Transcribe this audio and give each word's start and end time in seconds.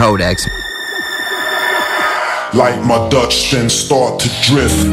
codex. 0.00 0.48
Like 2.54 2.82
my 2.86 3.06
Dutch 3.10 3.50
then 3.50 3.68
start 3.68 4.18
to 4.20 4.28
drift. 4.48 4.86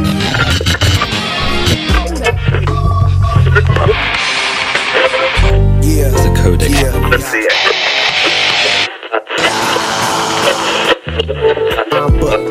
Yeah. 5.82 6.12
It's 6.12 6.26
a 6.26 6.34
codex. 6.36 6.74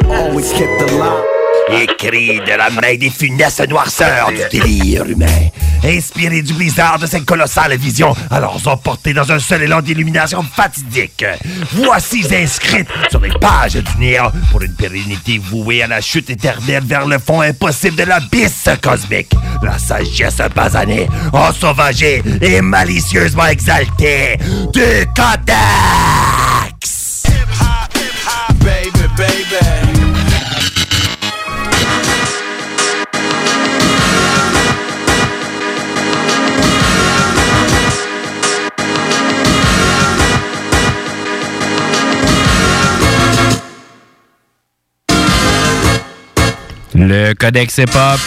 Always 0.09 0.52
kept 0.52 0.80
the 0.80 0.96
line. 0.98 1.82
Écrit 1.82 2.41
de 2.41 2.57
la 2.57 2.70
main 2.70 2.96
des 2.96 3.11
funestes 3.11 3.68
noirceurs 3.68 4.30
du 4.30 4.61
délire 4.61 5.04
humain. 5.04 5.50
Inspiré 5.84 6.43
du 6.43 6.52
blizzard 6.52 6.98
de 6.98 7.06
cette 7.06 7.24
colossale 7.24 7.76
vision, 7.76 8.14
alors 8.30 8.61
emporté 8.66 9.12
dans 9.12 9.30
un 9.30 9.38
seul 9.38 9.62
élan 9.62 9.80
d'illumination 9.80 10.43
fatidique. 10.43 11.25
Voici 11.72 12.26
inscrites 12.34 12.89
sur 13.11 13.21
les 13.21 13.30
pages 13.39 13.75
du 13.75 13.98
néant 13.98 14.32
pour 14.50 14.62
une 14.62 14.75
pérennité 14.75 15.39
vouée 15.39 15.82
à 15.82 15.86
la 15.86 16.00
chute 16.00 16.31
éternelle 16.31 16.84
vers 16.84 17.07
le 17.07 17.18
fond 17.18 17.40
impossible 17.40 17.96
de 17.96 18.04
l'abysse 18.04 18.68
cosmique. 18.82 19.32
La 19.62 19.79
sagesse 19.79 20.40
basanée, 20.54 21.08
ensauvagée 21.32 22.22
et 22.40 22.61
malicieusement 22.61 23.46
exaltée 23.46 24.39
du 24.72 25.06
Codex! 25.14 26.36
Le 47.07 47.35
Codex 47.35 47.79
Hip-Hop. 47.79 48.21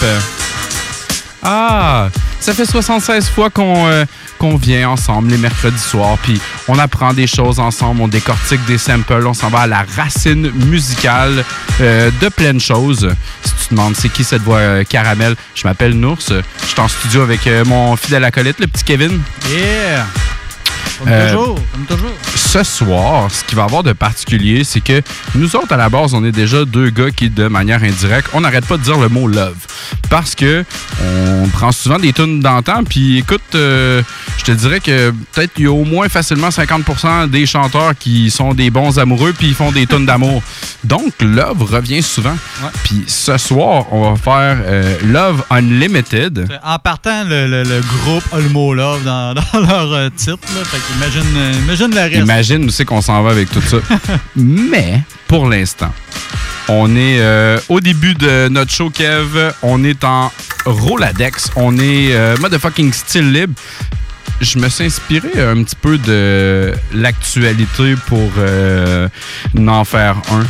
Ah, 1.44 2.08
ça 2.40 2.54
fait 2.54 2.66
76 2.66 3.28
fois 3.28 3.50
qu'on 3.50 3.88
euh, 3.88 4.06
qu'on 4.38 4.56
vient 4.56 4.90
ensemble 4.90 5.32
les 5.32 5.38
mercredis 5.38 5.78
soirs, 5.78 6.18
puis 6.24 6.40
on 6.70 6.80
apprend 6.80 7.14
des 7.14 7.28
choses 7.28 7.60
ensemble, 7.60 8.02
on 8.02 8.08
décortique 8.08 8.64
des 8.66 8.78
samples, 8.78 9.26
on 9.28 9.34
s'en 9.34 9.50
va 9.50 9.62
à 9.62 9.68
la 9.68 9.86
racine 9.98 10.50
musicale 10.52 11.44
euh, 11.82 12.10
de 12.22 12.30
plein 12.30 12.54
de 12.54 12.60
choses. 12.60 13.10
Si 13.44 13.52
tu 13.52 13.66
te 13.66 13.70
demandes 13.72 13.96
c'est 13.98 14.10
qui 14.10 14.24
cette 14.24 14.44
voix 14.44 14.60
euh, 14.60 14.84
caramel, 14.86 15.36
je 15.56 15.68
m'appelle 15.68 15.94
Nours. 15.94 16.20
Je 16.30 16.66
suis 16.66 16.80
en 16.80 16.88
studio 16.88 17.22
avec 17.22 17.50
mon 17.66 17.98
fidèle 17.98 18.24
acolyte, 18.24 18.60
le 18.60 18.68
petit 18.68 18.86
Kevin. 18.86 19.20
Yeah! 19.50 20.06
Comme 20.98 21.08
Euh, 21.10 21.32
toujours, 21.34 21.56
comme 21.74 21.86
toujours. 21.86 22.12
Ce 22.36 22.64
soir, 22.64 23.30
ce 23.32 23.44
qui 23.44 23.56
va 23.56 23.64
avoir 23.66 23.84
de 23.84 23.94
particulier, 23.94 24.64
c'est 24.64 24.82
que 24.82 25.02
nous 25.36 25.56
autres, 25.56 25.72
à 25.74 25.78
la 25.78 25.90
base, 25.90 26.14
on 26.14 26.24
est 26.26 26.32
déjà 26.32 26.66
deux 26.66 26.90
gars 26.90 27.12
qui, 27.12 27.30
de 27.30 27.48
manière 27.48 27.84
indirecte, 27.84 28.30
on 28.34 28.42
n'arrête 28.42 28.66
pas 28.66 28.78
de 28.78 28.84
dire 28.84 28.98
le 28.98 29.08
mot 29.10 29.28
love. 29.28 29.56
Parce 30.10 30.34
que 30.36 30.66
on 31.04 31.48
prend 31.50 31.72
souvent 31.72 32.00
des 32.00 32.12
tunes 32.14 32.40
d'antan, 32.40 32.84
puis 32.84 33.20
écoute, 33.20 33.42
euh, 33.56 34.02
je 34.38 34.44
te 34.46 34.52
dirais 34.52 34.80
que 34.80 35.12
peut-être 35.34 35.52
il 35.58 35.66
y 35.66 35.68
a 35.68 35.72
au 35.72 35.86
moins 35.86 36.10
facilement 36.10 36.50
50% 36.50 37.30
des 37.30 37.46
chanteurs 37.46 37.94
qui 37.98 38.32
sont 38.32 38.54
des 38.54 38.70
bons 38.72 38.98
amoureux, 38.98 39.34
puis 39.38 39.48
ils 39.50 39.54
font 39.56 39.72
des 39.72 39.86
tunes 39.86 40.06
d'amour. 40.08 40.42
Donc, 40.84 41.14
love 41.22 41.64
revient 41.64 42.02
souvent. 42.02 42.36
Puis 42.84 43.04
ce 43.08 43.38
soir, 43.38 43.86
on 43.94 44.12
va 44.12 44.16
faire 44.18 44.58
euh, 44.66 44.96
Love 45.04 45.44
Unlimited. 45.52 46.48
En 46.64 46.80
partant, 46.80 47.24
le, 47.26 47.48
le- 47.48 47.64
le 47.64 47.82
groupe 47.82 48.24
a 48.34 48.40
le 48.40 48.50
mot 48.50 48.74
love 48.74 49.04
dans, 49.04 49.34
dans 49.54 49.60
leur 49.62 50.10
titre. 50.16 50.38
Là, 50.56 50.62
fait 50.80 51.20
euh, 51.38 51.54
imagine 51.64 51.92
le 51.94 52.02
reste. 52.02 52.16
Imagine 52.16 52.66
où 52.66 52.70
c'est 52.70 52.86
qu'on 52.86 53.02
s'en 53.02 53.22
va 53.24 53.32
avec 53.32 53.50
tout 53.50 53.62
ça. 53.62 53.78
Mais, 54.36 55.02
pour 55.28 55.48
l'instant, 55.48 55.94
on 56.68 56.96
est 56.96 57.20
euh, 57.20 57.60
au 57.68 57.80
début 57.80 58.14
de 58.14 58.48
notre 58.48 58.72
show, 58.72 58.90
Kev. 58.90 59.54
On 59.64 59.84
est 59.84 60.04
en 60.04 60.32
Roladex. 60.66 61.50
On 61.56 61.78
est 61.80 62.14
euh, 62.14 62.38
motherfucking 62.38 62.94
style 62.94 63.32
libre. 63.32 63.54
Je 64.40 64.60
me 64.60 64.70
suis 64.70 64.86
inspiré 64.86 65.30
un 65.42 65.64
petit 65.64 65.76
peu 65.76 65.98
de 65.98 66.74
l'actualité 66.94 67.96
pour 68.08 68.32
euh, 68.38 69.10
en 69.68 69.84
faire 69.84 70.18
un. 70.32 70.46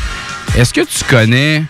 Est-ce 0.60 0.74
que 0.74 0.82
tu 0.82 1.04
connais... 1.06 1.64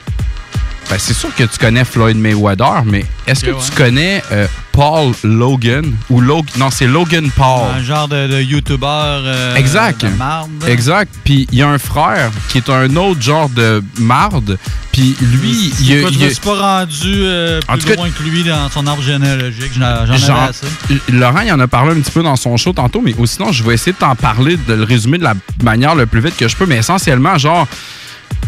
Ben, 0.90 0.98
c'est 0.98 1.14
sûr 1.14 1.34
que 1.36 1.44
tu 1.44 1.58
connais 1.60 1.86
Floyd 1.86 2.18
Mayweather, 2.18 2.84
mais 2.84 3.06
est-ce 3.28 3.46
que 3.46 3.52
tu 3.52 3.72
connais 3.76 4.24
euh, 4.32 4.48
Paul 4.72 5.14
Logan? 5.24 5.94
Ou 6.10 6.20
Log... 6.20 6.48
Non, 6.58 6.72
c'est 6.72 6.88
Logan 6.88 7.30
Paul. 7.30 7.68
Un 7.76 7.84
genre 7.84 8.08
de, 8.08 8.28
de 8.28 8.42
youtubeur 8.42 9.22
euh, 9.24 9.56
Exact. 9.56 10.04
de 10.04 10.10
marde. 10.18 10.50
Exact. 10.68 11.14
Puis 11.24 11.48
il 11.52 11.60
y 11.60 11.62
a 11.62 11.70
un 11.70 11.78
frère 11.78 12.32
qui 12.50 12.58
est 12.58 12.70
un 12.72 12.96
autre 12.96 13.22
genre 13.22 13.50
de 13.50 13.84
marde. 14.00 14.58
Puis 14.92 15.16
lui, 15.22 15.72
il, 15.80 15.86
je 15.86 15.94
me 16.06 16.10
il- 16.12 16.32
suis 16.32 16.40
pas 16.42 16.80
rendu 16.80 17.14
euh, 17.22 17.60
En 17.68 17.74
plus 17.78 17.86
cas- 17.86 17.96
loin 17.96 18.10
que 18.10 18.24
lui 18.24 18.44
dans 18.44 18.68
son 18.72 18.88
arbre 18.88 19.04
généalogique? 19.04 19.72
J'en 19.78 19.84
avais 19.84 20.14
assez. 20.50 20.66
Laurent, 21.12 21.42
il 21.42 21.52
en 21.52 21.60
a 21.60 21.68
parlé 21.68 21.92
un 21.92 22.02
petit 22.02 22.10
peu 22.12 22.24
dans 22.24 22.36
son 22.36 22.58
show 22.58 22.74
tantôt, 22.74 23.02
mais 23.02 23.14
sinon, 23.26 23.52
je 23.52 23.64
vais 23.64 23.76
essayer 23.76 23.92
de 23.92 23.98
t'en 24.00 24.16
parler, 24.16 24.58
de 24.68 24.74
le 24.74 24.84
résumer 24.86 25.20
de 25.20 25.24
la 25.24 25.36
manière 25.62 25.94
le 25.94 26.08
plus 26.08 26.20
vite 26.20 26.36
que 26.36 26.48
je 26.48 26.56
peux. 26.56 26.66
Mais 26.66 26.78
essentiellement, 26.78 27.38
genre, 27.38 27.68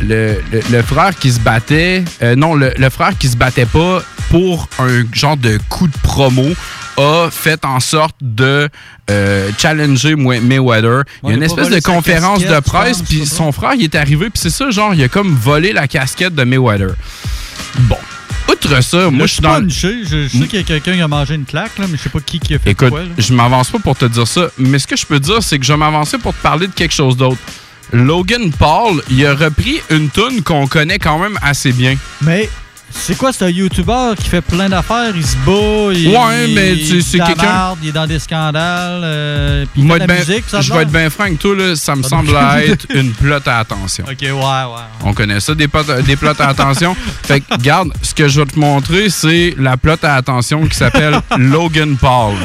le, 0.02 0.42
le- 0.52 0.62
le 0.72 0.82
frère 0.82 1.16
qui 1.18 1.32
se 1.32 1.40
battait, 1.40 2.04
euh, 2.22 2.36
non, 2.36 2.56
le, 2.56 2.74
le 2.78 2.90
frère 2.90 3.18
qui 3.18 3.28
se 3.28 3.38
battait 3.38 3.66
pas 3.66 4.02
pour 4.30 4.68
un 4.80 5.04
genre 5.14 5.38
de 5.38 5.60
coup 5.70 5.88
de 5.88 5.98
promo 6.02 6.46
a 6.98 7.30
fait 7.32 7.64
en 7.66 7.80
sorte 7.80 8.16
de 8.22 8.70
euh, 9.10 9.50
challenger 9.58 10.16
May- 10.16 10.40
Mayweather. 10.40 11.04
il 11.24 11.30
y 11.30 11.34
a 11.34 11.36
une 11.36 11.44
espèce 11.44 11.70
de 11.70 11.80
conférence 11.80 12.44
de 12.44 12.60
presse, 12.60 13.02
puis 13.02 13.26
son 13.26 13.52
frère, 13.52 13.74
il 13.76 13.84
est 13.84 13.96
arrivé, 13.96 14.30
puis 14.30 14.40
c'est 14.42 14.50
ça, 14.50 14.70
genre, 14.72 14.94
il 14.94 15.04
a 15.04 15.08
comme 15.08 15.34
volé 15.36 15.74
la 15.74 15.88
casquette 15.88 16.36
de 16.36 16.44
Mayweather. 16.44 16.96
Bon. 17.82 17.98
Outre 18.50 18.82
ça, 18.84 19.10
moi, 19.10 19.28
je 19.28 19.34
suis 19.34 19.42
dans... 19.42 19.62
punché. 19.62 20.00
Je, 20.04 20.28
je 20.28 20.38
sais 20.38 20.48
qu'il 20.48 20.60
y 20.60 20.62
a 20.62 20.66
quelqu'un 20.66 20.94
qui 20.96 21.02
a 21.02 21.08
mangé 21.08 21.36
une 21.36 21.46
claque, 21.46 21.78
là, 21.78 21.86
mais 21.90 21.98
je 21.98 22.04
sais 22.04 22.10
pas 22.10 22.20
qui, 22.20 22.40
qui 22.40 22.54
a 22.56 22.60
fait 22.60 22.72
Écoute, 22.72 22.90
quoi. 22.90 23.02
je 23.18 23.34
m'avance 23.34 23.70
pas 23.70 23.80
pour 23.80 23.96
te 23.96 24.06
dire 24.06 24.28
ça, 24.28 24.48
mais 24.58 24.78
ce 24.80 24.88
que 24.88 24.98
je 24.98 25.06
peux 25.06 25.20
dire, 25.20 25.42
c'est 25.42 25.58
que 25.60 25.66
je 25.66 25.72
vais 25.72 25.78
m'avancer 25.78 26.18
pour 26.18 26.34
te 26.36 26.42
parler 26.42 26.68
de 26.68 26.74
quelque 26.74 26.94
chose 26.94 27.16
d'autre. 27.16 27.38
Logan 27.94 28.52
Paul, 28.58 29.02
il 29.10 29.26
a 29.26 29.36
repris 29.36 29.82
une 29.90 30.10
tune 30.10 30.44
qu'on 30.44 30.68
connaît 30.68 31.00
quand 31.00 31.20
même 31.20 31.38
assez 31.42 31.72
bien. 31.72 31.96
Mais 32.22 32.50
c'est 32.94 33.18
quoi, 33.18 33.32
c'est 33.34 33.46
un 33.46 33.50
YouTuber 33.50 34.12
qui 34.18 34.30
fait 34.30 34.42
plein 34.42 34.70
d'affaires, 34.70 35.14
il 35.16 35.26
se 35.26 35.36
bat, 35.38 35.94
il, 35.94 36.08
Ouais, 36.10 36.48
mais 36.54 36.74
il- 36.74 37.04
c'est 37.04 37.18
quelqu'un- 37.20 37.76
Il 37.82 37.90
est 37.90 37.92
dans 37.92 38.08
des 38.08 38.20
scandales, 38.20 39.02
euh, 39.04 39.66
puis 39.74 39.82
il 39.84 39.88
fait 39.92 40.00
de 40.00 40.06
ben- 40.06 40.14
la 40.14 40.20
musique, 40.20 40.44
ça 40.48 40.62
je 40.62 40.72
vais 40.74 40.82
être 40.84 40.92
bien 40.92 41.10
franc 41.10 41.24
avec 41.26 41.40
toi, 41.40 41.56
là, 41.56 41.76
ça 41.76 41.96
me 41.96 42.04
semble 42.04 42.30
être 42.66 42.86
une 42.94 43.12
plotte 43.14 43.48
à 43.48 43.60
attention. 43.60 44.04
Ok, 44.10 44.18
ouais, 44.22 44.32
ouais. 44.32 44.36
On 45.04 45.14
connaît 45.14 45.40
ça, 45.40 45.54
des, 45.56 45.68
plots- 45.68 46.02
des 46.06 46.16
plots 46.16 46.34
à 46.40 46.48
attention. 46.50 46.96
Fait 47.24 47.42
que, 47.42 47.56
garde, 47.58 47.90
ce 48.02 48.14
que 48.14 48.28
je 48.28 48.42
vais 48.42 48.48
te 48.48 48.60
montrer, 48.60 49.10
c'est 49.10 49.56
la 49.58 49.78
plotte 49.78 50.04
à 50.04 50.16
attention 50.16 50.66
qui 50.68 50.76
s'appelle 50.76 51.20
Logan 51.38 51.96
Paul. 51.98 52.36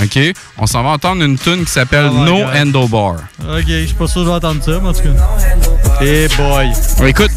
OK? 0.00 0.18
On 0.58 0.66
s'en 0.66 0.82
va 0.82 0.90
entendre 0.90 1.22
une 1.22 1.38
tune 1.38 1.64
qui 1.64 1.70
s'appelle 1.70 2.08
Oh 2.12 2.24
No 2.24 2.38
God. 2.38 2.56
Handlebar. 2.56 3.14
Ok, 3.40 3.64
je 3.66 3.84
suis 3.86 3.94
pas 3.94 4.06
sûr 4.06 4.20
que 4.22 4.26
je 4.26 4.30
vais 4.30 4.36
entendre 4.36 4.62
ça, 4.62 4.72
mais 4.82 4.88
en 4.88 4.92
tout 4.92 5.02
cas. 5.02 6.04
Hey 6.04 6.28
boy. 6.36 6.72
Écoute. 7.08 7.30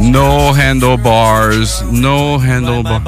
No 0.00 0.52
handlebars, 0.52 1.82
no 1.90 2.36
handlebars. 2.38 3.00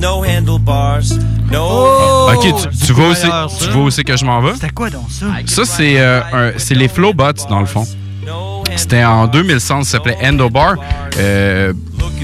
No 0.00 0.24
handlebars. 0.24 1.10
No 1.50 1.58
Oh! 1.62 2.30
Ok, 2.32 2.44
tu, 2.70 2.86
tu 2.86 2.92
vois 2.92 3.08
aussi, 3.08 3.26
tu 3.60 3.70
vois 3.70 3.82
aussi 3.84 4.04
que 4.04 4.16
je 4.16 4.24
m'en 4.24 4.40
vais? 4.40 4.54
C'était 4.54 4.70
quoi 4.70 4.88
donc 4.90 5.06
ça? 5.10 5.26
Ça, 5.46 5.64
c'est 5.64 5.94
euh, 5.98 6.52
les 6.70 6.88
Flowbots, 6.88 7.46
dans 7.48 7.60
le 7.60 7.66
fond. 7.66 7.86
C'était 8.76 9.02
en 9.04 9.26
2000, 9.26 9.60
ça 9.60 9.82
s'appelait 9.82 10.16
Handlebar. 10.22 10.76
Euh, 11.18 11.72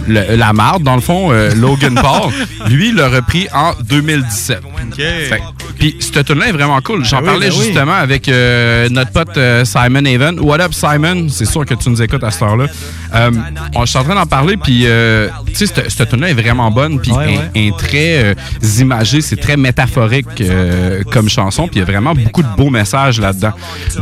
le- 0.06 0.37
la 0.37 0.53
marde, 0.53 0.84
dans 0.84 0.95
le 0.95 1.00
fond, 1.00 1.33
euh, 1.33 1.53
Logan 1.56 1.95
Paul, 2.00 2.31
lui, 2.69 2.91
il 2.91 2.95
l'a 2.95 3.09
repris 3.09 3.49
en 3.53 3.72
2017. 3.83 4.61
Fait- 4.97 5.43
Puis, 5.77 5.97
cette 5.99 6.25
tune-là 6.25 6.49
est 6.49 6.53
vraiment 6.53 6.81
cool. 6.81 7.05
J'en 7.05 7.16
Ben 7.19 7.22
oui, 7.25 7.27
parlais 7.33 7.48
ben 7.51 7.54
oui. 7.59 7.65
justement 7.66 7.95
avec 7.95 8.28
euh, 8.28 8.89
notre 8.91 9.10
pote 9.10 9.36
euh, 9.36 9.65
Simon 9.65 10.04
Haven. 10.07 10.39
What 10.41 10.60
up, 10.60 10.72
Simon? 10.72 11.27
C'est 11.28 11.45
sûr 11.47 11.66
que 11.66 11.75
tu 11.75 11.91
nous 11.91 12.01
écoutes 12.01 12.22
à 12.22 12.31
cette 12.31 12.42
heure-là. 12.42 12.66
Euh, 13.15 13.31
on- 13.75 13.85
je 13.85 13.91
suis 13.91 13.99
en 13.99 14.05
train 14.05 14.15
d'en 14.15 14.27
parler, 14.27 14.57
puis, 14.57 14.83
euh, 14.87 15.29
tu 15.47 15.55
sais, 15.55 15.67
cette, 15.67 15.91
cette 15.91 16.09
tune-là 16.11 16.31
est 16.31 16.35
vraiment 16.35 16.71
bonne, 16.71 17.01
puis 17.01 17.13
Ouais, 17.13 17.39
est 17.55 17.77
très 17.79 18.25
euh, 18.25 18.35
imagée, 18.81 19.21
c'est 19.21 19.37
très 19.37 19.57
métaphorique 19.57 20.41
euh, 20.41 21.03
comme 21.11 21.29
chanson, 21.29 21.67
puis 21.69 21.77
il 21.77 21.79
y 21.79 21.83
a 21.83 21.85
vraiment 21.87 22.15
beaucoup 22.15 22.43
de 22.43 22.49
beaux 22.57 22.71
messages 22.71 23.21
là-dedans. 23.21 23.53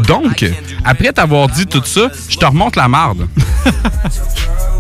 Donc, 0.09 0.45
après 0.85 1.13
t'avoir 1.13 1.49
dit 1.49 1.67
tout 1.67 1.83
ça, 1.85 2.09
je 2.29 2.37
te 2.37 2.45
remonte 2.47 2.77
la 2.77 2.89
marde. 2.89 3.27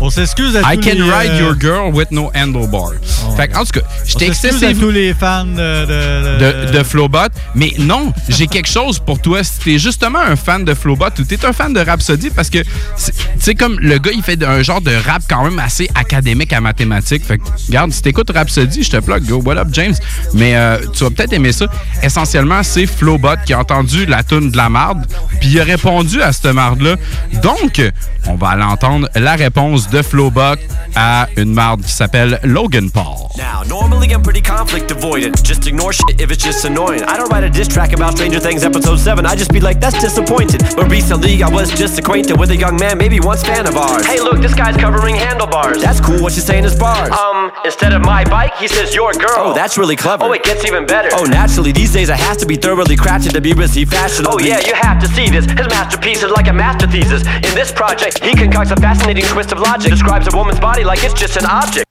On 0.00 0.10
s'excuse 0.10 0.56
à 0.56 0.74
I 0.74 0.78
tous 0.78 0.88
can 0.88 0.94
les, 0.94 1.02
ride 1.02 1.30
euh, 1.32 1.40
your 1.40 1.56
girl 1.58 1.92
with 1.92 2.10
no 2.12 2.30
handlebar. 2.34 2.92
fait 3.36 3.48
que, 3.48 3.56
en 3.56 3.64
tout 3.64 3.80
cas, 3.80 3.86
j'étais 4.04 4.26
s'excuse 4.26 4.62
à 4.62 4.68
excessivement 4.68 4.86
tous 4.86 4.90
les 4.92 5.14
fans 5.14 5.44
de... 5.44 5.86
De, 5.86 6.66
de, 6.66 6.78
de 6.78 6.82
Flowbot. 6.84 7.28
Mais 7.54 7.72
non, 7.78 8.12
j'ai 8.28 8.46
quelque 8.46 8.68
chose 8.68 9.00
pour 9.00 9.20
toi. 9.20 9.42
Si 9.42 9.58
t'es 9.58 9.78
justement 9.78 10.20
un 10.20 10.36
fan 10.36 10.64
de 10.64 10.74
Flowbot 10.74 11.08
ou 11.18 11.24
t'es 11.24 11.44
un 11.44 11.52
fan 11.52 11.72
de 11.72 11.80
Rhapsody, 11.80 12.30
parce 12.30 12.48
que, 12.48 12.58
tu 12.58 13.12
sais, 13.40 13.54
comme 13.54 13.78
le 13.80 13.98
gars, 13.98 14.12
il 14.14 14.22
fait 14.22 14.42
un 14.44 14.62
genre 14.62 14.80
de 14.80 14.94
rap 14.94 15.22
quand 15.28 15.42
même 15.42 15.58
assez 15.58 15.88
académique 15.94 16.52
à 16.52 16.60
mathématiques. 16.60 17.24
Fait 17.24 17.38
que, 17.38 17.44
regarde, 17.66 17.92
si 17.92 18.02
t'écoutes 18.02 18.30
Rhapsody, 18.30 18.84
je 18.84 18.90
te 18.90 18.96
plug, 18.98 19.24
go, 19.24 19.42
what 19.44 19.56
up, 19.56 19.68
James? 19.72 19.94
Mais 20.34 20.54
euh, 20.54 20.78
tu 20.92 21.02
vas 21.04 21.10
peut-être 21.10 21.32
aimer 21.32 21.52
ça. 21.52 21.66
Essentiellement, 22.02 22.62
c'est 22.62 22.86
Flowbot 22.86 23.36
qui 23.44 23.52
a 23.52 23.58
entendu 23.58 24.06
la 24.06 24.22
tune 24.22 24.50
de 24.50 24.56
la 24.56 24.68
marde, 24.68 25.06
puis 25.40 25.50
il 25.50 25.60
a 25.60 25.64
répondu 25.64 26.22
à 26.22 26.32
cette 26.32 26.52
marde-là. 26.52 26.94
Donc, 27.42 27.82
on 28.26 28.36
va 28.36 28.50
aller 28.50 28.62
entendre 28.62 29.08
la 29.14 29.34
réponse 29.34 29.87
de 29.90 30.02
Flowbot 30.02 30.56
à 30.96 31.28
une 31.36 31.52
marde 31.54 31.82
qui 31.82 31.92
s'appelle 31.92 32.40
Logan 32.42 32.90
Paul. 32.90 33.28
Now, 33.36 33.62
normally 33.68 34.12
I'm 34.12 34.22
pretty 34.22 34.40
conflict 34.40 34.90
avoidant. 34.90 35.42
Just 35.42 35.66
ignore 35.66 35.92
shit 35.92 36.20
if 36.20 36.30
it's 36.30 36.42
just 36.42 36.64
annoying. 36.64 37.02
I 37.04 37.16
don't 37.16 37.30
write 37.30 37.44
a 37.44 37.50
diss 37.50 37.68
track 37.68 37.92
about 37.92 38.14
Stranger 38.14 38.40
Things 38.40 38.64
episode 38.64 38.98
7. 38.98 39.24
I 39.24 39.36
just 39.36 39.52
be 39.52 39.60
like, 39.60 39.80
that's 39.80 40.00
disappointed. 40.00 40.62
But 40.76 40.90
recently 40.90 41.42
I 41.42 41.48
was 41.48 41.70
just 41.70 41.98
acquainted 41.98 42.38
with 42.38 42.50
a 42.50 42.56
young 42.56 42.76
man, 42.76 42.98
maybe 42.98 43.20
once 43.20 43.42
fan 43.44 43.66
of 43.66 43.76
ours. 43.76 44.04
Hey, 44.06 44.20
look, 44.20 44.40
this 44.40 44.54
guy's 44.54 44.76
covering 44.76 45.14
handlebars. 45.14 45.80
That's 45.80 46.00
cool. 46.00 46.20
What 46.22 46.34
you 46.34 46.42
saying 46.42 46.64
is 46.64 46.74
bars. 46.74 47.12
Um, 47.12 47.52
instead 47.64 47.92
of 47.92 48.02
my 48.02 48.24
bike, 48.24 48.56
he 48.56 48.68
says 48.68 48.94
your 48.94 49.12
girl. 49.12 49.52
Oh, 49.52 49.54
that's 49.54 49.78
really 49.78 49.96
clever. 49.96 50.24
Oh, 50.24 50.32
it 50.32 50.42
gets 50.42 50.64
even 50.64 50.86
better. 50.86 51.10
Oh, 51.12 51.24
naturally, 51.24 51.72
these 51.72 51.92
days 51.92 52.08
it 52.08 52.16
has 52.18 52.36
to 52.38 52.46
be 52.46 52.56
thoroughly 52.56 52.96
crafted 52.96 53.32
to 53.32 53.40
be 53.40 53.52
received 53.52 53.92
fashionably. 53.92 54.44
Oh, 54.44 54.46
yeah, 54.46 54.60
you 54.66 54.74
have 54.74 55.00
to 55.00 55.08
see 55.08 55.30
this. 55.30 55.44
His 55.44 55.68
masterpiece 55.68 56.22
is 56.22 56.30
like 56.30 56.48
a 56.48 56.52
master 56.52 56.86
thesis. 56.86 57.22
In 57.22 57.54
this 57.54 57.70
project, 57.70 58.24
he 58.24 58.34
concocts 58.34 58.70
a 58.70 58.76
fascinating 58.76 59.24
twist 59.24 59.52
of 59.52 59.60
logic. 59.60 59.77
Describes 59.80 60.32
a 60.32 60.36
woman's 60.36 60.60
body 60.60 60.84
like 60.84 61.02
it's 61.02 61.14
just 61.14 61.36
an 61.36 61.46
object. 61.46 61.86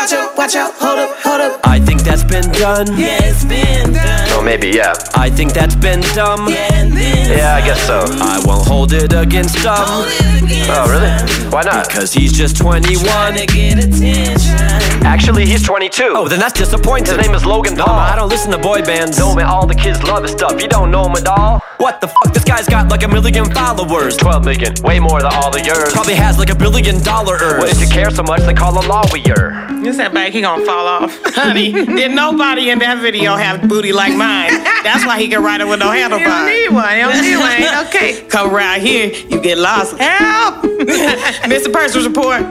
Watch 0.00 0.12
out, 0.14 0.34
watch 0.38 0.56
out, 0.56 0.72
hold 0.76 0.98
up, 0.98 1.16
hold 1.18 1.40
up. 1.42 1.60
I 1.62 1.78
think 1.78 2.00
that's 2.00 2.24
been 2.24 2.50
done. 2.52 2.86
Yeah, 2.98 3.18
it's 3.20 3.44
been 3.44 3.92
done. 3.92 4.28
Oh, 4.32 4.40
maybe, 4.42 4.68
yeah. 4.70 4.94
I 5.14 5.28
think 5.28 5.52
that's 5.52 5.74
been 5.76 6.00
dumb. 6.14 6.48
Yeah, 6.48 6.84
Yeah, 6.86 7.54
I 7.56 7.60
guess 7.60 7.78
so. 7.86 8.06
I 8.08 8.40
won't 8.46 8.66
hold 8.66 8.94
it 8.94 9.12
against 9.12 9.58
him. 9.58 9.74
hold 9.76 10.06
it 10.08 10.42
again. 10.42 10.66
Oh, 10.70 10.88
really? 10.88 11.50
Why 11.52 11.64
not? 11.64 11.86
Because 11.86 12.14
he's 12.14 12.32
just 12.32 12.56
21. 12.56 13.04
Tryna 13.04 13.46
get 13.48 13.84
attention. 13.84 14.80
Actually, 15.04 15.44
he's 15.44 15.62
22. 15.62 16.12
Oh, 16.16 16.28
then 16.28 16.38
that's 16.40 16.58
disappointing. 16.58 17.14
His 17.14 17.26
name 17.26 17.34
is 17.34 17.44
Logan 17.44 17.76
Paul. 17.76 17.98
I 17.98 18.16
don't 18.16 18.30
listen 18.30 18.50
to 18.52 18.58
boy 18.58 18.80
bands. 18.80 19.18
No, 19.18 19.34
man, 19.34 19.46
all 19.46 19.66
the 19.66 19.74
kids 19.74 20.02
love 20.02 20.22
his 20.22 20.32
stuff. 20.32 20.60
You 20.62 20.68
don't 20.68 20.90
know 20.90 21.04
him 21.06 21.12
at 21.16 21.26
all? 21.26 21.60
What 21.76 22.00
the 22.00 22.08
fuck? 22.08 22.32
This 22.32 22.44
guy's 22.44 22.68
got 22.68 22.88
like 22.88 23.02
a 23.02 23.08
million 23.08 23.50
followers. 23.52 24.16
12 24.16 24.44
million. 24.44 24.74
Way 24.82 24.98
more 25.00 25.20
than 25.20 25.32
all 25.32 25.54
of 25.54 25.66
yours. 25.66 25.92
Probably 25.92 26.14
has 26.14 26.38
like 26.38 26.50
a 26.50 26.54
billion 26.54 27.02
dollar 27.02 27.34
earns. 27.36 27.62
Well, 27.62 27.70
if 27.70 27.80
you 27.80 27.88
care 27.88 28.10
so 28.10 28.22
much, 28.22 28.42
they 28.42 28.54
call 28.54 28.78
a 28.78 28.84
lawyer. 28.86 29.66
This 29.90 29.96
that 29.96 30.14
back, 30.14 30.30
he 30.30 30.40
gonna 30.40 30.64
fall 30.64 30.86
off. 30.86 31.20
Honey, 31.34 31.72
did 31.72 32.12
nobody 32.12 32.70
in 32.70 32.78
that 32.78 32.98
video 32.98 33.34
have 33.34 33.68
booty 33.68 33.92
like 33.92 34.16
mine? 34.16 34.50
That's 34.84 35.04
why 35.04 35.18
he 35.20 35.26
can 35.26 35.42
ride 35.42 35.60
it 35.60 35.66
with 35.66 35.80
no 35.80 35.90
handlebars. 35.90 36.22
You 36.22 36.30
don't 36.30 36.46
need 36.46 36.72
one. 36.72 36.96
You 36.96 37.04
don't 37.06 37.22
need 37.22 37.36
one. 37.36 37.50
Ain't 37.50 37.88
okay. 37.88 38.22
Come 38.28 38.54
around 38.54 38.82
here, 38.82 39.12
you 39.12 39.40
get 39.40 39.58
lost. 39.58 39.98
Help! 39.98 40.62
Mr. 40.62 41.72
Person's 41.72 42.06
report. 42.06 42.42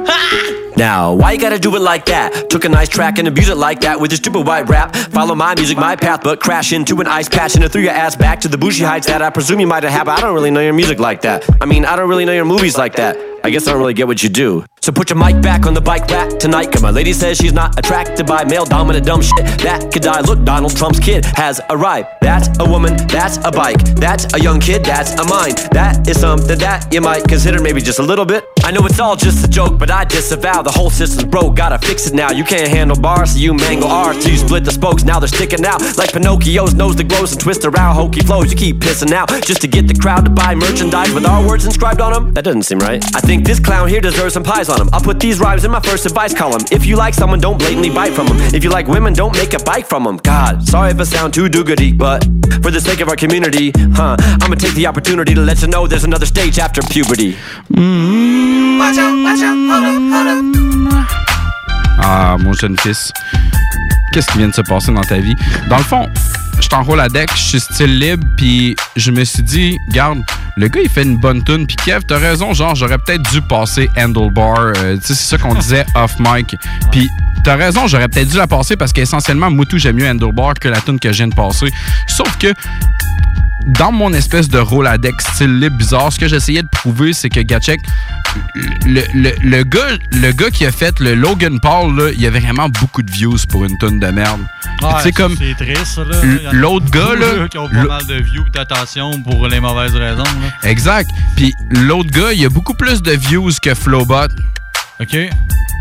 Now, 0.75 1.13
why 1.13 1.31
you 1.31 1.39
gotta 1.39 1.59
do 1.59 1.73
it 1.77 1.79
like 1.79 2.05
that? 2.07 2.49
Took 2.49 2.65
a 2.65 2.69
nice 2.69 2.89
track 2.89 3.19
and 3.19 3.27
abuse 3.29 3.47
it 3.47 3.55
like 3.55 3.79
that 3.81 4.01
with 4.01 4.11
your 4.11 4.17
stupid 4.17 4.45
white 4.45 4.67
rap. 4.67 4.93
Follow 4.93 5.33
my 5.33 5.55
music, 5.55 5.77
my 5.77 5.95
path, 5.95 6.19
but 6.21 6.41
crash 6.41 6.73
into 6.73 6.99
an 6.99 7.07
ice 7.07 7.29
patch 7.29 7.55
and 7.55 7.63
it 7.63 7.69
threw 7.69 7.81
your 7.81 7.91
ass 7.91 8.17
back 8.17 8.41
to 8.41 8.49
the 8.49 8.57
bougie 8.57 8.83
heights 8.83 9.07
that 9.07 9.21
I 9.21 9.29
presume 9.29 9.61
you 9.61 9.67
might 9.67 9.83
have 9.83 9.93
had. 9.93 10.03
But 10.05 10.19
I 10.19 10.21
don't 10.21 10.33
really 10.33 10.51
know 10.51 10.61
your 10.61 10.73
music 10.73 10.99
like 10.99 11.21
that. 11.21 11.45
I 11.61 11.65
mean, 11.65 11.85
I 11.85 11.95
don't 11.95 12.09
really 12.09 12.25
know 12.25 12.33
your 12.33 12.43
movies 12.43 12.77
like 12.77 12.95
that. 12.97 13.17
I 13.43 13.49
guess 13.49 13.67
I 13.67 13.71
don't 13.71 13.79
really 13.79 13.93
get 13.93 14.07
what 14.07 14.21
you 14.23 14.29
do. 14.29 14.65
So 14.81 14.93
put 14.93 15.09
your 15.09 15.19
mic 15.19 15.41
back 15.41 15.65
on 15.65 15.73
the 15.73 15.81
bike 15.81 16.09
rack 16.09 16.39
tonight, 16.39 16.71
cause 16.71 16.81
my 16.81 16.89
lady 16.89 17.11
says 17.11 17.37
she's 17.37 17.53
not 17.53 17.77
attracted 17.77 18.25
by 18.25 18.45
male 18.45 18.65
dominant 18.65 19.05
dumb 19.05 19.21
shit 19.21 19.45
that 19.59 19.91
could 19.91 20.03
die. 20.03 20.21
Look, 20.21 20.43
Donald 20.45 20.75
Trump's 20.75 20.99
kid 20.99 21.25
has 21.35 21.59
arrived. 21.69 22.07
That's 22.21 22.47
a 22.59 22.65
woman, 22.65 22.95
that's 23.07 23.37
a 23.43 23.51
bike, 23.51 23.83
that's 23.95 24.33
a 24.33 24.39
young 24.39 24.59
kid, 24.59 24.85
that's 24.85 25.11
a 25.19 25.25
mind. 25.25 25.57
That 25.71 26.07
is 26.07 26.19
something 26.19 26.57
that 26.59 26.93
you 26.93 27.01
might 27.01 27.27
consider 27.27 27.61
maybe 27.61 27.81
just 27.81 27.99
a 27.99 28.03
little 28.03 28.25
bit. 28.25 28.45
I 28.63 28.71
know 28.71 28.85
it's 28.85 28.99
all 28.99 29.15
just 29.15 29.45
a 29.45 29.49
joke, 29.49 29.77
but 29.77 29.91
I 29.91 30.05
disavow 30.05 30.61
the 30.61 30.71
whole 30.71 30.89
system's 30.89 31.25
broke. 31.25 31.55
Gotta 31.55 31.77
fix 31.85 32.07
it 32.07 32.13
now. 32.13 32.31
You 32.31 32.43
can't 32.43 32.67
handle 32.67 32.99
bars, 32.99 33.31
so 33.31 33.39
you 33.39 33.53
mangle 33.53 33.89
R's 33.89 34.23
So 34.23 34.29
you 34.29 34.37
split 34.37 34.63
the 34.63 34.71
spokes, 34.71 35.03
now 35.03 35.19
they're 35.19 35.27
sticking 35.27 35.65
out 35.65 35.81
like 35.97 36.13
Pinocchio's 36.13 36.73
nose 36.73 36.95
that 36.95 37.09
grows 37.09 37.33
and 37.33 37.41
twists 37.41 37.65
around 37.65 37.95
hokey 37.95 38.21
flows. 38.21 38.49
You 38.51 38.57
keep 38.57 38.77
pissing 38.79 39.11
out 39.11 39.29
just 39.43 39.61
to 39.61 39.67
get 39.67 39.87
the 39.87 39.95
crowd 39.95 40.23
to 40.23 40.31
buy 40.31 40.55
merchandise 40.55 41.13
with 41.13 41.25
our 41.25 41.45
words 41.45 41.65
inscribed 41.65 41.99
on 41.99 42.13
them. 42.13 42.33
That 42.33 42.45
doesn't 42.45 42.63
seem 42.63 42.79
right. 42.79 43.03
I 43.15 43.19
think 43.19 43.45
this 43.45 43.59
clown 43.59 43.89
here 43.89 43.99
deserves 43.99 44.35
some 44.35 44.43
pies 44.43 44.68
on 44.69 44.81
him. 44.81 44.89
I'll 44.93 45.01
put 45.01 45.19
these 45.19 45.39
rhymes 45.39 45.65
in 45.65 45.71
my 45.71 45.79
first 45.79 46.05
advice 46.05 46.33
column. 46.33 46.61
If 46.71 46.85
you 46.85 46.95
like 46.95 47.13
someone, 47.13 47.39
don't 47.39 47.57
blatantly 47.57 47.89
bite 47.89 48.13
from 48.13 48.27
them. 48.27 48.37
If 48.53 48.63
you 48.63 48.69
like 48.69 48.87
women, 48.87 49.13
don't 49.13 49.35
make 49.35 49.53
a 49.53 49.59
bike 49.59 49.87
from 49.87 50.03
them. 50.03 50.17
God, 50.17 50.67
sorry 50.67 50.91
if 50.91 50.99
I 50.99 51.03
sound 51.03 51.33
too 51.33 51.47
doogity, 51.49 51.97
but 51.97 52.23
for 52.61 52.71
the 52.71 52.81
sake 52.81 53.01
of 53.01 53.09
our 53.09 53.15
community, 53.15 53.71
huh, 53.93 54.17
I'ma 54.41 54.55
take 54.55 54.73
the 54.75 54.87
opportunity 54.87 55.33
to 55.33 55.41
let 55.41 55.61
you 55.61 55.67
know 55.67 55.87
there's 55.87 56.03
another 56.03 56.25
stage 56.25 56.59
after 56.59 56.81
puberty. 56.81 57.35
Watch 57.69 58.97
out, 58.97 59.15
watch 59.23 59.41
out, 59.41 59.57
hold 59.69 59.85
up, 59.85 60.01
hold 60.13 60.27
up. 60.27 61.05
Ah, 62.01 62.37
mon 62.39 62.53
jeune 62.53 62.77
fils, 62.77 63.11
qu'est-ce 64.13 64.27
qui 64.31 64.37
vient 64.37 64.47
de 64.47 64.53
se 64.53 64.61
passer 64.61 64.91
dans 64.91 65.01
ta 65.01 65.19
vie? 65.19 65.35
Dans 65.69 65.77
le 65.77 65.83
fond, 65.83 66.07
je 66.61 66.67
t'enroule 66.67 66.99
à 66.99 67.09
deck, 67.09 67.29
je 67.35 67.41
suis 67.41 67.59
style 67.59 67.99
libre, 67.99 68.25
puis 68.37 68.75
je 68.95 69.11
me 69.11 69.23
suis 69.23 69.43
dit, 69.43 69.77
garde, 69.89 70.19
le 70.57 70.67
gars, 70.67 70.81
il 70.83 70.89
fait 70.89 71.03
une 71.03 71.17
bonne 71.17 71.43
tune, 71.43 71.65
puis 71.65 71.75
Kev, 71.77 72.01
t'as 72.07 72.17
raison, 72.17 72.53
genre, 72.53 72.75
j'aurais 72.75 72.97
peut-être 72.97 73.29
dû 73.31 73.41
passer 73.41 73.89
Handlebar, 73.97 74.73
euh, 74.77 74.97
tu 74.97 75.07
sais, 75.07 75.15
c'est 75.15 75.29
ça 75.29 75.37
qu'on 75.37 75.55
disait 75.55 75.85
off 75.95 76.15
mic, 76.19 76.55
puis 76.91 77.09
t'as 77.43 77.55
raison, 77.55 77.87
j'aurais 77.87 78.07
peut-être 78.07 78.29
dû 78.29 78.37
la 78.37 78.47
passer 78.47 78.75
parce 78.75 78.93
qu'essentiellement, 78.93 79.49
Moutou, 79.49 79.77
j'aime 79.77 79.95
mieux 79.95 80.09
Handlebar 80.09 80.55
que 80.55 80.67
la 80.67 80.81
tune 80.81 80.99
que 80.99 81.11
je 81.11 81.17
viens 81.17 81.27
de 81.27 81.35
passer. 81.35 81.71
Sauf 82.07 82.37
que, 82.37 82.53
dans 83.67 83.91
mon 83.91 84.13
espèce 84.13 84.49
de 84.49 84.57
Roladex 84.59 85.25
style 85.33 85.59
libre 85.59 85.77
bizarre, 85.77 86.11
ce 86.11 86.19
que 86.19 86.27
j'essayais 86.27 86.63
de 86.63 86.67
prouver, 86.71 87.13
c'est 87.13 87.29
que 87.29 87.39
Gatchek, 87.41 87.79
le, 88.85 89.01
le, 89.13 89.31
le 89.41 89.63
gars, 89.63 89.97
le 90.11 90.31
gars 90.31 90.49
qui 90.49 90.65
a 90.65 90.71
fait 90.71 90.99
le 90.99 91.15
Logan 91.15 91.59
Paul, 91.59 91.95
là, 91.95 92.11
il 92.13 92.21
y 92.21 92.27
avait 92.27 92.39
vraiment 92.39 92.69
beaucoup 92.69 93.01
de 93.01 93.11
views 93.11 93.37
pour 93.49 93.65
une 93.65 93.77
tonne 93.77 93.99
de 93.99 94.07
merde. 94.07 94.41
Ouais, 94.81 94.89
sais, 95.03 95.11
comme 95.11 95.35
C'est 95.37 95.55
triste, 95.55 95.97
là. 95.97 96.51
l'autre 96.51 96.89
gars, 96.89 97.15
là, 97.15 97.47
qui 97.49 97.57
ont 97.57 97.67
pas 97.69 97.83
mal 97.83 98.05
de 98.05 98.15
views 98.15 98.45
et 98.47 98.51
d'attention 98.51 99.21
pour 99.21 99.47
les 99.47 99.59
mauvaises 99.59 99.95
raisons, 99.95 100.23
là. 100.23 100.69
Exact. 100.69 101.09
Puis 101.35 101.53
l'autre 101.69 102.11
gars, 102.11 102.31
il 102.33 102.41
y 102.41 102.45
a 102.45 102.49
beaucoup 102.49 102.73
plus 102.73 103.01
de 103.01 103.11
views 103.11 103.51
que 103.61 103.73
Flowbot. 103.75 104.27
OK? 105.01 105.17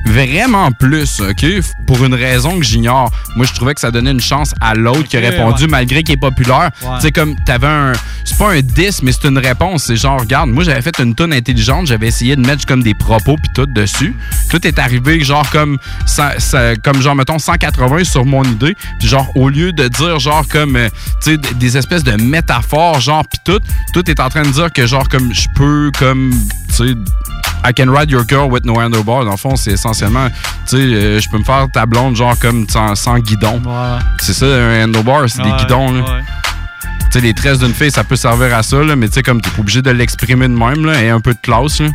Vraiment 0.06 0.70
plus, 0.72 1.20
OK? 1.20 1.44
Pour 1.86 2.02
une 2.04 2.14
raison 2.14 2.58
que 2.58 2.64
j'ignore. 2.64 3.10
Moi, 3.36 3.44
je 3.44 3.52
trouvais 3.52 3.74
que 3.74 3.80
ça 3.80 3.90
donnait 3.90 4.12
une 4.12 4.20
chance 4.20 4.54
à 4.60 4.74
l'autre 4.74 5.04
qui 5.04 5.16
a 5.16 5.20
répondu 5.20 5.64
ouais. 5.64 5.70
malgré 5.70 6.02
qu'il 6.02 6.14
est 6.14 6.18
populaire. 6.20 6.70
Ouais. 6.82 6.96
Tu 6.96 7.02
sais, 7.02 7.12
comme, 7.12 7.34
t'avais 7.44 7.66
un. 7.66 7.92
C'est 8.24 8.38
pas 8.38 8.52
un 8.52 8.60
10, 8.60 9.02
mais 9.02 9.12
c'est 9.12 9.28
une 9.28 9.38
réponse. 9.38 9.84
C'est 9.84 9.96
genre, 9.96 10.20
regarde, 10.20 10.50
moi, 10.50 10.64
j'avais 10.64 10.80
fait 10.80 10.98
une 11.00 11.14
tonne 11.14 11.32
intelligente, 11.32 11.86
j'avais 11.88 12.06
essayé 12.06 12.36
de 12.36 12.40
mettre 12.40 12.64
comme 12.64 12.82
des 12.82 12.94
propos 12.94 13.36
puis 13.36 13.50
tout 13.54 13.66
dessus. 13.66 14.14
Tout 14.50 14.66
est 14.66 14.78
arrivé, 14.78 15.22
genre, 15.22 15.48
comme, 15.50 15.78
ça- 16.06 16.38
ça- 16.38 16.76
comme 16.76 17.02
genre, 17.02 17.16
mettons, 17.16 17.38
180 17.38 18.04
sur 18.04 18.24
mon 18.24 18.44
idée. 18.44 18.76
Puis, 19.00 19.08
genre, 19.08 19.26
au 19.36 19.48
lieu 19.50 19.72
de 19.72 19.88
dire, 19.88 20.18
genre, 20.20 20.46
comme, 20.48 20.76
euh, 20.76 20.88
tu 21.22 21.32
sais, 21.32 21.36
des 21.36 21.76
espèces 21.76 22.04
de 22.04 22.12
métaphores, 22.22 23.00
genre, 23.00 23.24
puis 23.28 23.40
tout, 23.44 23.60
tout 23.92 24.08
est 24.10 24.20
en 24.20 24.28
train 24.30 24.42
de 24.42 24.50
dire 24.50 24.72
que, 24.72 24.86
genre, 24.86 25.08
comme, 25.08 25.34
je 25.34 25.46
peux, 25.54 25.90
comme, 25.98 26.32
tu 26.68 26.74
sais, 26.74 26.94
I 27.64 27.72
can 27.74 27.90
ride 27.90 28.08
your 28.08 28.24
girl 28.26 28.48
with 28.50 28.64
no 28.64 28.80
Dans 29.24 29.30
le 29.32 29.36
fond, 29.36 29.56
c'est 29.56 29.72
essentiellement, 29.72 30.28
tu 30.68 30.76
sais, 30.76 30.76
euh, 30.76 31.20
je 31.20 31.28
peux 31.28 31.38
me 31.38 31.44
faire 31.44 31.66
ta 31.72 31.86
blonde, 31.86 32.16
genre, 32.16 32.38
comme 32.38 32.66
sans, 32.68 32.94
sans 32.94 33.18
guidon. 33.18 33.60
Ouais. 33.64 33.98
C'est 34.20 34.34
ça, 34.34 34.46
un 34.46 34.84
handlebar, 34.84 35.22
c'est 35.28 35.42
des 35.42 35.50
guidons, 35.50 35.92
là. 35.92 36.00
ouais. 36.00 36.22
Tu 37.10 37.12
sais, 37.12 37.20
les 37.20 37.32
tresses 37.32 37.58
d'une 37.58 37.72
fille, 37.72 37.90
ça 37.90 38.04
peut 38.04 38.16
servir 38.16 38.54
à 38.54 38.62
ça, 38.62 38.82
là, 38.82 38.94
mais 38.94 39.08
tu 39.08 39.14
sais, 39.14 39.22
comme 39.22 39.40
t'es 39.40 39.48
pas 39.50 39.60
obligé 39.60 39.80
de 39.80 39.90
l'exprimer 39.90 40.46
de 40.46 40.52
même, 40.54 40.84
là, 40.84 41.02
et 41.02 41.08
un 41.08 41.20
peu 41.20 41.32
de 41.32 41.38
classe, 41.42 41.80
là. 41.80 41.88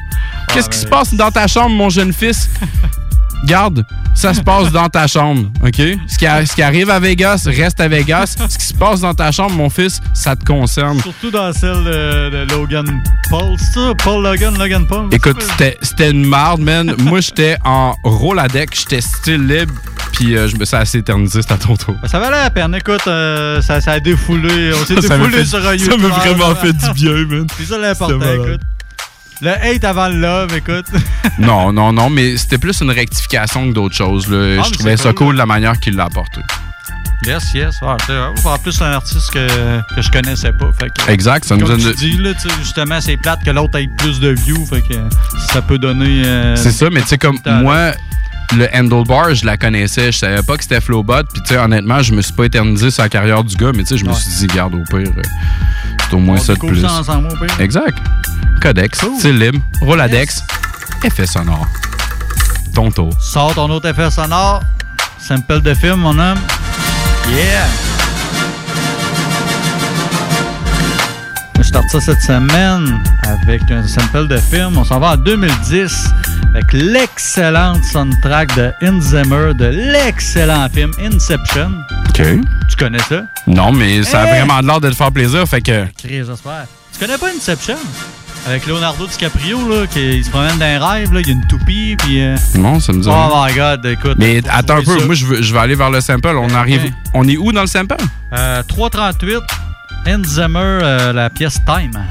Qu'est-ce 0.54 0.70
qui 0.70 0.78
mais- 0.80 0.84
se 0.86 0.88
passe 0.88 1.14
dans 1.14 1.30
ta 1.30 1.46
chambre, 1.48 1.76
mon 1.76 1.90
jeune 1.90 2.12
fils? 2.14 2.50
Garde, 3.46 3.86
ça 4.16 4.34
se 4.34 4.42
passe 4.42 4.72
dans 4.72 4.88
ta 4.90 5.06
chambre, 5.08 5.44
OK? 5.64 5.82
Ce 6.08 6.18
qui, 6.18 6.26
a- 6.26 6.46
ce 6.46 6.54
qui 6.56 6.62
arrive 6.62 6.90
à 6.90 7.00
Vegas, 7.00 7.44
reste 7.48 7.80
à 7.80 7.88
Vegas. 7.88 8.36
Ce 8.50 8.58
qui 8.58 8.66
se 8.66 8.74
passe 8.74 9.02
dans 9.02 9.14
ta 9.14 9.32
chambre, 9.32 9.52
mon 9.56 9.70
fils, 9.70 10.00
ça 10.14 10.36
te 10.36 10.46
concerne. 10.46 11.00
Surtout 11.02 11.32
dans 11.32 11.52
celle 11.54 11.84
de, 11.84 12.30
de 12.46 12.52
Logan 12.54 12.86
Paul, 13.30 13.56
c'est 13.58 13.74
ça? 13.80 13.94
Paul 14.04 14.24
Logan, 14.24 14.58
Logan 14.58 14.86
Paul? 14.88 15.08
Écoute, 15.12 15.42
c'était 15.42 15.78
c'était 15.82 16.12
une 16.12 16.26
marde, 16.26 16.62
man. 16.62 16.96
Moi, 17.00 17.20
j'étais 17.22 17.58
en 17.66 17.96
Roladex, 18.04 18.82
j'étais 18.82 19.02
style 19.02 19.46
libre, 19.48 19.74
puis 20.14 20.36
euh, 20.38 20.48
je 20.48 20.56
me 20.56 20.66
suis 20.66 20.76
assez 20.78 21.00
éternisé, 21.00 21.42
c'était 21.42 21.54
à 21.56 21.58
ton 21.58 21.76
tour. 21.76 21.96
Ça 22.06 22.20
valait 22.20 22.38
la 22.44 22.50
peine. 22.50 22.74
Écoute, 22.76 23.02
euh, 23.08 23.62
ça, 23.62 23.82
ça 23.82 23.94
a 23.94 24.00
défoulé. 24.00 24.72
On 24.74 24.86
s'est 24.86 24.96
défoulé 24.96 25.38
fait- 25.40 25.46
sur 25.46 25.68
un 25.68 25.78
ça 25.78 25.98
m'a 25.98 26.08
vraiment 26.08 26.56
fait 26.56 26.74
du 26.74 26.92
bien, 26.94 27.26
man. 27.26 27.48
C'est 27.58 27.66
ça 27.66 27.78
l'important, 27.78 28.20
écoute. 28.34 28.62
Le 29.42 29.50
hate 29.50 29.84
avant 29.84 30.08
le 30.10 30.16
love, 30.20 30.56
écoute. 30.56 30.86
Non, 31.40 31.72
non, 31.74 31.92
non, 31.92 32.10
mais 32.10 32.38
c'était 32.38 32.58
plus 32.58 32.80
une 32.82 32.92
rectification 32.92 33.68
que 33.70 33.74
d'autres 33.74 33.96
choses. 33.96 34.30
là. 34.30 34.58
Ah, 34.60 34.64
je 34.68 34.74
trouvais 34.74 34.98
ça 34.98 35.10
cool. 35.14 35.28
cool 35.28 35.36
la 35.36 35.46
manière 35.46 35.80
qu'il 35.80 35.96
l'a 35.96 36.06
apporté. 36.06 36.42
Yes, 37.26 37.54
yes. 37.54 37.76
Ah, 37.82 37.96
en 38.46 38.58
plus, 38.58 38.74
c'est 38.74 38.84
un 38.84 38.92
artiste 38.92 39.32
que, 39.32 39.48
que 39.96 40.02
je 40.02 40.12
connaissais 40.12 40.52
pas. 40.52 40.70
Fait 40.80 40.90
que, 40.90 41.10
Exact, 41.12 41.46
ça 41.46 41.56
nous 41.56 41.66
donne- 41.66 41.80
tu 41.80 41.94
dis, 41.96 42.18
là, 42.18 42.32
justement, 42.62 43.00
c'est 43.00 43.16
plate 43.18 43.44
que 43.46 43.50
l'autre 43.52 43.78
ait 43.80 43.88
plus 43.98 44.20
de 44.20 44.30
views. 44.30 44.66
Fait 44.66 44.82
que 44.82 44.94
ça 45.52 45.62
peut 45.62 45.78
donner. 45.78 46.24
euh, 46.26 46.56
C'est 46.58 46.72
ça, 46.72 46.90
mais 46.92 47.02
tu 47.02 47.08
sais, 47.08 47.18
comme 47.18 47.38
moi, 47.62 47.94
le 48.58 48.68
handlebar, 48.76 49.34
je 49.34 49.46
la 49.46 49.56
connaissais. 49.58 50.12
Je 50.12 50.18
savais 50.18 50.44
pas 50.44 50.58
que 50.58 50.64
c'était 50.64 50.82
Flowbot. 50.82 51.24
Puis, 51.34 51.42
tu 51.44 51.54
sais, 51.54 51.58
honnêtement, 51.58 52.02
je 52.04 52.14
me 52.14 52.22
suis 52.22 52.34
pas 52.34 52.44
éternisé 52.44 52.92
sur 52.92 53.04
la 53.04 53.10
carrière 53.10 53.44
du 53.46 53.56
gars, 53.56 53.72
mais 53.74 53.84
tu 53.84 53.90
sais, 53.90 53.98
je 53.98 54.04
me 54.04 54.10
Ouais. 54.10 54.16
suis 54.16 54.48
dit, 54.48 54.54
garde, 54.54 54.74
au 54.76 54.84
pire, 54.84 55.10
euh, 55.18 55.22
c'est 56.14 56.18
au 56.18 56.20
moins 56.20 56.38
ça 56.38 56.54
de 56.54 56.60
plus. 56.60 56.86
ensemble. 56.86 57.30
Exact. 57.60 57.98
Codex, 58.62 59.00
style 59.18 59.40
libre, 59.40 59.60
Roladex, 59.82 60.44
effet 61.04 61.26
sonore. 61.26 61.68
Ton 62.74 62.92
tour. 62.92 63.10
Sors 63.20 63.54
ton 63.56 63.70
autre 63.72 63.88
effet 63.90 64.12
sonore. 64.12 64.62
Sample 65.18 65.62
de 65.62 65.74
film, 65.74 65.96
mon 66.02 66.18
homme. 66.20 66.38
Yeah! 67.30 67.66
Starte 71.74 71.90
ça 71.90 72.00
cette 72.02 72.22
semaine 72.22 73.02
avec 73.24 73.70
un 73.72 73.88
sample 73.88 74.28
de 74.28 74.38
film. 74.38 74.78
On 74.78 74.84
s'en 74.84 75.00
va 75.00 75.14
en 75.14 75.18
2010 75.18 76.08
avec 76.54 76.72
l'excellente 76.72 77.84
soundtrack 77.84 78.56
de 78.56 78.72
Inzimmer 78.84 79.54
de 79.56 79.66
l'excellent 79.66 80.68
film 80.72 80.92
Inception. 81.02 81.72
OK. 82.10 82.22
Tu 82.70 82.76
connais 82.78 83.00
ça? 83.00 83.24
Non, 83.48 83.72
mais 83.72 84.04
ça 84.04 84.22
a 84.22 84.26
Hey! 84.28 84.40
vraiment 84.40 84.60
l'air 84.62 84.82
de 84.82 84.90
te 84.90 84.96
faire 84.96 85.12
plaisir, 85.12 85.48
fait 85.48 85.62
que. 85.62 85.86
J'espère. 86.04 86.66
Tu 86.94 87.00
connais 87.00 87.18
pas 87.18 87.28
Inception? 87.36 87.76
Avec 88.46 88.68
Leonardo 88.68 89.08
DiCaprio, 89.08 89.58
là, 89.70 89.88
qui 89.88 90.18
il 90.18 90.24
se 90.26 90.30
promène 90.30 90.58
dans 90.60 90.66
un 90.66 90.86
rêve, 90.92 91.12
là, 91.14 91.22
il 91.22 91.28
y 91.28 91.30
a 91.30 91.34
une 91.34 91.48
toupie, 91.48 91.96
puis... 91.98 92.22
euh, 92.22 92.36
Non, 92.56 92.80
ça 92.82 92.92
me 92.94 93.02
dit. 93.02 93.10
Oh 93.10 93.30
my 93.48 93.54
God, 93.56 93.86
écoute. 93.86 94.16
mais 94.20 94.42
attends 94.50 94.78
un 94.78 94.84
peu, 94.84 95.00
ça. 95.00 95.06
moi, 95.06 95.16
je 95.16 95.26
veux, 95.26 95.42
je 95.42 95.54
vais 95.54 95.60
aller 95.60 95.76
vers 95.76 95.90
le 95.90 96.02
sample. 96.02 96.36
On 96.38 96.54
arrive. 96.54 96.92
On 97.16 97.28
est 97.28 97.38
où 97.38 97.52
dans 97.52 97.62
le 97.62 97.68
sample? 97.68 97.96
Euh, 98.34 98.62
338, 98.68 99.40
Enzimer, 100.08 100.60
euh, 100.60 101.14
la 101.14 101.30
pièce 101.30 101.60
Time. 101.66 102.06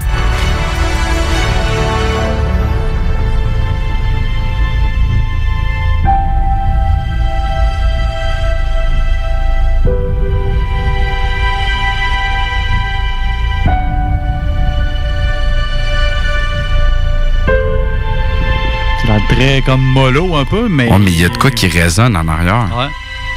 Très 19.29 19.63
comme 19.63 19.81
mollo 19.81 20.37
un 20.37 20.45
peu, 20.45 20.69
mais. 20.69 20.91
Ouais, 20.91 20.99
mais 20.99 21.11
il 21.11 21.21
y 21.21 21.25
a 21.25 21.29
de 21.31 21.37
quoi 21.39 21.51
qui 21.51 21.67
résonne 21.67 22.17
en 22.17 22.29
arrière. 22.29 22.69
Ouais. 22.77 22.89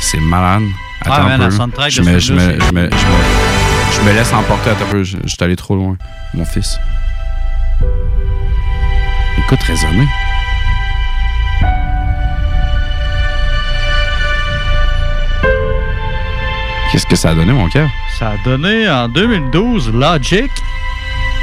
C'est 0.01 0.19
malade. 0.19 0.63
Attends 1.01 1.23
man, 1.23 1.31
un 1.33 1.37
la 1.37 1.45
peu. 1.45 1.51
soundtrack 1.55 1.91
je, 1.91 2.01
de 2.01 2.05
me, 2.05 2.19
je, 2.19 2.33
me, 2.33 2.39
je, 2.39 2.45
me, 2.49 2.59
je, 2.59 2.73
me, 2.73 2.89
je 3.95 4.01
me 4.01 4.13
laisse 4.13 4.33
emporter. 4.33 4.69
Attends 4.71 4.85
un 4.85 4.91
peu. 4.91 5.03
Je, 5.03 5.17
allé 5.39 5.55
trop 5.55 5.75
loin. 5.75 5.97
Mon 6.33 6.45
fils. 6.45 6.77
Écoute, 9.37 9.61
résonner. 9.63 10.07
Qu'est-ce 16.91 17.05
que 17.05 17.15
ça 17.15 17.31
a 17.31 17.35
donné, 17.35 17.51
mon 17.51 17.67
cœur? 17.69 17.89
Ça 18.17 18.29
a 18.29 18.37
donné 18.45 18.89
en 18.89 19.09
2012 19.09 19.91
Logic, 19.93 20.49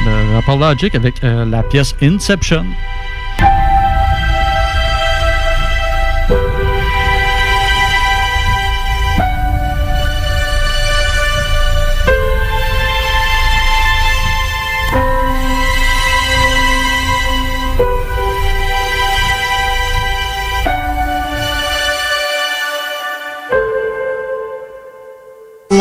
le 0.07 0.35
rapport 0.35 0.57
Logic 0.57 0.95
avec 0.95 1.23
euh, 1.25 1.45
la 1.45 1.63
pièce 1.63 1.95
Inception. 2.01 2.65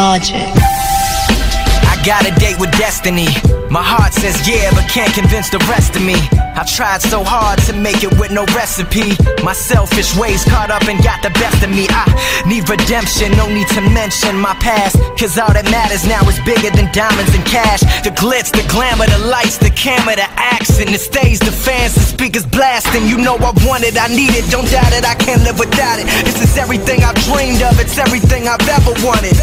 Logic. 0.02 0.34
I 0.34 2.02
got 2.04 2.26
a 2.26 2.34
date 2.40 2.60
with 2.60 2.72
destiny. 2.72 3.28
My 3.70 3.84
heart 3.84 4.14
says 4.14 4.34
yeah, 4.50 4.72
but 4.74 4.90
can't 4.90 5.14
convince 5.14 5.52
the 5.52 5.60
rest 5.70 5.96
of 5.96 6.02
me. 6.02 6.41
I 6.54 6.68
tried 6.68 7.02
so 7.02 7.24
hard 7.24 7.60
to 7.66 7.74
make 7.74 8.04
it 8.04 8.12
with 8.20 8.32
no 8.32 8.44
recipe. 8.52 9.16
My 9.44 9.54
selfish 9.54 10.12
ways 10.20 10.44
caught 10.44 10.70
up 10.70 10.84
and 10.92 11.00
got 11.00 11.24
the 11.24 11.32
best 11.40 11.64
of 11.64 11.72
me. 11.72 11.88
I 11.88 12.04
need 12.46 12.68
redemption, 12.68 13.32
no 13.40 13.48
need 13.48 13.68
to 13.72 13.82
mention 13.96 14.36
my 14.36 14.54
past. 14.60 15.00
Cause 15.16 15.40
all 15.40 15.54
that 15.56 15.66
matters 15.72 16.04
now 16.04 16.20
is 16.28 16.36
bigger 16.44 16.70
than 16.76 16.92
diamonds 16.92 17.32
and 17.32 17.46
cash. 17.48 17.82
The 18.04 18.12
glitz, 18.12 18.52
the 18.52 18.68
glamour, 18.68 19.08
the 19.08 19.24
lights, 19.32 19.58
the 19.58 19.72
camera, 19.72 20.20
the 20.20 20.28
action. 20.36 20.92
The 20.92 21.00
stage, 21.00 21.40
the 21.40 21.56
fans, 21.56 21.96
the 21.96 22.04
speakers 22.04 22.46
blasting. 22.46 23.08
You 23.08 23.18
know 23.18 23.40
I 23.40 23.56
want 23.64 23.88
it, 23.88 23.96
I 23.96 24.12
need 24.12 24.36
it. 24.36 24.44
Don't 24.52 24.68
doubt 24.68 24.92
it, 24.92 25.08
I 25.08 25.16
can't 25.16 25.42
live 25.48 25.56
without 25.56 26.04
it. 26.04 26.08
This 26.28 26.44
is 26.44 26.58
everything 26.60 27.02
I've 27.08 27.18
dreamed 27.32 27.64
of, 27.64 27.80
it's 27.80 27.98
everything 27.98 28.52
I've 28.52 28.62
ever 28.68 28.92
wanted. 29.08 29.40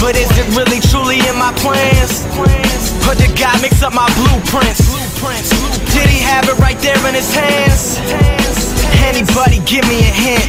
But 0.00 0.16
is 0.16 0.32
it 0.40 0.48
really 0.56 0.80
truly 0.88 1.20
in 1.20 1.36
my 1.36 1.52
plans? 1.60 2.24
Or 3.04 3.12
did 3.12 3.36
God 3.36 3.60
mix 3.60 3.82
up 3.84 3.92
my 3.92 4.08
blueprints? 4.16 5.03
Did 5.24 6.08
he 6.12 6.20
have 6.20 6.44
it 6.52 6.58
right 6.60 6.76
there 6.84 7.00
in 7.08 7.14
his 7.14 7.32
hands? 7.32 7.96
Anybody 9.08 9.58
give 9.64 9.88
me 9.88 10.04
a 10.04 10.12
hint? 10.12 10.44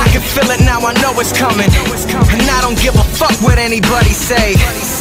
I 0.00 0.06
can 0.08 0.22
feel 0.22 0.48
it 0.54 0.62
now, 0.62 0.78
I 0.86 0.94
know 1.02 1.18
it's 1.18 1.34
coming. 1.34 1.66
And 1.66 2.46
I 2.46 2.60
don't 2.62 2.78
give 2.78 2.94
a 2.94 3.04
fuck 3.18 3.34
what 3.42 3.58
anybody 3.58 4.14
say. 4.14 4.54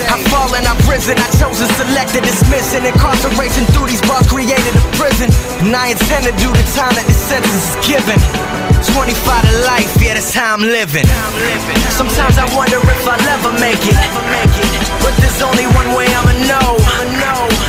I've 0.10 0.26
fallen, 0.34 0.66
I've 0.66 0.82
risen, 0.90 1.18
I 1.18 1.30
chose 1.38 1.62
to 1.62 1.68
select 1.78 2.16
and 2.18 2.26
dismiss 2.26 2.74
an 2.74 2.86
incarceration 2.86 3.66
through 3.72 3.88
these 3.88 4.02
bars 4.02 4.28
created 4.28 4.74
a 4.74 4.84
prison. 4.98 5.30
And 5.62 5.76
I 5.76 5.94
intend 5.94 6.26
to 6.26 6.34
do 6.42 6.50
the 6.50 6.66
time 6.74 6.94
that 6.98 7.06
the 7.06 7.14
sentence 7.14 7.54
is 7.54 7.76
given. 7.86 8.69
25 8.86 9.12
to 9.12 9.54
life, 9.68 9.92
yeah, 10.00 10.16
that's 10.16 10.34
how 10.34 10.56
I'm 10.56 10.64
living. 10.64 11.04
Sometimes 11.92 12.40
I 12.40 12.48
wonder 12.56 12.80
if 12.80 13.04
I'll 13.04 13.20
ever 13.36 13.52
make 13.60 13.82
it. 13.84 13.98
But 15.04 15.14
there's 15.20 15.42
only 15.44 15.68
one 15.76 15.92
way 15.96 16.08
I'ma 16.08 16.34
know. 16.48 16.80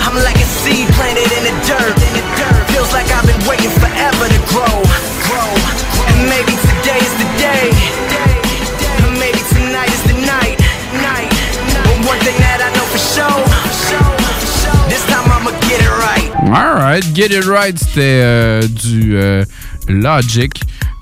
I'm 0.07 0.17
like 0.23 0.39
a 0.39 0.49
seed 0.63 0.87
planted 0.95 1.31
in 1.35 1.43
the 1.51 1.55
dirt. 1.67 1.95
Feels 2.71 2.93
like 2.93 3.11
I've 3.11 3.27
been 3.27 3.43
waiting 3.51 3.71
forever 3.83 4.27
to 4.31 4.41
grow. 4.51 4.77
And 6.07 6.19
maybe 6.31 6.55
today 6.55 7.01
is 7.03 7.15
the 7.19 7.29
day. 7.39 7.67
And 9.03 9.19
maybe 9.19 9.43
tonight 9.51 9.91
is 9.91 10.03
the 10.07 10.19
night. 10.23 10.59
But 11.85 11.99
one 12.07 12.21
thing 12.23 12.39
that 12.39 12.63
I 12.63 12.71
know 12.75 12.87
for 12.87 12.99
sure. 12.99 13.61
Alright, 16.51 17.05
Get 17.15 17.31
It 17.31 17.45
Right, 17.45 17.79
c'était 17.79 18.23
euh, 18.25 18.63
du 18.67 19.17
euh, 19.17 19.45
Logic. 19.89 20.61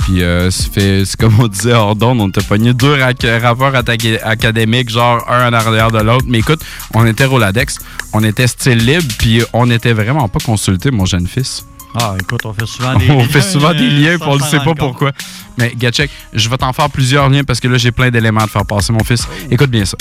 Puis 0.08 0.22
euh, 0.22 0.50
c'est 0.50 1.04
comme 1.18 1.38
on 1.38 1.48
disait 1.48 1.74
hors 1.74 1.94
d'onde, 1.94 2.22
on 2.22 2.30
t'a 2.30 2.40
pogné 2.40 2.72
deux 2.72 2.96
rapports 3.42 3.74
académiques, 3.74 4.88
genre 4.88 5.22
un 5.30 5.50
en 5.50 5.52
arrière 5.52 5.90
de 5.90 5.98
l'autre. 5.98 6.24
Mais 6.26 6.38
écoute, 6.38 6.60
on 6.94 7.04
était 7.04 7.26
Roladex, 7.26 7.78
on 8.14 8.24
était 8.24 8.46
style 8.46 8.78
libre, 8.78 9.04
puis 9.18 9.42
on 9.52 9.66
n'était 9.66 9.92
vraiment 9.92 10.26
pas 10.28 10.38
consulté, 10.40 10.90
mon 10.90 11.04
jeune 11.04 11.26
fils. 11.26 11.66
Ah, 11.94 12.14
écoute, 12.18 12.40
on 12.46 12.54
fait 12.54 12.64
souvent 12.64 12.94
des 12.98 13.10
on 13.10 13.18
liens. 13.18 13.28
fait 13.28 13.42
souvent 13.42 13.74
des 13.74 13.80
euh, 13.86 14.00
liens, 14.00 14.18
puis 14.18 14.28
on 14.30 14.38
ne 14.38 14.42
sait 14.44 14.60
pas 14.60 14.74
pourquoi. 14.74 15.12
Mais 15.58 15.74
Gatchek, 15.76 16.10
je 16.32 16.48
vais 16.48 16.56
t'en 16.56 16.72
faire 16.72 16.88
plusieurs 16.88 17.28
liens 17.28 17.44
parce 17.44 17.60
que 17.60 17.68
là, 17.68 17.76
j'ai 17.76 17.92
plein 17.92 18.10
d'éléments 18.10 18.40
à 18.40 18.46
te 18.46 18.52
faire 18.52 18.64
passer, 18.64 18.94
mon 18.94 19.04
fils. 19.04 19.28
Écoute 19.50 19.68
bien 19.68 19.84
ça. 19.84 19.98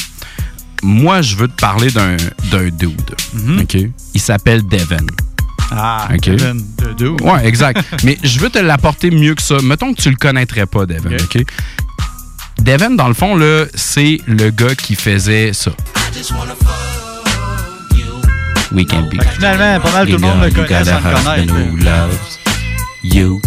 Moi, 0.83 1.21
je 1.21 1.35
veux 1.35 1.49
te 1.49 1.59
parler 1.59 1.91
d'un 1.91 2.15
dude. 2.69 3.13
OK? 3.59 3.77
Il 4.13 4.21
s'appelle 4.21 4.65
Devin. 4.65 5.05
Ah, 5.71 6.07
OK. 6.13 6.19
Kevin 6.21 6.61
de. 6.97 7.09
Ouais, 7.23 7.45
exact. 7.45 7.83
Mais 8.03 8.17
je 8.23 8.39
veux 8.39 8.49
te 8.49 8.59
l'apporter 8.59 9.11
mieux 9.11 9.35
que 9.35 9.41
ça. 9.41 9.57
Mettons 9.63 9.93
que 9.93 10.01
tu 10.01 10.09
le 10.09 10.15
connaîtrais 10.15 10.65
pas, 10.65 10.85
Devin, 10.85 11.15
OK. 11.15 11.43
Devin, 12.61 12.91
dans 12.91 13.07
le 13.07 13.13
fond, 13.13 13.35
là, 13.35 13.65
c'est 13.75 14.19
le 14.25 14.49
gars 14.49 14.75
qui 14.75 14.95
faisait 14.95 15.53
ça. 15.53 15.71
We 18.73 18.85
can 18.85 19.03
be. 19.03 19.11
Fait 19.11 19.17
que 19.19 19.25
finalement, 19.35 19.79
pas 19.79 19.91
mal 19.91 20.05
tout 20.07 20.13
le 20.13 20.19
monde 20.19 20.41
le 20.41 20.49
You 20.49 20.53
connaît 20.55 20.67
got 20.67 20.85
sans 20.85 20.91
a 20.91 20.99
le 20.99 21.17
husband 21.17 21.23
connaître. 21.23 21.53
who 21.53 21.77
loves 21.77 22.39
you. 23.03 23.41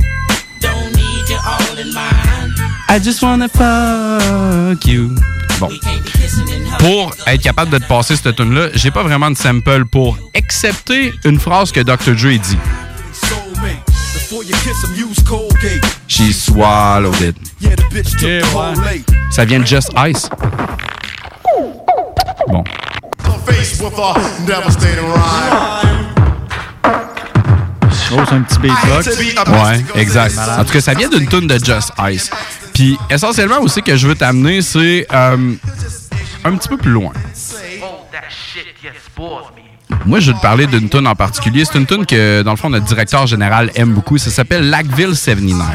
I 2.88 2.98
just 2.98 3.22
wanna 3.22 3.48
fuck 3.48 4.84
you. 4.86 5.14
Bon. 5.60 5.68
Pour 6.78 7.10
être 7.26 7.42
capable 7.42 7.70
de 7.70 7.76
te 7.76 7.84
passer 7.84 8.16
cette 8.16 8.34
tune 8.34 8.54
là 8.54 8.68
j'ai 8.74 8.90
pas 8.90 9.02
vraiment 9.02 9.30
de 9.30 9.36
sample 9.36 9.84
pour 9.84 10.16
accepter 10.34 11.12
une 11.24 11.38
phrase 11.38 11.70
que 11.70 11.80
Dr. 11.80 12.14
Dre 12.14 12.38
dit. 12.38 12.56
She 16.08 16.32
swallowed 16.32 17.20
it. 17.20 17.36
Ouais. 17.62 19.02
Ça 19.30 19.44
vient 19.44 19.60
de 19.60 19.66
Just 19.66 19.92
Ice. 20.08 20.30
Bon. 22.48 22.64
Oh, 28.12 28.20
c'est 28.28 28.34
un 28.34 28.42
petit 28.42 28.58
beatbox. 28.58 29.18
Ouais, 29.48 29.84
exact. 29.94 30.38
En 30.58 30.64
tout 30.64 30.72
cas, 30.72 30.80
ça 30.80 30.94
vient 30.94 31.08
d'une 31.08 31.26
tune 31.28 31.46
de 31.46 31.58
Just 31.64 31.92
Ice. 32.10 32.30
Puis 32.74 32.96
essentiellement 33.10 33.60
aussi 33.60 33.82
que 33.82 33.96
je 33.96 34.08
veux 34.08 34.14
t'amener, 34.14 34.62
c'est 34.62 35.06
euh, 35.12 35.54
un 36.44 36.56
petit 36.56 36.68
peu 36.68 36.76
plus 36.76 36.90
loin. 36.90 37.12
Moi, 40.06 40.20
je 40.20 40.30
vais 40.32 40.36
te 40.36 40.42
parler 40.42 40.66
d'une 40.66 40.88
tune 40.88 41.06
en 41.06 41.14
particulier. 41.14 41.64
C'est 41.64 41.78
une 41.78 41.86
tune 41.86 42.06
que, 42.06 42.42
dans 42.42 42.52
le 42.52 42.56
fond, 42.56 42.70
notre 42.70 42.86
directeur 42.86 43.26
général 43.26 43.70
aime 43.74 43.92
beaucoup. 43.92 44.18
Ça 44.18 44.30
s'appelle 44.30 44.70
Lackville 44.70 45.14
79. 45.14 45.66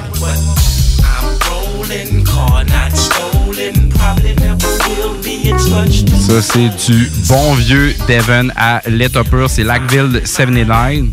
Ça, 6.19 6.41
c'est 6.41 6.69
du 6.91 7.09
bon 7.27 7.53
vieux 7.53 7.95
Devon 8.07 8.49
à 8.55 8.81
Let 8.87 9.15
Upper. 9.15 9.45
C'est 9.47 9.63
Lackville 9.63 10.21
79. 10.25 11.05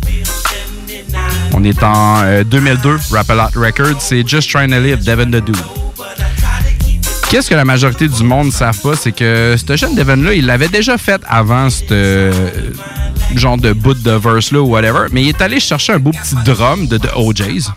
On 1.54 1.64
est 1.64 1.82
en 1.82 2.42
2002, 2.44 2.88
euh, 2.88 2.98
Rap 3.10 3.30
A 3.30 3.34
Lot 3.34 3.60
Records. 3.60 4.00
C'est 4.00 4.26
Just 4.26 4.50
Trying 4.50 4.70
to 4.70 4.80
Live, 4.80 5.04
Devon 5.04 5.26
the 5.26 5.44
Dude. 5.44 5.56
Qu'est-ce 7.32 7.48
que 7.48 7.54
la 7.54 7.64
majorité 7.64 8.08
du 8.08 8.24
monde 8.24 8.48
ne 8.48 8.52
savent 8.52 8.78
pas, 8.80 8.94
c'est 8.94 9.12
que 9.12 9.56
ce 9.56 9.76
jeune 9.76 9.94
Devon-là, 9.94 10.34
il 10.34 10.44
l'avait 10.44 10.68
déjà 10.68 10.98
fait 10.98 11.20
avant 11.26 11.70
ce 11.70 11.84
euh, 11.90 12.32
genre 13.34 13.56
de 13.56 13.72
bout 13.72 13.94
de 13.94 14.10
verse-là 14.10 14.60
ou 14.60 14.66
whatever, 14.66 15.06
mais 15.12 15.22
il 15.22 15.28
est 15.30 15.40
allé 15.40 15.58
chercher 15.58 15.94
un 15.94 15.98
beau 15.98 16.10
petit 16.10 16.34
drum 16.44 16.86
de, 16.86 16.98
de 16.98 17.08
OJ's. 17.16 17.70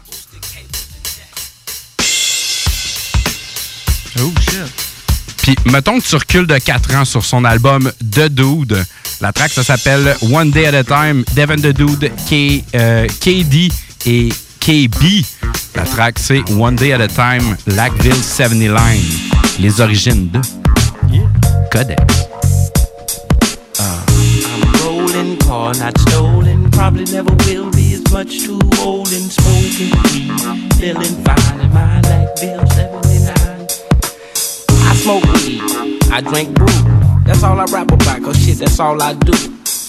Oh. 4.20 4.45
Puis, 5.46 5.56
mettons 5.72 6.00
que 6.00 6.04
tu 6.04 6.16
recules 6.16 6.48
de 6.48 6.58
4 6.58 6.96
ans 6.96 7.06
sur 7.06 7.24
son 7.24 7.46
album 7.46 7.92
The 8.00 8.30
Dude. 8.30 8.84
La 9.22 9.32
track, 9.32 9.52
ça 9.52 9.64
s'appelle 9.64 10.16
One 10.32 10.50
Day 10.50 10.66
at 10.66 10.74
a 10.74 10.84
Time, 10.84 11.24
Devin 11.36 11.58
the 11.58 11.72
Dude, 11.72 12.12
K, 12.28 12.64
euh, 12.74 13.08
KD 13.20 13.72
et 14.08 14.30
KB. 14.60 15.24
La 15.76 15.84
track, 15.84 16.18
c'est 16.18 16.42
One 16.50 16.76
Day 16.76 16.94
at 16.94 17.00
a 17.00 17.08
Time, 17.08 17.56
Lackville 17.68 18.16
79. 18.16 18.80
Les 19.60 19.80
origines 19.82 20.32
de 20.32 20.42
Codex. 21.72 22.02
Car 25.42 25.76
not 25.76 25.96
stolen. 26.00 26.72
Probably 26.72 27.06
never 27.06 27.32
will 27.46 27.70
be 27.70 27.94
as 27.94 28.12
much 28.12 28.46
too 28.46 28.60
old 28.80 29.10
and 29.14 29.32
smoking. 29.32 29.92
Feeling 30.80 31.24
fine 31.24 31.60
in 31.60 31.72
my 31.72 32.02
79. 32.02 33.04
I 33.04 33.05
smoke 35.06 35.24
weed, 35.36 35.62
I 36.12 36.20
drink 36.20 36.56
brew. 36.56 36.66
That's 37.26 37.44
all 37.44 37.60
I 37.60 37.66
rap 37.66 37.92
about, 37.92 38.24
cause 38.24 38.44
shit, 38.44 38.58
that's 38.58 38.80
all 38.80 39.00
I 39.04 39.14
do. 39.14 39.34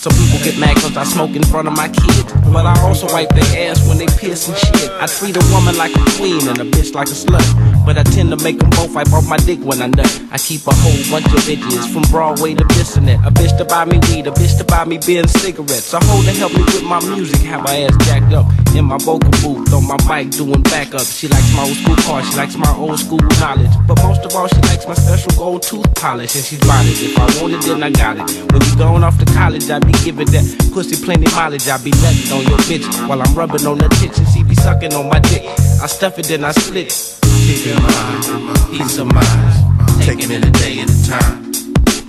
Some 0.07 0.23
people 0.23 0.39
get 0.39 0.57
mad 0.57 0.77
cause 0.77 0.97
I 0.97 1.03
smoke 1.03 1.35
in 1.35 1.43
front 1.43 1.67
of 1.67 1.75
my 1.75 1.89
kids. 1.89 2.31
But 2.55 2.65
I 2.65 2.79
also 2.87 3.11
wipe 3.11 3.29
their 3.31 3.67
ass 3.67 3.83
when 3.89 3.99
they 3.99 4.07
piss 4.07 4.47
and 4.47 4.57
shit. 4.57 4.89
I 5.03 5.07
treat 5.07 5.35
a 5.35 5.43
woman 5.51 5.77
like 5.77 5.91
a 5.97 6.05
queen 6.15 6.47
and 6.47 6.61
a 6.61 6.65
bitch 6.65 6.95
like 6.95 7.09
a 7.09 7.19
slut. 7.19 7.43
But 7.85 7.99
I 7.99 8.05
tend 8.05 8.31
to 8.31 8.39
make 8.39 8.61
them 8.61 8.71
both 8.71 8.95
wipe 8.95 9.13
off 9.13 9.27
my 9.27 9.37
dick 9.39 9.59
when 9.67 9.83
I 9.83 9.89
nut. 9.89 10.07
I 10.31 10.39
keep 10.39 10.65
a 10.69 10.75
whole 10.75 11.03
bunch 11.11 11.27
of 11.27 11.43
bitches 11.43 11.91
from 11.93 12.03
Broadway 12.15 12.55
to 12.55 12.63
Bissonnette. 12.79 13.27
A 13.27 13.33
bitch 13.33 13.59
to 13.59 13.65
buy 13.65 13.85
me 13.85 13.99
weed, 14.07 14.29
a 14.29 14.31
bitch 14.31 14.57
to 14.59 14.65
buy 14.65 14.85
me 14.85 14.95
and 15.19 15.29
cigarettes. 15.29 15.93
A 15.93 15.99
hoe 15.99 16.23
to 16.23 16.33
help 16.39 16.55
me 16.55 16.63
with 16.63 16.85
my 16.85 17.01
music, 17.11 17.41
have 17.43 17.65
my 17.65 17.75
ass 17.75 17.97
jacked 18.07 18.33
up. 18.33 18.47
In 18.77 18.85
my 18.85 18.99
vocal 18.99 19.31
booth, 19.43 19.75
on 19.75 19.89
my 19.89 19.99
mic 20.07 20.31
doing 20.31 20.63
backup. 20.63 21.03
She 21.03 21.27
likes 21.27 21.51
my 21.57 21.67
old 21.67 21.77
school 21.79 21.97
car, 22.07 22.23
she 22.23 22.37
likes 22.37 22.57
my 22.57 22.71
old 22.77 23.01
school 23.01 23.19
knowledge. 23.41 23.75
But 23.89 23.99
most 24.05 24.23
of 24.23 24.37
all, 24.37 24.47
she 24.47 24.61
likes 24.71 24.87
my 24.87 24.95
special 24.95 25.33
gold 25.35 25.63
tooth 25.63 25.93
polish. 25.97 26.37
And 26.37 26.45
she's 26.45 26.61
it. 26.63 27.11
If 27.11 27.19
I 27.19 27.43
want 27.43 27.55
it, 27.55 27.63
then 27.63 27.83
I 27.83 27.91
got 27.91 28.19
it. 28.23 28.53
When 28.53 28.63
you 28.63 28.77
going 28.77 29.03
off 29.03 29.19
to 29.19 29.25
college, 29.35 29.69
I 29.69 29.81
be 29.81 29.96
giving 30.05 30.26
that 30.33 30.45
pussy 30.73 30.97
plenty 31.05 31.26
mileage. 31.35 31.69
I 31.69 31.79
be 31.83 31.91
nutting 32.03 32.33
on 32.33 32.43
your 32.45 32.59
bitch 32.69 32.87
while 33.09 33.23
I'm 33.23 33.35
rubbing 33.35 33.67
on 33.67 33.79
the 33.79 33.88
tits 34.00 34.19
and 34.19 34.29
she 34.29 34.43
be 34.43 34.55
sucking 34.55 34.95
on 34.95 35.09
my 35.09 35.21
dick. 35.21 35.45
I 35.83 35.87
stuff 35.87 36.19
it, 36.19 36.26
then 36.26 36.45
I 36.45 36.53
split. 36.53 36.91
Keep 37.23 37.67
in 37.67 37.83
mind, 37.83 38.71
peace 38.71 38.99
of 38.99 39.12
mind, 39.12 40.03
taking 40.03 40.31
it 40.31 40.45
a 40.45 40.50
day 40.50 40.81
at 40.81 40.91
a 40.91 41.09
time. 41.09 41.53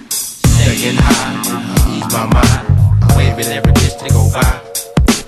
Staying 0.09 0.97
high, 0.97 1.95
ease 1.95 2.07
my 2.11 2.25
mind, 2.25 3.15
waving 3.15 3.51
every 3.51 3.73
bitch 3.73 3.99
that 3.99 4.11
go 4.11 4.29
by. 4.33 4.66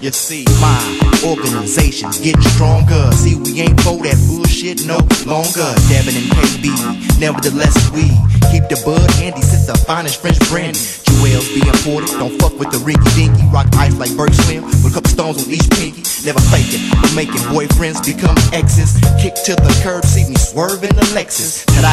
You 0.01 0.11
see, 0.11 0.45
my 0.63 0.79
organization's 1.27 2.21
getting 2.21 2.41
stronger. 2.55 3.11
See, 3.11 3.35
we 3.35 3.59
ain't 3.59 3.75
for 3.83 3.99
that 4.07 4.15
bullshit 4.31 4.87
no 4.87 4.95
longer. 5.27 5.67
Devin 5.91 6.15
and 6.15 6.31
KB, 6.39 7.19
nevertheless, 7.19 7.75
we 7.91 8.07
keep 8.47 8.63
the 8.71 8.79
bud 8.87 9.03
handy 9.19 9.43
since 9.43 9.67
the 9.67 9.75
finest 9.83 10.23
French 10.23 10.39
brandy. 10.47 10.79
Jewels 11.03 11.51
be 11.51 11.59
imported, 11.67 12.15
don't 12.15 12.31
fuck 12.39 12.55
with 12.55 12.71
the 12.71 12.79
rinky 12.87 13.11
dinky. 13.19 13.43
Rock 13.51 13.67
ice 13.75 13.91
like 13.99 14.15
Berg 14.15 14.31
Swim 14.47 14.63
with 14.63 14.87
a 14.87 14.93
couple 14.95 15.11
stones 15.11 15.43
on 15.43 15.51
each 15.51 15.67
pinky. 15.75 15.99
Never 16.23 16.39
fake 16.47 16.71
it, 16.71 16.79
but 16.95 17.11
making 17.11 17.43
boyfriends 17.51 17.99
become 17.99 18.39
exes. 18.55 18.95
Kick 19.19 19.35
to 19.51 19.55
the 19.59 19.73
curb, 19.83 20.07
see 20.07 20.23
me 20.31 20.39
swerving 20.39 20.95
the 20.95 21.03
Lexus. 21.11 21.67
Ta-da, 21.75 21.91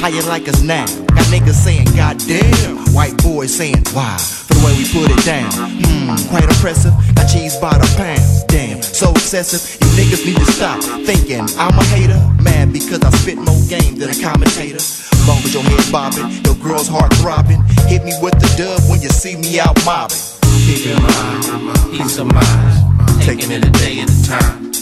how 0.00 0.08
you 0.08 0.24
like 0.24 0.48
us 0.48 0.64
now? 0.64 0.88
Got 1.12 1.28
niggas 1.28 1.60
saying, 1.60 1.92
goddamn. 1.92 2.80
White 2.96 3.20
boys 3.20 3.52
saying, 3.52 3.84
wow, 3.92 4.16
way 4.62 4.72
we 4.78 4.86
put 4.88 5.10
it 5.10 5.22
down. 5.24 5.50
Hmm, 5.52 6.14
quite 6.30 6.44
impressive. 6.44 6.94
Got 7.14 7.26
cheese 7.26 7.56
by 7.58 7.76
the 7.76 7.86
pounds. 7.98 8.44
Damn, 8.44 8.80
so 8.82 9.10
excessive. 9.10 9.60
You 9.82 9.88
niggas 9.98 10.24
need 10.24 10.38
to 10.38 10.48
stop 10.52 10.82
thinking 11.04 11.44
I'm 11.58 11.76
a 11.78 11.84
hater. 11.92 12.18
Mad 12.42 12.72
because 12.72 13.02
I 13.02 13.10
spit 13.10 13.38
more 13.38 13.60
game 13.68 13.96
than 13.96 14.10
a 14.10 14.18
commentator. 14.22 14.82
Long 15.26 15.38
as 15.44 15.54
your 15.54 15.62
head 15.62 15.86
bobbing, 15.92 16.28
your 16.44 16.56
girl's 16.62 16.88
heart 16.88 17.12
throbbing. 17.20 17.62
Hit 17.86 18.04
me 18.04 18.12
with 18.22 18.34
the 18.38 18.50
dub 18.56 18.80
when 18.90 19.00
you 19.02 19.10
see 19.10 19.36
me 19.36 19.60
out 19.60 19.76
mobbing. 19.84 20.18
Keep 20.66 20.86
in 20.86 21.02
mind, 21.02 21.78
peace 21.90 22.18
of 22.18 22.26
mind, 22.26 23.22
taking 23.22 23.50
it 23.50 23.64
a 23.64 23.70
day 23.70 24.00
at 24.00 24.10
a 24.10 24.18
time. 24.26 24.72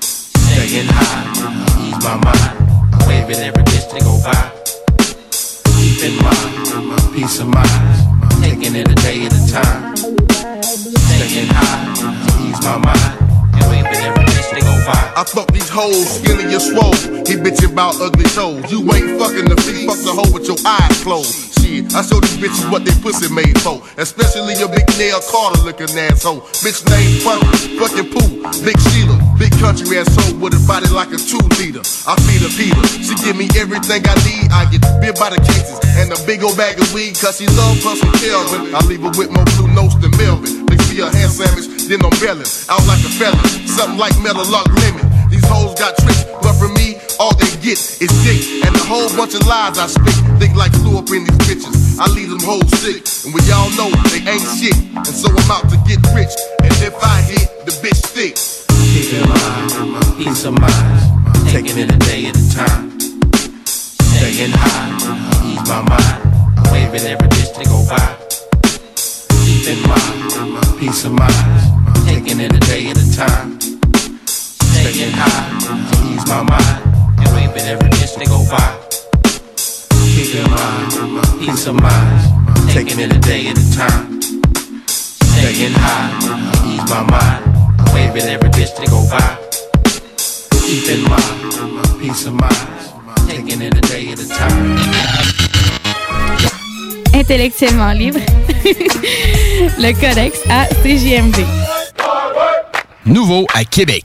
Staying 0.00 0.88
high, 0.88 1.26
ease 1.80 2.00
my 2.04 2.16
mind, 2.22 3.06
waving 3.06 3.42
every 3.42 3.62
bitch 3.64 3.90
that 3.92 4.00
go 4.02 4.20
by. 4.22 4.63
In 6.04 6.16
mind, 6.22 7.14
peace 7.14 7.40
of 7.40 7.48
mind, 7.48 8.42
taking 8.42 8.76
it 8.76 8.90
a 8.90 8.94
day 8.96 9.24
at 9.24 9.32
a 9.32 9.50
time. 9.50 9.96
Staying 9.96 11.48
high, 11.48 12.44
ease 12.44 12.60
my 12.60 12.76
mind. 12.76 13.24
I 15.16 15.24
fuck 15.26 15.50
these 15.50 15.70
hoes, 15.70 16.20
skinny 16.20 16.52
and 16.52 16.60
swole. 16.60 16.92
He 17.24 17.40
bitchin' 17.40 17.72
about 17.72 17.98
ugly 18.02 18.24
toes. 18.24 18.70
You 18.70 18.80
ain't 18.92 19.18
fucking 19.18 19.48
the 19.48 19.56
feet, 19.62 19.88
fuck 19.88 19.96
the 20.04 20.12
hoe 20.12 20.30
with 20.30 20.46
your 20.46 20.58
eyes 20.66 21.02
closed. 21.02 21.43
I 21.64 22.04
show 22.04 22.20
these 22.20 22.36
bitches 22.36 22.68
what 22.68 22.84
they 22.84 22.92
pussy 23.00 23.32
made 23.32 23.56
for. 23.64 23.80
Especially 23.96 24.52
your 24.60 24.68
big 24.68 24.84
nail 25.00 25.20
Carter 25.24 25.64
looking 25.64 25.88
asshole. 25.96 26.44
Bitch 26.60 26.84
named 26.92 27.24
Funky, 27.24 27.80
fucking 27.80 28.12
Pooh, 28.12 28.44
Big 28.60 28.76
Sheila, 28.92 29.16
big 29.40 29.52
country 29.56 29.96
asshole 29.96 30.36
with 30.36 30.52
a 30.52 30.60
body 30.68 30.88
like 30.92 31.08
a 31.08 31.18
two 31.18 31.40
liter. 31.56 31.80
I 32.04 32.20
feed 32.28 32.44
her 32.44 32.52
Peter, 32.52 32.84
she 33.00 33.16
give 33.24 33.36
me 33.36 33.48
everything 33.56 34.04
I 34.04 34.14
need. 34.28 34.52
I 34.52 34.68
get 34.68 34.84
beer 35.00 35.16
by 35.16 35.32
the 35.32 35.40
cases 35.40 35.80
and 35.96 36.12
a 36.12 36.18
big 36.28 36.44
old 36.44 36.56
bag 36.56 36.76
of 36.76 36.88
weed, 36.92 37.16
cause 37.16 37.40
she 37.40 37.48
love 37.56 37.80
her 37.80 37.96
Kelvin. 38.20 38.74
I 38.74 38.84
leave 38.84 39.00
her 39.00 39.12
with 39.16 39.32
more 39.32 39.48
blue 39.56 39.72
notes 39.72 39.96
than 39.96 40.12
Melvin. 40.20 40.66
They 40.66 40.76
see 40.84 41.00
a 41.00 41.08
hand 41.08 41.32
sandwich, 41.32 41.88
then 41.88 42.04
I'm 42.04 42.12
belling. 42.20 42.48
Out 42.68 42.84
like 42.84 43.00
a 43.00 43.10
felon, 43.16 43.40
something 43.64 43.98
like 43.98 44.12
metal 44.20 44.44
lock 44.52 44.68
lemon. 44.68 45.13
These 45.44 45.52
hoes 45.52 45.74
got 45.76 45.92
tricks, 46.00 46.24
but 46.40 46.56
for 46.56 46.72
me, 46.72 46.96
all 47.20 47.36
they 47.36 47.52
get 47.60 47.76
is 47.76 48.08
dick. 48.24 48.64
And 48.64 48.72
a 48.74 48.84
whole 48.88 49.12
bunch 49.12 49.36
of 49.36 49.44
lies 49.46 49.76
I. 49.76 49.92
Think 50.40 50.56
like 50.56 50.72
flew 50.72 50.96
up 50.96 51.08
in 51.12 51.28
these 51.28 51.44
bitches. 51.44 52.00
I 52.00 52.08
leave 52.16 52.30
them 52.30 52.40
hoes 52.40 52.64
sick. 52.80 53.04
And 53.28 53.34
we 53.36 53.44
all 53.52 53.68
know 53.76 53.92
they 54.08 54.24
ain't 54.24 54.48
shit. 54.56 54.72
And 54.96 55.06
so 55.06 55.28
I'm 55.28 55.50
out 55.52 55.68
to 55.68 55.76
get 55.84 56.00
rich. 56.16 56.32
And 56.64 56.72
if 56.80 56.96
I 57.04 57.20
hit, 57.20 57.44
the 57.68 57.72
bitch 57.84 58.04
peace 60.16 60.44
of 60.46 60.58
mind, 60.58 61.48
taking 61.48 61.76
it 61.76 61.92
a 61.92 61.98
day 61.98 62.24
at 62.26 62.36
a 62.36 62.54
time. 62.54 62.98
Staying 63.68 64.50
high, 64.52 64.96
ease 65.44 65.68
my 65.68 65.82
mind, 65.82 66.72
waving 66.72 67.06
every 67.06 67.28
bitch 67.28 67.52
that 67.54 67.66
go 67.68 67.84
by. 67.84 68.16
Keep 69.44 69.68
in 69.68 69.80
mind, 69.88 70.78
peace 70.80 71.04
of 71.04 71.12
mind, 71.12 72.06
taking 72.06 72.40
it 72.40 72.52
a 72.54 72.60
day 72.60 72.88
at 72.88 72.96
a 72.96 73.16
time. 73.16 73.73
Staying 74.84 75.12
high, 75.12 76.12
ease 76.12 76.28
my 76.28 76.42
mind, 76.42 77.18
and 77.18 77.28
waving 77.34 77.64
every 77.64 77.88
bitch 77.88 78.18
that 78.18 78.28
go 78.28 78.44
by. 78.52 78.60
Keep 80.12 80.34
in 80.36 80.50
mind, 80.50 81.40
peace 81.40 81.66
of 81.66 81.74
mind, 81.80 82.68
taking 82.68 83.00
it 83.00 83.10
a 83.10 83.18
day 83.18 83.46
at 83.46 83.56
a 83.56 83.64
time. 83.74 84.20
Staying 84.20 85.72
high, 85.72 86.12
ease 86.68 86.84
my 86.90 87.00
mind, 87.08 87.40
waving 87.94 88.28
every 88.28 88.50
bitch 88.50 88.76
that 88.76 88.90
go 88.90 89.00
by. 89.08 89.24
Keep 90.66 90.86
in 90.92 91.02
mind, 91.08 91.98
peace 91.98 92.26
of 92.26 92.34
mind, 92.34 93.26
taking 93.26 93.62
it 93.62 93.74
a 93.74 93.80
day 93.88 94.12
at 94.12 94.20
a 94.20 94.28
time. 94.28 94.76
Intellectuellement 97.14 97.92
libre, 97.94 98.20
le 99.78 99.92
Codex 99.94 100.40
à 100.50 100.66
CJMD. 100.82 101.38
Nouveau 103.06 103.46
à 103.54 103.64
Québec. 103.64 104.04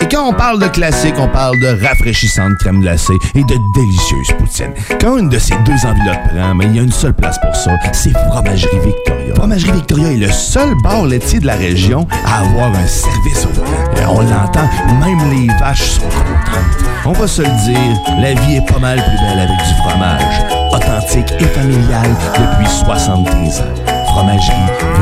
Et 0.00 0.08
quand 0.08 0.28
on 0.28 0.32
parle 0.32 0.60
de 0.60 0.68
classiques, 0.68 1.14
on 1.18 1.28
parle 1.28 1.58
de 1.60 1.86
rafraîchissantes 1.86 2.56
crème 2.58 2.80
glacée 2.80 3.18
et 3.34 3.42
de 3.42 3.56
délicieuses 3.74 4.32
poutines. 4.38 4.72
Quand 5.00 5.18
une 5.18 5.28
de 5.28 5.38
ces 5.38 5.54
deux 5.64 5.86
enveloppes 5.86 6.28
prend, 6.28 6.54
mais 6.54 6.66
il 6.66 6.76
y 6.76 6.78
a 6.78 6.82
une 6.82 6.92
seule 6.92 7.14
place 7.14 7.38
pour 7.40 7.54
ça, 7.54 7.72
c'est 7.92 8.12
Fromagerie 8.12 8.78
Victoria. 8.84 9.34
Fromagerie 9.34 9.72
Victoria 9.72 10.12
est 10.12 10.16
le 10.16 10.30
seul 10.30 10.74
bar 10.82 11.06
laitier 11.06 11.40
de 11.40 11.46
la 11.46 11.54
région 11.54 12.06
à 12.24 12.40
avoir 12.40 12.68
un 12.68 12.86
service 12.86 13.46
au 13.46 13.60
volant. 13.60 14.14
On 14.14 14.20
l'entend, 14.22 14.68
même 15.00 15.30
les 15.30 15.46
vaches 15.58 15.82
sont 15.82 16.02
contentes. 16.02 16.84
On 17.04 17.12
va 17.12 17.26
se 17.26 17.42
le 17.42 17.48
dire, 17.48 18.20
la 18.20 18.34
vie 18.34 18.56
est 18.56 18.72
pas 18.72 18.78
mal 18.78 18.98
plus 18.98 19.26
belle 19.26 19.38
avec 19.38 19.58
du 19.66 19.74
fromage. 19.82 20.40
Authentique 20.72 21.32
et 21.40 21.44
familial 21.44 22.10
depuis 22.34 22.70
73 22.84 23.60
ans. 23.60 23.64
Fromagerie 24.06 24.54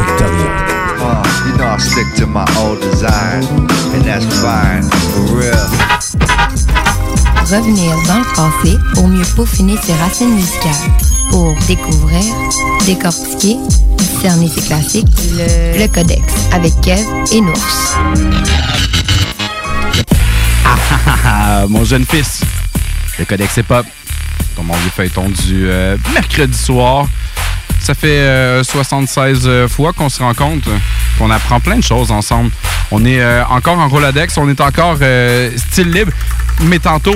Victoria. 0.06 0.77
Revenir 7.50 7.94
dans 8.06 8.18
le 8.18 8.34
passé 8.34 8.76
pour 8.94 9.08
mieux 9.08 9.24
peaufiner 9.36 9.76
ses 9.82 9.94
racines 9.94 10.34
musicales. 10.34 10.72
Pour 11.30 11.54
découvrir, 11.66 12.22
décortiquer, 12.84 13.56
discerner 13.96 14.48
ses 14.48 14.62
classiques, 14.62 15.06
le, 15.32 15.78
le 15.78 15.88
Codex 15.88 16.22
avec 16.52 16.78
Kev 16.80 17.02
et 17.32 17.40
Nours. 17.40 17.96
Ah, 20.64 21.66
mon 21.68 21.84
jeune 21.84 22.04
fils, 22.04 22.40
le 23.18 23.24
Codex 23.24 23.56
Hip-Hop, 23.56 23.86
ton 24.56 24.64
mon 24.64 24.74
vieux 24.74 24.90
feuilleton 24.90 25.28
du 25.28 25.68
euh, 25.68 25.96
mercredi 26.12 26.56
soir. 26.56 27.06
Ça 27.88 27.94
fait 27.94 28.18
euh, 28.18 28.62
76 28.64 29.44
euh, 29.46 29.66
fois 29.66 29.94
qu'on 29.94 30.10
se 30.10 30.22
rencontre, 30.22 30.68
qu'on 31.16 31.30
apprend 31.30 31.58
plein 31.58 31.76
de 31.78 31.82
choses 31.82 32.10
ensemble. 32.10 32.50
On 32.90 33.02
est 33.06 33.18
euh, 33.18 33.42
encore 33.46 33.78
en 33.78 33.88
Rolodex, 33.88 34.36
on 34.36 34.46
est 34.50 34.60
encore 34.60 34.98
euh, 35.00 35.50
style 35.56 35.90
libre, 35.90 36.12
mais 36.64 36.78
tantôt, 36.80 37.14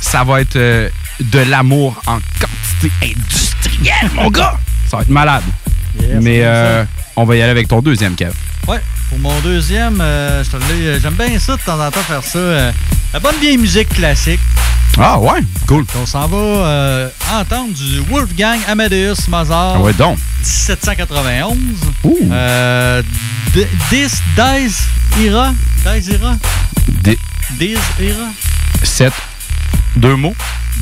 ça 0.00 0.24
va 0.24 0.40
être 0.40 0.56
euh, 0.56 0.88
de 1.20 1.38
l'amour 1.38 2.02
en 2.08 2.18
quantité 2.40 2.90
industrielle, 3.00 4.10
mon 4.16 4.28
gars! 4.28 4.58
Ça 4.88 4.96
va 4.96 5.02
être 5.04 5.08
malade. 5.08 5.44
Mais 6.20 6.40
euh, 6.42 6.84
on 7.14 7.22
va 7.22 7.36
y 7.36 7.42
aller 7.42 7.52
avec 7.52 7.68
ton 7.68 7.80
deuxième, 7.80 8.16
Kev. 8.16 8.32
Ouais, 8.66 8.80
pour 9.12 9.18
mon 9.30 9.38
deuxième, 9.40 9.98
euh, 10.00 10.42
euh, 10.54 10.98
j'aime 11.02 11.12
bien 11.14 11.38
ça 11.38 11.56
de 11.56 11.62
temps 11.62 11.78
en 11.78 11.90
temps 11.90 12.00
faire 12.00 12.24
ça. 12.24 12.38
euh, 12.38 12.72
la 13.12 13.20
bonne 13.20 13.36
vieille 13.42 13.58
musique 13.58 13.90
classique. 13.90 14.40
Ah 14.98 15.18
ouais, 15.18 15.40
cool. 15.66 15.84
On 16.00 16.06
s'en 16.06 16.26
va 16.28 16.36
euh, 16.38 17.08
entendre 17.30 17.74
du 17.74 18.00
Wolfgang 18.10 18.58
Amadeus 18.66 19.28
Mozart. 19.28 19.74
Ah 19.76 19.80
ouais, 19.80 19.92
donc. 19.92 20.16
1791. 20.40 21.56
Euh, 22.30 23.02
D- 23.54 23.68
Dis, 23.90 24.06
Dies 24.34 24.76
Ira. 25.22 25.52
Dies 25.84 26.10
Ira? 26.12 26.36
Des 27.02 27.18
Dies 27.58 27.76
Ira? 28.00 28.28
sept, 28.82 29.12
deux 29.94 30.16
mots. 30.16 30.34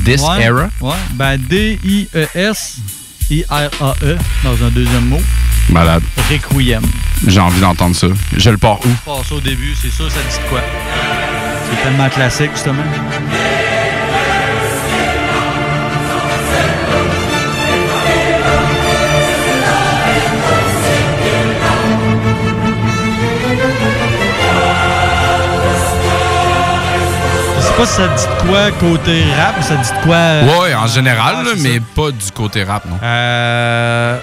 This 0.05 0.21
Ouais, 0.21 0.41
era. 0.43 0.69
Ouais, 0.79 0.95
ben 1.15 1.37
D-I-E-S. 1.37 2.77
I-R-A-E 3.31 4.17
dans 4.43 4.63
un 4.65 4.69
deuxième 4.69 5.05
mot. 5.05 5.21
Malade. 5.69 6.03
Requiem. 6.29 6.83
J'ai 7.25 7.39
envie 7.39 7.61
d'entendre 7.61 7.95
ça. 7.95 8.07
Je 8.35 8.49
le 8.49 8.57
pars 8.57 8.79
où? 8.85 8.89
Je 8.89 9.09
passe 9.09 9.31
au 9.31 9.39
début, 9.39 9.73
c'est 9.81 9.89
sûr, 9.89 10.11
ça 10.11 10.19
dit 10.29 10.49
quoi? 10.49 10.59
C'est 11.69 11.81
tellement 11.81 12.09
classique, 12.09 12.51
justement. 12.51 12.83
Pas 27.81 27.87
si 27.87 27.93
ça 27.95 28.07
dit 28.07 28.47
quoi 28.47 28.69
côté 28.79 29.23
rap, 29.35 29.55
mais 29.57 29.63
ça 29.63 29.75
dit 29.75 29.89
quoi. 30.03 30.15
euh, 30.15 30.59
Ouais, 30.59 30.75
en 30.75 30.85
général, 30.85 31.35
ah, 31.39 31.43
là, 31.43 31.49
mais 31.57 31.75
ça. 31.77 31.83
pas 31.95 32.11
du 32.11 32.31
côté 32.31 32.63
rap, 32.63 32.85
non. 32.85 32.97
Euh, 33.01 34.17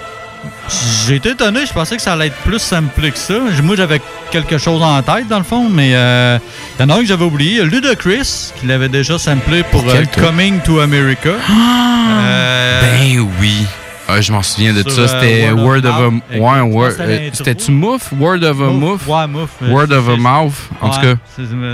J'ai 1.05 1.15
été 1.15 1.31
étonné, 1.31 1.65
je 1.65 1.73
pensais 1.73 1.97
que 1.97 2.01
ça 2.01 2.13
allait 2.13 2.27
être 2.27 2.37
plus 2.37 2.59
samplé 2.59 3.11
que 3.11 3.17
ça. 3.17 3.33
Moi, 3.61 3.75
j'avais 3.75 4.01
quelque 4.31 4.57
chose 4.57 4.81
en 4.81 5.01
tête, 5.01 5.27
dans 5.27 5.39
le 5.39 5.43
fond, 5.43 5.67
mais 5.69 5.91
euh, 5.93 6.37
il 6.79 6.83
y 6.83 6.85
en 6.85 6.89
a 6.89 6.95
un 6.97 6.99
que 7.01 7.05
j'avais 7.07 7.25
oublié. 7.25 7.61
Ludacris, 7.65 8.51
qui 8.57 8.65
l'avait 8.65 8.87
déjà 8.87 9.19
samplé 9.19 9.63
pour 9.63 9.83
euh? 9.89 10.03
Coming 10.17 10.61
to 10.61 10.79
America. 10.79 11.31
Euh, 11.31 12.81
Ben 12.81 13.27
oui. 13.41 13.65
Ah, 14.09 14.21
je 14.21 14.31
m'en 14.31 14.41
souviens 14.41 14.73
de 14.73 14.81
Sur, 14.81 14.91
ça. 14.91 15.07
C'était 15.07 15.47
euh, 15.47 15.53
Word 15.53 15.85
of 15.85 15.85
a... 15.85 16.09
Mouth. 16.09 16.73
Ouais, 16.73 16.91
C'était 16.91 17.03
euh. 17.03 17.29
C'était-tu 17.33 17.71
Mouf? 17.71 18.11
Word 18.19 18.43
of 18.43 18.61
a 18.61 18.65
Mouf? 18.65 19.07
Ouais, 19.07 19.27
Mouf. 19.27 19.49
euh, 19.61 19.69
Word 19.69 19.91
of 19.91 20.09
a 20.09 20.17
Mouth, 20.17 20.53
en 20.81 20.89
tout 20.89 20.99
cas. 21.01 21.15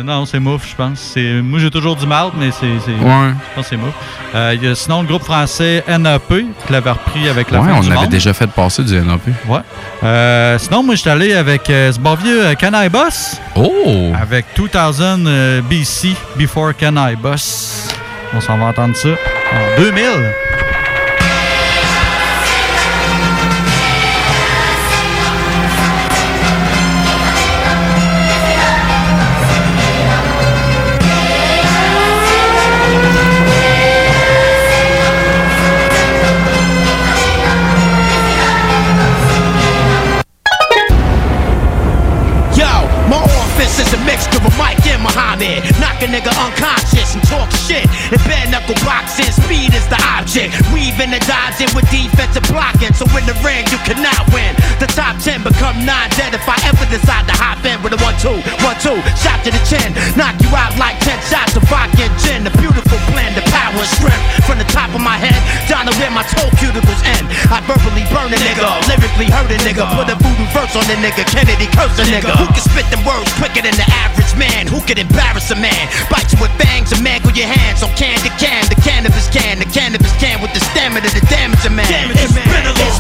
non, 0.04 0.26
c'est 0.26 0.40
Mouf, 0.40 0.70
je 0.70 0.76
pense. 0.76 1.16
Moi, 1.44 1.60
j'ai 1.60 1.72
toujours 1.72 1.96
du 1.96 2.06
mouth, 2.06 2.34
mais 2.38 2.52
c'est. 2.52 2.66
Ouais. 2.66 2.74
Je 2.88 3.56
pense 3.56 3.70
que 3.70 3.70
c'est 3.70 3.78
Mouf. 3.78 4.78
Sinon 4.78 5.02
le 5.02 5.08
groupe 5.08 5.24
français 5.24 5.84
NAP, 5.88 6.28
qui 6.28 6.74
l'avait 6.74 6.92
repris 6.92 7.30
avec 7.30 7.52
la 7.52 7.62
Ouais, 7.62 7.72
on 7.74 7.92
avait 7.92 8.08
déjà 8.08 8.34
fait 8.34 8.48
passer 8.48 8.84
du 8.84 8.96
NAP. 9.00 9.22
Ouais. 9.48 10.58
Sinon, 10.60 10.84
moi, 10.84 10.96
j'étais 10.96 11.12
allé 11.12 11.34
avec 11.34 11.64
ce 11.68 12.00
bon 12.00 12.16
vieux 12.16 12.44
Can 12.60 12.72
I 12.74 12.90
Boss. 12.90 13.40
Oh! 13.56 14.12
Avec 14.22 14.46
2000 14.56 15.26
euh, 15.28 15.62
BC, 15.62 16.16
Before 16.36 16.72
Can 16.78 16.96
I 16.98 17.16
Boss. 17.16 17.88
On 18.34 18.42
s'en 18.42 18.58
va 18.58 18.66
entendre 18.66 18.96
ça 18.96 19.10
en 19.10 19.82
2000. 19.82 20.45
Dead 56.16 56.34
if 56.34 56.48
I 56.48 56.56
ever 56.68 56.88
decide 56.88 57.28
to 57.28 57.36
hop 57.36 57.60
in 57.68 57.78
with 57.84 57.94
a 57.96 58.00
1 58.00 58.16
2. 58.24 58.32
1 58.32 58.40
2, 58.80 58.96
shot 59.20 59.40
to 59.44 59.52
the 59.52 59.62
chin. 59.68 59.92
Knock 60.16 60.40
you 60.40 60.50
out 60.56 60.76
like 60.80 60.96
10 61.04 61.16
shots 61.28 61.56
of 61.60 61.64
vodka 61.68 62.08
and 62.08 62.16
gin. 62.24 62.48
The 62.48 62.54
beautiful 62.56 62.98
blend 63.12 63.36
the 63.36 63.44
power 63.52 63.76
and 63.76 63.92
strength. 64.00 64.24
From 64.48 64.58
the 64.58 64.68
top 64.72 64.92
of 64.96 65.04
my 65.04 65.20
head 65.20 65.38
down 65.68 65.86
to 65.88 65.94
where 66.00 66.12
my 66.12 66.24
toe 66.32 66.48
cuticles 66.58 67.04
end. 67.04 67.28
I 67.52 67.60
verbally 67.68 68.08
burn 68.10 68.32
a 68.32 68.40
nigga, 68.40 68.64
lyrically 68.88 69.28
hurt 69.28 69.52
a 69.52 69.60
nigga. 69.62 69.84
Put 69.92 70.08
a 70.08 70.16
voodoo 70.16 70.48
verse 70.56 70.74
on 70.80 70.88
the 70.88 70.96
nigga, 71.04 71.28
Kennedy 71.28 71.68
curse 71.76 72.00
a 72.00 72.06
nigga. 72.08 72.32
Who 72.40 72.48
can 72.48 72.64
spit 72.64 72.88
them 72.90 73.04
words 73.04 73.32
quicker 73.36 73.62
than 73.62 73.76
the 73.76 73.88
average 73.92 74.32
man? 74.40 74.72
Who 74.72 74.80
can 74.88 74.98
embarrass 74.98 75.52
a 75.52 75.58
man? 75.60 75.84
Bite 76.08 76.32
you 76.32 76.40
with 76.40 76.54
fangs 76.56 76.96
and 76.96 77.04
mangle 77.04 77.36
your 77.36 77.52
hands 77.52 77.84
on 77.84 77.92
can 78.00 78.16
to 78.24 78.32
can. 78.40 78.64
The 78.72 78.80
cannabis 78.80 79.28
can, 79.30 79.60
the 79.60 79.68
cannabis 79.68 80.16
can 80.22 80.40
with 80.40 80.54
the 80.56 80.64
stamina 80.72 81.12
to 81.12 81.22
damage 81.28 81.66
a 81.68 81.74
man. 81.74 82.16
It's 82.16 82.45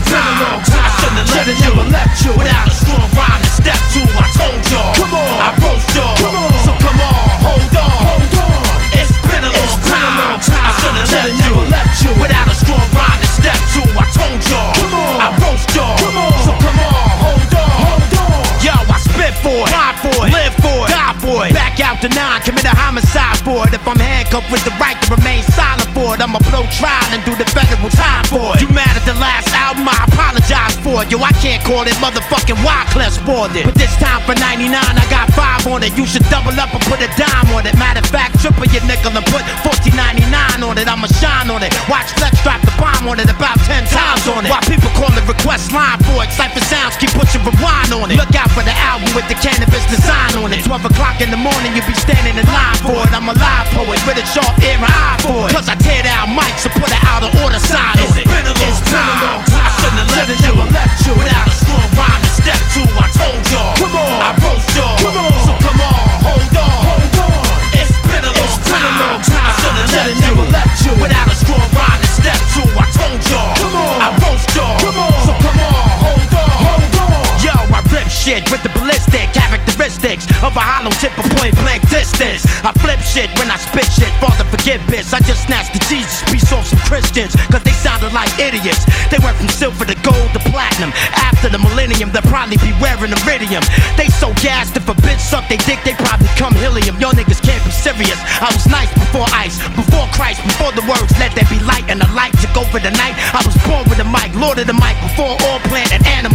been 0.10 0.22
a 0.22 0.36
long 0.44 0.62
time. 0.65 0.86
I 0.86 0.89
shouldn't 1.00 1.20
have 1.22 1.36
let, 1.36 1.48
you. 1.48 1.70
never 1.70 1.86
left 1.89 2.18
you 2.26 2.32
without 2.38 2.68
a 2.68 2.76
strong 2.76 3.08
rhyme 3.18 3.41
to 3.41 3.52
step 3.52 3.82
to. 3.94 4.02
I 4.06 4.28
told 4.38 4.62
y'all, 4.72 4.94
come 4.96 5.13
on, 5.13 5.36
I 5.41 5.50
broke 5.60 5.86
y'all. 5.96 6.15
Come 6.22 6.36
on. 6.36 6.54
So 6.65 6.72
come 6.82 7.00
on, 7.02 7.26
hold 7.41 7.76
on, 7.76 7.98
hold 8.06 8.34
on. 8.46 8.62
It's 8.96 9.13
been 9.26 9.44
a 9.44 9.52
long, 9.52 9.80
been 9.82 9.89
time. 9.89 10.15
A 10.15 10.22
long 10.22 10.39
time. 10.41 10.65
I 10.65 10.72
shouldn't 10.80 11.02
have 11.02 11.13
let, 11.13 11.30
never 11.41 11.65
left 11.70 11.96
you 12.04 12.12
without 12.22 12.48
a 12.50 12.56
strong 12.56 12.86
rhyme 12.94 13.20
to 13.22 13.30
step 13.30 13.60
to. 13.74 13.82
I 13.96 14.06
told 14.13 14.41
y'all, 14.50 14.74
come 14.78 14.94
on, 14.96 15.15
I 15.22 15.28
broke 15.39 15.65
y'all. 15.74 15.98
Come 16.00 16.18
on, 16.18 16.34
so 16.46 16.54
come 16.62 16.80
on, 16.80 17.10
hold 17.24 17.54
on, 17.56 17.74
hold 17.86 18.13
on. 18.22 18.41
Yo, 18.62 18.76
I 18.76 18.98
spit 19.02 19.34
for 19.41 19.60
it, 19.65 19.72
ride 19.74 19.98
for 20.02 20.18
it, 20.26 20.32
live 20.34 20.56
for 20.62 20.80
it, 20.86 20.91
die 20.94 21.15
for 21.22 21.39
it. 21.48 21.54
Back 21.54 21.80
out 21.80 21.98
to 22.04 22.10
nine, 22.13 22.41
commit 22.44 22.65
a 22.65 22.74
homicide 22.76 23.39
for 23.41 23.65
it. 23.68 23.74
If 23.74 23.86
I'm 23.88 24.00
handcuffed 24.00 24.52
with 24.52 24.63
the 24.65 24.74
right 24.82 24.98
to 25.06 25.15
remain 25.15 25.44
silent 25.44 25.89
for 25.96 26.13
it, 26.15 26.22
I'ma 26.22 26.39
blow 26.50 26.65
trial 26.74 27.10
and 27.13 27.24
do 27.26 27.34
the 27.36 27.48
federal 27.52 27.89
time 27.89 28.26
for 28.28 28.56
it. 28.56 28.62
You 28.62 28.70
the 29.15 29.21
last 29.23 29.47
album? 29.56 29.88
I 29.88 29.95
apologize 30.12 30.75
for 30.84 31.04
it. 31.04 31.08
Yo, 31.12 31.17
I 31.23 31.32
can't 31.39 31.63
call 31.63 31.88
it 31.88 31.95
motherfucking 32.04 32.60
Wyclef 32.60 33.15
spoiled 33.15 33.56
it. 33.56 33.63
But 33.63 33.75
this 33.80 33.95
time 33.97 34.21
for 34.28 34.36
99, 34.36 34.75
I 34.75 35.06
got 35.08 35.32
five 35.32 35.63
on 35.67 35.84
it. 35.84 35.95
You 35.95 36.06
should 36.06 36.28
double 36.28 36.56
up 36.60 36.71
and 36.75 36.84
put 36.84 36.99
a 36.99 37.10
dime 37.15 37.49
on 37.56 37.63
it. 37.63 37.75
Matter 37.80 38.04
of 38.04 38.10
fact, 38.12 38.39
triple 38.43 38.67
your 38.67 38.84
nickel 38.84 39.15
and 39.15 39.25
put 39.32 39.43
14.99 39.63 40.63
on 40.63 40.75
it. 40.78 40.88
I'ma 40.88 41.08
shine 41.08 41.47
on 41.49 41.63
it. 41.63 41.71
Watch 41.88 42.12
Flex 42.19 42.36
drop 42.43 42.60
the 42.67 42.75
bomb 42.75 43.08
on 43.08 43.19
it 43.19 43.32
about 43.32 43.58
10 43.63 43.88
times 43.88 44.25
on 44.28 44.45
it. 44.45 44.51
While 44.51 44.65
people 44.67 44.91
call 44.99 45.12
it 45.15 45.23
request 45.25 45.71
line 45.71 45.99
for 46.04 46.23
it. 46.23 46.30
Cypher 46.36 46.63
sounds 46.67 46.99
keep 46.99 47.12
pushing 47.15 47.41
rewind 47.47 47.95
on 47.95 48.12
it. 48.12 48.19
Look 48.19 48.36
out 48.36 48.51
for 48.51 48.63
the 48.67 48.75
album 48.84 49.10
with 49.15 49.28
the 49.32 49.38
cannabis 49.39 49.86
design 49.88 50.36
on 50.43 50.51
it. 50.51 50.65
12 50.67 50.91
o'clock 50.91 51.23
in 51.23 51.32
the 51.32 51.39
morning, 51.39 51.71
you 51.71 51.82
be 51.88 51.95
standing 51.95 52.36
in 52.36 52.47
line 52.51 52.80
for 52.84 52.99
it. 52.99 53.12
I'm 53.15 53.28
a 53.32 53.36
live 53.36 53.67
poet 53.71 53.99
with 54.04 54.19
a 54.19 54.25
sharp 54.28 54.51
ear 54.60 54.75
and 54.75 54.86
eye 54.86 55.17
for 55.23 55.47
it. 55.47 55.56
Cause 55.56 55.71
I 55.71 55.75
tear 55.80 56.04
down 56.04 56.36
mics 56.36 56.67
and 56.67 56.73
put 56.75 56.91
an 56.91 56.99
out 57.08 57.23
of 57.23 57.32
order 57.39 57.62
sign 57.63 57.95
on 58.01 58.12
it. 58.19 58.55
It's 58.95 59.23
long 59.27 59.43
time. 59.43 59.60
I 59.60 59.71
shouldn't 59.75 60.08
have 60.08 60.12
left 60.15 60.39
you, 60.39 60.53
left 60.71 60.99
you 61.03 61.13
without 61.19 61.47
a 61.47 61.55
strong 61.55 61.88
rhyme 61.99 62.21
to 62.23 62.31
step 62.31 62.62
to. 62.75 62.81
I 62.95 63.08
told 63.12 63.43
y'all. 63.51 63.75
Come 63.75 63.95
on. 63.95 64.19
I 64.23 64.29
roast 64.39 64.71
y'all. 64.71 64.95
Come 65.03 65.17
on. 65.19 65.36
So 65.43 65.53
come 65.60 65.81
on, 65.84 65.99
hold 66.23 66.55
on. 66.55 66.75
Hold 66.88 67.17
on. 67.27 67.43
It's 67.75 67.91
been 68.08 68.23
a 68.23 68.31
long 68.31 68.55
time. 68.63 68.95
I 69.36 69.51
shouldn't 69.60 69.84
have 69.84 69.99
left 69.99 70.15
you, 70.23 70.36
left 70.47 70.77
you 70.88 70.93
without 71.03 71.27
a 71.27 71.36
strong 71.36 71.67
rhyme 71.75 72.01
to 72.01 72.10
step 72.10 72.39
to. 72.55 72.63
I 72.71 72.88
told 72.95 73.19
y'all. 73.27 73.53
Come 73.60 73.75
on. 73.75 73.97
I 73.99 74.08
roast 74.23 74.47
y'all. 74.55 74.75
Come 74.79 74.97
on. 74.99 75.15
So 75.27 75.34
come 75.43 75.60
on, 75.60 75.88
hold 76.03 76.34
on. 76.36 76.55
Hold 76.67 76.95
on. 77.03 77.23
Yo, 77.43 77.55
I 77.75 77.79
rip 77.91 78.08
shit 78.08 78.43
with 78.51 78.63
the 78.63 78.71
ballistic 78.75 79.31
characteristics 79.36 80.25
of 80.43 80.55
a 80.55 80.63
hollow 80.63 80.91
tip 81.03 81.13
of 81.19 81.27
point 81.36 81.55
blank 81.63 81.84
distance. 81.91 82.47
I 82.63 82.71
flip 82.84 82.99
shit 82.99 83.31
when 83.39 83.51
I 83.51 83.58
spit 83.60 83.88
shit. 83.91 84.12
Father, 84.23 84.35
forgive 84.65 84.82
this. 84.89 85.13
I 85.13 85.21
just 85.21 85.45
snatched 85.45 85.78
the 85.78 85.82
Jesus 85.86 86.25
piece 86.25 86.49
off 86.49 86.65
some 86.65 86.82
Christians, 86.89 87.38
cause 87.54 87.62
they 87.62 87.75
sounded 87.86 88.10
like 88.17 88.34
idiots. 88.41 88.82
They 89.13 89.21
went 89.21 89.38
from 89.38 89.45
silver 89.45 89.86
to 89.86 89.93
gold 90.01 90.34
to 90.34 90.41
platinum. 90.49 90.89
After 91.13 91.54
the 91.54 91.62
millennium, 91.62 92.10
they'll 92.10 92.25
probably 92.25 92.58
be 92.58 92.73
wearing 92.82 93.13
iridium. 93.13 93.62
They 93.93 94.10
so 94.10 94.34
gassed 94.41 94.73
if 94.73 94.89
a 94.89 94.97
bitch 95.06 95.21
suck 95.21 95.45
they 95.54 95.62
dick, 95.69 95.86
they 95.86 95.93
probably 95.93 96.34
come 96.34 96.58
helium. 96.58 96.97
Y'all 96.97 97.13
niggas 97.13 97.45
can't 97.45 97.62
be 97.62 97.69
serious. 97.69 98.17
I 98.41 98.49
was 98.49 98.65
nice 98.65 98.89
before 98.97 99.30
ice, 99.38 99.62
before 99.78 100.10
Christ, 100.17 100.41
before 100.41 100.73
the 100.73 100.82
words 100.89 101.13
let 101.21 101.38
there 101.38 101.45
be 101.45 101.62
light 101.62 101.86
and 101.86 102.01
the 102.01 102.10
light 102.17 102.34
took 102.41 102.58
over 102.58 102.82
the 102.82 102.93
night. 102.97 103.13
I 103.38 103.45
was 103.45 103.54
born 103.69 103.86
with 103.86 104.01
a 104.01 104.08
mic, 104.10 104.34
lord 104.34 104.58
of 104.58 104.65
the 104.65 104.78
mic, 104.82 104.97
before 105.06 105.38
all 105.45 105.62
plant 105.69 105.93
and 105.93 106.01
animal 106.10 106.35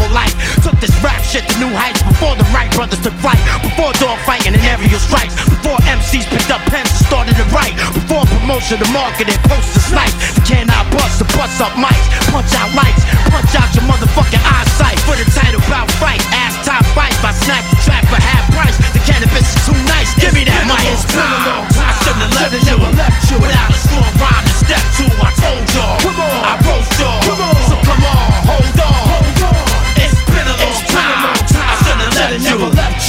shit 1.31 1.47
to 1.47 1.55
new 1.63 1.71
heights. 1.71 2.03
Before 2.03 2.35
the 2.35 2.43
Wright 2.51 2.67
brothers 2.75 2.99
took 2.99 3.15
flight, 3.23 3.39
before 3.63 3.95
dog 4.03 4.19
fighting 4.27 4.51
and 4.51 4.63
aerial 4.67 4.99
strikes, 4.99 5.39
before 5.47 5.79
MCs 5.87 6.27
picked 6.27 6.51
up 6.51 6.59
pens 6.67 6.91
and 6.91 7.07
started 7.07 7.39
to 7.39 7.47
write, 7.55 7.79
before 7.95 8.27
promotion 8.27 8.83
to 8.83 8.89
marketing, 8.91 9.39
poster 9.47 9.79
snipes. 9.79 10.19
Can 10.43 10.67
I 10.67 10.83
bust 10.91 11.23
the 11.23 11.27
bust 11.39 11.63
up 11.63 11.71
mics, 11.79 12.03
punch 12.35 12.51
out 12.59 12.75
lights, 12.75 13.07
punch 13.31 13.55
out 13.55 13.71
your 13.79 13.87
motherfucking 13.87 14.43
eyesight. 14.43 14.99
For 15.07 15.15
the 15.15 15.27
title 15.31 15.63
bout 15.71 15.87
fight, 16.03 16.19
ass 16.35 16.59
top 16.67 16.83
fight 16.99 17.15
by 17.23 17.31
snack 17.47 17.63
the 17.71 17.79
track 17.87 18.03
for 18.11 18.19
half 18.19 18.51
price. 18.51 18.75
The 18.91 19.03
cannabis 19.07 19.47
is 19.47 19.71
too 19.71 19.79
nice, 19.87 20.11
give 20.19 20.35
me 20.35 20.43
that 20.51 20.67
mic. 20.67 20.83
It's 20.91 21.07
been 21.07 21.23
a 21.23 21.41
long 21.47 21.67
time. 21.71 21.95
Shouldn't 22.03 22.27
have 22.27 22.35
left 22.35 22.59
you, 22.59 22.77
left 22.99 23.23
you 23.31 23.39
without 23.39 23.71
a 23.71 23.79
strong 23.79 24.11
rhyme 24.19 24.45
to 24.51 24.55
step 24.67 24.85
to. 24.99 25.07
I 25.23 25.31
told 25.39 25.63
y'all, 25.79 25.95
come 26.03 26.19
on, 26.27 26.43
I 26.43 26.53
roast 26.67 26.91
y'all, 26.99 27.23
come 27.23 27.39
on, 27.39 27.70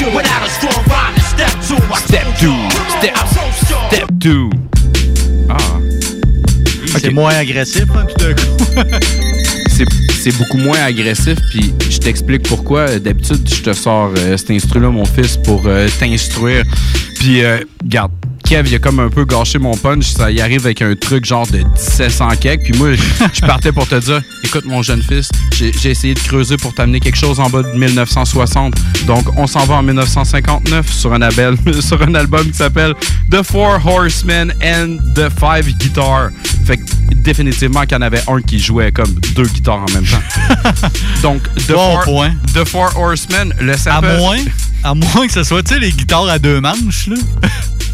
you, 0.02 0.08
without 0.16 0.42
a 0.44 0.50
strong 0.50 0.84
rhyme 0.90 1.14
to 1.16 1.22
step 1.22 1.54
to. 1.68 1.76
I 1.94 1.98
Step 2.02 2.28
two, 2.40 2.58
step, 2.98 3.16
step 3.88 4.10
two. 4.20 4.50
Ah. 5.50 5.58
C'est 7.00 7.12
moins 7.12 7.36
agressif, 7.36 7.86
hein, 7.96 8.06
tout 8.10 8.26
d'un 8.26 8.34
coup. 8.34 8.90
c'est 9.70 9.86
c'est 10.22 10.38
beaucoup 10.38 10.58
moins 10.58 10.80
agressif, 10.80 11.38
puis 11.50 11.74
je 11.90 11.98
t'explique 11.98 12.44
pourquoi. 12.44 13.00
D'habitude, 13.00 13.48
je 13.48 13.62
te 13.62 13.74
sors 13.74 14.12
euh, 14.18 14.38
cet 14.38 14.52
instru-là, 14.52 14.90
mon 14.90 15.06
fils, 15.06 15.38
pour 15.38 15.64
euh, 15.66 15.88
t'instruire. 16.00 16.64
Puis, 17.20 17.44
euh, 17.44 17.58
garde, 17.84 18.12
Kev, 18.52 18.68
il 18.68 18.76
a 18.76 18.80
comme 18.80 19.00
un 19.00 19.08
peu 19.08 19.24
gâché 19.24 19.60
mon 19.60 19.78
punch. 19.78 20.08
Ça 20.08 20.30
y 20.30 20.42
arrive 20.42 20.66
avec 20.66 20.82
un 20.82 20.94
truc 20.94 21.24
genre 21.24 21.48
de 21.48 21.60
1700 21.60 22.28
kek. 22.42 22.62
Puis 22.62 22.74
moi, 22.78 22.90
je 23.34 23.40
partais 23.48 23.72
pour 23.72 23.88
te 23.88 23.96
dire 23.96 24.22
écoute, 24.44 24.66
mon 24.66 24.82
jeune 24.82 25.02
fils, 25.02 25.30
j'ai 25.58 25.90
essayé 25.90 26.14
de 26.14 26.20
creuser 26.20 26.58
pour 26.58 26.74
t'amener 26.74 27.00
quelque 27.00 27.16
chose 27.16 27.40
en 27.40 27.50
bas 27.50 27.64
de 27.64 27.72
1960. 27.72 28.74
Donc, 29.08 29.26
on 29.38 29.48
s'en 29.48 29.64
va 29.64 29.76
en 29.76 29.84
1959 29.84 30.92
sur 30.92 31.14
un, 31.14 31.22
album, 31.22 31.56
sur 31.80 32.02
un 32.02 32.14
album 32.14 32.46
qui 32.46 32.58
s'appelle 32.58 32.94
The 33.32 33.42
Four 33.42 33.80
Horsemen 33.86 34.54
and 34.62 34.98
the 35.16 35.30
Five 35.40 35.74
Guitars. 35.78 36.32
Fait 36.66 36.76
que 36.76 36.84
définitivement 37.16 37.84
qu'il 37.84 37.94
y 37.94 37.96
en 37.96 38.02
avait 38.02 38.24
un 38.28 38.42
qui 38.42 38.60
jouait 38.60 38.92
comme 38.92 39.14
deux 39.34 39.48
guitares 39.48 39.86
en 39.88 39.94
même 39.94 40.04
temps. 40.04 40.68
Donc, 41.24 41.42
The, 41.68 41.72
Bon 41.72 41.94
Four, 41.94 42.04
point. 42.04 42.34
The 42.54 42.68
Four 42.68 42.98
Horsemen, 42.98 43.54
le 43.62 43.72
À 43.72 43.78
sample. 43.78 44.18
moins, 44.18 44.40
à 44.84 44.94
moins 44.94 45.26
que 45.26 45.32
ce 45.32 45.44
soit, 45.44 45.64
tu 45.64 45.74
sais, 45.74 45.80
les 45.80 45.94
guitares 45.94 46.28
à 46.28 46.38
deux 46.38 46.60
manches, 46.60 47.08
là. 47.08 47.16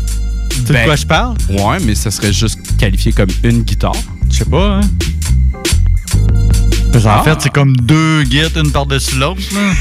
Tu 0.59 0.67
sais 0.67 0.67
de 0.67 0.73
Ben, 0.73 0.85
quoi 0.85 0.95
je 0.95 1.05
parle? 1.05 1.35
Ouais, 1.49 1.77
mais 1.85 1.95
ça 1.95 2.11
serait 2.11 2.33
juste 2.33 2.59
qualifié 2.77 3.11
comme 3.11 3.29
une 3.43 3.63
guitare. 3.63 3.95
Je 4.29 4.37
sais 4.37 4.45
pas, 4.45 4.79
hein. 4.79 4.81
Ah. 7.05 7.21
fait, 7.23 7.35
c'est 7.39 7.49
comme 7.53 7.75
deux 7.77 8.23
guides, 8.23 8.57
une 8.57 8.71
par-dessus 8.71 9.17
l'autre, 9.17 9.41
là. 9.53 9.61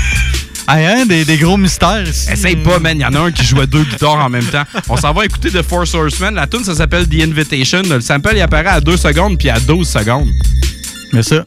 Ah, 0.68 0.78
hein, 0.78 1.06
des, 1.06 1.24
des 1.24 1.36
gros 1.36 1.56
mystères 1.56 2.02
ici. 2.08 2.28
Essaye 2.28 2.56
pas, 2.56 2.80
man. 2.80 2.98
Il 2.98 3.02
y 3.02 3.04
en 3.04 3.14
a 3.14 3.20
un 3.20 3.30
qui 3.30 3.44
jouait 3.44 3.68
deux 3.68 3.84
guitares 3.84 4.16
en 4.16 4.28
même 4.28 4.44
temps. 4.44 4.64
On 4.88 4.96
s'en 4.96 5.12
va 5.12 5.24
écouter 5.24 5.48
The 5.48 5.62
Four 5.62 5.84
Horsemen. 5.94 6.34
La 6.34 6.48
tune 6.48 6.64
ça 6.64 6.74
s'appelle 6.74 7.06
The 7.08 7.22
Invitation. 7.22 7.82
Le 7.88 8.00
sample, 8.00 8.32
il 8.34 8.40
apparaît 8.40 8.70
à 8.70 8.80
2 8.80 8.96
secondes 8.96 9.38
puis 9.38 9.48
à 9.48 9.60
12 9.60 9.88
secondes. 9.88 10.28
Mais 11.12 11.22
ça. 11.22 11.44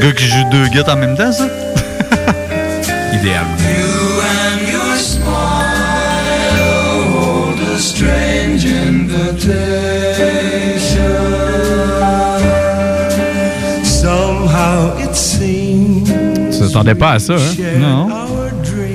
Gars 0.00 0.12
qui 0.12 0.24
joue 0.26 0.44
deux 0.50 0.66
guides 0.68 0.88
en 0.88 0.96
même 0.96 1.16
temps, 1.16 1.32
ça? 1.32 1.46
Idéalement. 3.12 3.56
Tu 16.52 16.58
t'attendais 16.58 16.94
pas 16.94 17.12
à 17.12 17.18
ça, 17.18 17.34
hein? 17.34 17.78
Non. 17.78 18.08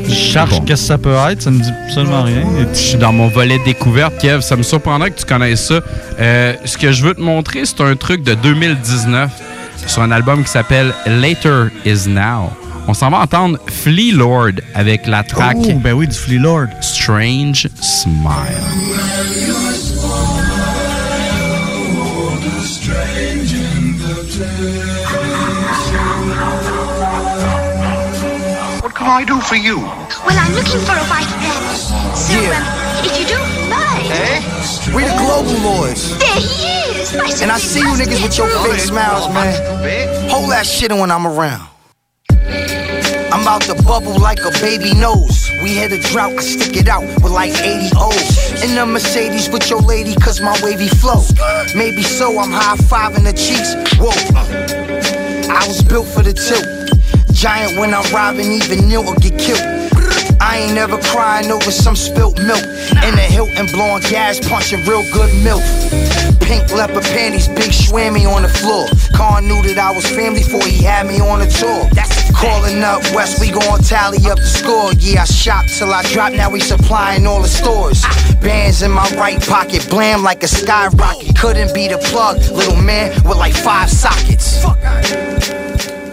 Je 0.07 0.13
cherche 0.13 0.51
Bon. 0.51 0.61
qu'est-ce 0.61 0.81
que 0.83 0.87
ça 0.87 0.97
peut 0.97 1.15
être, 1.31 1.41
ça 1.41 1.51
me 1.51 1.59
dit 1.61 1.69
absolument 1.85 2.23
rien. 2.23 2.43
Je 2.73 2.77
suis 2.77 2.97
dans 2.97 3.11
mon 3.11 3.27
volet 3.27 3.59
découverte, 3.65 4.17
Kev. 4.19 4.41
Ça 4.41 4.55
me 4.55 4.63
surprendrait 4.63 5.11
que 5.11 5.19
tu 5.19 5.25
connaisses 5.25 5.67
ça. 5.67 5.79
Euh, 6.19 6.53
ce 6.65 6.77
que 6.77 6.91
je 6.91 7.03
veux 7.03 7.13
te 7.13 7.21
montrer, 7.21 7.65
c'est 7.65 7.81
un 7.81 7.95
truc 7.95 8.23
de 8.23 8.33
2019 8.35 9.29
sur 9.87 10.01
un 10.01 10.11
album 10.11 10.43
qui 10.43 10.49
s'appelle 10.49 10.93
Later 11.05 11.67
Is 11.85 12.07
Now. 12.07 12.51
On 12.87 12.93
s'en 12.93 13.09
va 13.09 13.19
entendre 13.19 13.57
Flea 13.67 14.11
Lord 14.11 14.61
avec 14.75 15.07
la 15.07 15.23
track 15.23 15.57
Oh, 15.59 15.73
ben 15.81 15.93
oui, 15.93 16.07
du 16.07 16.15
Flea 16.15 16.37
Lord. 16.37 16.67
Strange 16.81 17.67
Smile. 17.81 18.61
What 28.83 28.93
can 28.93 29.07
I 29.07 29.23
do 29.25 29.39
for 29.39 29.55
you? 29.55 29.79
Well, 29.79 30.37
I'm 30.37 30.53
looking 30.53 30.79
for 30.81 30.93
a 30.93 31.05
bite 31.09 31.25
of 31.25 31.39
that. 31.41 32.15
So, 32.15 32.35
um, 32.35 33.05
if 33.05 33.17
you 33.19 33.25
don't 33.25 33.69
mind. 33.69 34.05
Hey, 34.11 34.41
we 34.93 35.03
the 35.03 35.15
global 35.17 35.57
lords. 35.63 36.17
There 36.19 36.39
he 36.39 36.67
is. 36.67 36.74
And 37.41 37.51
I 37.51 37.57
see 37.57 37.79
you 37.79 37.93
niggas 37.95 38.21
with 38.23 38.37
your 38.37 38.47
fake 38.63 38.79
smiles, 38.79 39.27
man. 39.33 40.29
Hold 40.29 40.51
that 40.51 40.65
shit 40.65 40.91
when 40.91 41.11
I'm 41.11 41.25
around. 41.25 41.67
I'm 43.31 43.41
about 43.41 43.63
to 43.63 43.75
bubble 43.83 44.19
like 44.19 44.39
a 44.39 44.51
baby 44.61 44.93
nose. 44.93 45.49
We 45.61 45.69
hit 45.69 45.91
a 45.91 45.99
drought, 45.99 46.33
I 46.33 46.41
stick 46.41 46.77
it 46.77 46.87
out 46.87 47.03
with 47.21 47.31
like 47.31 47.51
80 47.51 47.91
O's. 47.97 48.63
In 48.63 48.75
the 48.75 48.85
Mercedes 48.85 49.49
with 49.49 49.69
your 49.69 49.81
lady, 49.81 50.15
cause 50.15 50.41
my 50.41 50.57
wavy 50.63 50.87
flow. 50.87 51.21
Maybe 51.75 52.01
so, 52.03 52.37
I'm 52.39 52.51
high 52.51 52.77
fiving 52.77 53.23
the 53.23 53.33
cheeks. 53.33 53.75
Whoa. 53.99 54.15
I 55.51 55.67
was 55.67 55.81
built 55.83 56.07
for 56.07 56.23
the 56.23 56.33
tilt. 56.33 56.65
Giant 57.31 57.77
when 57.77 57.93
I'm 57.93 58.09
robbing, 58.13 58.51
even 58.51 58.87
nil 58.87 59.07
or 59.07 59.15
get 59.15 59.37
killed. 59.37 59.59
I 60.39 60.59
ain't 60.59 60.75
never 60.75 60.97
crying 61.01 61.51
over 61.51 61.71
some 61.71 61.95
spilt 61.95 62.37
milk. 62.39 62.63
In 63.03 63.15
the 63.15 63.27
Hilton, 63.27 63.67
blowing 63.67 64.01
gas, 64.03 64.39
punching 64.47 64.85
real 64.85 65.03
good 65.11 65.33
milk. 65.43 65.63
Pink 66.45 66.71
leopard 66.71 67.03
panties, 67.03 67.47
big 67.47 67.73
swammy 67.73 68.25
on 68.31 68.43
the 68.43 68.49
floor. 68.49 68.85
Khan 69.15 69.47
knew 69.47 69.61
that 69.63 69.79
I 69.79 69.91
was 69.91 70.05
family 70.05 70.41
before 70.41 70.63
he 70.63 70.83
had 70.83 71.07
me 71.07 71.19
on 71.19 71.41
a 71.41 71.49
tour. 71.49 71.89
Calling 72.37 72.83
up 72.83 73.01
West, 73.15 73.41
we 73.41 73.49
gon' 73.49 73.81
tally 73.81 74.19
up 74.29 74.37
the 74.37 74.45
score. 74.45 74.93
Yeah, 74.99 75.23
I 75.23 75.25
shop 75.25 75.65
till 75.65 75.91
I 75.91 76.03
drop, 76.13 76.33
now 76.33 76.51
we 76.51 76.59
supplying 76.59 77.25
all 77.25 77.41
the 77.41 77.47
stores. 77.47 78.03
Bands 78.41 78.83
in 78.83 78.91
my 78.91 79.09
right 79.17 79.41
pocket, 79.41 79.87
blam 79.89 80.21
like 80.21 80.43
a 80.43 80.47
skyrocket. 80.47 81.35
Couldn't 81.35 81.73
be 81.73 81.87
the 81.87 81.97
plug, 81.97 82.37
little 82.51 82.75
man 82.75 83.09
with 83.23 83.37
like 83.37 83.55
five 83.55 83.89
sockets. 83.89 84.63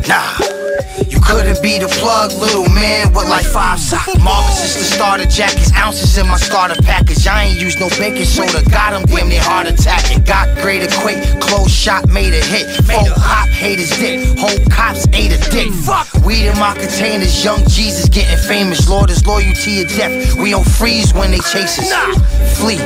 Nah. 0.08 0.61
You 1.08 1.20
couldn't 1.20 1.60
be 1.62 1.78
the 1.78 1.88
plug, 2.00 2.32
little 2.32 2.68
man, 2.70 3.12
with 3.12 3.28
like 3.28 3.44
five 3.44 3.78
socks. 3.78 4.08
Marvin's 4.20 4.64
is 4.64 4.76
the 4.76 4.84
starter 4.84 5.26
jackets, 5.26 5.72
ounces 5.74 6.16
in 6.16 6.26
my 6.26 6.36
starter 6.36 6.80
package. 6.82 7.26
I 7.26 7.44
ain't 7.44 7.60
use 7.60 7.78
no 7.78 7.88
baking 7.90 8.24
soda, 8.24 8.62
got 8.70 8.94
him 8.94 9.04
damn 9.06 9.28
near 9.28 9.42
heart 9.42 9.66
attack. 9.66 10.14
And 10.14 10.24
got 10.24 10.48
great 10.62 10.82
equate, 10.82 11.22
close 11.40 11.70
shot 11.70 12.08
made 12.08 12.32
a 12.32 12.44
hit. 12.44 12.66
Full 12.84 13.12
hop, 13.16 13.48
haters 13.48 13.90
dick, 13.98 14.38
whole 14.38 14.58
cops 14.70 15.06
ate 15.12 15.32
a 15.32 15.50
dick. 15.50 15.70
Fuck, 15.84 16.08
weed 16.24 16.48
in 16.48 16.58
my 16.58 16.74
containers, 16.74 17.44
young 17.44 17.60
Jesus 17.68 18.08
getting 18.08 18.38
famous. 18.48 18.88
Lord 18.88 19.10
is 19.10 19.26
loyalty 19.26 19.84
to 19.84 19.96
death, 19.96 20.34
we 20.36 20.50
don't 20.50 20.66
freeze 20.66 21.12
when 21.12 21.30
they 21.30 21.40
chase 21.40 21.78
us. 21.78 22.58
Flee. 22.58 22.78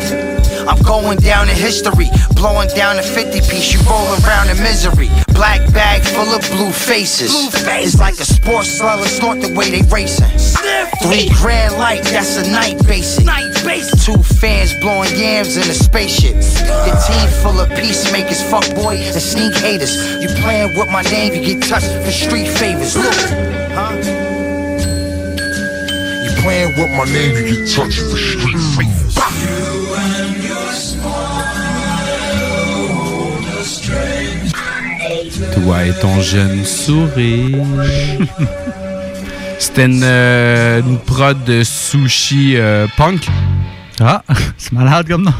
I'm 0.67 0.83
going 0.83 1.19
down 1.19 1.49
in 1.49 1.55
history, 1.55 2.11
blowing 2.35 2.69
down 2.75 2.99
a 2.99 3.03
50 3.03 3.41
piece. 3.47 3.73
You 3.73 3.79
roll 3.89 4.07
around 4.27 4.51
in 4.51 4.59
misery. 4.63 5.09
Black 5.33 5.61
bag 5.73 6.03
full 6.03 6.35
of 6.35 6.43
blue 6.51 6.73
faces. 6.73 7.31
blue 7.31 7.51
It's 7.83 7.99
like 8.01 8.19
a 8.19 8.25
sports 8.25 8.69
seller, 8.69 9.07
snort 9.07 9.41
the 9.41 9.55
way 9.55 9.71
they 9.71 9.83
racing. 9.89 10.27
Three 11.03 11.31
grand 11.39 11.77
light, 11.79 12.03
that's 12.03 12.37
a 12.37 12.51
night 12.51 12.85
basic. 12.85 13.25
Two 14.05 14.21
fans 14.23 14.75
blowing 14.81 15.15
yams 15.15 15.57
in 15.57 15.71
a 15.71 15.75
spaceship. 15.75 16.35
The 16.35 16.95
team 17.07 17.29
full 17.43 17.61
of 17.61 17.69
peacemakers, 17.71 18.43
fuck 18.51 18.67
boy, 18.75 18.97
and 18.97 19.23
sneak 19.23 19.55
haters. 19.55 19.95
You 20.21 20.29
playing 20.43 20.77
with 20.77 20.91
my 20.91 21.03
name, 21.03 21.35
you 21.35 21.55
get 21.55 21.69
touched 21.69 21.93
for 22.05 22.11
street 22.11 22.49
favors. 22.49 22.97
Look, 22.97 23.15
huh? 23.71 23.95
You 26.27 26.33
playing 26.43 26.75
with 26.75 26.91
my 26.99 27.05
name, 27.05 27.37
you 27.37 27.55
get 27.55 27.71
touched 27.71 28.01
for 28.01 28.17
street 28.17 28.59
favors. 28.75 29.17
Toi 35.55 35.85
et 35.85 35.93
ton 36.01 36.21
jeune 36.21 36.65
sourire. 36.65 37.65
C'était 39.59 39.87
une, 39.87 40.03
euh, 40.05 40.81
une 40.83 40.99
prod 40.99 41.43
de 41.45 41.63
sushi 41.65 42.57
euh, 42.57 42.87
punk. 42.97 43.27
Ah, 44.01 44.23
c'est 44.59 44.73
malade 44.73 45.09
comme 45.09 45.25
nom. 45.25 45.33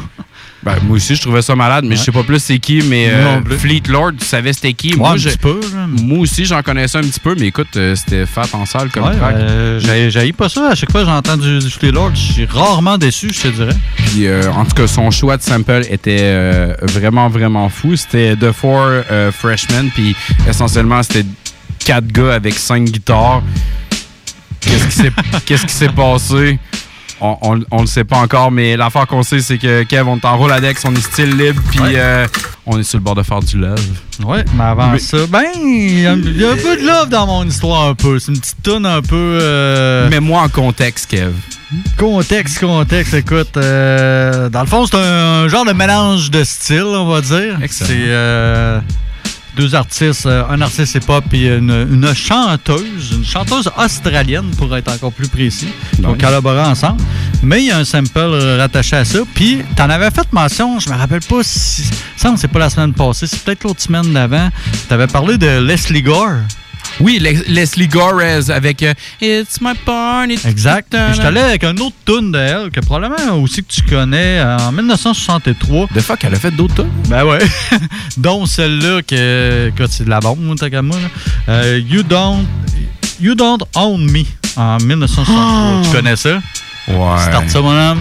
Ben, 0.63 0.75
moi 0.83 0.97
aussi, 0.97 1.15
je 1.15 1.21
trouvais 1.21 1.41
ça 1.43 1.55
malade, 1.55 1.85
mais 1.87 1.95
je 1.95 2.01
sais 2.01 2.11
pas 2.11 2.23
plus 2.23 2.39
c'est 2.39 2.57
qui, 2.59 2.81
mais 2.81 3.09
euh. 3.09 3.39
Fleet 3.57 3.83
Lord, 3.87 4.13
tu 4.19 4.25
savais 4.25 4.51
c'était 4.53 4.73
qui? 4.73 4.89
Ouais, 4.93 4.97
moi, 4.97 5.11
un 5.11 5.17
je- 5.17 5.29
petit 5.29 5.37
peu, 5.37 5.59
moi 5.87 6.19
aussi, 6.19 6.45
j'en 6.45 6.61
connaissais 6.63 6.97
un 6.97 7.01
petit 7.01 7.19
peu, 7.19 7.35
mais 7.39 7.47
écoute, 7.47 7.67
euh, 7.77 7.95
c'était 7.95 8.25
fat 8.25 8.47
en 8.53 8.65
salle 8.65 8.89
comme 8.89 9.03
Ouais, 9.05 9.15
track. 9.15 9.35
euh, 9.37 10.09
j'haïs 10.09 10.33
pas 10.33 10.49
ça. 10.49 10.69
À 10.71 10.75
chaque 10.75 10.91
fois 10.91 11.01
que 11.01 11.07
j'entends 11.07 11.37
du, 11.37 11.59
du 11.59 11.69
Fleet 11.69 11.91
Lord, 11.91 12.11
je 12.15 12.33
suis 12.33 12.45
rarement 12.45 12.97
déçu, 12.97 13.29
je 13.31 13.41
te 13.43 13.47
dirais. 13.49 13.75
Puis, 14.07 14.25
euh, 14.27 14.51
en 14.51 14.65
tout 14.65 14.73
cas, 14.75 14.87
son 14.87 15.11
choix 15.11 15.37
de 15.37 15.43
sample 15.43 15.83
était 15.89 16.75
vraiment, 16.81 17.29
vraiment 17.29 17.69
fou. 17.69 17.95
C'était 17.95 18.35
The 18.35 18.51
Four 18.51 18.87
Freshmen, 19.33 19.89
puis 19.93 20.15
essentiellement, 20.49 21.01
c'était 21.03 21.25
quatre 21.85 22.07
gars 22.07 22.33
avec 22.33 22.55
cinq 22.55 22.85
guitares. 22.85 23.43
Qu'est-ce 24.59 24.85
qui 24.87 24.91
s'est 24.91 25.11
qu'est-ce 25.45 25.65
qui 25.65 25.73
s'est 25.73 25.89
passé? 25.89 26.59
On, 27.19 27.35
on, 27.41 27.59
on 27.71 27.81
le 27.81 27.87
sait 27.87 28.03
pas 28.03 28.17
encore, 28.17 28.51
mais 28.51 28.77
l'affaire 28.77 29.07
qu'on 29.07 29.23
sait, 29.23 29.39
c'est 29.39 29.57
que 29.57 29.83
Kev, 29.83 30.07
on 30.07 30.17
est 30.17 30.25
en 30.25 30.37
Roladex, 30.37 30.83
on 30.85 30.93
est 30.93 31.01
style 31.01 31.35
libre, 31.35 31.61
puis 31.71 31.79
euh, 31.95 32.27
on 32.67 32.77
est 32.79 32.83
sur 32.83 32.99
le 32.99 33.03
bord 33.03 33.15
de 33.15 33.23
faire 33.23 33.39
du 33.39 33.57
love. 33.57 33.79
Ouais, 34.23 34.45
mais 34.55 34.63
avant 34.63 34.91
Mais- 34.91 34.99
ça, 34.99 35.17
ben, 35.27 35.43
il 35.55 35.99
y, 36.01 36.05
a 36.05 36.11
un 36.11 36.15
peu 36.17 36.77
de 36.77 36.85
love 36.85 37.09
dans 37.09 37.25
mon 37.25 37.43
histoire, 37.45 37.87
un 37.87 37.95
peu. 37.95 38.19
C'est 38.19 38.31
une 38.31 38.39
petite 38.39 38.61
toune 38.61 38.85
un 38.85 39.01
peu. 39.01 39.15
euh, 39.41 40.09
Mets-moi 40.09 40.41
en 40.41 40.49
contexte, 40.49 41.09
Kev. 41.09 41.33
Contexte, 41.97 42.59
contexte, 42.59 43.13
écoute. 43.13 43.57
euh, 43.57 44.47
dans 44.49 44.61
le 44.61 44.67
fond, 44.67 44.85
c'est 44.85 44.95
un, 44.97 45.47
genre 45.47 45.65
de 45.65 45.73
mélange 45.73 46.29
de 46.31 46.43
styles, 46.43 46.83
on 46.83 47.07
va 47.07 47.21
dire. 47.21 47.57
Excellent. 47.61 47.89
C'est 47.89 47.95
euh, 48.07 48.79
deux 49.57 49.75
artistes, 49.75 50.25
euh, 50.27 50.43
un 50.49 50.61
artiste 50.61 50.95
hip-hop 50.95 51.23
et 51.33 51.47
une, 51.47 51.71
une 51.91 52.13
chanteuse, 52.13 53.11
une 53.11 53.25
chanteuse 53.25 53.69
australienne, 53.77 54.51
pour 54.57 54.75
être 54.77 54.91
encore 54.93 55.11
plus 55.11 55.27
précis. 55.27 55.67
Ils 55.99 56.05
ont 56.05 56.13
Nice. 56.13 56.21
collaboré 56.23 56.61
ensemble. 56.61 57.01
Mais 57.43 57.61
il 57.61 57.65
y 57.67 57.71
a 57.71 57.77
un 57.77 57.83
sample 57.85 58.57
rattaché 58.59 58.95
à 58.95 59.03
ça. 59.05 59.19
Puis, 59.33 59.63
t'en 59.75 59.89
avais 59.89 60.11
fait 60.11 60.31
mention, 60.31 60.79
je 60.79 60.89
me 60.89 60.95
rappelle 60.95 61.21
pas 61.21 61.41
si. 61.43 61.83
Ça, 62.15 62.33
c'est 62.37 62.47
pas 62.47 62.59
la 62.59 62.69
semaine 62.69 62.93
passée, 62.93 63.27
c'est 63.27 63.41
peut-être 63.43 63.63
l'autre 63.63 63.81
semaine 63.81 64.13
d'avant. 64.13 64.49
T'avais 64.87 65.07
parlé 65.07 65.37
de 65.37 65.59
Leslie 65.59 66.01
Gore. 66.03 66.37
Oui, 66.99 67.19
Les- 67.19 67.43
Leslie 67.47 67.87
Gorez 67.87 68.49
avec 68.49 68.81
euh, 68.83 68.93
It's 69.21 69.59
my 69.61 69.73
party. 69.85 70.39
Exact. 70.47 70.87
Puis 70.89 70.99
J'étais 71.13 71.27
allé 71.27 71.39
avec 71.41 71.63
un 71.63 71.75
autre 71.77 71.95
tune 72.05 72.31
de 72.31 72.37
elle 72.39 72.71
que 72.71 72.79
probablement 72.79 73.35
aussi 73.41 73.63
que 73.63 73.71
tu 73.71 73.81
connais 73.83 74.39
euh, 74.39 74.57
en 74.57 74.71
1963. 74.71 75.87
De 75.93 75.99
fuck, 75.99 76.23
elle 76.23 76.33
a 76.33 76.39
fait 76.39 76.51
d'autres 76.51 76.75
tunes? 76.75 76.91
Ben 77.09 77.23
ouais. 77.25 77.39
Dont 78.17 78.45
celle-là 78.45 79.01
que, 79.03 79.71
que 79.75 79.87
c'est 79.87 80.05
de 80.05 80.09
la 80.09 80.19
bombe, 80.19 80.57
tant 80.57 80.69
qu'à 80.69 80.81
moi. 80.81 80.97
Euh, 81.49 81.79
you 81.87 82.03
don't 82.03 82.45
You 83.19 83.33
Don't 83.33 83.57
Own 83.75 84.09
Me 84.11 84.23
en 84.57 84.77
1963. 84.77 85.81
Tu 85.83 85.89
connais 85.95 86.15
ça? 86.15 86.39
Ouais. 86.87 87.17
Start 87.19 87.49
ça, 87.49 87.61
mon 87.61 87.71
homme. 87.71 87.99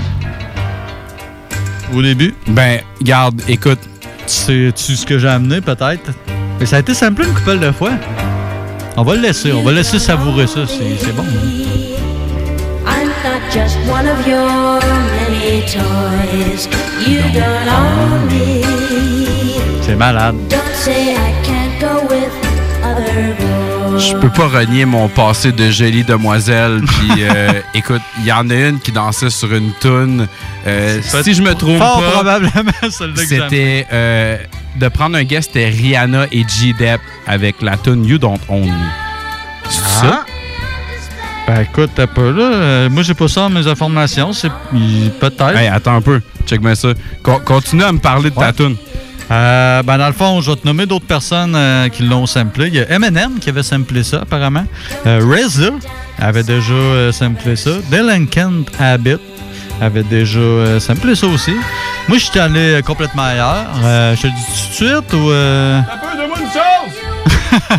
Au 1.94 2.03
début. 2.03 2.35
Ben, 2.49 2.81
garde, 3.03 3.40
écoute. 3.49 3.79
Sais-tu 4.27 4.96
ce 4.96 5.07
que 5.07 5.18
j'ai 5.18 5.29
amené, 5.29 5.61
peut-être? 5.61 6.11
Mais 6.59 6.66
ça 6.66 6.77
a 6.77 6.79
été 6.81 6.92
simple 6.94 7.22
une 7.25 7.33
couple 7.33 7.59
de 7.61 7.70
fois. 7.72 7.92
On 8.98 9.02
va 9.02 9.14
le 9.14 9.20
laisser. 9.20 9.52
On 9.52 9.62
va 9.62 9.72
laisser 9.72 9.98
savourer 9.98 10.46
ça. 10.46 10.61
C'est 10.66 11.14
bon. 11.14 11.24
I'm 12.87 13.09
not 13.22 13.42
just 13.52 13.76
one 13.87 14.06
of 14.09 14.26
your 14.26 14.80
many 15.28 15.61
toys. 15.66 16.66
You 17.06 17.20
don't 17.35 17.68
own 17.68 18.26
me. 18.28 18.62
C'est 19.82 19.96
malade. 19.96 20.37
Don't 20.48 20.74
say 20.74 21.12
I 21.12 21.35
can't 21.44 21.78
go 21.78 22.09
with 22.09 22.32
other 22.82 23.35
boys. 23.38 23.98
Je 23.98 24.14
peux 24.16 24.30
pas 24.30 24.48
renier 24.48 24.87
mon 24.87 25.09
passé 25.09 25.52
de 25.52 25.70
jolie 25.70 26.04
demoiselle. 26.04 26.80
Puis, 26.87 27.22
euh, 27.22 27.61
écoute, 27.74 28.02
il 28.18 28.24
y 28.24 28.32
en 28.32 28.48
a 28.48 28.54
une 28.54 28.80
qui 28.80 28.92
dansait 28.92 29.30
sur 29.30 29.52
une 29.52 29.72
toune. 29.72 30.26
Euh, 30.66 31.00
si 31.22 31.35
je 31.35 31.42
me 31.42 31.54
trompe 31.54 31.78
fort 31.78 32.00
pas, 32.00 32.11
probablement 32.11 32.72
c'était 33.16 33.87
euh, 33.92 34.38
de 34.78 34.88
prendre 34.88 35.16
un 35.16 35.24
guest, 35.24 35.50
c'était 35.52 35.68
Rihanna 35.68 36.26
et 36.32 36.44
G-Dep 36.46 37.00
avec 37.26 37.62
la 37.62 37.76
tune 37.76 38.04
You 38.04 38.18
Don't 38.18 38.38
Own 38.48 38.64
Me. 38.66 38.70
C'est 39.68 40.06
ça? 40.06 40.24
Ben 41.46 41.60
écoute, 41.60 41.90
t'as 41.94 42.06
pas 42.08 42.30
là. 42.32 42.42
euh, 42.54 42.90
moi, 42.90 43.02
j'ai 43.04 43.14
pas 43.14 43.28
ça 43.28 43.42
dans 43.42 43.50
mes 43.50 43.66
informations. 43.68 44.32
C'est 44.32 44.50
peut-être. 45.20 45.56
Hey, 45.56 45.68
attends 45.68 45.94
un 45.96 46.00
peu. 46.00 46.20
Check 46.46 46.60
bien 46.60 46.74
ça. 46.74 46.88
Con- 47.22 47.40
continue 47.44 47.84
à 47.84 47.92
me 47.92 47.98
parler 47.98 48.30
de 48.30 48.34
ta 48.34 48.52
tune. 48.52 48.76
Euh, 49.30 49.82
ben 49.82 49.98
dans 49.98 50.06
le 50.06 50.12
fond, 50.12 50.40
je 50.40 50.50
vais 50.50 50.56
te 50.56 50.66
nommer 50.66 50.86
d'autres 50.86 51.06
personnes 51.06 51.54
euh, 51.56 51.88
qui 51.88 52.02
l'ont 52.04 52.26
samplé. 52.26 52.68
Il 52.68 52.74
y 52.74 52.80
a 52.80 52.90
Eminem 52.92 53.38
qui 53.40 53.48
avait 53.48 53.62
samplé 53.64 54.02
ça, 54.04 54.18
apparemment. 54.22 54.64
RZA 55.04 55.70
avait 56.18 56.42
déjà 56.44 57.12
samplé 57.12 57.56
ça. 57.56 57.70
Delinquent 57.90 58.64
Habit 58.78 59.16
avait 59.80 60.02
déjà 60.02 60.38
euh, 60.38 60.80
samplé 60.80 61.14
ça 61.14 61.26
aussi. 61.26 61.52
Moi, 62.08 62.18
je 62.18 62.24
suis 62.24 62.38
allé 62.38 62.74
euh, 62.78 62.82
complètement 62.82 63.24
ailleurs. 63.24 63.66
Euh, 63.82 64.16
je 64.16 64.22
te 64.22 64.26
le 64.28 64.32
dis 64.32 64.44
tout 64.46 64.68
de 64.68 64.74
suite 65.00 65.12
ou... 65.12 65.30
euh, 65.30 65.78
Un 65.80 65.82
peu 65.98 66.16
de 66.16 66.22
une 66.42 66.50
chose! 66.50 67.78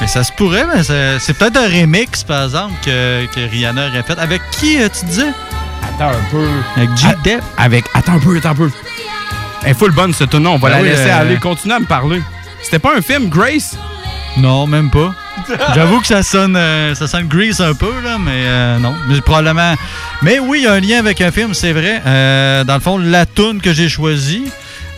Mais 0.00 0.06
ça 0.08 0.24
se 0.24 0.32
pourrait, 0.32 0.66
mais 0.66 0.82
c'est 0.82 1.32
peut-être 1.34 1.56
un 1.56 1.68
remix, 1.68 2.24
par 2.24 2.44
exemple, 2.44 2.74
que, 2.84 3.24
que 3.26 3.40
Rihanna 3.48 3.88
aurait 3.88 4.02
fait. 4.02 4.18
Avec 4.18 4.42
qui, 4.50 4.82
euh, 4.82 4.88
tu 4.88 5.04
disais? 5.06 5.30
Attends 5.82 6.10
un 6.10 6.30
peu. 6.30 6.46
Avec 6.76 6.90
G-Dep. 6.96 7.42
Avec. 7.56 7.84
Attends 7.94 8.14
un 8.14 8.18
peu, 8.18 8.36
attends 8.36 8.50
un 8.50 8.54
peu. 8.54 8.70
Elle 9.62 9.70
est 9.70 9.74
full 9.74 9.92
bonne, 9.92 10.12
cette 10.12 10.30
tune 10.30 10.46
On 10.46 10.58
va 10.58 10.68
Ben 10.68 10.76
la 10.76 10.82
oui, 10.82 10.88
laisser 10.90 11.10
euh, 11.10 11.20
aller. 11.20 11.36
Continue 11.38 11.74
à 11.74 11.78
me 11.80 11.86
parler. 11.86 12.20
C'était 12.62 12.80
pas 12.80 12.96
un 12.96 13.00
film, 13.00 13.28
Grace? 13.30 13.76
Non, 14.36 14.66
même 14.66 14.90
pas. 14.90 15.14
J'avoue 15.74 16.00
que 16.00 16.06
ça 16.06 16.22
sonne, 16.22 16.56
euh, 16.56 16.94
ça 16.94 17.06
sonne 17.06 17.26
Grease 17.28 17.60
un 17.60 17.74
peu, 17.74 17.92
là, 18.02 18.16
mais 18.18 18.30
euh, 18.46 18.78
non. 18.78 18.94
Mais 19.08 19.20
probablement. 19.20 19.74
Mais 20.22 20.38
oui, 20.38 20.60
il 20.60 20.64
y 20.64 20.66
a 20.66 20.72
un 20.74 20.80
lien 20.80 20.98
avec 20.98 21.20
un 21.20 21.30
film, 21.30 21.54
c'est 21.54 21.72
vrai. 21.72 22.00
Euh, 22.06 22.64
dans 22.64 22.74
le 22.74 22.80
fond, 22.80 22.98
la 22.98 23.26
tune 23.26 23.60
que 23.60 23.72
j'ai 23.72 23.88
choisie, 23.88 24.44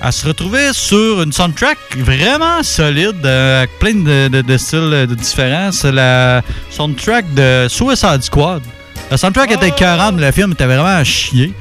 elle 0.02 0.12
se 0.12 0.26
retrouvait 0.26 0.72
sur 0.72 1.22
une 1.22 1.32
soundtrack 1.32 1.78
vraiment 1.98 2.62
solide, 2.62 3.24
euh, 3.24 3.58
avec 3.60 3.78
plein 3.78 3.94
de, 3.94 4.28
de- 4.28 4.42
de 4.42 4.56
styles 4.56 5.06
de 5.08 5.14
différents. 5.14 5.72
C'est 5.72 5.92
la 5.92 6.42
soundtrack 6.70 7.32
de 7.34 7.66
Suicide 7.68 8.22
Squad. 8.22 8.62
La 9.10 9.16
soundtrack 9.16 9.52
était 9.52 9.70
40, 9.70 10.14
mais 10.16 10.26
le 10.26 10.32
film 10.32 10.52
était 10.52 10.66
vraiment 10.66 10.84
à 10.86 11.02
chier. 11.04 11.52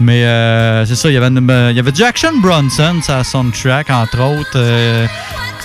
Mais 0.00 0.24
euh, 0.24 0.84
c'est 0.86 0.96
ça, 0.96 1.08
il 1.10 1.14
y 1.14 1.16
avait, 1.16 1.28
une- 1.28 1.50
euh, 1.50 1.70
il 1.70 1.76
y 1.76 1.80
avait 1.80 1.92
Jackson 1.94 2.32
Bronson, 2.40 3.00
sa 3.02 3.22
soundtrack, 3.24 3.90
entre 3.90 4.20
autres. 4.20 4.50
euh, 4.56 5.06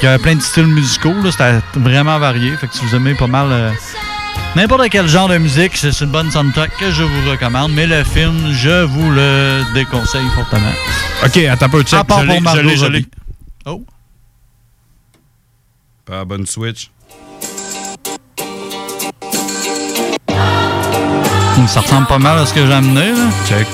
il 0.01 0.05
y 0.05 0.07
avait 0.07 0.21
plein 0.21 0.35
de 0.35 0.41
styles 0.41 0.67
musicaux, 0.67 1.13
c'était 1.31 1.59
vraiment 1.75 2.19
varié. 2.19 2.55
Fait 2.57 2.67
que 2.67 2.75
si 2.75 2.85
vous 2.85 2.95
aimez 2.95 3.15
pas 3.15 3.27
mal 3.27 3.47
euh, 3.51 3.71
n'importe 4.55 4.89
quel 4.89 5.07
genre 5.07 5.27
de 5.27 5.37
musique, 5.37 5.75
c'est 5.75 5.99
une 6.01 6.11
bonne 6.11 6.29
soundtrack 6.31 6.71
que 6.77 6.91
je 6.91 7.03
vous 7.03 7.29
recommande. 7.29 7.71
Mais 7.73 7.87
le 7.87 8.03
film, 8.03 8.51
je 8.53 8.83
vous 8.83 9.09
le 9.11 9.63
déconseille 9.73 10.27
fortement. 10.35 10.73
Ok, 11.25 11.37
attends 11.37 11.65
un 11.65 11.69
peu, 11.69 11.83
check. 11.83 11.99
À 11.99 12.03
part 12.03 12.21
Je 12.21 12.27
pour 12.27 12.41
Margot 12.41 12.69
je. 12.69 12.85
Robbie. 12.85 13.07
Oh. 13.65 13.83
Pas 16.05 16.25
bonne 16.25 16.45
Switch. 16.45 16.91
Ça 21.67 21.81
ressemble 21.81 22.07
pas 22.07 22.19
mal 22.19 22.39
à 22.39 22.45
ce 22.45 22.53
que 22.53 22.65
j'ai 22.65 22.73
amené. 22.73 23.11
Là. 23.11 23.29
Check. 23.49 23.67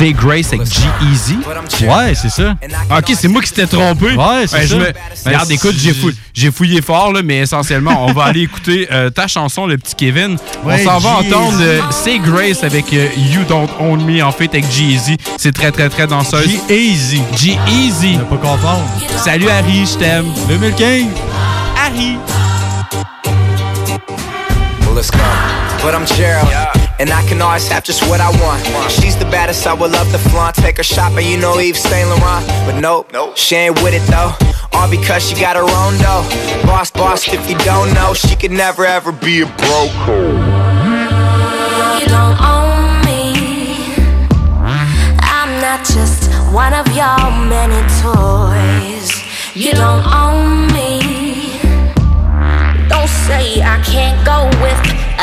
Say 0.00 0.14
Grace 0.14 0.46
avec 0.54 0.64
G-Easy. 0.64 1.38
Ouais, 1.86 2.14
c'est 2.14 2.30
ça. 2.30 2.54
Ok, 2.96 3.12
c'est 3.14 3.28
moi 3.28 3.42
qui 3.42 3.48
s'étais 3.48 3.66
trompé. 3.66 4.14
Ouais, 4.14 4.46
c'est 4.46 4.60
Ben, 4.60 4.66
ça. 4.66 4.76
me- 4.76 4.84
Ben, 4.84 4.94
Regarde, 5.26 5.50
écoute, 5.50 5.74
j'ai 5.76 5.92
fouillé, 5.92 6.16
j'ai 6.32 6.50
fouillé 6.50 6.80
fort, 6.80 7.12
là, 7.12 7.20
mais 7.22 7.40
essentiellement, 7.40 8.06
on 8.06 8.12
va 8.14 8.24
aller 8.24 8.40
écouter 8.40 8.88
euh, 8.90 9.10
ta 9.10 9.26
chanson, 9.28 9.66
le 9.66 9.76
petit 9.76 9.94
Kevin. 9.94 10.38
Ouais, 10.64 10.80
on 10.80 10.84
s'en 10.84 10.98
va 11.00 11.20
G-Eazy. 11.20 11.34
entendre 11.34 11.58
euh, 11.60 11.80
Say 11.90 12.18
Grace 12.18 12.64
avec 12.64 12.90
euh, 12.94 13.08
You 13.18 13.42
Don't 13.46 13.68
Own 13.78 14.02
Me, 14.02 14.22
en 14.24 14.32
fait, 14.32 14.48
avec 14.48 14.64
G-Eazy. 14.72 15.18
C'est 15.36 15.52
très, 15.52 15.70
très, 15.70 15.90
très 15.90 16.06
danseuse. 16.06 16.48
G-Eazy. 16.48 17.20
G-Eazy. 17.36 18.18
pas 18.30 18.36
confondre. 18.38 18.82
Salut 19.22 19.50
Harry, 19.50 19.84
je 19.84 19.98
t'aime. 19.98 20.24
2015. 20.48 21.08
Harry. 21.76 22.16
Well, 24.86 24.94
let's 24.96 25.10
go. 25.10 25.18
But 25.82 25.92
I'm 25.94 26.06
Gerald, 26.06 26.48
and 27.00 27.08
I 27.08 27.26
can 27.26 27.40
always 27.40 27.66
have 27.68 27.82
just 27.82 28.02
what 28.10 28.20
I 28.20 28.28
want. 28.42 28.62
She's 28.92 29.16
the 29.16 29.24
baddest, 29.24 29.66
I 29.66 29.72
would 29.72 29.90
love 29.90 30.12
to 30.12 30.18
flaunt. 30.18 30.54
Take 30.54 30.76
her 30.76 30.82
shopping, 30.82 31.26
you 31.26 31.38
know 31.38 31.58
Yves 31.58 31.80
Saint 31.80 32.06
Laurent. 32.10 32.46
But 32.66 32.78
nope, 32.78 33.10
she 33.36 33.56
ain't 33.56 33.82
with 33.82 33.94
it 33.94 34.06
though. 34.12 34.36
All 34.74 34.88
because 34.88 35.26
she 35.26 35.34
got 35.40 35.56
her 35.56 35.62
own 35.64 35.96
dough. 35.98 36.28
Boss, 36.66 36.90
boss, 36.90 37.26
if 37.32 37.48
you 37.48 37.56
don't 37.58 37.94
know, 37.94 38.12
she 38.12 38.36
could 38.36 38.50
never 38.50 38.84
ever 38.84 39.12
be 39.12 39.40
a 39.40 39.46
broke. 39.46 39.96
You 42.00 42.06
don't 42.06 42.36
own 42.36 43.00
me. 43.08 43.32
I'm 45.24 45.52
not 45.64 45.80
just 45.86 46.28
one 46.52 46.74
of 46.74 46.86
your 46.88 47.18
many 47.48 47.80
toys. 48.04 49.08
You 49.54 49.72
don't 49.72 50.04
own 50.04 50.66
me. 50.76 51.00
Don't 52.90 53.08
say 53.08 53.62
I 53.62 53.80
can't 53.86 54.20
go 54.26 54.44
with 54.60 54.89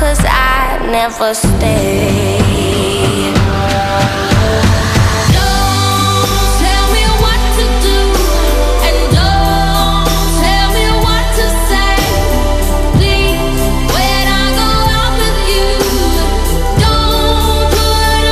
put 0.00 0.16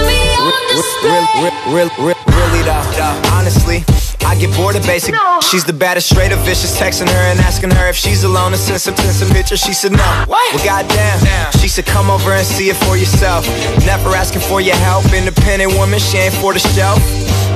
me 0.09 0.25
on 0.41 0.63
display. 0.69 1.11
Real, 1.11 1.53
real, 1.75 1.91
real, 1.99 2.17
really 2.27 2.63
though, 2.65 3.21
honestly. 3.33 4.08
I 4.29 4.37
get 4.39 4.55
bored 4.55 4.77
of 4.77 4.85
basic. 4.85 5.15
She's 5.41 5.65
the 5.65 5.73
baddest, 5.73 6.11
straight 6.11 6.33
up 6.33 6.45
vicious. 6.45 6.79
Texting 6.79 7.09
her 7.09 7.25
and 7.33 7.41
asking 7.41 7.71
her 7.71 7.89
if 7.89 7.97
she's 7.97 8.25
alone 8.25 8.53
and 8.53 8.61
send 8.61 8.81
some, 8.81 8.95
send 8.97 9.15
some 9.17 9.31
pictures. 9.31 9.61
She 9.61 9.73
said 9.73 9.93
no. 9.93 10.25
Well, 10.29 10.65
goddamn. 10.65 11.19
She 11.61 11.69
said 11.69 11.87
come 11.87 12.11
over 12.11 12.33
and 12.33 12.47
see 12.47 12.69
it 12.69 12.77
for 12.85 12.97
yourself. 12.97 13.47
Never 13.87 14.11
asking 14.15 14.43
for 14.43 14.61
your 14.61 14.77
help. 14.77 15.05
Independent 15.13 15.73
woman, 15.75 15.99
she 15.99 16.19
ain't 16.19 16.35
for 16.35 16.53
the 16.53 16.61
show. 16.61 16.95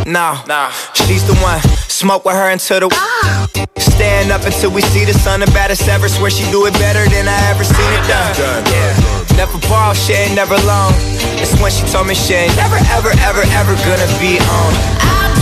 No, 0.07 0.41
nah. 0.49 0.71
she's 0.95 1.23
the 1.27 1.37
one. 1.45 1.61
Smoke 1.93 2.25
with 2.25 2.35
her 2.35 2.49
until 2.51 2.81
the 2.81 2.89
Ah. 2.91 3.47
stand 3.79 4.33
up 4.33 4.43
until 4.43 4.71
we 4.73 4.81
see 4.81 5.05
the 5.05 5.13
sun. 5.15 5.41
The 5.41 5.47
baddest 5.53 5.87
ever. 5.89 6.09
Swear 6.09 6.31
she 6.31 6.49
do 6.51 6.65
it 6.67 6.73
better 6.81 7.05
than 7.09 7.29
I 7.29 7.39
ever 7.53 7.65
seen 7.65 7.93
it 7.93 8.05
done. 8.09 8.65
Yeah. 8.73 9.37
Never 9.37 9.59
borrow, 9.69 9.93
she 9.95 10.15
ain't 10.15 10.35
never 10.35 10.57
loan. 10.65 10.93
It's 11.37 11.53
when 11.61 11.71
she 11.71 11.85
told 11.93 12.07
me 12.07 12.15
she 12.15 12.35
ain't 12.35 12.57
never, 12.57 12.77
ever, 12.97 13.13
ever, 13.29 13.43
ever 13.61 13.75
gonna 13.85 14.09
be 14.19 14.41
on. 14.41 15.42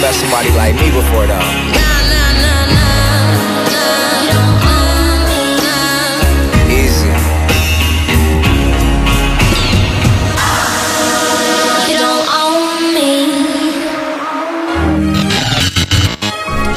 Met 0.00 0.14
somebody 0.14 0.50
like 0.50 0.74
me 0.74 0.90
before, 0.90 1.26
though. 1.26 1.65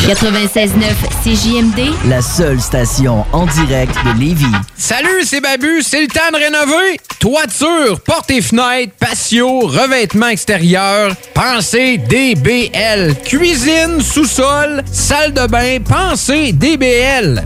96.9 0.10 0.74
CJMD, 1.24 1.93
La 2.10 2.24
seule 2.24 2.60
station 2.60 3.26
en 3.32 3.45
direct 3.45 3.93
de 4.03 4.20
Lévis. 4.20 4.45
Salut, 4.76 5.24
c'est 5.24 5.39
Babu, 5.39 5.84
c'est 5.84 6.01
le 6.01 6.07
temps 6.07 6.32
de 6.34 6.38
rénover. 6.38 6.99
Toiture, 7.20 7.99
portes 7.99 8.32
et 8.32 8.41
fenêtres, 8.41 8.93
patio, 8.99 9.60
revêtement 9.60 10.30
extérieur, 10.30 11.16
pensez 11.36 11.99
DBL. 11.99 13.18
Cuisine, 13.24 14.01
sous-sol, 14.01 14.82
salle 14.91 15.32
de 15.32 15.45
bain, 15.45 15.78
pensez 15.88 16.53
DBL. 16.53 17.45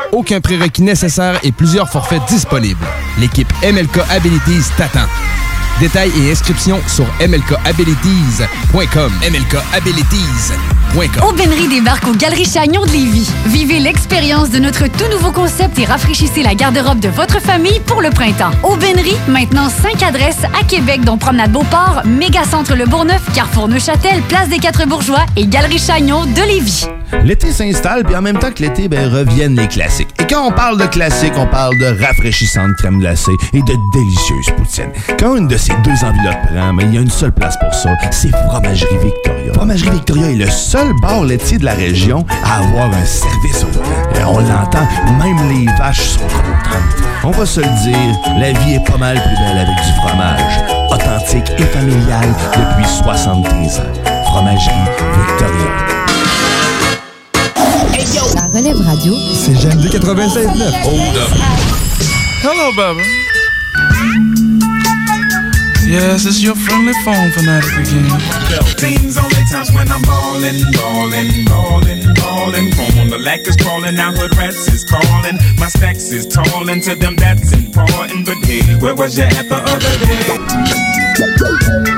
aucun 0.11 0.41
prérequis 0.41 0.81
nécessaire 0.81 1.39
et 1.43 1.51
plusieurs 1.51 1.89
forfaits 1.89 2.21
disponibles. 2.27 2.85
L'équipe 3.19 3.51
MLK 3.63 3.99
Abilities 4.09 4.69
t'attend. 4.77 5.07
Détails 5.81 6.11
et 6.15 6.31
inscriptions 6.31 6.79
sur 6.87 7.05
mlkabilities.com. 7.27 9.11
mlkabilities.com. 9.31 11.23
Aubainerie 11.27 11.69
débarque 11.69 12.05
aux 12.07 12.13
Galeries 12.13 12.45
Chagnon 12.45 12.85
de 12.85 12.91
Lévis. 12.91 13.31
Vivez 13.47 13.79
l'expérience 13.79 14.49
de 14.49 14.59
notre 14.59 14.87
tout 14.87 15.09
nouveau 15.09 15.31
concept 15.31 15.79
et 15.79 15.85
rafraîchissez 15.85 16.43
la 16.43 16.53
garde-robe 16.53 16.99
de 16.99 17.07
votre 17.07 17.39
famille 17.41 17.79
pour 17.87 18.01
le 18.01 18.09
printemps. 18.09 18.51
Aubainerie, 18.61 19.15
maintenant 19.27 19.69
5 19.69 20.03
adresses 20.03 20.43
à 20.43 20.63
Québec, 20.65 21.01
dont 21.03 21.17
Promenade 21.17 21.51
Beauport, 21.51 22.01
Mégacentre 22.05 22.75
Le 22.75 22.85
Bourgneuf, 22.85 23.23
Carrefour 23.33 23.69
Neuchâtel, 23.69 24.21
Place 24.27 24.49
des 24.49 24.59
Quatre 24.59 24.85
Bourgeois 24.85 25.25
et 25.35 25.47
Galerie 25.47 25.79
Chagnon 25.79 26.25
de 26.25 26.41
Lévis. 26.45 26.87
L'été 27.23 27.51
s'installe, 27.51 28.03
puis 28.03 28.15
en 28.15 28.21
même 28.21 28.37
temps 28.37 28.51
que 28.51 28.61
l'été, 28.61 28.87
ben, 28.87 29.09
reviennent 29.09 29.55
les 29.55 29.67
classiques. 29.67 30.09
Et 30.21 30.27
quand 30.27 30.47
on 30.47 30.51
parle 30.51 30.79
de 30.79 30.85
classiques, 30.87 31.33
on 31.35 31.47
parle 31.47 31.77
de 31.77 32.03
rafraîchissantes 32.03 32.75
crème 32.77 32.99
glacée 32.99 33.35
et 33.53 33.61
de 33.61 33.73
délicieuses 33.93 34.55
poutines. 34.57 34.91
Quand 35.19 35.35
une 35.35 35.47
de 35.47 35.57
ces 35.57 35.70
deux 35.83 36.03
enveloppes 36.03 36.47
prend, 36.53 36.73
mais 36.73 36.83
il 36.83 36.95
y 36.95 36.97
a 36.97 37.01
une 37.01 37.09
seule 37.09 37.31
place 37.31 37.57
pour 37.57 37.73
ça, 37.73 37.95
c'est 38.11 38.31
Fromagerie 38.47 38.97
Victoria. 39.03 39.53
Fromagerie 39.53 39.91
Victoria 39.91 40.29
est 40.31 40.35
le 40.35 40.49
seul 40.49 40.87
bar 41.01 41.23
laitier 41.23 41.57
de 41.57 41.65
la 41.65 41.73
région 41.73 42.25
à 42.43 42.57
avoir 42.59 42.87
un 42.87 43.05
service 43.05 43.63
au 43.63 43.67
volant. 43.67 44.19
Et 44.19 44.23
on 44.23 44.39
l'entend, 44.39 44.87
même 45.19 45.49
les 45.49 45.65
vaches 45.77 46.09
sont 46.09 46.19
contentes. 46.19 47.01
On 47.23 47.31
va 47.31 47.45
se 47.45 47.59
le 47.59 47.83
dire, 47.83 48.19
la 48.39 48.51
vie 48.51 48.73
est 48.75 48.85
pas 48.91 48.97
mal 48.97 49.15
plus 49.15 49.35
belle 49.35 49.57
avec 49.57 49.75
du 49.75 49.91
fromage. 50.01 50.59
Authentique 50.89 51.51
et 51.57 51.63
familial 51.63 52.29
depuis 52.53 52.89
73 52.89 53.79
ans. 53.79 53.83
Fromagerie 54.25 54.73
Victoria. 55.27 55.91
La 58.35 58.41
relève 58.57 58.81
radio. 58.85 59.13
C'est 59.33 59.53
GMD 59.53 59.85
96.9. 59.85 60.83
Hold 60.83 61.17
up. 61.17 61.29
Hello, 62.43 62.71
Bubba. 62.75 63.30
Yes, 65.91 66.25
it's 66.25 66.41
your 66.41 66.55
friendly 66.55 66.93
phone 67.03 67.31
fanatic 67.31 67.83
again. 67.83 68.07
Things 68.79 69.17
only 69.17 69.43
times 69.51 69.73
when 69.73 69.91
I'm 69.91 70.01
ballin', 70.03 70.63
ballin', 70.71 71.43
ballin', 71.43 72.13
ballin'. 72.15 72.71
Phone 72.71 72.97
on 72.97 73.09
the 73.09 73.19
lack 73.19 73.41
is 73.41 73.57
crawling, 73.57 73.99
out 73.99 74.15
hood 74.15 74.33
rats 74.37 74.71
is 74.71 74.85
calling. 74.85 75.35
My 75.59 75.67
stacks 75.67 76.13
is 76.13 76.25
tallin' 76.25 76.79
to 76.83 76.95
them, 76.95 77.17
that's 77.17 77.51
important. 77.51 78.25
But 78.25 78.37
hey, 78.45 78.61
where 78.79 78.95
was 78.95 79.17
you 79.17 79.25
at 79.25 79.49
the 79.49 79.59
other 79.59 79.79
day? 79.99 80.39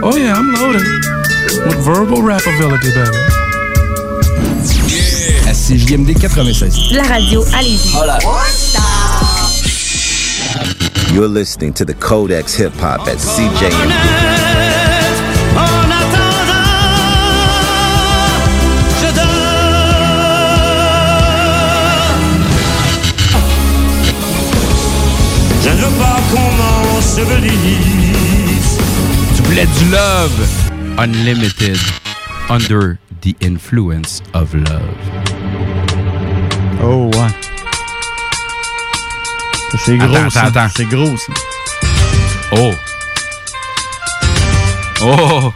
Oh 0.02 0.18
yeah, 0.18 0.34
I'm 0.34 0.52
loaded 0.56 0.82
with 1.64 1.78
verbal 1.86 2.24
rap 2.24 2.42
ability, 2.48 2.90
baby. 2.98 3.44
CJMD 5.54 6.18
96. 6.20 6.92
La 6.92 7.04
radio 7.04 7.44
à 7.54 7.62
Lévis. 7.62 7.96
You're 11.14 11.28
listening 11.28 11.74
to 11.74 11.86
the 11.86 11.94
Codex 11.94 12.56
Hip 12.56 12.74
Hop 12.78 13.02
at 13.02 13.18
CJMD. 13.18 13.94
Je 25.62 25.70
ne 25.70 25.76
veux 25.76 25.98
pas 26.00 26.20
qu'on 26.32 26.52
m'ensevelisse. 26.58 28.80
Tu 29.36 29.42
voulais 29.44 29.68
du 29.68 29.86
love. 29.92 30.48
Unlimited. 30.98 31.78
Under 32.50 32.98
the 33.22 33.36
influence 33.40 34.24
of 34.34 34.56
love. 34.56 34.98
Oh, 36.82 37.12
ouais. 37.14 37.53
C'est 39.78 39.98
gros, 39.98 40.16
Attends, 40.16 40.30
ça. 40.30 40.44
attends. 40.46 40.68
C'est 40.76 40.86
gros, 40.86 41.18
ça. 41.18 41.34
Oh. 42.58 42.72
Oh. 45.02 45.54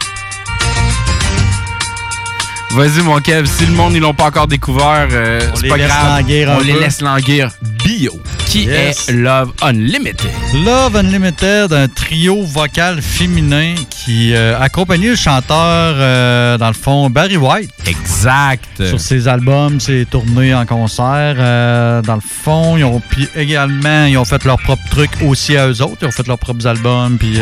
Vas-y, 2.72 3.00
mon 3.02 3.18
Kev, 3.20 3.46
si 3.46 3.64
le 3.66 3.72
monde, 3.72 3.94
ils 3.94 4.00
l'ont 4.00 4.12
pas 4.12 4.26
encore 4.26 4.46
découvert, 4.46 5.08
euh, 5.10 5.40
On 5.52 5.56
c'est 5.56 5.62
les 5.62 5.68
pas 5.70 5.76
laisse 5.78 5.88
grave. 5.88 6.18
languir 6.20 6.50
On 6.50 6.60
les 6.60 6.72
laisse 6.74 7.00
languir. 7.00 7.50
Bio, 7.62 8.20
qui 8.48 8.64
Yes. 8.64 9.08
est 9.08 9.12
Love 9.12 9.52
Unlimited. 9.62 10.30
Love 10.64 10.96
Unlimited, 10.96 11.72
un 11.72 11.86
trio 11.88 12.42
vocal 12.44 13.02
féminin 13.02 13.74
qui 13.90 14.34
euh, 14.34 14.58
accompagnait 14.58 15.10
le 15.10 15.16
chanteur, 15.16 15.94
euh, 15.98 16.56
dans 16.56 16.68
le 16.68 16.72
fond, 16.74 17.10
Barry 17.10 17.36
White. 17.36 17.70
Exact. 17.86 18.64
Sur 18.86 19.00
ses 19.00 19.28
albums, 19.28 19.80
ses 19.80 20.06
tournées 20.06 20.54
en 20.54 20.64
concert. 20.64 21.36
euh, 21.38 22.00
dans 22.02 22.14
le 22.14 22.20
fond, 22.22 22.76
ils 22.78 22.84
ont 22.84 23.00
puis 23.00 23.28
également, 23.36 24.06
ils 24.06 24.16
ont 24.16 24.24
fait 24.24 24.42
leur 24.44 24.58
propre 24.58 24.82
truc 24.90 25.10
aussi 25.26 25.56
à 25.56 25.68
eux 25.68 25.82
autres. 25.82 25.98
Ils 26.02 26.06
ont 26.08 26.12
fait 26.12 26.26
leurs 26.26 26.38
propres 26.38 26.66
albums, 26.66 27.18
puis 27.18 27.38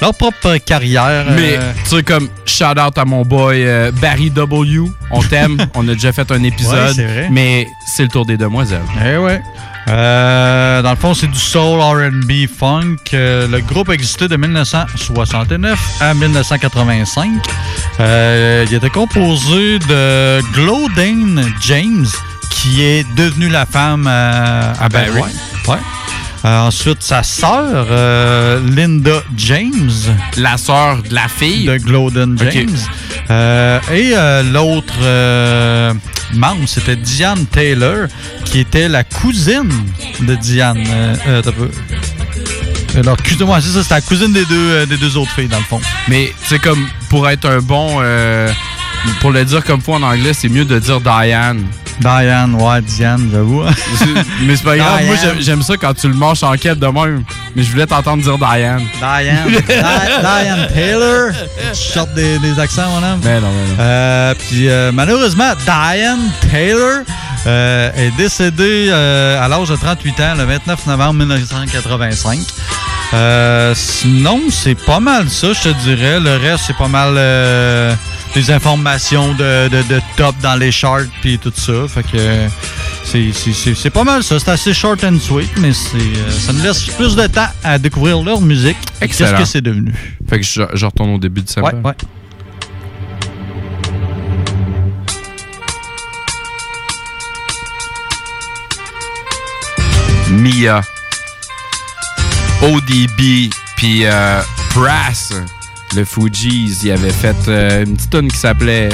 leur 0.00 0.14
propre 0.14 0.56
carrière. 0.58 1.26
Mais, 1.34 1.58
tu 1.88 1.96
sais, 1.96 2.02
comme 2.02 2.28
shout 2.46 2.64
out 2.78 2.96
à 2.96 3.04
mon 3.04 3.22
boy 3.22 3.66
Barry 4.00 4.30
W. 4.30 4.82
On 5.10 5.20
t'aime. 5.22 5.58
On 5.74 5.88
a 5.88 5.94
déjà 5.94 6.12
fait 6.12 6.30
un 6.30 6.42
épisode. 6.44 6.88
Ouais, 6.88 6.92
c'est 6.94 7.06
vrai. 7.06 7.28
Mais 7.30 7.66
c'est 7.94 8.02
le 8.04 8.08
tour 8.08 8.24
des 8.26 8.36
demoiselles. 8.36 8.82
Eh 9.04 9.16
ouais. 9.16 9.40
Euh, 9.88 10.82
dans 10.82 10.90
le 10.90 10.96
fond, 10.96 11.14
c'est 11.14 11.26
du 11.28 11.38
soul 11.38 11.80
R&B 11.80 12.46
funk. 12.48 12.96
Euh, 13.14 13.48
le 13.48 13.60
groupe 13.60 13.90
existait 13.90 14.28
de 14.28 14.36
1969 14.36 15.78
à 16.00 16.14
1985. 16.14 17.30
Euh, 18.00 18.66
il 18.68 18.74
était 18.74 18.90
composé 18.90 19.78
de 19.78 20.40
Glodane 20.52 21.52
James, 21.62 22.06
qui 22.50 22.82
est 22.82 23.06
devenue 23.16 23.48
la 23.48 23.66
femme 23.66 24.06
à 24.06 24.88
Barry. 24.90 25.20
Barry. 25.20 25.32
Ouais. 25.68 25.97
Euh, 26.48 26.60
ensuite, 26.60 27.02
sa 27.02 27.22
sœur, 27.22 27.88
euh, 27.90 28.58
Linda 28.74 29.22
James. 29.36 29.90
La 30.38 30.56
sœur 30.56 31.02
de 31.02 31.14
la 31.14 31.28
fille. 31.28 31.66
De 31.66 31.76
Glowden. 31.76 32.38
James. 32.50 32.78
Euh, 33.28 33.78
et 33.92 34.12
euh, 34.14 34.42
l'autre 34.44 34.94
membre, 36.32 36.66
c'était 36.66 36.96
Diane 36.96 37.44
Taylor, 37.46 38.06
qui 38.46 38.60
était 38.60 38.88
la 38.88 39.04
cousine 39.04 39.70
de 40.20 40.34
Diane. 40.36 40.82
Alors, 42.96 43.16
excusez-moi, 43.20 43.60
c'est 43.60 43.68
ça, 43.68 43.82
c'était 43.82 43.96
la 43.96 44.00
cousine 44.00 44.32
des 44.32 44.46
deux, 44.46 44.86
des 44.86 44.96
deux 44.96 45.18
autres 45.18 45.32
filles, 45.32 45.48
dans 45.48 45.58
le 45.58 45.64
fond. 45.64 45.80
Mais, 46.08 46.32
c'est 46.44 46.60
comme, 46.60 46.86
pour 47.10 47.28
être 47.28 47.46
un 47.46 47.60
bon. 47.60 48.00
pour 49.20 49.32
le 49.32 49.44
dire 49.44 49.62
comme 49.64 49.82
faut 49.82 49.94
en 49.94 50.02
anglais, 50.02 50.32
c'est 50.32 50.48
mieux 50.48 50.64
de 50.64 50.78
dire 50.78 51.02
Diane. 51.02 51.62
Diane, 52.00 52.54
ouais, 52.54 52.80
Diane, 52.82 53.28
j'avoue. 53.32 53.62
Mais 54.42 54.56
c'est 54.56 54.64
pas 54.64 54.76
grave, 54.76 55.04
moi 55.04 55.16
Diane. 55.16 55.18
j'aime- 55.34 55.40
j'aime 55.42 55.62
ça 55.62 55.76
quand 55.76 55.94
tu 55.94 56.08
le 56.08 56.14
manges 56.14 56.42
en 56.42 56.52
quête 56.56 56.78
de 56.78 56.86
même. 56.86 57.24
Mais 57.56 57.62
je 57.62 57.70
voulais 57.70 57.86
t'entendre 57.86 58.22
dire 58.22 58.38
Diane. 58.38 58.82
Diane. 58.98 59.48
Di- 59.50 59.62
Diane 59.66 60.68
Taylor. 60.74 61.30
Tu 61.72 61.78
sortes 61.92 62.14
des, 62.14 62.38
des 62.38 62.58
accents, 62.60 62.88
mon 62.90 62.98
homme. 63.06 63.20
Mais 63.24 63.40
non, 63.40 63.48
mais 63.48 63.68
non. 63.72 63.76
Euh, 63.80 64.34
puis 64.38 64.68
euh, 64.68 64.90
malheureusement, 64.92 65.52
Diane 65.64 66.30
Taylor 66.50 67.00
euh, 67.46 67.90
est 67.96 68.10
décédée 68.16 68.88
euh, 68.90 69.42
à 69.44 69.48
l'âge 69.48 69.68
de 69.68 69.76
38 69.76 70.20
ans 70.20 70.34
le 70.38 70.44
29 70.44 70.86
novembre 70.86 71.14
1985. 71.14 72.38
Euh, 73.14 73.72
sinon, 73.74 74.40
c'est 74.50 74.74
pas 74.74 75.00
mal 75.00 75.28
ça, 75.30 75.48
je 75.52 75.62
te 75.70 75.74
dirais. 75.82 76.20
Le 76.20 76.36
reste, 76.36 76.64
c'est 76.66 76.76
pas 76.76 76.88
mal 76.88 77.14
euh, 77.16 77.94
des 78.34 78.50
informations 78.50 79.32
de, 79.34 79.68
de- 79.68 79.82
de 79.94 80.00
top 80.16 80.34
dans 80.42 80.54
les 80.56 80.70
charts 80.72 81.06
puis 81.20 81.38
tout 81.38 81.52
ça. 81.54 81.86
Fait 81.88 82.02
que 82.02 82.46
c'est- 83.04 83.90
pas 83.90 84.04
mal 84.04 84.22
ça. 84.22 84.38
C'est 84.38 84.50
assez 84.50 84.74
short 84.74 85.02
and 85.04 85.18
sweet, 85.20 85.50
mais 85.58 85.72
c'est, 85.72 85.96
euh, 85.96 86.30
ça 86.30 86.52
nous 86.52 86.62
laisse 86.62 86.84
plus 86.86 87.16
de 87.16 87.26
temps 87.26 87.48
à 87.64 87.78
découvrir 87.78 88.22
leur 88.22 88.40
musique. 88.40 88.76
Qu'est-ce 89.00 89.34
que 89.34 89.44
c'est 89.44 89.60
devenu? 89.62 89.92
Fait 90.28 90.38
que 90.40 90.46
je, 90.46 90.62
je 90.74 90.86
retourne 90.86 91.10
au 91.10 91.18
début 91.18 91.42
de 91.42 91.48
sample. 91.48 91.74
Ouais, 91.76 91.80
ouais. 91.84 91.94
Mia, 100.30 100.82
ODB, 102.62 103.50
puis 103.76 104.04
euh, 104.04 104.40
Brass, 104.74 105.32
le 105.94 106.04
Fugees, 106.04 106.78
il 106.82 106.90
avait 106.90 107.10
fait 107.10 107.36
euh, 107.48 107.84
une 107.84 107.96
petite 107.96 108.10
tune 108.10 108.30
qui 108.30 108.38
s'appelait 108.38 108.88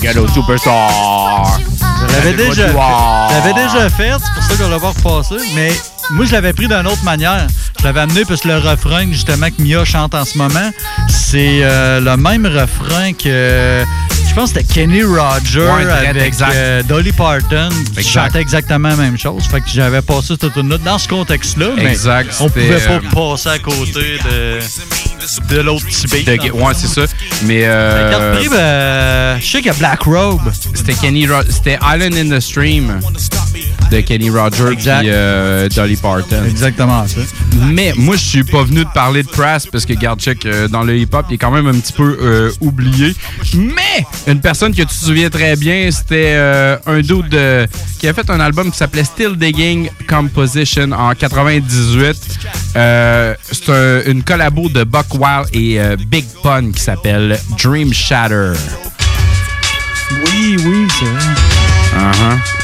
Ghetto 0.00 0.26
Superstar. 0.28 1.60
Je 1.80 2.12
l'avais 2.16 2.32
déjà, 2.34 2.66
l'avais 2.66 3.54
déjà 3.54 3.88
fait, 3.88 4.12
c'est 4.12 4.34
pour 4.34 4.42
ça 4.42 4.56
qu'on 4.62 4.70
l'a 4.70 4.78
pas 4.78 4.88
repassé. 4.88 5.36
Mais 5.54 5.72
moi, 6.10 6.24
je 6.24 6.32
l'avais 6.32 6.52
pris 6.52 6.66
d'une 6.66 6.86
autre 6.86 7.04
manière. 7.04 7.46
Je 7.78 7.84
l'avais 7.84 8.00
amené 8.00 8.24
parce 8.24 8.40
que 8.40 8.48
le 8.48 8.58
refrain, 8.58 9.06
justement, 9.10 9.48
que 9.48 9.62
Mia 9.62 9.84
chante 9.84 10.14
en 10.14 10.24
ce 10.24 10.36
moment, 10.36 10.70
c'est 11.08 11.60
euh, 11.62 12.00
le 12.00 12.16
même 12.16 12.46
refrain 12.46 13.12
que. 13.12 13.84
Je 14.32 14.36
pense 14.36 14.54
que 14.54 14.60
c'était 14.60 14.72
Kenny 14.72 15.02
Roger 15.02 15.60
Ouais, 15.60 15.84
direct, 15.84 16.40
avec 16.40 16.54
euh, 16.54 16.82
Dolly 16.84 17.12
Parton 17.12 17.68
qui 17.94 18.02
chantait 18.02 18.40
exactement 18.40 18.88
la 18.88 18.96
même 18.96 19.18
chose. 19.18 19.44
Fait 19.44 19.60
que 19.60 19.68
j'avais 19.68 20.00
passé 20.00 20.36
cette 20.40 20.54
tune 20.54 20.74
dans 20.82 20.96
ce 20.96 21.06
contexte-là. 21.06 21.72
Mais 21.76 21.90
Exact, 21.90 22.34
on 22.40 22.48
pouvait 22.48 22.78
pas 22.80 22.92
euh, 22.92 23.00
passer 23.12 23.50
à 23.50 23.58
côté 23.58 24.18
de, 24.24 24.58
de 25.48 25.60
l'autre. 25.60 25.84
De- 25.86 26.46
le 26.46 26.52
ouais, 26.52 26.72
c'est 26.74 26.86
ça. 26.88 27.02
Mais. 27.44 27.62
Euh, 27.64 28.36
prix, 28.36 28.48
ben, 28.48 29.40
je 29.40 29.46
sais 29.46 29.58
qu'il 29.58 29.66
y 29.66 29.70
a 29.70 29.74
Black 29.74 30.02
Robe. 30.02 30.40
C'était 30.74 30.94
Kenny 30.94 31.26
C'était 31.48 31.78
Island 31.82 32.14
in 32.14 32.36
the 32.36 32.40
Stream. 32.40 33.00
de 33.90 34.00
Kenny 34.00 34.30
Rogers 34.30 34.74
puis 34.76 34.86
euh, 34.88 35.68
Dolly 35.68 35.96
Parton. 35.96 36.44
Exactement 36.48 37.06
ça. 37.06 37.20
Mais 37.66 37.92
moi, 37.96 38.16
je 38.16 38.22
suis 38.22 38.44
pas 38.44 38.62
venu 38.62 38.84
de 38.84 38.90
parler 38.94 39.22
de 39.22 39.28
Crass 39.28 39.66
parce 39.66 39.84
que, 39.84 39.92
garde 39.92 40.20
check, 40.20 40.46
euh, 40.46 40.66
dans 40.68 40.82
le 40.82 40.96
hip-hop, 40.96 41.26
il 41.30 41.34
est 41.34 41.38
quand 41.38 41.50
même 41.50 41.66
un 41.66 41.74
petit 41.78 41.92
peu 41.92 42.16
euh, 42.20 42.50
oublié. 42.60 43.14
Mais 43.54 44.06
une 44.26 44.40
personne 44.40 44.72
que 44.72 44.80
tu 44.82 44.86
te 44.86 44.92
souviens 45.04 45.28
très 45.30 45.56
bien, 45.56 45.90
c'était 45.90 46.32
euh, 46.34 46.76
un 46.86 47.00
dude 47.00 47.28
de- 47.28 47.66
qui 47.98 48.08
a 48.08 48.14
fait 48.14 48.28
un 48.30 48.40
album 48.40 48.70
qui 48.70 48.78
s'appelait 48.78 49.04
Still 49.04 49.36
Digging 49.36 49.90
Composition 50.08 50.90
en 50.92 51.14
98. 51.14 52.16
Euh, 52.76 53.34
c'est 53.50 53.68
un- 53.68 54.02
une 54.10 54.22
collabo 54.22 54.68
de 54.68 54.84
Buck 54.84 55.11
Wild 55.14 55.48
et 55.52 55.80
euh, 55.80 55.96
Big 56.08 56.24
Pun 56.42 56.72
qui 56.72 56.80
s'appelle 56.80 57.38
Dream 57.62 57.92
Shatter. 57.92 58.52
Oui, 60.10 60.56
oui, 60.64 60.88
c'est 60.98 61.04
vrai. 61.06 61.34
Uh-huh. 61.94 62.61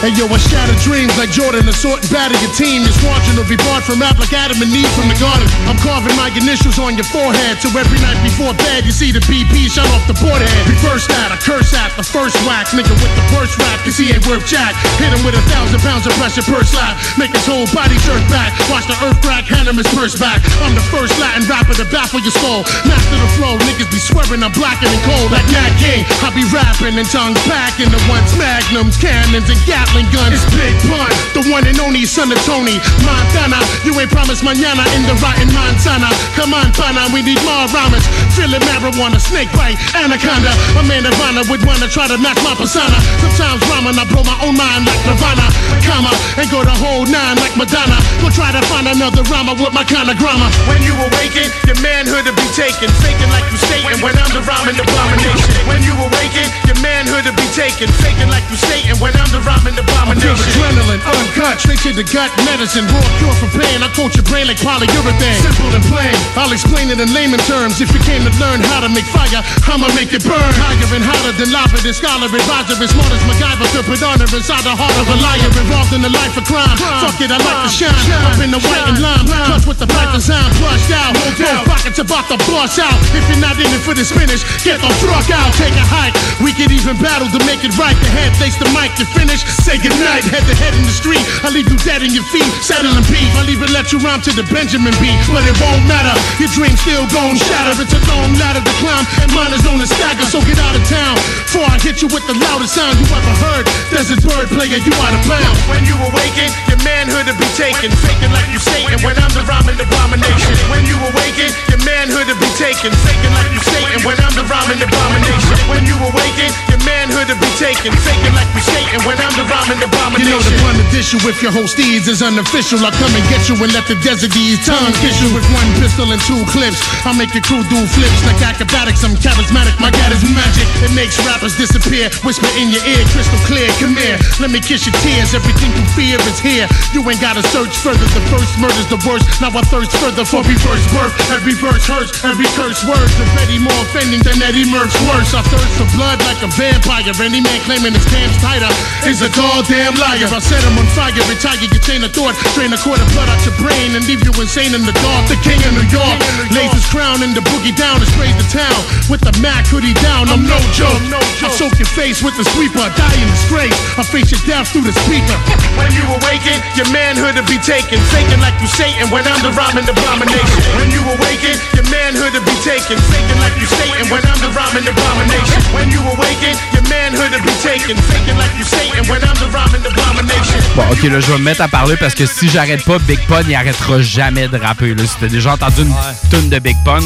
Hey 0.00 0.16
yo, 0.16 0.24
I 0.32 0.40
shatter 0.40 0.72
dreams 0.80 1.12
like 1.20 1.28
Jordan, 1.28 1.68
assault 1.68 2.00
and 2.00 2.08
batter 2.08 2.32
your 2.40 2.48
team. 2.56 2.88
You're 2.88 2.96
squadron 3.04 3.36
will 3.36 3.44
be 3.44 3.60
barred 3.68 3.84
from 3.84 4.00
rap 4.00 4.16
like 4.16 4.32
Adam 4.32 4.56
and 4.56 4.72
Eve 4.72 4.88
from 4.96 5.12
the 5.12 5.18
garden. 5.20 5.44
I'm 5.68 5.76
carving 5.84 6.16
my 6.16 6.32
initials 6.32 6.80
on 6.80 6.96
your 6.96 7.04
forehead, 7.12 7.60
so 7.60 7.68
every 7.76 8.00
night 8.00 8.16
before 8.24 8.56
bed 8.64 8.88
you 8.88 8.96
see 8.96 9.12
the 9.12 9.20
BP 9.28 9.68
shut 9.68 9.84
off 9.92 10.00
the 10.08 10.16
board 10.16 10.40
head. 10.40 10.64
Reverse 10.72 11.04
that, 11.12 11.28
I 11.28 11.36
curse 11.36 11.76
at 11.76 11.92
the 12.00 12.06
first 12.08 12.32
whack, 12.48 12.72
nigga 12.72 12.96
with 12.96 13.12
the 13.12 13.24
worst 13.36 13.60
rap, 13.60 13.76
cause 13.84 14.00
he 14.00 14.08
ain't 14.08 14.24
worth 14.24 14.48
jack. 14.48 14.72
Hit 14.96 15.12
him 15.12 15.20
with 15.20 15.36
a 15.36 15.44
thousand 15.52 15.84
pounds 15.84 16.08
of 16.08 16.16
pressure 16.16 16.48
per 16.48 16.64
slap, 16.64 16.96
make 17.20 17.36
his 17.36 17.44
whole 17.44 17.68
body 17.76 18.00
jerk 18.00 18.24
back. 18.32 18.56
Watch 18.72 18.88
the 18.88 18.96
earth 19.04 19.20
crack, 19.20 19.44
hand 19.44 19.68
him 19.68 19.76
his 19.76 19.90
purse 19.92 20.16
back. 20.16 20.40
I'm 20.64 20.72
the 20.72 20.86
first 20.88 21.12
Latin 21.20 21.44
rapper 21.44 21.76
to 21.76 21.84
baffle 21.92 22.24
your 22.24 22.32
skull. 22.32 22.64
Master 22.88 23.20
the 23.20 23.28
flow, 23.36 23.60
niggas 23.68 23.92
be 23.92 24.00
swearing 24.00 24.40
I'm 24.40 24.56
blacker 24.56 24.88
and 24.88 25.02
cold 25.04 25.28
like 25.28 25.44
Nat 25.52 25.76
King. 25.76 26.08
I 26.24 26.32
be 26.32 26.48
rapping 26.48 26.96
and 26.96 27.08
tongues 27.12 27.36
packing 27.44 27.92
the 27.92 28.00
ones 28.08 28.32
magnums, 28.40 28.96
cannons, 28.96 29.52
and 29.52 29.60
Gatling 29.90 30.14
guns. 30.14 30.38
It's 30.38 30.46
Big 30.54 30.70
Pun, 30.86 31.10
the 31.34 31.42
one 31.50 31.66
and 31.66 31.74
only 31.82 32.06
son 32.06 32.30
of 32.30 32.38
Tony 32.46 32.78
Montana. 33.02 33.58
You 33.82 33.90
ain't 33.98 34.10
promised 34.10 34.46
mañana 34.46 34.86
in 34.94 35.02
the 35.02 35.18
rotten 35.18 35.50
Montana. 35.50 36.06
Come 36.38 36.54
on, 36.54 36.70
pana, 36.78 37.10
we 37.10 37.26
need 37.26 37.42
more 37.42 37.66
rhymes. 37.74 38.06
Feeling 38.38 38.62
marijuana, 38.70 39.18
snake 39.18 39.50
bite, 39.50 39.74
anaconda. 39.98 40.54
A 40.78 40.82
man 40.86 41.10
of 41.10 41.14
honor 41.26 41.42
would 41.50 41.66
wanna 41.66 41.90
try 41.90 42.06
to 42.06 42.18
match 42.22 42.38
my 42.46 42.54
persona. 42.54 42.94
Sometimes 43.18 43.66
rhyming, 43.66 43.98
I 43.98 44.06
blow 44.06 44.22
my 44.22 44.38
own 44.46 44.54
mind 44.54 44.86
like 44.86 45.02
Nirvana. 45.10 45.50
Comma, 45.82 46.14
and 46.38 46.46
go 46.54 46.62
the 46.62 46.76
whole 46.78 47.02
nine 47.10 47.34
like 47.42 47.58
Madonna. 47.58 47.98
Go 48.22 48.30
try 48.30 48.54
to 48.54 48.62
find 48.70 48.86
another 48.86 49.26
rhymer 49.26 49.58
with 49.58 49.74
my 49.74 49.82
kind 49.82 50.06
of 50.06 50.14
grammar. 50.22 50.46
When 50.70 50.86
you 50.86 50.94
awaken, 50.94 51.50
your 51.66 51.78
manhood 51.82 52.30
will 52.30 52.38
be 52.38 52.46
taken. 52.54 52.86
Faking 53.02 53.30
like 53.34 53.42
you 53.50 53.58
stating 53.58 53.98
when 53.98 54.14
I'm 54.14 54.30
the 54.30 54.44
rhyming 54.46 54.78
abomination. 54.78 55.50
When 55.66 55.82
you 55.82 55.98
awaken, 55.98 56.46
your 56.70 56.78
manhood 56.78 57.26
will 57.26 57.34
be 57.34 57.48
taken. 57.58 57.90
Faking 57.98 58.30
like 58.30 58.46
you 58.54 58.58
stating 58.60 58.94
when 59.02 59.18
I'm 59.18 59.34
the 59.34 59.42
rhyming 59.42 59.79
abomination. 59.80 60.44
Adrenaline, 60.52 61.02
uncut, 61.02 61.60
straight 61.60 61.80
to 61.82 61.92
the 61.96 62.04
gut 62.12 62.30
medicine. 62.44 62.84
Raw 62.92 63.04
cure 63.18 63.36
for 63.40 63.50
pain. 63.56 63.80
I 63.80 63.88
coat 63.96 64.12
your 64.14 64.26
brain 64.28 64.46
like 64.46 64.60
polyurethane. 64.60 65.40
Simple 65.40 65.72
and 65.72 65.84
plain. 65.88 66.14
I'll 66.36 66.52
explain 66.52 66.92
it 66.92 67.00
in 67.00 67.08
layman 67.16 67.40
terms. 67.48 67.80
If 67.80 67.90
you 67.96 68.00
came 68.04 68.22
to 68.28 68.32
learn 68.36 68.60
how 68.70 68.84
to 68.84 68.90
make 68.92 69.08
fire, 69.08 69.40
I'ma 69.66 69.88
make 69.96 70.12
it 70.12 70.22
burn. 70.24 70.52
Higher 70.60 70.90
and 70.92 71.04
hotter 71.04 71.32
than 71.40 71.50
lava, 71.50 71.80
than 71.80 71.96
scholar, 71.96 72.28
advisor, 72.28 72.76
as 72.76 72.90
smart 72.92 73.10
as 73.10 73.22
MacGyver. 73.24 73.66
To 73.74 73.80
put 73.86 74.02
honor 74.04 74.28
inside 74.28 74.64
the 74.66 74.74
heart 74.76 74.96
of 75.00 75.08
a 75.08 75.16
liar. 75.24 75.50
Involved 75.56 75.92
in 75.96 76.02
the 76.04 76.12
life 76.12 76.36
of 76.36 76.44
crime. 76.44 76.76
Fuck 77.00 77.20
it, 77.24 77.32
I 77.32 77.38
like 77.40 77.60
to 77.66 77.70
shine. 77.72 77.96
Up 78.28 78.38
in 78.42 78.50
the 78.52 78.60
white 78.60 78.86
and 78.86 79.00
lime. 79.00 79.24
Plus 79.24 79.64
with 79.66 79.78
the 79.80 79.88
black 79.88 80.12
design 80.12 80.50
flushed 80.60 80.92
out. 80.92 81.16
No 81.40 81.64
pockets 81.64 81.98
about 81.98 82.28
to 82.28 82.36
bust 82.44 82.78
out. 82.78 82.98
If 83.16 83.24
you're 83.30 83.40
not 83.40 83.56
in 83.56 83.70
it 83.72 83.82
for 83.82 83.94
the 83.96 84.04
finish, 84.04 84.44
get 84.62 84.82
the 84.82 84.90
truck 85.00 85.26
out. 85.32 85.50
Take 85.56 85.74
a 85.74 85.86
hike. 85.86 86.14
We 86.44 86.52
could 86.52 86.70
even 86.70 86.98
battle 87.00 87.28
to 87.32 87.40
make 87.46 87.64
it 87.64 87.72
right. 87.80 87.96
The 87.96 88.10
head 88.12 88.36
face 88.36 88.56
the 88.60 88.68
mic. 88.76 88.92
You 88.98 89.06
finish. 89.16 89.40
Say 89.70 89.78
goodnight. 89.78 90.26
Head 90.26 90.42
to 90.50 90.54
head 90.58 90.74
in 90.74 90.82
the 90.82 90.90
street. 90.90 91.22
I 91.46 91.48
leave 91.54 91.70
you 91.70 91.78
dead 91.86 92.02
in 92.02 92.10
your 92.10 92.26
feet. 92.34 92.42
Saddling 92.58 93.06
beef. 93.06 93.30
I'll 93.38 93.46
even 93.46 93.70
let 93.70 93.94
you 93.94 94.02
rhyme 94.02 94.18
to 94.26 94.34
the 94.34 94.42
Benjamin 94.50 94.90
beat. 94.98 95.14
But 95.30 95.46
it 95.46 95.54
won't 95.62 95.86
matter. 95.86 96.10
Your 96.42 96.50
dream's 96.58 96.82
still 96.82 97.06
gon' 97.14 97.38
shatter. 97.38 97.78
It's 97.78 97.94
a 97.94 98.02
long 98.10 98.34
ladder 98.34 98.66
to 98.66 98.74
climb. 98.82 99.06
And 99.22 99.30
mine 99.30 99.54
is 99.54 99.62
on 99.70 99.78
the 99.78 99.86
stagger. 99.86 100.26
So 100.26 100.42
get 100.42 100.58
out 100.58 100.74
of 100.74 100.82
town. 100.90 101.14
Before 101.46 101.70
I 101.70 101.78
hit 101.78 102.02
you 102.02 102.10
with 102.10 102.26
the 102.26 102.34
loudest 102.50 102.74
sound 102.74 102.98
you 102.98 103.06
ever 103.14 103.34
heard. 103.46 103.70
Desert 103.94 104.18
bird 104.26 104.50
player, 104.50 104.74
you 104.74 104.90
out 105.06 105.14
of 105.14 105.22
bounds. 105.30 105.62
When 105.70 105.86
you 105.86 105.94
awaken, 106.02 106.50
your 106.80 106.88
manhood 106.88 107.26
will 107.28 107.36
be 107.36 107.50
taken. 107.56 107.92
Faking 107.92 108.32
like 108.32 108.48
you 108.48 108.60
Satan 108.60 108.96
when 109.04 109.16
I'm 109.20 109.32
the 109.36 109.44
rhyming 109.44 109.76
abomination. 109.76 110.54
When 110.72 110.84
you 110.88 110.96
awaken, 110.96 111.52
your 111.68 111.80
manhood 111.84 112.26
will 112.28 112.40
be 112.40 112.50
taken. 112.56 112.92
Faking 113.04 113.32
like 113.36 113.52
you 113.52 113.60
Satan 113.60 114.00
when 114.04 114.16
I'm 114.20 114.32
the 114.32 114.44
rhyming 114.48 114.80
abomination. 114.80 115.56
When 115.68 115.84
you 115.84 115.96
awaken, 116.00 116.48
your 116.72 116.80
manhood 116.88 117.28
will 117.28 117.40
be 117.40 117.52
taken. 117.60 117.92
Faking 117.92 118.34
like 118.34 118.48
you 118.56 118.64
Satan 118.64 119.00
when 119.04 119.20
I'm 119.20 119.34
the 119.36 119.44
rhyming 119.44 119.80
abomination. 119.84 120.24
You 120.24 120.32
know 120.32 120.40
the 120.40 120.54
pun 120.64 120.76
issue 120.96 121.20
if 121.28 121.42
your 121.44 121.52
host 121.52 121.76
steeds 121.76 122.08
is 122.08 122.24
unofficial. 122.24 122.80
I'll 122.80 122.96
come 122.96 123.12
and 123.12 123.24
get 123.28 123.44
you 123.48 123.56
and 123.60 123.72
let 123.76 123.84
the 123.84 123.96
desert 124.00 124.32
D's 124.32 124.64
tongue 124.64 124.94
kiss 125.04 125.20
you 125.20 125.28
with 125.36 125.44
one 125.52 125.68
pistol 125.80 126.08
and 126.08 126.20
two 126.24 126.40
clips. 126.48 126.80
I'll 127.04 127.16
make 127.16 127.32
your 127.36 127.44
crew 127.44 127.60
do 127.68 127.80
flips 127.92 128.20
like 128.24 128.40
acrobatics. 128.40 129.04
I'm 129.04 129.16
charismatic, 129.20 129.76
my 129.80 129.92
god 129.92 130.12
is 130.16 130.24
magic. 130.24 130.66
It 130.86 130.92
makes 130.96 131.20
rappers 131.28 131.56
disappear. 131.56 132.08
Whisper 132.24 132.48
in 132.56 132.72
your 132.72 132.84
ear, 132.88 133.02
crystal 133.12 133.40
clear. 133.44 133.68
Come 133.82 133.96
here, 133.96 134.16
let 134.40 134.48
me 134.48 134.60
kiss 134.60 134.88
your 134.88 134.96
tears. 135.04 135.36
Everything 135.36 135.72
you 135.76 135.84
fear 135.92 136.16
is 136.24 136.40
here. 136.40 136.69
You 136.90 137.06
ain't 137.06 137.22
gotta 137.22 137.42
search 137.54 137.70
further. 137.78 138.02
The 138.12 138.22
first 138.28 138.50
murder's 138.58 138.88
the 138.90 138.98
worst. 139.06 139.24
Now 139.38 139.54
I 139.54 139.62
thirst 139.70 139.94
further 140.02 140.26
for 140.26 140.42
reverse 140.42 140.84
birth. 140.90 141.14
Every 141.30 141.54
verse 141.54 141.86
hurts, 141.86 142.10
every 142.26 142.50
curse 142.58 142.82
words. 142.82 143.14
Betty 143.38 143.62
more 143.62 143.74
offending 143.86 144.20
than 144.26 144.42
Eddie 144.42 144.66
Merck's 144.66 144.98
worse. 145.06 145.30
I 145.32 145.42
thirst 145.46 145.70
for 145.78 145.88
blood 145.94 146.18
like 146.26 146.42
a 146.42 146.50
vampire. 146.50 147.14
Any 147.22 147.40
man 147.40 147.60
claiming 147.62 147.94
his 147.94 148.06
cam's 148.10 148.36
tighter 148.42 148.70
is 149.06 149.22
a 149.22 149.30
goddamn 149.32 149.94
liar. 149.96 150.28
I 150.28 150.40
set 150.42 150.62
him 150.66 150.76
on 150.76 150.86
fire, 150.92 151.14
retire 151.30 151.58
your 151.62 151.82
chain 151.82 152.02
of 152.02 152.12
thought. 152.12 152.34
Drain 152.58 152.74
a 152.74 152.78
quart 152.78 152.98
of 152.98 153.08
blood 153.14 153.30
out 153.30 153.40
your 153.46 153.54
brain 153.62 153.94
and 153.94 154.02
leave 154.04 154.22
you 154.26 154.34
insane 154.38 154.74
in 154.74 154.82
the 154.82 154.94
dark. 154.98 155.24
The 155.30 155.38
king 155.46 155.62
of 155.64 155.72
New 155.78 155.88
York 155.88 156.18
lays 156.52 156.74
his 156.74 156.86
crown 156.90 157.22
in 157.22 157.32
the 157.32 157.42
boogie 157.48 157.74
down 157.74 158.02
and 158.02 158.10
sprays 158.12 158.36
the 158.36 158.46
town 158.50 158.78
with 159.08 159.22
the 159.24 159.32
Mac 159.40 159.64
hoodie 159.66 159.96
down. 160.04 160.28
I'm 160.28 160.44
no 160.44 160.58
joke. 160.76 161.00
I 161.40 161.48
soak 161.48 161.78
your 161.80 161.88
face 161.96 162.20
with 162.20 162.36
the 162.36 162.44
sweeper, 162.52 162.84
die 162.98 163.16
in 163.16 163.28
disgrace. 163.32 163.78
I 163.96 164.04
face 164.04 164.28
your 164.28 164.42
death 164.44 164.68
through 164.68 164.84
the 164.84 164.94
speaker. 165.08 165.38
When 165.80 165.88
you 165.96 166.04
awaken, 166.04 166.59
your 166.76 166.88
manhood 166.90 167.34
will 167.36 167.46
be 167.48 167.58
taken. 167.62 167.98
Faking 168.12 168.40
like 168.40 168.56
you 168.60 168.68
Satan 168.68 169.10
when 169.10 169.24
I'm 169.26 169.40
the 169.42 169.52
rhyming 169.52 169.88
abomination. 169.88 170.60
When 170.76 170.88
you 170.90 171.02
awaken, 171.04 171.54
your 171.76 171.86
manhood 171.90 172.32
will 172.34 172.46
be 172.46 172.56
taken. 172.64 172.96
Faking 173.10 173.40
like 173.40 173.56
you 173.60 173.66
Satan 173.66 174.04
when 174.10 174.22
I'm 174.24 174.40
the 174.40 174.50
rhyming 174.54 174.86
abomination. 174.86 175.60
When 175.74 175.88
you 175.90 176.00
awaken, 176.00 176.54
your 176.74 176.84
manhood 176.88 177.30
will 177.32 177.46
be 177.46 177.56
taken. 177.62 177.96
Faking 177.96 178.38
like 178.38 178.54
you 178.58 178.64
Satan 178.64 179.02
when 179.10 179.20
I'm 179.22 179.36
the 179.38 179.48
rhyming 179.52 179.84
abomination. 179.84 180.60
Bon, 180.76 180.84
ok, 180.90 181.02
là, 181.10 181.20
je 181.20 181.32
vais 181.32 181.38
me 181.38 181.44
mettre 181.44 181.62
à 181.62 181.68
parler 181.68 181.96
parce 181.96 182.14
que 182.14 182.26
si 182.26 182.48
j'arrête 182.48 182.84
pas, 182.84 182.98
Big 183.00 183.20
Pun, 183.26 183.42
il 183.48 183.54
arrêtera 183.54 184.00
jamais 184.00 184.48
de 184.48 184.56
rapper. 184.58 184.94
Là. 184.94 185.04
Si 185.06 185.16
t'as 185.20 185.28
déjà 185.28 185.52
entendu 185.54 185.82
une 185.82 185.94
tune 186.30 186.48
de 186.48 186.58
Big 186.58 186.76
Pun, 186.84 187.00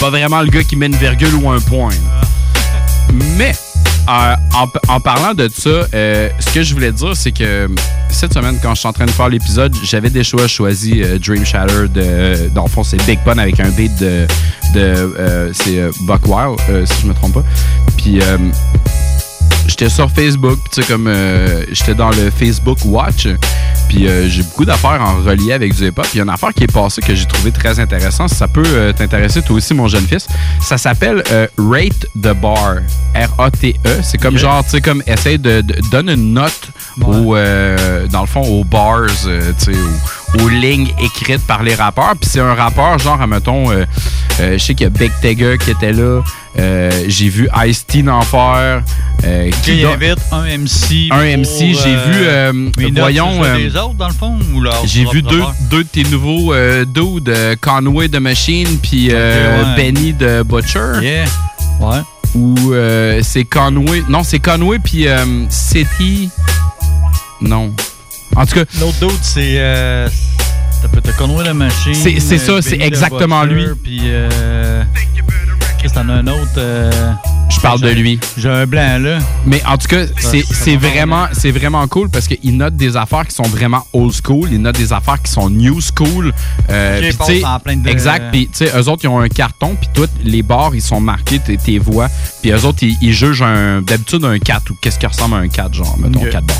pas 0.00 0.10
vraiment 0.10 0.40
le 0.40 0.48
gars 0.48 0.64
qui 0.64 0.76
met 0.76 0.86
une 0.86 0.96
virgule 0.96 1.34
ou 1.36 1.50
un 1.50 1.60
point. 1.60 1.90
là. 1.90 2.20
Mais, 3.36 3.54
en, 4.08 4.66
en 4.88 5.00
parlant 5.00 5.34
de 5.34 5.48
ça, 5.48 5.68
euh, 5.94 6.28
ce 6.38 6.54
que 6.54 6.62
je 6.62 6.74
voulais 6.74 6.92
dire, 6.92 7.14
c'est 7.14 7.32
que 7.32 7.68
cette 8.08 8.34
semaine, 8.34 8.58
quand 8.62 8.74
je 8.74 8.80
suis 8.80 8.88
en 8.88 8.92
train 8.92 9.06
de 9.06 9.10
faire 9.10 9.28
l'épisode, 9.28 9.74
j'avais 9.84 10.10
des 10.10 10.24
choix 10.24 10.48
choisi 10.48 11.02
euh, 11.02 11.18
Dream 11.18 11.44
Shatter 11.44 11.88
de. 11.88 12.48
Dans 12.54 12.64
le 12.64 12.68
fond, 12.68 12.82
c'est 12.82 13.02
Big 13.06 13.18
Pun 13.24 13.38
avec 13.38 13.60
un 13.60 13.70
beat 13.70 13.96
de. 13.98 14.26
euh, 14.76 15.50
c'est 15.52 15.78
euh, 15.78 15.90
Buck 16.02 16.26
Wild, 16.26 16.58
euh, 16.68 16.84
si 16.86 17.02
je 17.02 17.06
me 17.06 17.14
trompe 17.14 17.34
pas. 17.34 17.44
Puis. 17.96 18.20
J'étais 19.66 19.88
sur 19.88 20.10
Facebook, 20.10 20.58
tu 20.72 20.82
sais, 20.82 20.86
comme 20.88 21.06
euh, 21.06 21.64
j'étais 21.72 21.94
dans 21.94 22.10
le 22.10 22.30
Facebook 22.30 22.78
Watch, 22.84 23.28
puis 23.88 24.06
euh, 24.08 24.28
j'ai 24.28 24.42
beaucoup 24.42 24.64
d'affaires 24.64 25.00
en 25.00 25.16
relié 25.22 25.52
avec 25.52 25.74
du 25.74 25.86
hip-hop. 25.88 26.04
Puis 26.04 26.14
il 26.14 26.18
y 26.18 26.20
a 26.20 26.24
une 26.24 26.30
affaire 26.30 26.52
qui 26.54 26.64
est 26.64 26.72
passée 26.72 27.00
que 27.00 27.14
j'ai 27.14 27.26
trouvé 27.26 27.50
très 27.52 27.78
intéressant. 27.80 28.28
Ça 28.28 28.46
peut 28.48 28.62
euh, 28.66 28.92
t'intéresser, 28.92 29.42
toi 29.42 29.56
aussi, 29.56 29.74
mon 29.74 29.88
jeune 29.88 30.06
fils. 30.06 30.26
Ça 30.60 30.78
s'appelle 30.78 31.22
euh, 31.32 31.46
Rate 31.58 32.06
the 32.20 32.32
Bar. 32.34 32.76
R-A-T-E. 33.14 34.00
C'est 34.02 34.18
comme 34.18 34.36
genre, 34.38 34.62
tu 34.64 34.70
sais, 34.70 34.80
comme 34.80 35.02
essaye 35.06 35.38
de, 35.38 35.60
de- 35.60 35.76
donne 35.90 36.08
une 36.10 36.32
note 36.34 36.68
au, 37.02 37.34
euh, 37.36 38.06
dans 38.08 38.20
le 38.20 38.26
fond, 38.26 38.42
aux 38.42 38.64
bars, 38.64 39.06
tu 39.08 39.72
sais, 39.72 39.78
aux, 40.38 40.48
lignes 40.48 40.92
écrites 41.00 41.46
par 41.46 41.62
les 41.62 41.74
rappeurs. 41.74 42.14
Puis 42.20 42.28
c'est 42.30 42.40
un 42.40 42.54
rappeur, 42.54 42.98
genre, 42.98 43.20
admettons, 43.20 43.70
euh, 43.70 43.84
euh, 44.40 44.52
je 44.52 44.58
sais 44.58 44.74
qu'il 44.74 44.84
y 44.84 44.86
a 44.86 44.90
Big 44.90 45.12
Tega 45.20 45.56
qui 45.56 45.70
était 45.70 45.92
là. 45.92 46.22
Euh, 46.58 47.04
j'ai 47.06 47.28
vu 47.28 47.48
Ice-T 47.66 48.08
en 48.08 48.22
faire. 48.22 48.82
Euh, 49.24 49.50
Qui 49.62 49.84
invite 49.84 50.18
un 50.32 50.44
MC. 50.44 51.08
Un 51.10 51.36
MC, 51.38 51.74
j'ai 51.74 51.96
euh, 51.96 52.52
vu, 52.76 52.92
voyons, 52.96 53.44
sur 53.44 53.56
des 53.56 53.76
autres, 53.76 53.94
dans 53.94 54.08
le 54.08 54.14
fond, 54.14 54.38
ou 54.54 54.60
leur 54.60 54.84
J'ai 54.86 55.04
vu 55.04 55.22
deux, 55.22 55.42
deux 55.70 55.84
de 55.84 55.88
tes 55.88 56.04
nouveaux 56.04 56.54
dudes, 56.86 57.32
Conway 57.60 58.08
de 58.08 58.18
Machine 58.18 58.78
puis 58.82 59.12
ouais. 59.12 59.74
Benny 59.76 60.12
de 60.12 60.42
Butcher. 60.42 61.00
Yeah. 61.02 61.24
Ouais. 61.80 62.00
Ou 62.34 62.72
euh, 62.72 63.20
c'est 63.22 63.44
Conway. 63.44 64.02
Non, 64.08 64.22
c'est 64.22 64.38
Conway 64.38 64.78
puis 64.78 65.06
City. 65.48 66.30
Non. 67.40 67.72
En 68.36 68.46
tout 68.46 68.54
cas. 68.54 68.64
L'autre 68.80 68.98
d'autre, 69.00 69.18
c'est. 69.22 69.54
Euh, 69.58 70.08
T'as 70.82 70.88
peut-être 70.88 71.16
Conway 71.18 71.44
la 71.44 71.52
machine. 71.54 71.94
C'est- 71.94 72.20
ça, 72.20 72.52
euh, 72.52 72.60
c'est 72.62 72.80
exactement 72.80 73.44
lui. 73.44 73.64
Puis. 73.82 74.00
Euh, 74.04 74.82
Chris, 75.78 75.90
t'en 75.94 76.08
as 76.08 76.12
un 76.14 76.26
autre. 76.26 76.50
euh, 76.58 76.90
Je 77.50 77.58
parle 77.60 77.80
de 77.80 77.88
lui. 77.90 78.18
J'ai 78.38 78.48
un 78.48 78.66
blanc 78.66 78.98
là. 78.98 79.18
Mais 79.46 79.62
en 79.66 79.76
tout 79.76 79.88
cas, 79.88 80.04
c'est 80.18 80.76
vraiment, 80.76 81.26
c'est 81.32 81.50
vraiment 81.50 81.86
cool 81.88 82.08
parce 82.10 82.28
qu'il 82.28 82.56
note 82.56 82.76
des 82.76 82.96
affaires 82.96 83.26
qui 83.26 83.34
sont 83.34 83.42
vraiment 83.48 83.86
old 83.92 84.12
school, 84.14 84.48
il 84.52 84.60
note 84.62 84.76
des 84.76 84.92
affaires 84.92 85.20
qui 85.22 85.30
sont 85.32 85.50
new 85.50 85.78
school. 85.80 86.32
Euh, 86.70 86.98
Ok, 86.98 87.02
puis 87.08 87.16
passe 87.16 87.26
tu 87.28 87.38
sais, 87.40 87.44
en 87.44 87.58
plein 87.58 87.76
de- 87.76 87.88
Exact. 87.88 88.30
Puis 88.30 88.46
tu 88.48 88.64
sais, 88.66 88.72
eux 88.78 88.88
autres, 88.88 89.04
ils 89.04 89.08
ont 89.08 89.20
un 89.20 89.28
carton, 89.28 89.74
puis 89.74 89.88
toutes 89.92 90.10
les 90.22 90.42
barres, 90.42 90.74
ils 90.74 90.80
sont 90.82 91.00
marqués, 91.00 91.38
tes, 91.40 91.56
tes 91.58 91.78
voix. 91.78 92.08
Puis 92.42 92.52
eux 92.52 92.64
autres, 92.64 92.78
ils, 92.82 92.96
ils 93.02 93.12
jugent 93.12 93.44
d'habitude 93.82 94.24
un 94.24 94.38
4 94.38 94.70
ou 94.70 94.76
qu'est-ce 94.80 94.98
qui 94.98 95.06
ressemble 95.06 95.34
à 95.34 95.38
un 95.38 95.48
4, 95.48 95.74
genre, 95.74 95.96
mettons 95.98 96.20
Ok. 96.22 96.30
4 96.30 96.44
barres. 96.44 96.56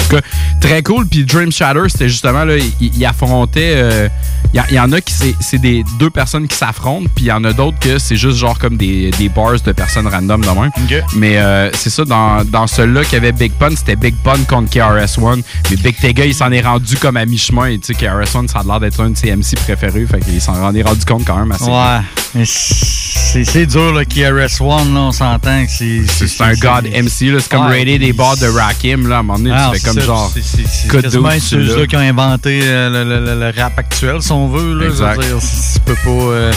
En 0.00 0.08
tout 0.08 0.16
cas, 0.16 0.22
très 0.60 0.82
cool. 0.82 1.06
Puis 1.06 1.24
Dream 1.24 1.52
Shatter, 1.52 1.82
c'était 1.88 2.08
justement, 2.08 2.44
là, 2.44 2.56
il, 2.56 2.72
il 2.96 3.04
affrontait. 3.06 3.72
euh, 3.76 4.08
Il 4.54 4.74
y, 4.74 4.80
en 4.80 4.90
a 4.92 5.00
qui 5.00 5.14
c'est 5.40 5.58
des 5.58 5.84
deux 5.98 6.10
personnes 6.10 6.48
qui 6.48 6.56
s'affrontent, 6.56 7.06
puis 7.14 7.26
il 7.26 7.28
y 7.28 7.32
en 7.32 7.44
a 7.44 7.52
d'autres 7.52 7.78
que 7.78 7.98
c'est 7.98 8.16
juste 8.16 8.38
genre 8.38 8.58
comme 8.58 8.76
des, 8.76 9.10
des 9.18 9.28
bars 9.28 9.60
de 9.64 9.72
personnes 9.72 10.06
random 10.08 10.40
de 10.40 10.46
même. 10.48 10.70
Mais 11.16 11.36
euh, 11.38 11.70
c'est 11.74 11.90
ça, 11.90 12.04
dans, 12.04 12.44
dans 12.44 12.66
celui-là 12.66 13.04
qu'il 13.04 13.14
y 13.14 13.16
avait 13.16 13.32
Big 13.32 13.52
Pun, 13.52 13.70
c'était 13.76 13.96
Big 13.96 14.14
Pun 14.24 14.38
contre 14.48 14.70
KRS-One. 14.70 15.42
Mais 15.70 15.76
Big 15.76 15.96
Tega, 15.96 16.24
il 16.24 16.34
s'en 16.34 16.50
est 16.50 16.60
rendu 16.62 16.96
comme 16.96 17.16
à 17.16 17.24
mi-chemin. 17.26 17.66
Et 17.66 17.78
tu 17.78 17.94
sais, 17.94 17.94
KRS-One, 17.94 18.48
ça 18.48 18.60
a 18.60 18.64
l'air 18.64 18.80
d'être 18.80 19.00
un 19.00 19.10
de 19.10 19.16
ses 19.16 19.34
MC 19.36 19.54
préférés. 19.64 20.06
Fait 20.06 20.20
qu'il 20.20 20.40
s'en 20.40 20.74
est 20.74 20.82
rendu 20.82 21.04
compte 21.04 21.24
quand 21.24 21.36
même 21.38 21.52
assez. 21.52 21.64
Ouais. 21.64 22.00
Mais 22.34 22.44
c'est 22.46 23.66
dur, 23.66 23.92
là, 23.92 24.04
KRS-One, 24.04 24.94
là, 24.94 25.00
on 25.00 25.12
s'entend 25.12 25.64
que 25.64 25.70
c'est. 25.70 26.02
C'est 26.06 26.42
un 26.42 26.54
god 26.54 26.84
MC, 26.86 27.30
là. 27.32 27.38
C'est 27.40 27.50
comme 27.50 27.66
Ouais, 27.66 27.78
rater 27.78 27.98
des 27.98 28.12
bars 28.12 28.36
de 28.36 28.46
Rakim, 28.46 29.08
là. 29.08 29.16
À 29.16 29.18
un 29.20 29.22
moment 29.22 29.38
donné, 29.38 29.50
Ah, 29.54 29.70
tu 29.72 29.80
fais 29.80 29.89
comme 29.94 30.02
genre. 30.02 30.32
c'est- 30.34 30.88
quasiment 30.88 31.30
ceux-là 31.38 31.76
là. 31.76 31.86
qui 31.86 31.96
ont 31.96 32.00
inventé 32.00 32.60
euh, 32.64 32.90
le, 32.90 33.04
le- 33.08 33.24
le- 33.24 33.40
le 33.52 33.60
rap 33.60 33.78
actuel, 33.78 34.22
si 34.22 34.32
on 34.32 34.48
veut. 34.48 34.74
Là, 34.78 34.86
Exact. 34.86 35.14
Je 35.22 35.28
veux 35.28 35.34
dire, 35.34 35.42
si 35.42 35.74
tu 35.74 35.80
peux 35.80 35.94
pas. 35.94 36.10
euh, 36.10 36.52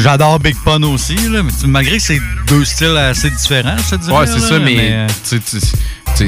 J'adore 0.00 0.38
Big 0.40 0.56
Pun 0.64 0.82
aussi, 0.84 1.14
là, 1.30 1.42
mais 1.42 1.52
malgré 1.66 1.96
que 1.98 2.02
c'est 2.02 2.20
deux 2.48 2.64
styles 2.64 2.96
assez 2.96 3.30
différents, 3.30 3.76
je 3.78 3.96
te 3.96 4.00
dirais. 4.02 4.16
Ouais, 4.18 4.26
c'est 4.26 4.40
ça, 4.40 4.58
mais, 4.58 4.76
euh, 4.92 5.06
tu 5.28 5.38
tu- 5.40 5.58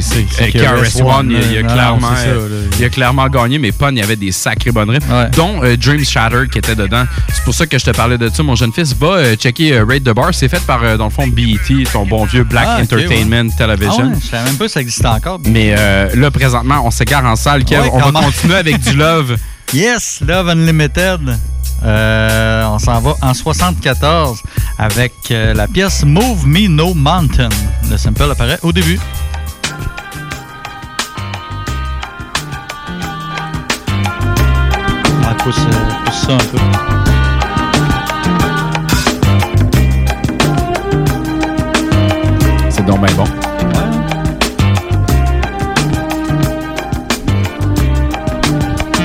c'est 0.02 0.24
KRS-One, 0.50 1.30
il, 1.30 1.36
a- 1.36 1.40
il 1.40 1.66
il 2.78 2.84
a 2.84 2.88
clairement 2.88 3.28
gagné, 3.28 3.58
mais 3.58 3.70
Pun, 3.72 3.92
il 3.92 3.98
y 3.98 4.02
avait 4.02 4.16
des 4.16 4.32
sacrés 4.32 4.70
bonnes 4.72 4.90
rimes, 4.90 5.00
dont 5.36 5.62
euh, 5.62 5.76
Dream 5.76 6.04
Shatter 6.04 6.44
qui 6.50 6.58
était 6.58 6.74
dedans. 6.74 7.04
C'est 7.32 7.44
pour 7.44 7.54
ça 7.54 7.66
que 7.66 7.78
je 7.78 7.84
te 7.84 7.90
parlais 7.90 8.18
de 8.18 8.28
ça. 8.28 8.42
Mon 8.42 8.54
jeune 8.56 8.72
fils 8.72 8.94
va 8.96 9.06
euh, 9.08 9.36
checker 9.36 9.74
euh, 9.74 9.84
Raid 9.84 10.02
the 10.04 10.12
Bar. 10.14 10.32
C'est 10.34 10.48
fait 10.48 10.60
par, 10.66 10.82
euh, 10.82 10.96
dans 10.96 11.04
le 11.04 11.10
fond, 11.10 11.26
BET, 11.28 11.84
ton 11.92 12.04
bon 12.06 12.24
vieux 12.24 12.44
Black 12.44 12.66
Ah, 12.68 12.80
Entertainment 12.82 13.48
ouais. 13.48 13.56
Television. 13.56 14.02
Ah 14.04 14.14
ouais, 14.14 14.20
je 14.22 14.26
savais 14.26 14.44
même 14.44 14.56
pas 14.56 14.64
que 14.64 14.70
ça 14.70 14.80
existait 14.80 15.06
encore. 15.06 15.40
Mais 15.44 15.74
euh, 15.78 16.08
là, 16.16 16.30
présentement, 16.30 16.82
on 16.84 16.90
s'égare 16.90 17.24
en 17.24 17.36
salle. 17.36 17.62
On 17.92 17.98
va 17.98 18.20
continuer 18.20 18.54
avec 18.56 18.80
du 18.80 18.92
love. 18.96 19.36
Yes, 19.72 20.20
Love 20.26 20.48
Unlimited. 20.48 21.38
Euh, 21.84 22.64
on 22.66 22.78
s'en 22.78 23.00
va 23.00 23.14
en 23.22 23.34
74 23.34 24.42
avec 24.78 25.12
euh, 25.30 25.54
la 25.54 25.68
pièce 25.68 26.04
Move 26.04 26.46
Me 26.46 26.68
No 26.68 26.94
Mountain. 26.94 27.48
Le 27.90 27.96
sample 27.96 28.30
apparaît 28.30 28.58
au 28.62 28.72
début. 28.72 28.98
On 35.28 35.34
pousse, 35.42 35.58
euh, 35.58 36.04
pousse 36.04 36.26
ça 36.26 36.32
un 36.32 36.38
peu. 36.38 36.58
C'est 42.70 42.84
donc 42.84 43.04
bien 43.04 43.14
bon. 43.14 43.24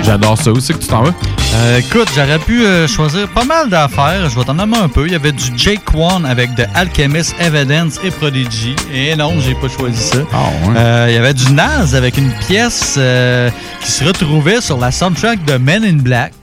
J'adore 0.04 0.38
ça. 0.38 0.52
Où 0.52 0.60
c'est 0.60 0.74
que 0.74 0.80
tu 0.80 0.88
t'en 0.88 1.04
vas? 1.04 1.14
Euh, 1.54 1.80
écoute, 1.80 2.08
j'aurais 2.16 2.40
pu 2.40 2.64
euh, 2.66 2.88
choisir 2.88 3.28
pas 3.28 3.44
mal 3.44 3.70
d'affaires. 3.70 4.30
Je 4.30 4.38
vais 4.40 4.46
t'en 4.46 4.54
nommer 4.54 4.78
un 4.78 4.88
peu. 4.88 5.06
Il 5.06 5.12
y 5.12 5.16
avait 5.16 5.34
du 5.34 5.44
Jake 5.58 5.82
One 5.94 6.26
avec 6.26 6.56
The 6.56 6.66
Alchemist, 6.74 7.36
Evidence 7.40 8.00
et 8.04 8.10
Prodigy. 8.12 8.76
Et 8.94 9.16
non, 9.16 9.40
j'ai 9.40 9.54
pas 9.56 9.68
choisi 9.68 10.02
ça. 10.02 10.18
Euh, 10.76 11.08
il 11.10 11.14
y 11.14 11.18
avait 11.18 11.34
du 11.34 11.52
Nas 11.52 11.94
avec 11.94 12.18
une 12.18 12.32
pièce 12.48 12.98
qui 13.82 13.92
se 13.92 14.04
retrouvait 14.04 14.62
sur 14.62 14.78
la 14.78 14.92
soundtrack 14.92 15.44
de 15.46 15.58
Men 15.58 15.84
in 15.84 15.98
Black. 15.98 16.34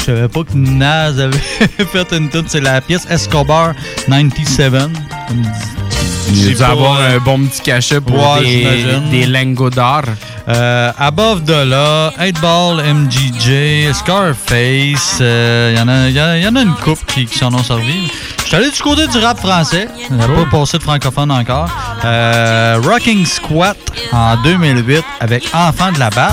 Je 0.00 0.04
savais 0.04 0.28
pas 0.28 0.44
que 0.44 0.54
Nas 0.54 1.18
avait 1.18 1.38
fait 1.92 2.12
une 2.12 2.28
tune. 2.28 2.44
C'est 2.46 2.60
la 2.60 2.80
pièce 2.80 3.06
Escobar 3.10 3.74
97. 4.06 4.74
Il 6.32 6.56
pas, 6.56 6.66
avoir 6.68 6.96
euh, 7.00 7.16
un 7.16 7.20
bon 7.20 7.40
petit 7.46 7.60
cachet 7.62 8.00
pour 8.00 8.16
Ouais, 8.16 9.00
des, 9.10 9.26
lingots 9.26 9.70
d'or? 9.70 10.02
Euh, 10.48 10.92
Above 10.98 11.44
the 11.44 11.64
Law, 11.66 12.10
8 12.18 12.40
Ball, 12.40 12.82
MGJ, 12.94 13.92
Scarface, 13.94 15.18
euh, 15.20 15.72
il 15.74 15.78
y, 15.78 15.82
en 15.82 15.88
a- 15.88 16.08
il 16.08 16.14
y, 16.14 16.18
a- 16.18 16.36
il 16.38 16.44
y 16.44 16.48
en 16.48 16.56
a 16.56 16.62
une 16.62 16.74
coupe 16.74 17.04
qui, 17.06 17.26
qui 17.26 17.38
s'en 17.38 17.52
ont 17.52 17.62
servi. 17.62 18.08
Je 18.42 18.44
suis 18.46 18.56
allé 18.56 18.70
du 18.70 18.80
côté 18.80 19.06
du 19.08 19.18
rap 19.18 19.38
français, 19.38 19.88
on 20.10 20.14
n'a 20.14 20.26
pas 20.26 20.46
passé 20.50 20.78
de 20.78 20.82
francophone 20.82 21.30
encore. 21.30 21.68
Euh, 22.04 22.80
Rocking 22.82 23.26
Squat 23.26 23.76
en 24.12 24.36
2008 24.42 25.04
avec 25.20 25.44
Enfant 25.52 25.92
de 25.92 25.98
la 25.98 26.08
balle. 26.10 26.32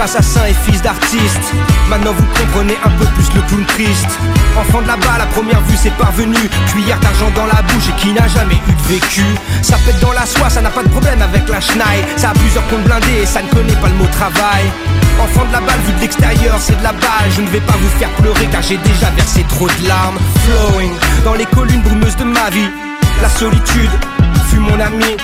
Assassin 0.00 0.44
est 0.46 0.54
fils 0.64 0.82
d'artiste. 0.82 1.54
Maintenant 1.88 2.12
vous 2.12 2.26
comprenez 2.40 2.76
un 2.84 2.90
peu 2.90 3.06
plus 3.06 3.28
le 3.34 3.42
clown 3.42 3.64
triste. 3.66 4.18
Enfant 4.56 4.82
de 4.82 4.86
là-bas, 4.86 5.18
la 5.18 5.26
première 5.26 5.60
vue 5.62 5.76
c'est 5.76 5.94
parvenu. 5.96 6.36
Cuillère 6.68 7.00
d'argent 7.00 7.30
dans 7.34 7.46
la 7.46 7.62
bouche 7.62 7.88
et 7.88 8.00
qui 8.00 8.12
n'a 8.12 8.26
jamais 8.28 8.60
eu 8.68 8.72
de 8.72 8.82
vécu. 8.88 9.24
Ça 9.62 9.76
pète 9.84 10.00
dans 10.00 10.12
la 10.12 10.26
soie, 10.26 10.50
ça 10.50 10.60
n'a 10.60 10.70
pas 10.70 10.82
de 10.82 10.88
problème 10.88 11.22
avec 11.22 11.48
la 11.48 11.60
schneid. 11.60 12.04
Ça 12.16 12.30
a 12.30 12.34
plusieurs 12.34 12.66
comptes 12.68 12.84
blindés 12.84 13.22
et 13.22 13.26
ça 13.26 13.42
ne 13.42 13.48
connaît 13.48 13.80
pas 13.80 13.88
le 13.88 13.94
mot 13.94 14.06
travail. 14.12 14.64
Enfant 15.20 15.44
de 15.46 15.52
la 15.52 15.60
balle, 15.60 15.80
vu 15.86 15.92
de 15.92 16.00
l'extérieur, 16.00 16.56
c'est 16.60 16.78
de 16.78 16.84
la 16.84 16.92
balle. 16.92 17.30
Je 17.36 17.42
ne 17.42 17.48
vais 17.48 17.60
pas 17.60 17.74
vous 17.80 17.98
faire 17.98 18.10
pleurer 18.10 18.46
car 18.52 18.62
j'ai 18.62 18.78
déjà 18.78 19.10
versé 19.16 19.44
trop 19.48 19.66
de 19.66 19.88
larmes. 19.88 20.18
Flowing 20.44 20.92
dans 21.24 21.34
les 21.34 21.46
collines 21.46 21.82
brumeuses 21.82 22.16
de 22.16 22.24
ma 22.24 22.50
vie. 22.50 22.70
La 23.20 23.28
solitude 23.28 23.90
fut 24.48 24.60
mon 24.60 24.78
ami. 24.78 25.16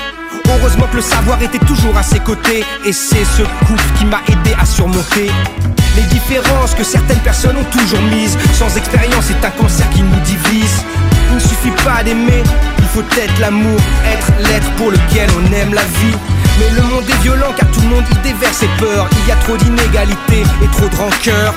Heureusement 0.48 0.86
que 0.90 0.96
le 0.96 1.02
savoir 1.02 1.40
était 1.42 1.58
toujours 1.58 1.96
à 1.96 2.02
ses 2.02 2.20
côtés 2.20 2.64
Et 2.84 2.92
c'est 2.92 3.24
ce 3.24 3.42
couple 3.66 3.84
qui 3.98 4.04
m'a 4.04 4.20
aidé 4.28 4.54
à 4.60 4.64
surmonter 4.64 5.30
Les 5.96 6.02
différences 6.02 6.74
que 6.74 6.84
certaines 6.84 7.20
personnes 7.20 7.56
ont 7.56 7.78
toujours 7.78 8.02
mises. 8.02 8.36
Sans 8.54 8.76
expérience 8.76 9.24
c'est 9.26 9.46
un 9.46 9.50
cancer 9.50 9.88
qui 9.90 10.02
nous 10.02 10.20
divise. 10.20 10.84
Il 11.30 11.36
ne 11.36 11.40
suffit 11.40 11.84
pas 11.84 12.02
d'aimer, 12.04 12.42
il 12.78 12.84
faut 12.84 13.04
être 13.18 13.40
l'amour 13.40 13.80
Être 14.12 14.32
l'être 14.48 14.70
pour 14.76 14.90
lequel 14.90 15.28
on 15.38 15.52
aime 15.52 15.74
la 15.74 15.82
vie. 15.82 16.16
Mais 16.58 16.70
le 16.70 16.82
monde 16.82 17.04
est 17.08 17.22
violent 17.22 17.52
car 17.56 17.68
tout 17.72 17.80
le 17.80 17.88
monde 17.88 18.04
y 18.12 18.28
déverse 18.28 18.58
ses 18.58 18.68
peurs. 18.78 19.08
Il 19.22 19.28
y 19.28 19.32
a 19.32 19.36
trop 19.36 19.56
d'inégalités 19.56 20.44
et 20.62 20.68
trop 20.68 20.88
de 20.88 20.96
rancœur 20.96 21.54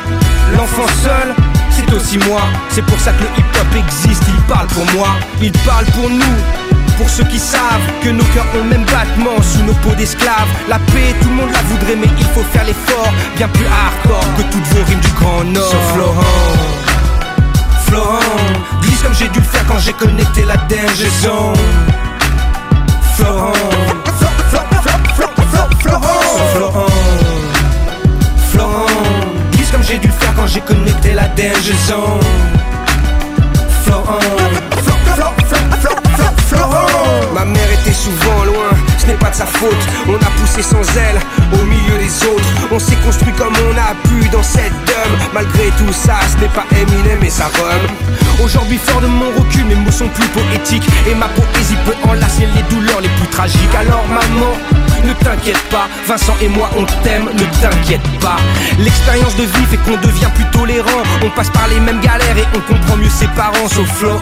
L'enfant 0.56 0.88
seul, 1.04 1.36
c'est 1.70 1.94
aussi 1.94 2.18
moi. 2.28 2.42
C'est 2.70 2.86
pour 2.86 3.00
ça 3.00 3.12
que 3.12 3.24
le 3.24 3.30
hip-hop 3.38 3.86
existe, 3.86 4.24
il 4.28 4.42
parle 4.44 4.68
pour 4.68 4.86
moi 4.96 5.10
Il 5.42 5.52
parle 5.52 5.86
pour 5.86 6.10
nous 6.10 6.67
pour 6.98 7.10
ceux 7.10 7.24
qui 7.26 7.40
savent 7.40 7.88
que 8.04 8.10
nos 8.10 8.24
cœurs 8.34 8.46
ont 8.60 8.64
même 8.64 8.84
battement 8.86 9.40
sous 9.42 9.62
nos 9.64 9.74
peaux 9.76 9.94
d'esclaves. 9.96 10.48
La 10.68 10.80
paix, 10.80 11.14
tout 11.22 11.30
le 11.30 11.36
monde 11.36 11.52
la 11.52 11.62
voudrait 11.70 11.96
mais 11.96 12.10
il 12.18 12.26
faut 12.26 12.44
faire 12.52 12.64
l'effort 12.66 13.12
Bien 13.36 13.48
plus 13.50 13.66
hardcore 13.68 14.26
que 14.38 14.42
toutes 14.52 14.68
vos 14.74 14.84
rimes 14.86 15.00
du 15.00 15.12
Grand 15.20 15.44
Nord. 15.44 15.64
Sauf 15.72 15.94
Florent, 15.94 16.24
Florent 17.88 18.20
Glisse 18.82 19.02
comme 19.04 19.14
j'ai 19.14 19.28
dû 19.30 19.40
le 19.40 19.46
faire 19.46 19.66
quand 19.68 19.80
j'ai 19.80 19.94
connecté 19.94 20.44
la 20.46 20.58
Flo- 25.16 25.30
Flo- 25.50 25.80
Florent. 25.80 26.38
Florent 26.54 26.86
Florent 28.52 28.86
Glisse 29.54 29.72
comme 29.72 29.84
j'ai 29.84 29.98
dû 30.00 30.08
le 30.08 30.14
faire 30.14 30.34
quand 30.36 30.48
j'ai 30.48 30.62
connecté 30.62 31.14
la 31.14 31.28
déngaison 31.30 32.20
Florent 33.84 34.20
souvent 38.08 38.44
loin, 38.46 38.72
ce 38.98 39.06
n'est 39.08 39.20
pas 39.20 39.30
de 39.30 39.36
sa 39.36 39.46
faute. 39.46 39.84
On 40.08 40.16
a 40.16 40.30
poussé 40.40 40.62
sans 40.62 40.84
elle, 40.98 41.20
au 41.60 41.64
milieu 41.66 41.98
des 41.98 42.12
autres. 42.28 42.48
On 42.72 42.80
s'est 42.80 42.96
construit 43.06 43.34
comme 43.34 43.54
on 43.54 43.76
a 43.78 43.96
pu 44.08 44.28
dans 44.30 44.44
cette 44.44 44.74
dôme 44.86 45.16
Malgré 45.34 45.68
tout 45.78 45.92
ça, 45.92 46.16
ce 46.32 46.42
n'est 46.42 46.50
pas 46.50 46.66
Eminem 46.72 47.20
mais 47.22 47.30
ça 47.30 47.46
rhum. 47.46 48.44
Aujourd'hui 48.44 48.78
fort 48.78 49.02
de 49.02 49.08
mon 49.08 49.30
recul, 49.38 49.66
mes 49.66 49.76
mots 49.76 49.92
sont 49.92 50.10
plus 50.10 50.28
poétiques 50.28 50.88
Et 51.10 51.16
ma 51.16 51.28
poésie 51.28 51.78
peut 51.86 51.96
enlacer 52.10 52.48
les 52.56 52.64
douleurs 52.74 53.02
les 53.02 53.10
plus 53.10 53.28
tragiques. 53.28 53.76
Alors 53.78 54.06
maman, 54.08 54.54
ne 55.04 55.14
t'inquiète 55.14 55.62
pas, 55.70 55.88
Vincent 56.08 56.36
et 56.42 56.48
moi 56.50 56.70
on 56.78 56.86
t'aime, 57.04 57.30
ne 57.34 57.46
t'inquiète 57.62 58.08
pas. 58.20 58.38
L'expérience 58.80 59.36
de 59.36 59.44
vie 59.44 59.66
fait 59.70 59.78
qu'on 59.78 59.98
devient 59.98 60.32
plus 60.36 60.50
tolérant. 60.52 61.04
On 61.24 61.30
passe 61.32 61.50
par 61.50 61.68
les 61.68 61.80
mêmes 61.80 62.02
galères 62.02 62.38
et 62.38 62.46
on 62.56 62.62
comprend 62.62 62.98
mieux 62.98 63.10
ses 63.10 63.28
parents 63.28 63.68
Sauf 63.68 63.88
Florent 63.98 64.20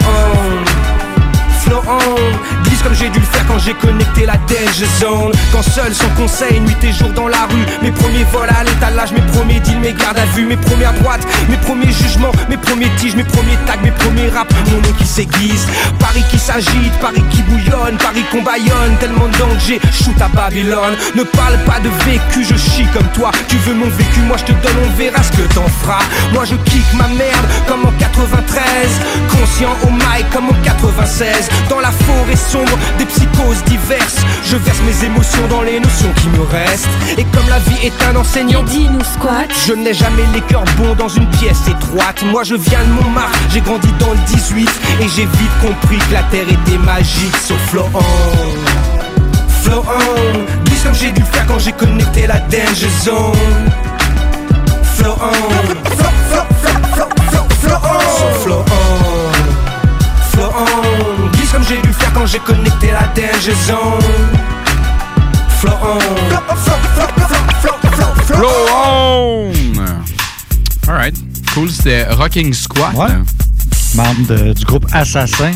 Flow 1.60 1.82
on, 1.88 2.62
glisse 2.64 2.82
comme 2.82 2.94
j'ai 2.94 3.08
dû 3.08 3.18
le 3.18 3.24
faire 3.24 3.46
quand 3.46 3.58
j'ai 3.58 3.74
connecté 3.74 4.26
la 4.26 4.36
danger 4.36 4.86
zone. 5.00 5.32
Quand 5.52 5.62
seul, 5.62 5.94
sans 5.94 6.08
conseil, 6.10 6.60
nuit 6.60 6.76
et 6.82 6.92
jour 6.92 7.10
dans 7.10 7.28
la 7.28 7.46
rue. 7.50 7.66
Mes 7.82 7.90
premiers 7.90 8.24
vols 8.32 8.48
à 8.48 8.64
l'étalage, 8.64 9.12
mes 9.12 9.20
premiers 9.32 9.60
deals, 9.60 9.80
mes 9.80 9.92
gardes 9.92 10.18
à 10.18 10.26
vue, 10.26 10.46
mes 10.46 10.56
premières 10.56 10.92
droites, 10.94 11.26
mes 11.48 11.56
premiers 11.56 11.92
jugements, 11.92 12.32
mes 12.48 12.56
premiers 12.56 12.90
tiges, 12.96 13.16
mes 13.16 13.24
premiers 13.24 13.56
tags, 13.66 13.80
mes 13.82 13.90
premiers 13.90 14.28
raps. 14.28 14.54
Mon 14.70 14.78
nom 14.78 14.94
qui 14.98 15.06
s'aiguise, 15.06 15.66
Paris 15.98 16.24
qui 16.30 16.38
s'agite, 16.38 16.92
Paris 17.00 17.24
qui 17.30 17.42
bouillonne, 17.42 17.96
Paris 17.98 18.24
qu'on 18.30 18.42
baillonne. 18.42 18.96
Tellement 19.00 19.28
de 19.28 19.38
danger, 19.38 19.80
shoot 19.92 20.20
à 20.20 20.28
Babylone. 20.28 20.96
Ne 21.14 21.22
parle 21.22 21.58
pas 21.64 21.80
de 21.80 21.88
vécu, 22.04 22.44
je 22.44 22.56
chie 22.56 22.86
comme 22.92 23.08
toi. 23.14 23.30
Tu 23.48 23.56
veux 23.58 23.74
mon 23.74 23.88
vécu, 23.88 24.20
moi 24.26 24.36
je 24.36 24.44
te 24.44 24.52
donne, 24.52 24.76
on 24.84 24.96
verra 24.96 25.22
ce 25.22 25.32
que 25.32 25.54
t'en 25.54 25.66
feras. 25.80 26.04
Moi 26.32 26.44
je 26.44 26.56
kick 26.70 26.84
ma 26.94 27.08
merde 27.08 27.46
comme 27.66 27.84
en 27.84 27.92
93. 27.98 28.64
Conscient 29.30 29.76
au 29.84 29.90
mic 29.90 30.28
comme 30.32 30.48
en 30.48 30.62
96. 30.62 31.45
Dans 31.68 31.80
la 31.80 31.90
forêt 31.90 32.36
sombre, 32.36 32.78
des 32.98 33.06
psychoses 33.06 33.62
diverses. 33.66 34.18
Je 34.44 34.56
verse 34.56 34.80
mes 34.86 35.06
émotions 35.06 35.46
dans 35.48 35.62
les 35.62 35.80
notions 35.80 36.12
qui 36.16 36.28
me 36.28 36.44
restent. 36.44 36.88
Et 37.18 37.24
comme 37.24 37.48
la 37.48 37.58
vie 37.58 37.86
est 37.86 38.02
un 38.10 38.16
enseignant, 38.16 38.62
nous 38.62 39.04
squat. 39.04 39.48
je 39.66 39.72
n'ai 39.72 39.94
jamais 39.94 40.24
les 40.34 40.40
cœurs 40.42 40.64
bons 40.76 40.94
dans 40.94 41.08
une 41.08 41.28
pièce 41.30 41.66
étroite. 41.68 42.22
Moi 42.30 42.44
je 42.44 42.54
viens 42.54 42.82
de 42.84 43.02
Montmartre, 43.02 43.38
j'ai 43.52 43.60
grandi 43.60 43.88
dans 43.98 44.12
le 44.12 44.18
18. 44.26 44.68
Et 45.00 45.08
j'ai 45.08 45.24
vite 45.24 45.56
compris 45.60 45.98
que 45.98 46.14
la 46.14 46.22
terre 46.24 46.48
était 46.48 46.78
magique. 46.78 47.36
Sauf 47.36 47.58
Flow 47.70 47.86
on. 47.94 48.86
Glisse 50.64 50.82
comme 50.84 50.94
j'ai 50.94 51.10
dû 51.10 51.20
le 51.20 51.26
faire 51.26 51.46
quand 51.46 51.58
j'ai 51.58 51.72
connecté 51.72 52.26
la 52.26 52.38
danger 52.38 52.88
zone. 53.02 53.32
Flow, 54.94 55.16
flow, 58.42 58.64
j'ai 62.26 62.38
connecté 62.38 62.90
la 62.92 63.02
danger 63.14 63.54
zone. 63.66 64.02
Flow 65.58 65.72
on, 65.82 65.98
flow, 65.98 66.40
flow, 66.56 66.56
flow, 66.94 67.06
flow, 67.16 67.26
flow, 67.60 67.90
flow, 67.92 68.14
flow 68.24 68.36
Flow 68.36 68.66
on! 68.74 69.52
Alright. 70.88 71.14
Cool, 71.54 71.70
c'était 71.70 72.04
Rocking 72.10 72.52
Squat. 72.52 72.92
Ouais. 72.94 73.06
Membre 73.94 74.26
de- 74.28 74.52
du 74.52 74.64
groupe 74.64 74.86
Assassin 74.92 75.52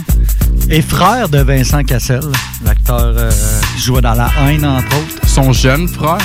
et 0.70 0.80
frère 0.80 1.28
de 1.28 1.38
Vincent 1.42 1.82
Cassel, 1.84 2.20
l'acteur 2.64 2.98
euh, 3.00 3.30
qui 3.76 3.82
jouait 3.82 4.00
dans 4.00 4.14
La 4.14 4.30
haine, 4.46 4.64
entre 4.64 4.86
autres. 4.96 5.26
Son 5.28 5.52
jeune 5.52 5.86
frère? 5.88 6.18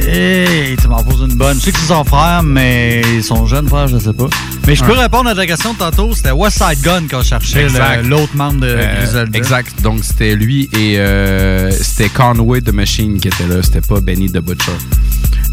Hey, 0.00 0.76
tu 0.76 0.88
m'en 0.88 1.02
poses 1.02 1.20
une 1.28 1.36
bonne. 1.36 1.58
Je 1.58 1.64
sais 1.64 1.72
que 1.72 1.78
c'est 1.78 1.86
son 1.92 2.04
frère, 2.04 2.42
mais 2.42 3.20
son 3.22 3.46
jeune 3.46 3.68
frère, 3.68 3.88
je 3.88 3.98
sais 3.98 4.12
pas. 4.12 4.28
Mais 4.66 4.74
je 4.74 4.84
peux 4.84 4.92
Ouais. 4.92 5.02
répondre 5.02 5.28
à 5.28 5.34
ta 5.34 5.46
question 5.46 5.72
de 5.72 5.78
tantôt. 5.78 6.14
C'était 6.14 6.30
West 6.30 6.58
Side 6.58 6.80
Gun 6.82 7.06
qu'on 7.10 7.22
cherchait, 7.22 7.68
l'autre 8.04 8.34
membre 8.36 8.60
de 8.60 8.66
Euh, 8.68 8.96
Griselda. 9.02 9.38
exact. 9.38 9.82
Donc, 9.82 10.04
c'était 10.04 10.34
lui 10.34 10.68
et 10.72 10.98
euh, 10.98 11.70
c'était 11.70 12.08
Conway 12.08 12.60
the 12.60 12.72
Machine 12.72 13.18
qui 13.20 13.28
était 13.28 13.46
là. 13.46 13.62
C'était 13.62 13.80
pas 13.80 14.00
Benny 14.00 14.30
the 14.30 14.38
Butcher. 14.38 14.72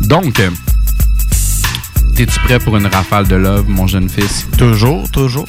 Donc, 0.02 0.40
euh, 0.40 0.50
es-tu 2.18 2.40
prêt 2.42 2.60
pour 2.60 2.78
une 2.78 2.88
rafale 2.88 3.28
de 3.28 3.36
Love, 3.36 3.66
mon 3.68 3.88
jeune 3.88 4.10
fils? 4.10 4.46
Toujours, 4.58 5.10
toujours. 5.12 5.46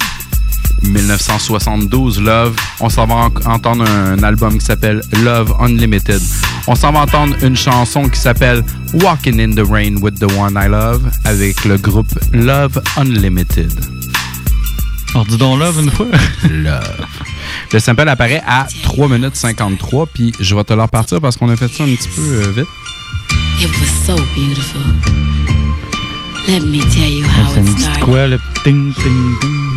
1972, 0.83 2.21
Love. 2.21 2.55
On 2.81 2.89
s'en 2.89 3.07
va 3.07 3.15
en- 3.15 3.51
entendre 3.51 3.85
un 3.89 4.23
album 4.23 4.59
qui 4.59 4.65
s'appelle 4.65 5.01
Love 5.25 5.55
Unlimited. 5.61 6.21
On 6.67 6.75
s'en 6.75 6.93
va 6.93 7.01
entendre 7.01 7.37
une 7.43 7.57
chanson 7.57 8.09
qui 8.09 8.19
s'appelle 8.21 8.63
Walking 8.95 9.41
in 9.41 9.55
the 9.55 9.67
Rain 9.69 9.97
with 10.01 10.19
the 10.19 10.31
One 10.39 10.55
I 10.61 10.69
Love 10.69 11.03
avec 11.25 11.65
le 11.65 11.77
groupe 11.79 12.09
Love 12.33 12.81
Unlimited. 12.97 13.73
On 15.15 15.25
dit 15.25 15.37
donc 15.39 15.59
Love 15.61 15.81
une 15.83 15.91
fois. 15.91 16.07
Love. 16.51 17.07
Le 17.73 17.79
sample 17.79 18.09
apparaît 18.09 18.43
à 18.47 18.67
3 18.83 19.09
minutes 19.09 19.35
53, 19.37 20.07
puis 20.13 20.33
je 20.41 20.55
vais 20.55 20.65
te 20.65 20.73
le 20.73 20.83
repartir 20.83 21.21
parce 21.21 21.37
qu'on 21.37 21.49
a 21.49 21.57
fait 21.57 21.69
ça 21.69 21.85
un 21.85 21.95
petit 21.95 22.09
peu 22.15 22.23
euh, 22.23 22.53
vite. 22.57 22.67
It 23.61 23.69
was 23.81 24.07
so 24.07 24.15
beautiful. 24.37 24.81
Let 26.49 26.61
me 26.61 26.81
tell 26.93 27.11
you 27.11 27.25
how 27.25 27.59
it 27.61 27.79
started. 27.79 28.05
quoi, 28.05 28.27
le 28.29 28.39
ting, 28.63 28.93
ting, 28.95 29.39
ting. 29.41 29.76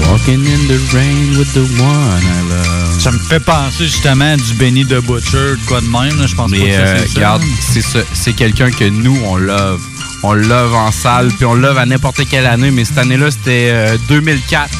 Walking 0.00 0.44
in 0.46 0.66
the 0.68 0.78
rain 0.92 1.36
with 1.38 1.52
the 1.54 1.64
one 1.80 2.22
I 2.22 2.48
love. 2.50 3.00
Ça 3.00 3.10
me 3.10 3.18
fait 3.18 3.40
penser 3.40 3.84
justement 3.86 4.32
à 4.32 4.36
du 4.36 4.54
Benny 4.54 4.84
the 4.84 5.00
Butcher, 5.06 5.56
de 5.56 5.66
quoi 5.66 5.80
de 5.80 5.86
même. 5.86 6.18
là. 6.20 6.26
Je 6.26 6.34
pense 6.34 6.50
pas 6.50 6.56
que 6.56 6.62
Mais 6.62 6.72
ça, 6.72 6.78
euh, 6.80 6.96
c'est 7.00 7.08
ça. 7.08 7.14
regarde, 7.16 7.42
c'est 7.60 7.80
ça- 7.82 7.98
c'est 8.12 8.32
quelqu'un 8.32 8.70
que 8.70 8.84
nous, 8.84 9.16
on 9.26 9.36
love. 9.36 9.80
On 10.22 10.32
love 10.32 10.74
en 10.74 10.90
salle, 10.90 11.28
puis 11.36 11.44
on 11.44 11.54
love 11.54 11.76
à 11.78 11.84
n'importe 11.86 12.20
quelle 12.30 12.46
année, 12.46 12.70
mais 12.70 12.84
cette 12.84 12.98
année-là, 12.98 13.30
c'était 13.30 13.68
euh, 13.72 13.96
2004. 14.08 14.70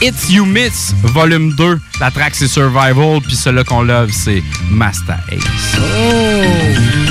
It's 0.00 0.30
You 0.30 0.44
Miss, 0.44 0.94
volume 1.02 1.54
2. 1.54 1.78
La 2.00 2.10
track, 2.10 2.34
c'est 2.34 2.48
Survival, 2.48 3.20
puis 3.26 3.34
celui 3.36 3.64
qu'on 3.64 3.82
love, 3.82 4.10
c'est 4.12 4.42
Master 4.70 5.18
Ace. 5.32 5.42
Yeah. 5.74 7.05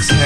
Let's 0.00 0.16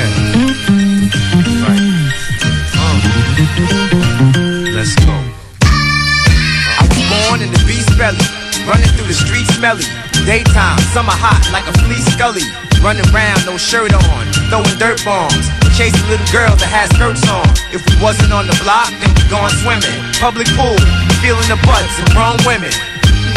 go. 5.02 5.18
I 6.78 6.86
was 6.86 7.02
born 7.10 7.42
in 7.42 7.50
the 7.50 7.58
beast 7.66 7.90
belly, 7.98 8.22
running 8.70 8.86
through 8.94 9.10
the 9.10 9.18
streets 9.18 9.50
smelly. 9.58 9.82
Daytime, 10.22 10.78
summer 10.94 11.10
hot 11.10 11.42
like 11.50 11.66
a 11.66 11.74
flea 11.82 11.98
scully. 12.14 12.46
Running 12.86 13.02
around, 13.10 13.42
no 13.46 13.58
shirt 13.58 13.90
on, 13.90 14.22
throwing 14.46 14.78
dirt 14.78 15.02
bombs. 15.02 15.50
Chasing 15.74 16.06
little 16.06 16.22
girls 16.30 16.62
that 16.62 16.70
had 16.70 16.94
skirts 16.94 17.26
on. 17.26 17.42
If 17.74 17.82
we 17.82 17.98
wasn't 17.98 18.30
on 18.30 18.46
the 18.46 18.54
block, 18.62 18.94
then 19.02 19.10
we 19.10 19.26
gone 19.26 19.50
swimming. 19.58 19.98
Public 20.22 20.46
pool, 20.54 20.78
feeling 21.18 21.50
the 21.50 21.58
butts 21.66 21.98
and 21.98 22.06
grown 22.14 22.38
women. 22.46 22.70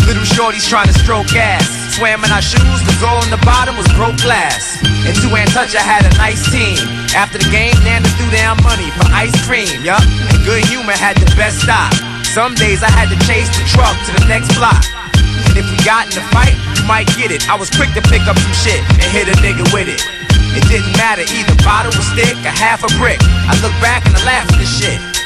Little 0.07 0.23
shorties 0.23 0.63
trying 0.63 0.87
to 0.87 0.95
stroke 0.95 1.35
ass. 1.35 1.67
Swam 1.99 2.23
in 2.23 2.31
our 2.31 2.41
shoes, 2.41 2.79
cause 2.87 3.03
all 3.03 3.19
on 3.19 3.27
the 3.27 3.43
bottom 3.43 3.75
was 3.75 3.91
broke 3.91 4.15
glass. 4.23 4.79
And 5.03 5.11
two 5.19 5.27
and 5.35 5.51
touch, 5.51 5.75
I 5.75 5.83
had 5.83 6.07
a 6.07 6.13
nice 6.15 6.39
team. 6.47 6.79
After 7.11 7.35
the 7.35 7.49
game, 7.51 7.75
Nana 7.83 8.07
threw 8.15 8.31
down 8.31 8.55
money 8.63 8.87
for 8.95 9.03
ice 9.11 9.35
cream, 9.43 9.67
yup. 9.83 9.99
And 9.99 10.39
good 10.47 10.63
humor 10.71 10.95
had 10.95 11.19
the 11.19 11.27
best 11.35 11.59
stop. 11.59 11.91
Some 12.23 12.55
days 12.55 12.87
I 12.87 12.89
had 12.89 13.11
to 13.11 13.19
chase 13.27 13.51
the 13.51 13.67
truck 13.67 13.99
to 14.07 14.11
the 14.15 14.23
next 14.31 14.55
block. 14.55 14.79
And 15.51 15.59
if 15.59 15.67
we 15.67 15.75
got 15.83 16.07
in 16.07 16.23
a 16.23 16.25
fight, 16.31 16.55
you 16.79 16.87
might 16.87 17.11
get 17.19 17.35
it. 17.35 17.43
I 17.51 17.59
was 17.59 17.67
quick 17.67 17.91
to 17.99 18.03
pick 18.07 18.23
up 18.31 18.39
some 18.39 18.55
shit 18.63 18.79
and 19.03 19.11
hit 19.11 19.27
a 19.27 19.35
nigga 19.43 19.67
with 19.75 19.91
it. 19.91 19.99
It 20.55 20.63
didn't 20.71 20.95
matter 20.95 21.27
either 21.27 21.57
bottle 21.67 21.91
or 21.91 22.05
stick 22.15 22.39
or 22.47 22.55
half 22.55 22.79
a 22.87 22.91
brick. 22.95 23.19
I 23.19 23.59
look 23.59 23.75
back 23.83 24.07
and 24.07 24.15
I 24.15 24.23
laugh 24.23 24.47
at 24.47 24.55
the 24.55 24.69
shit. 24.69 25.16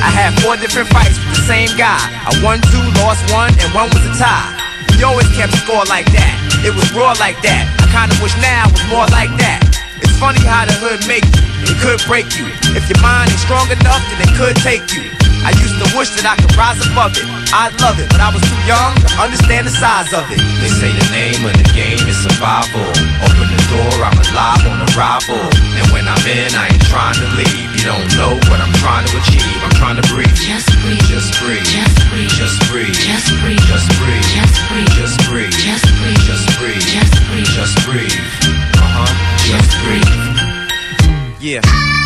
I 0.00 0.10
had 0.10 0.34
four 0.42 0.56
different 0.56 0.88
fights 0.90 1.18
with 1.18 1.36
the 1.38 1.44
same 1.44 1.70
guy. 1.76 1.98
I 1.98 2.32
won 2.42 2.60
two, 2.70 2.84
lost 3.02 3.22
one, 3.30 3.52
and 3.60 3.68
one 3.74 3.90
was 3.90 4.02
a 4.06 4.14
tie. 4.18 4.50
We 4.96 5.02
always 5.02 5.28
kept 5.34 5.54
score 5.58 5.84
like 5.86 6.06
that. 6.14 6.34
It 6.64 6.74
was 6.74 6.86
raw 6.94 7.12
like 7.18 7.38
that. 7.42 7.66
I 7.82 7.86
kinda 7.90 8.14
wish 8.22 8.34
now 8.40 8.70
was 8.70 8.84
more 8.88 9.06
like 9.10 9.30
that. 9.42 9.60
It's 10.02 10.16
funny 10.18 10.40
how 10.42 10.64
the 10.64 10.74
hood 10.78 11.06
make 11.06 11.24
you. 11.24 11.44
It 11.66 11.78
could 11.80 12.00
break 12.06 12.38
you. 12.38 12.46
If 12.78 12.88
your 12.88 13.00
mind 13.02 13.30
ain't 13.30 13.40
strong 13.40 13.70
enough, 13.70 14.02
then 14.10 14.28
it 14.28 14.32
could 14.38 14.56
take 14.62 14.86
you. 14.94 15.23
I 15.44 15.52
used 15.60 15.76
to 15.76 15.86
wish 15.92 16.08
that 16.16 16.24
I 16.24 16.40
could 16.40 16.56
rise 16.56 16.80
above 16.80 17.12
it. 17.20 17.28
I'd 17.52 17.76
love 17.84 18.00
it, 18.00 18.08
but 18.08 18.16
I 18.16 18.32
was 18.32 18.40
too 18.40 18.60
young 18.64 18.96
to 18.96 19.08
understand 19.20 19.68
the 19.68 19.74
size 19.76 20.08
of 20.16 20.24
it. 20.32 20.40
They 20.40 20.72
say 20.72 20.88
the 20.88 21.08
name 21.12 21.44
of 21.44 21.52
the 21.52 21.68
game 21.76 22.00
is 22.08 22.16
survival. 22.16 22.80
Open 23.20 23.46
the 23.52 23.62
door, 23.68 23.92
I'm 24.00 24.16
alive 24.16 24.64
on 24.64 24.80
arrival. 24.96 25.44
And 25.76 25.84
when 25.92 26.08
I'm 26.08 26.24
in, 26.24 26.48
I 26.56 26.72
ain't 26.72 26.86
trying 26.88 27.20
to 27.20 27.28
leave. 27.36 27.68
You 27.76 27.84
don't 27.84 28.08
know 28.16 28.40
what 28.48 28.58
I'm 28.64 28.72
trying 28.80 29.04
to 29.04 29.14
achieve. 29.20 29.60
I'm 29.60 29.76
trying 29.76 30.00
to 30.00 30.06
breathe. 30.08 30.32
Just 30.32 30.72
breathe. 30.80 31.04
Just 31.12 31.36
breathe. 31.36 31.60
Just 31.60 32.00
breathe. 32.08 32.32
Just 32.32 32.56
breathe. 32.64 32.96
Just 32.96 33.28
breathe. 33.36 33.60
Just 33.68 33.88
breathe. 34.00 34.24
Just 34.32 34.56
breathe. 34.64 34.88
Just 34.96 35.16
breathe. 35.28 35.52
Just 35.60 35.86
breathe. 36.00 36.24
Just 36.24 36.48
breathe. 36.56 36.80
Just 36.88 37.14
breathe. 37.28 37.52
Just 37.52 37.74
breathe. 37.84 38.16
Uh 38.80 38.88
huh. 38.96 39.12
Just 39.44 39.76
breathe. 39.84 40.08
Yeah. 41.44 41.60
Yeah. 41.60 42.03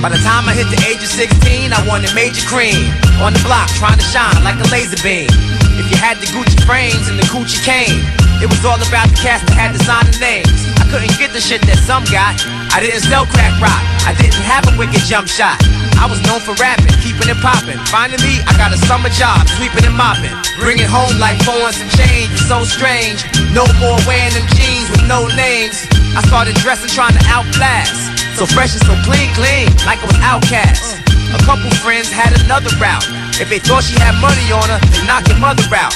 By 0.00 0.08
the 0.08 0.22
time 0.24 0.48
I 0.48 0.56
hit 0.56 0.64
the 0.72 0.80
age 0.88 1.04
of 1.04 1.12
16, 1.12 1.76
I 1.76 1.80
wanted 1.84 2.16
major 2.16 2.40
cream. 2.48 2.88
On 3.20 3.36
the 3.36 3.42
block, 3.44 3.68
trying 3.76 4.00
to 4.00 4.08
shine 4.08 4.32
like 4.40 4.56
a 4.56 4.64
laser 4.72 4.96
beam. 5.04 5.28
If 5.76 5.92
you 5.92 6.00
had 6.00 6.16
the 6.16 6.28
Gucci 6.32 6.56
frames 6.64 7.12
and 7.12 7.20
the 7.20 7.28
Gucci 7.28 7.60
cane, 7.60 8.00
it 8.40 8.48
was 8.48 8.64
all 8.64 8.80
about 8.80 9.12
the 9.12 9.20
cast 9.20 9.44
that 9.52 9.60
had 9.60 9.76
designer 9.76 10.16
names. 10.16 10.48
I 10.80 10.88
couldn't 10.88 11.12
get 11.20 11.36
the 11.36 11.40
shit 11.44 11.60
that 11.68 11.76
some 11.84 12.08
got. 12.08 12.40
I 12.72 12.80
didn't 12.80 13.04
sell 13.12 13.28
crack 13.28 13.52
rock. 13.60 13.84
I 14.08 14.16
didn't 14.16 14.40
have 14.40 14.64
a 14.64 14.74
wicked 14.80 15.04
jump 15.04 15.28
shot. 15.28 15.60
I 16.00 16.08
was 16.08 16.16
known 16.24 16.40
for 16.40 16.56
rapping, 16.56 16.96
keeping 17.04 17.28
it 17.28 17.36
poppin'. 17.44 17.76
Finally, 17.92 18.40
I 18.48 18.56
got 18.56 18.72
a 18.72 18.80
summer 18.88 19.12
job, 19.12 19.44
sweeping 19.60 19.84
and 19.84 19.92
mopping. 19.92 20.32
Bringing 20.64 20.88
home 20.88 21.12
like 21.20 21.36
four 21.44 21.60
and 21.68 21.76
some 21.76 21.92
change, 22.00 22.32
it's 22.32 22.48
so 22.48 22.64
strange. 22.64 23.20
No 23.52 23.68
more 23.76 24.00
wearing 24.08 24.32
them 24.32 24.48
jeans 24.56 24.88
with 24.88 25.04
no 25.04 25.28
names. 25.36 25.76
I 26.16 26.24
started 26.24 26.56
dressing, 26.64 26.88
trying 26.88 27.12
to 27.20 27.24
outclass. 27.28 28.09
So 28.36 28.46
fresh 28.46 28.72
and 28.72 28.84
so 28.84 28.94
clean, 29.04 29.28
clean, 29.36 29.68
like 29.84 30.00
I 30.00 30.06
was 30.06 30.20
outcast. 30.24 30.96
A 31.30 31.40
couple 31.44 31.70
friends 31.84 32.10
had 32.10 32.32
another 32.44 32.72
route. 32.80 33.06
If 33.38 33.48
they 33.48 33.58
thought 33.58 33.84
she 33.84 33.94
had 34.00 34.18
money 34.18 34.48
on 34.50 34.66
her, 34.66 34.80
they 34.90 35.06
knock 35.06 35.28
your 35.28 35.38
mother 35.38 35.62
out. 35.76 35.94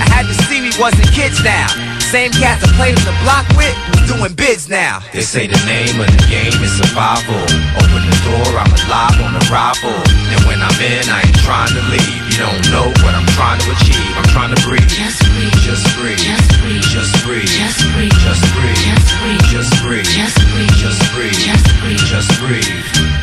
I 0.00 0.06
had 0.08 0.26
to 0.26 0.34
see 0.48 0.60
we 0.60 0.72
wasn't 0.80 1.06
kids 1.12 1.38
now. 1.44 1.68
Same 2.10 2.32
cats 2.32 2.64
I 2.64 2.68
played 2.76 2.98
on 2.98 3.04
the 3.04 3.16
block 3.22 3.46
with, 3.56 3.76
doing 4.08 4.34
bids 4.34 4.68
now. 4.68 5.00
They 5.12 5.22
say 5.22 5.46
the 5.46 5.60
name 5.64 6.00
of 6.00 6.08
the 6.08 6.22
game 6.28 6.56
is 6.60 6.72
survival. 6.76 7.40
Open 7.78 8.02
the 8.04 8.18
door, 8.26 8.58
I'm 8.58 8.72
alive 8.84 9.16
on 9.22 9.32
arrival. 9.48 9.96
And 10.32 10.40
when 10.48 10.60
I'm 10.60 10.78
in, 10.80 11.08
I 11.08 11.22
ain't 11.24 11.40
trying 11.40 11.72
to 11.72 11.82
leave. 11.92 12.21
You 12.32 12.38
don't 12.38 12.64
know 12.72 12.88
what 13.04 13.12
I'm 13.12 13.26
trying 13.36 13.60
to 13.60 13.72
achieve. 13.72 14.16
I'm 14.16 14.24
trying 14.32 14.54
to 14.56 14.60
breathe. 14.64 14.88
Just 14.88 15.20
breathe. 15.36 15.52
Just 15.60 15.84
breathe. 16.00 16.16
Just 16.16 16.48
breathe. 16.64 16.80
Just 16.80 17.12
breathe. 17.20 17.44
Just 17.44 17.76
breathe. 17.92 18.08
Just 18.24 18.48
breathe. 18.56 19.44
Just 19.52 19.76
breathe. 19.84 20.08
Just 20.08 20.40
breathe. 20.48 20.72
Just 20.80 21.12
breathe. 21.12 21.36
Just 21.36 21.68
breathe. 21.84 22.00
Just 22.08 22.32
breathe. 22.40 22.72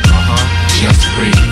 Uh 0.06 0.14
huh. 0.14 0.46
Just 0.78 1.02
breathe. 1.18 1.42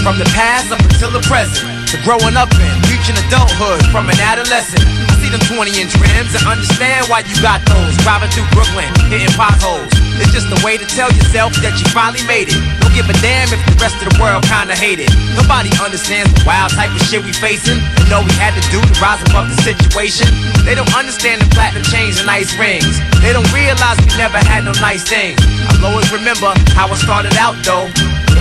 From 0.00 0.16
the 0.16 0.24
past 0.32 0.72
up 0.72 0.80
until 0.80 1.10
the 1.10 1.20
present, 1.28 1.68
to 1.94 2.02
growing 2.02 2.34
up 2.34 2.50
in, 2.58 2.74
reaching 2.90 3.14
adulthood 3.26 3.78
from 3.94 4.10
an 4.10 4.18
adolescent. 4.18 4.82
I 4.82 5.14
see 5.22 5.30
them 5.30 5.42
20 5.46 5.70
inch 5.78 5.94
rims 6.02 6.34
and 6.34 6.42
understand 6.42 7.06
why 7.06 7.22
you 7.22 7.34
got 7.38 7.62
those. 7.70 7.94
Driving 8.02 8.30
through 8.34 8.50
Brooklyn, 8.50 8.90
hitting 9.06 9.30
potholes. 9.38 9.86
It's 10.18 10.34
just 10.34 10.50
a 10.50 10.58
way 10.66 10.74
to 10.74 10.86
tell 10.86 11.10
yourself 11.14 11.54
that 11.62 11.78
you 11.78 11.86
finally 11.94 12.22
made 12.26 12.50
it. 12.50 12.58
Don't 12.82 12.94
give 12.94 13.06
a 13.06 13.16
damn 13.22 13.50
if 13.54 13.62
the 13.66 13.74
rest 13.78 13.94
of 14.02 14.10
the 14.10 14.16
world 14.18 14.42
kinda 14.46 14.74
hate 14.74 14.98
it. 14.98 15.10
Nobody 15.38 15.70
understands 15.78 16.34
the 16.34 16.42
wild 16.42 16.74
type 16.74 16.90
of 16.90 17.02
shit 17.06 17.22
we 17.22 17.32
facing. 17.32 17.78
And 17.78 18.06
know 18.10 18.22
we 18.26 18.34
had 18.42 18.54
to 18.58 18.62
do 18.74 18.82
to 18.82 18.94
rise 18.98 19.22
above 19.30 19.50
the 19.54 19.58
situation. 19.62 20.26
They 20.66 20.74
don't 20.74 20.90
understand 20.94 21.42
the 21.42 21.48
platinum 21.54 21.86
chains 21.86 22.18
and 22.18 22.26
nice 22.26 22.54
rings. 22.58 22.98
They 23.22 23.32
don't 23.32 23.50
realize 23.54 23.98
we 24.02 24.10
never 24.18 24.38
had 24.38 24.64
no 24.64 24.72
nice 24.82 25.06
things. 25.06 25.38
I'll 25.70 25.94
always 25.94 26.10
remember 26.10 26.50
how 26.74 26.90
I 26.90 26.96
started 26.98 27.36
out 27.38 27.54
though. 27.62 27.86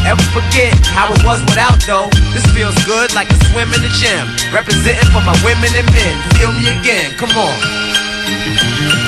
Ever 0.05 0.23
forget 0.35 0.75
how 0.91 1.07
it 1.13 1.23
was 1.23 1.39
without 1.47 1.79
though? 1.87 2.09
This 2.33 2.45
feels 2.51 2.75
good 2.85 3.13
like 3.15 3.29
a 3.31 3.37
swim 3.49 3.71
in 3.73 3.81
the 3.81 3.93
gym. 3.99 4.27
Representing 4.53 5.09
for 5.11 5.23
my 5.23 5.35
women 5.43 5.71
and 5.75 5.87
men. 5.91 6.15
Feel 6.35 6.51
me 6.51 6.67
again, 6.79 7.15
come 7.17 7.31
on. 7.31 9.02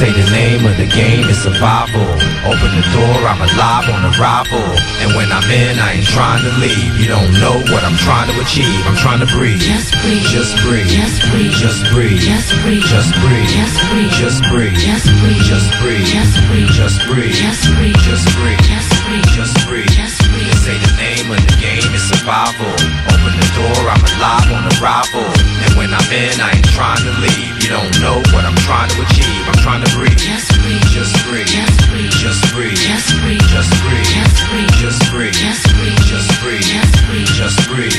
Say 0.00 0.16
the 0.16 0.30
name 0.32 0.64
of 0.64 0.72
the 0.80 0.88
game 0.88 1.28
is 1.28 1.44
survival. 1.44 2.08
Open 2.48 2.70
the 2.72 2.84
door, 2.96 3.20
I'm 3.28 3.36
alive 3.36 3.84
on 3.92 4.00
arrival. 4.16 4.64
And 5.04 5.12
when 5.12 5.28
I'm 5.28 5.44
in, 5.52 5.76
I 5.76 6.00
ain't 6.00 6.08
trying 6.08 6.40
to 6.40 6.52
leave. 6.56 6.96
You 6.96 7.04
don't 7.04 7.28
know 7.36 7.60
what 7.68 7.84
I'm 7.84 8.00
trying 8.00 8.32
to 8.32 8.36
achieve. 8.40 8.80
I'm 8.88 8.96
trying 8.96 9.20
to 9.20 9.28
breathe. 9.28 9.60
Just 9.60 9.92
breathe. 10.00 10.24
Just 10.24 10.56
breathe. 10.64 10.88
Just 10.88 11.20
breathe. 11.28 11.52
Just 11.52 11.84
breathe. 11.92 12.16
Just 12.16 12.48
breathe. 12.64 12.80
Just 12.80 13.12
breathe. 13.20 13.44
Just 13.52 13.76
breathe. 13.92 14.08
Just 14.16 14.40
breathe. 14.48 14.80
Just 14.80 15.12
breathe. 15.20 15.44
Just 15.44 15.68
breathe. 15.84 16.08
Just 16.08 16.96
breathe. 17.04 17.36
Just 17.36 17.68
breathe. 17.68 18.00
Just 18.00 18.32
breathe. 18.40 18.64
Just 18.64 18.96
breathe. 19.04 19.28
Just 19.36 19.52
breathe. 19.68 19.92
Just 20.00 20.16
breathe. 20.24 20.48
They 20.48 20.56
say 20.64 20.76
the 20.80 20.92
name 20.96 21.28
of 21.28 21.36
the 21.44 21.56
game 21.60 21.92
is 21.92 22.08
survival. 22.08 22.72
Open 23.12 23.32
the 23.36 23.48
door, 23.52 23.84
I'm 23.92 24.00
alive 24.20 24.52
on 24.52 24.64
arrival. 24.76 25.24
And 25.64 25.72
when 25.80 25.90
I'm 25.96 26.10
in, 26.12 26.36
I 26.40 26.52
ain't 26.52 26.68
trying 26.76 27.00
to 27.08 27.12
leave. 27.24 27.56
You 27.64 27.72
don't 27.72 27.88
know 28.04 28.20
what 28.36 28.44
I'm 28.44 28.56
trying 28.68 28.92
to 28.92 29.00
achieve. 29.00 29.42
I'm 29.48 29.56
trying 29.64 29.82
to 29.82 29.90
breathe. 29.96 30.20
Just 30.20 30.52
breathe. 30.60 30.84
Just 30.92 31.16
breathe. 31.24 31.48
Just 31.48 31.80
breathe. 31.88 32.12
Just 32.20 32.44
breathe. 32.52 32.76
Just 32.84 33.08
breathe. 33.16 33.40
Just 33.48 33.72
breathe. 33.80 34.12
Just 34.20 34.40
breathe. 34.52 34.68
Just 34.76 35.00
breathe. 35.08 35.32
Just 35.40 35.64
breathe. 35.72 35.96
Just 36.04 36.30
breathe. 36.44 36.68
Just 36.68 37.00
breathe. 37.08 37.32
Just 37.40 37.58
breathe. 37.64 37.96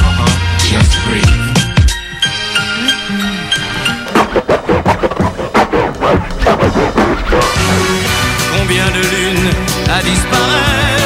Uh 0.00 0.16
huh. 0.16 0.32
Just 0.72 0.94
breathe. 1.04 1.36
Combien 8.56 8.86
de 8.96 9.02
lunes 9.12 9.50
à 9.92 10.02
disparaître 10.02 10.99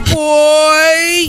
boy! 0.00 1.28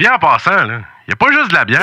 Bien 0.00 0.14
en 0.14 0.18
passant, 0.18 0.64
là, 0.64 0.80
y 1.06 1.12
a 1.12 1.16
pas 1.16 1.30
juste 1.30 1.50
de 1.50 1.56
la 1.56 1.66
bière. 1.66 1.82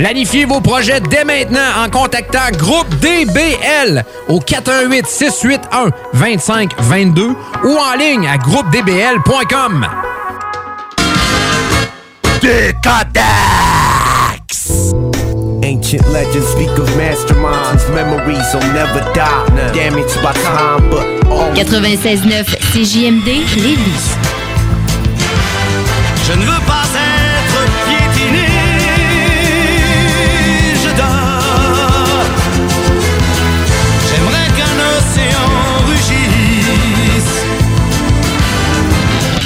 Planifiez 0.00 0.46
vos 0.46 0.62
projets 0.62 0.98
dès 1.10 1.24
maintenant 1.24 1.84
en 1.84 1.90
contactant 1.90 2.50
Groupe 2.56 2.88
DBL 3.00 4.02
au 4.28 4.40
418 4.40 5.06
681 5.06 5.90
2522 6.14 7.36
ou 7.64 7.76
en 7.76 7.98
ligne 7.98 8.26
à 8.26 8.38
groupedbl.com. 8.38 9.86
Ain't 15.62 15.76
Ancient 15.76 16.08
legends 16.14 16.48
speak 16.50 16.78
of 16.78 16.88
masterminds, 16.96 17.86
memories 17.94 18.54
will 18.54 18.72
never 18.72 19.02
die. 19.12 19.72
Damaged 19.74 20.16
by 20.22 20.32
time, 20.32 20.88
but 20.88 21.04
always 21.30 21.58
96.9 21.58 22.56
CJMD 22.72 23.26
Lévis. 23.56 24.16
Je 26.26 26.32
ne 26.32 26.44
veux 26.44 26.60
pas 26.66 26.89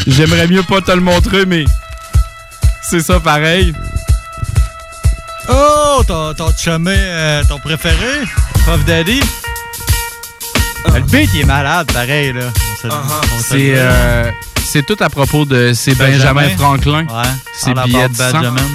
J'aimerais 0.07 0.46
mieux 0.46 0.62
pas 0.62 0.80
te 0.80 0.92
le 0.92 1.00
montrer, 1.00 1.46
mais 1.46 1.64
c'est 2.82 3.00
ça 3.00 3.20
pareil. 3.20 3.72
Oh, 5.48 6.02
ton, 6.07 6.34
ton 6.34 6.50
chumé, 6.57 6.94
euh, 6.96 7.42
ton 7.48 7.59
préféré, 7.59 8.22
Puff 8.64 8.84
Daddy. 8.84 9.20
Le 10.94 11.00
beat, 11.00 11.30
il 11.34 11.40
est 11.40 11.44
malade, 11.44 11.90
pareil, 11.92 12.32
là. 12.32 12.48
Dit. 12.82 12.90
C'est 13.40 13.74
euh, 13.76 14.30
c'est 14.64 14.84
tout 14.84 14.96
à 15.00 15.09
propos 15.09 15.44
de 15.44 15.72
c'est 15.74 15.94
Benjamin. 15.94 16.42
Benjamin 16.42 16.57
Franklin. 16.57 17.07
Ouais. 17.07 17.30
C'est 17.59 17.70
All 17.70 17.84
billet 17.84 18.05
about 18.05 18.12
de. 18.12 18.32
Benjamin. 18.32 18.66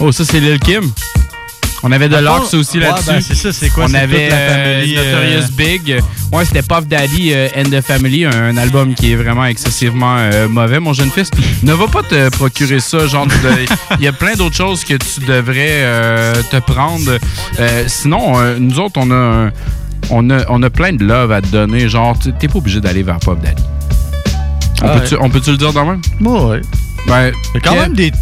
Oh, 0.00 0.12
ça, 0.12 0.24
c'est 0.24 0.40
Lil 0.40 0.60
Kim. 0.60 0.92
On 1.84 1.92
avait 1.92 2.08
de 2.08 2.16
l'Ox 2.16 2.54
aussi 2.54 2.78
Ouais, 2.78 2.84
là-dessus. 2.84 3.06
ben, 3.06 3.20
c'est 3.20 3.34
ça, 3.36 3.52
c'est 3.52 3.68
quoi? 3.70 3.84
On 3.88 3.94
avait 3.94 4.24
toute 4.24 4.30
la 4.30 4.36
euh, 4.36 4.80
famille, 4.80 4.96
euh, 4.98 5.12
Notorious 5.12 5.48
Big. 5.56 6.02
Ouais, 6.32 6.44
c'était 6.44 6.62
Puff 6.62 6.86
Daddy 6.88 7.30
euh, 7.32 7.48
and 7.56 7.64
the 7.70 7.80
Family, 7.80 8.24
un 8.24 8.56
album 8.56 8.94
qui 8.94 9.12
est 9.12 9.16
vraiment 9.16 9.44
excessivement 9.44 10.16
euh, 10.18 10.48
mauvais, 10.48 10.80
mon 10.80 10.92
jeune 10.92 11.10
fils. 11.10 11.30
Ne 11.62 11.72
va 11.74 11.86
pas 11.86 12.02
te 12.02 12.28
procurer 12.30 12.80
ça, 12.80 13.06
genre, 13.06 13.26
il 13.98 14.04
y 14.04 14.08
a 14.08 14.12
plein 14.12 14.34
d'autres 14.34 14.56
choses 14.56 14.84
que 14.84 14.94
tu 14.94 15.20
devrais 15.26 15.82
euh, 15.82 16.34
te 16.50 16.56
prendre. 16.56 17.16
Euh, 17.60 17.84
sinon, 17.86 18.38
euh, 18.40 18.56
nous 18.58 18.78
autres, 18.80 18.98
on 19.00 19.10
a, 19.12 19.14
un- 19.14 19.52
on, 20.10 20.28
a, 20.30 20.44
on 20.48 20.62
a 20.64 20.70
plein 20.70 20.92
de 20.92 21.04
love 21.04 21.30
à 21.30 21.40
te 21.40 21.46
donner. 21.46 21.88
Genre, 21.88 22.18
tu- 22.18 22.32
t'es 22.32 22.48
pas 22.48 22.58
obligé 22.58 22.80
d'aller 22.80 23.04
vers 23.04 23.18
Puff 23.20 23.38
Daddy. 23.40 23.62
On 24.82 24.86
Ah 24.88 25.28
peut-tu 25.30 25.50
le 25.52 25.56
dire 25.56 25.72
dans 25.72 25.84
même? 25.84 26.00
Ouais. 26.20 26.60
Ben, 27.06 27.32
Il 27.54 27.54
y 27.54 27.56
a 27.58 27.60
quand 27.60 27.74
même 27.76 27.94
des. 27.94 28.12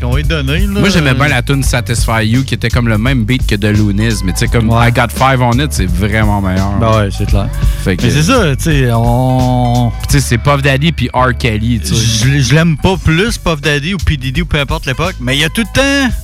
Qu'on 0.00 0.10
va 0.10 0.20
y 0.20 0.22
donner, 0.24 0.60
là. 0.60 0.80
moi, 0.80 0.88
j'aimais 0.88 1.14
bien 1.14 1.28
la 1.28 1.42
tune 1.42 1.62
Satisfy 1.62 2.24
You 2.24 2.44
qui 2.44 2.54
était 2.54 2.68
comme 2.68 2.88
le 2.88 2.98
même 2.98 3.24
beat 3.24 3.46
que 3.46 3.54
de 3.56 3.68
Loonies, 3.68 4.20
mais 4.24 4.32
tu 4.32 4.40
sais, 4.40 4.48
comme 4.48 4.68
I 4.70 4.92
Got 4.92 5.08
Five 5.14 5.40
on 5.42 5.52
It, 5.54 5.72
c'est 5.72 5.86
vraiment 5.86 6.40
meilleur. 6.40 6.78
Ben 6.78 6.96
ouais, 6.98 7.08
c'est 7.16 7.26
clair. 7.26 7.48
Fait 7.82 7.96
que- 7.96 8.02
Mais 8.02 8.10
c'est 8.10 8.22
ça, 8.22 8.54
tu 8.56 8.62
sais, 8.64 8.88
on. 8.94 9.90
Tu 10.08 10.12
sais, 10.14 10.20
c'est 10.20 10.38
Puff 10.38 10.62
Daddy 10.62 10.92
puis 10.92 11.08
R. 11.12 11.36
Kelly. 11.38 11.80
Je 11.84 12.40
je 12.40 12.54
l'aime 12.54 12.76
pas 12.76 12.96
plus, 13.02 13.38
Puff 13.38 13.60
Daddy 13.60 13.94
ou 13.94 13.98
P. 13.98 14.16
Diddy 14.16 14.42
ou 14.42 14.46
peu 14.46 14.58
importe 14.60 14.86
l'époque, 14.86 15.16
mais 15.20 15.36
il 15.36 15.40
y 15.40 15.44
a 15.44 15.48
tout 15.48 15.62
le 15.62 15.74
temps 15.74 16.14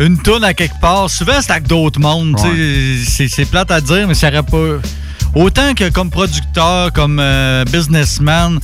une 0.00 0.18
tourne 0.18 0.44
à 0.44 0.54
quelque 0.54 0.80
part. 0.80 1.08
Souvent, 1.10 1.40
c'est 1.40 1.52
avec 1.52 1.66
d'autres 1.68 2.00
mondes. 2.00 2.36
tu 2.36 3.04
sais. 3.04 3.10
C'est- 3.10 3.28
C'est 3.28 3.44
plate 3.44 3.70
à 3.70 3.80
dire, 3.80 4.06
mais 4.08 4.14
ça 4.14 4.28
aurait 4.28 4.42
pas. 4.42 4.80
Autant 5.34 5.74
que 5.74 5.88
comme 5.90 6.10
producteur, 6.10 6.92
comme 6.92 7.18
euh, 7.20 7.64
businessman, 7.64 8.58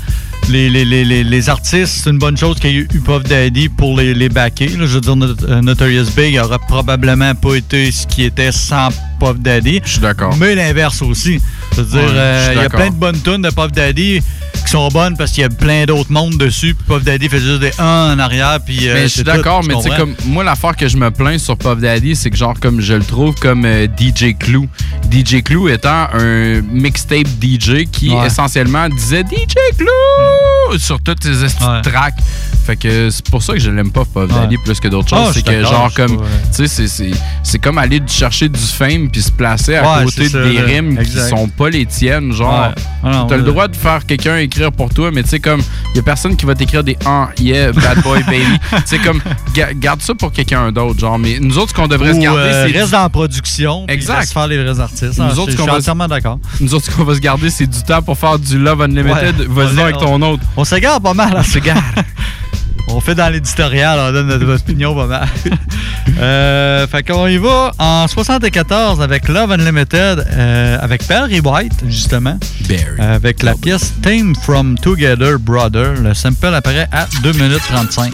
les, 0.51 0.85
les, 0.85 1.25
les, 1.25 1.49
artistes, 1.49 2.03
c'est 2.05 2.11
une 2.11 2.19
bonne 2.19 2.37
chose 2.37 2.59
qu'il 2.59 2.71
y 2.71 2.77
ait 2.79 2.81
eu 2.81 3.01
Puff 3.05 3.23
Daddy 3.23 3.69
pour 3.69 3.97
les, 3.97 4.15
les 4.15 4.29
backer. 4.29 4.69
là. 4.77 4.87
Je 4.87 4.95
veux 4.95 5.01
dire, 5.01 5.17
Not- 5.17 5.43
euh, 5.49 5.61
Notorious 5.63 6.07
Big 6.17 6.39
aurait 6.39 6.59
probablement 6.69 7.35
pas 7.35 7.55
été 7.55 7.91
ce 7.93 8.07
qui 8.07 8.25
était 8.25 8.53
sans 8.53 8.89
Puff 9.19 9.39
Daddy. 9.39 9.81
Je 9.85 9.91
suis 9.93 10.01
d'accord. 10.01 10.37
Mais 10.37 10.55
l'inverse 10.55 11.03
aussi. 11.03 11.41
Je 11.81 11.85
veux 11.85 12.01
dire, 12.03 12.11
Ouais, 12.11 12.17
euh, 12.19 12.49
il 12.57 12.63
y 12.63 12.65
a 12.65 12.69
plein 12.69 12.91
de 12.91 12.95
bonnes 12.95 13.21
tunes 13.21 13.43
de 13.43 13.51
Puff 13.51 13.73
Daddy 13.73 14.21
qui 14.65 14.71
sont 14.71 14.89
bonnes 14.89 15.17
parce 15.17 15.33
qu'il 15.33 15.41
y 15.43 15.45
a 15.45 15.49
plein 15.49 15.85
d'autres 15.87 16.13
mondes 16.13 16.37
dessus. 16.37 16.75
Puis 16.75 16.85
Puff 16.87 17.03
Daddy 17.03 17.29
fait 17.29 17.41
juste 17.41 17.61
des 17.61 17.73
1 17.79 18.15
en 18.15 18.19
arrière. 18.19 18.59
Puis, 18.65 18.89
euh, 18.89 18.95
mais 18.95 19.03
je 19.05 19.09
suis 19.09 19.23
d'accord, 19.25 19.63
mais 19.65 19.75
tu 19.77 19.83
sais, 19.83 19.97
comme 19.97 20.15
moi, 20.27 20.45
l'affaire 20.45 20.77
que 20.77 20.87
je 20.89 20.97
me 20.97 21.11
plains 21.11 21.39
sur 21.39 21.57
Puff 21.57 21.79
Daddy, 21.79 22.15
c'est 22.15 22.31
que 22.31 22.37
genre, 22.37 22.59
comme 22.61 22.81
je 22.81 22.95
le 22.95 23.05
trouve 23.05 23.35
comme 23.37 23.65
euh, 23.65 23.87
DJ 23.87 24.37
Clou. 24.39 24.69
DJ 25.11 25.43
Clou 25.43 25.69
étant 25.69 26.09
un 26.13 26.61
mixtape 26.63 27.27
DJ 27.41 27.87
qui 27.91 28.11
Ouais. 28.11 28.27
essentiellement 28.27 28.89
disait 28.89 29.23
DJ 29.23 29.55
Clou 29.79 30.79
sur 30.79 31.01
toutes 31.03 31.23
ses 31.25 31.31
de 31.31 31.83
tracks. 31.83 32.15
Fait 32.67 32.77
que 32.77 33.11
c'est 33.11 33.29
pour 33.29 33.43
ça 33.43 33.55
que 33.55 33.59
je 33.59 33.71
l'aime 33.71 33.91
pas 33.91 34.05
Puff 34.05 34.29
Daddy 34.29 34.57
Ouais. 34.57 34.63
plus 34.65 34.79
que 34.79 34.89
d'autres 34.89 35.09
Ah, 35.13 35.25
choses. 35.27 35.35
c'est 35.35 35.45
que 35.45 35.63
genre 35.63 35.91
comme, 35.95 36.19
tu 36.55 36.69
sais, 36.69 36.87
c'est- 36.87 37.59
comme 37.59 37.79
aller 37.79 38.01
chercher 38.07 38.49
du 38.49 38.61
fame 38.61 39.11
puis 39.11 39.23
se 39.23 39.31
placer 39.33 39.77
à 39.77 39.99
Ouais, 39.99 40.05
côté 40.05 40.29
des 40.29 40.61
rimes 40.61 40.99
qui 41.03 41.11
sont 41.19 41.49
pas 41.49 41.70
les 41.71 41.87
tiennes. 41.87 42.33
Genre, 42.33 42.51
Ouais. 42.51 42.75
Ah 43.03 43.27
t'as 43.29 43.37
le 43.37 43.43
droit 43.43 43.67
de 43.69 43.77
faire 43.77 44.05
quelqu'un 44.05 44.37
écrire 44.39 44.71
pour 44.73 44.93
toi, 44.93 45.11
mais 45.13 45.23
tu 45.23 45.31
sais, 45.31 45.39
comme, 45.41 45.61
il 45.93 45.97
y 45.97 46.01
a 46.01 46.03
personne 46.03 46.37
qui 46.37 46.45
va 46.45 46.55
t'écrire 46.55 46.85
des 46.85 46.97
ah, 47.07 47.29
yeah, 47.39 47.73
bad 47.73 48.03
boy, 48.03 48.23
baby. 48.25 48.45
tu 48.71 48.77
sais, 48.85 48.99
comme, 48.99 49.21
ga- 49.55 49.73
garde 49.75 50.03
ça 50.03 50.15
pour 50.15 50.33
quelqu'un 50.33 50.71
d'autre, 50.73 50.99
genre, 51.01 51.19
mais 51.19 51.39
nous 51.41 51.57
autres, 51.59 51.71
ce 51.71 51.75
qu'on 51.75 51.89
devrait 51.89 52.13
se 52.15 52.19
garder, 52.19 52.41
euh, 52.41 52.67
c'est. 52.71 52.79
reste 52.79 52.93
dans 52.93 53.03
la 53.03 53.09
production. 53.09 53.87
Exact. 53.89 54.21
laisse 54.21 54.33
faire 54.33 54.47
les 54.49 54.63
vrais 54.63 54.81
artistes. 54.81 55.19
Nous 55.19 55.25
Ah, 55.25 55.39
autres, 55.39 55.53
je 55.53 55.57
suis 55.61 55.71
entièrement 55.71 56.09
d'accord. 56.09 56.39
Nous 56.61 56.75
autres, 56.75 56.87
ce 56.87 56.91
qu'on 56.97 57.05
va 57.05 57.15
se 57.15 57.21
garder, 57.21 57.49
c'est 57.51 57.67
du 57.67 57.83
temps 57.83 58.03
pour 58.03 58.19
faire 58.19 58.39
du 58.39 58.59
Love 58.59 58.83
Unlimited. 58.83 59.41
Ouais. 59.41 59.47
Vas-y 59.49 59.79
On- 59.79 59.83
avec 59.83 59.97
ton 59.99 60.21
autre. 60.23 60.43
On 60.57 60.65
s'égare 60.65 61.01
pas 61.01 61.15
mal. 61.15 61.35
On 61.37 61.43
s'égare. 61.43 61.77
on 62.93 63.01
fait 63.01 63.15
dans 63.15 63.29
l'éditorial, 63.29 63.99
on 63.99 64.13
donne 64.13 64.29
notre 64.29 64.55
opinion 64.55 64.95
pas 64.95 65.07
mal. 65.07 65.29
euh, 66.19 66.87
fait 66.87 67.03
qu'on 67.03 67.27
y 67.27 67.39
va 67.39 67.73
en 67.79 68.09
74 68.09 69.01
avec 69.01 69.29
Love 69.29 69.53
Unlimited, 69.53 70.27
euh, 70.33 70.79
avec 70.81 71.07
Barry 71.07 71.41
White, 71.41 71.85
justement. 71.87 72.39
Euh, 72.71 73.15
avec 73.17 73.43
la 73.43 73.55
pièce 73.55 73.93
Theme 74.03 74.35
from 74.35 74.77
Together 74.79 75.39
Brother. 75.39 75.95
Le 76.01 76.15
sample 76.15 76.55
apparaît 76.55 76.89
à 76.93 77.07
2 77.23 77.33
minutes 77.33 77.63
35. 77.69 78.13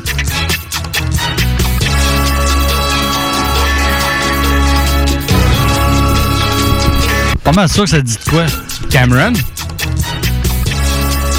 Pas 7.45 7.53
mal 7.53 7.68
sûr 7.68 7.85
que 7.85 7.91
ça 7.91 8.01
dit 8.01 8.16
de 8.24 8.31
quoi? 8.31 8.47
Cameron? 8.91 9.33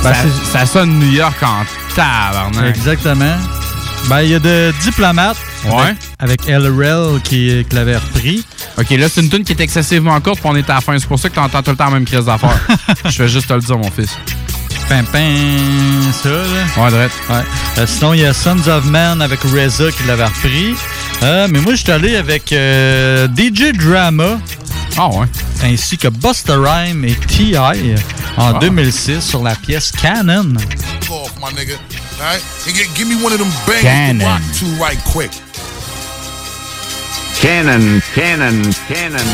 Ben, 0.04 0.14
ça, 0.14 0.24
ça 0.52 0.66
sonne 0.66 1.00
New 1.00 1.12
York 1.12 1.36
en 1.44 1.87
tabarnak. 1.98 2.76
Exactement. 2.76 3.36
Ben, 4.10 4.22
il 4.22 4.30
y 4.30 4.36
a 4.36 4.40
de 4.40 4.72
Diplomate 4.82 5.36
Ouais. 5.66 5.96
avec, 6.20 6.48
avec 6.48 6.62
LRL 6.64 7.20
qui, 7.24 7.66
qui 7.68 7.76
l'avait 7.76 7.98
repris. 7.98 8.46
Ok, 8.78 8.92
là, 8.92 9.08
c'est 9.10 9.22
une 9.22 9.30
tune 9.30 9.44
qui 9.44 9.52
est 9.54 9.60
excessivement 9.60 10.20
courte, 10.22 10.40
puis 10.40 10.50
on 10.50 10.56
est 10.56 10.70
à 10.70 10.76
la 10.76 10.82
fin. 10.82 10.98
C'est 11.00 11.08
pour 11.08 11.20
ça 11.20 11.30
que 11.30 11.36
t'entends 11.36 11.64
tout 11.64 11.72
le 11.72 11.76
temps 11.78 11.86
la 11.86 11.92
même 11.92 12.06
crise 12.06 12.26
d'affaires. 12.26 12.58
Je 13.10 13.24
vais 13.24 13.28
juste 13.28 13.48
te 13.48 13.54
le 13.54 13.60
dire, 13.60 13.78
mon 13.78 13.90
fils. 13.92 14.12
Pim, 14.88 15.04
pim, 15.12 16.12
ça, 16.14 16.30
là. 16.30 16.84
Ouais, 16.86 16.92
drette. 16.92 17.12
Ouais. 17.30 17.36
Euh, 17.80 17.86
sinon, 17.88 18.14
il 18.14 18.22
y 18.22 18.26
a 18.26 18.34
Sons 18.34 18.68
of 18.70 18.86
Man 18.86 19.22
avec 19.22 19.42
Reza 19.42 19.92
qui 19.92 20.04
l'avait 20.08 20.24
repris. 20.26 20.76
Euh, 21.24 21.48
mais 21.50 21.60
moi, 21.60 21.74
je 21.74 21.82
suis 21.84 21.92
allé 21.92 22.16
avec 22.16 22.54
euh, 22.54 23.28
DJ 23.36 23.76
Drama. 23.76 24.38
Ah 24.98 25.10
ouais. 25.10 25.28
Ainsi 25.64 25.98
que 25.98 26.08
Busta 26.08 26.56
Rhyme 26.58 27.04
et 27.06 27.16
T.I. 27.16 27.96
en 28.38 28.56
Ah. 28.56 28.60
2006 28.62 29.22
sur 29.22 29.44
la 29.44 29.56
pièce 29.56 29.92
Canon. 29.92 30.54
off, 31.10 31.32
my 31.40 31.52
nigga. 31.56 31.74
All 32.20 32.26
right? 32.34 32.42
And 32.68 32.74
get, 32.76 32.88
give 32.96 33.08
me 33.08 33.16
one 33.24 33.32
of 33.34 33.40
them 33.40 33.52
bangers 33.66 33.82
Cannon. 33.84 34.20
to 34.20 34.26
rock 34.26 34.42
to 34.60 34.66
right 34.84 35.04
quick. 35.12 35.32
Cannon, 37.40 38.02
cannon, 38.16 38.62
cannon. 38.88 39.28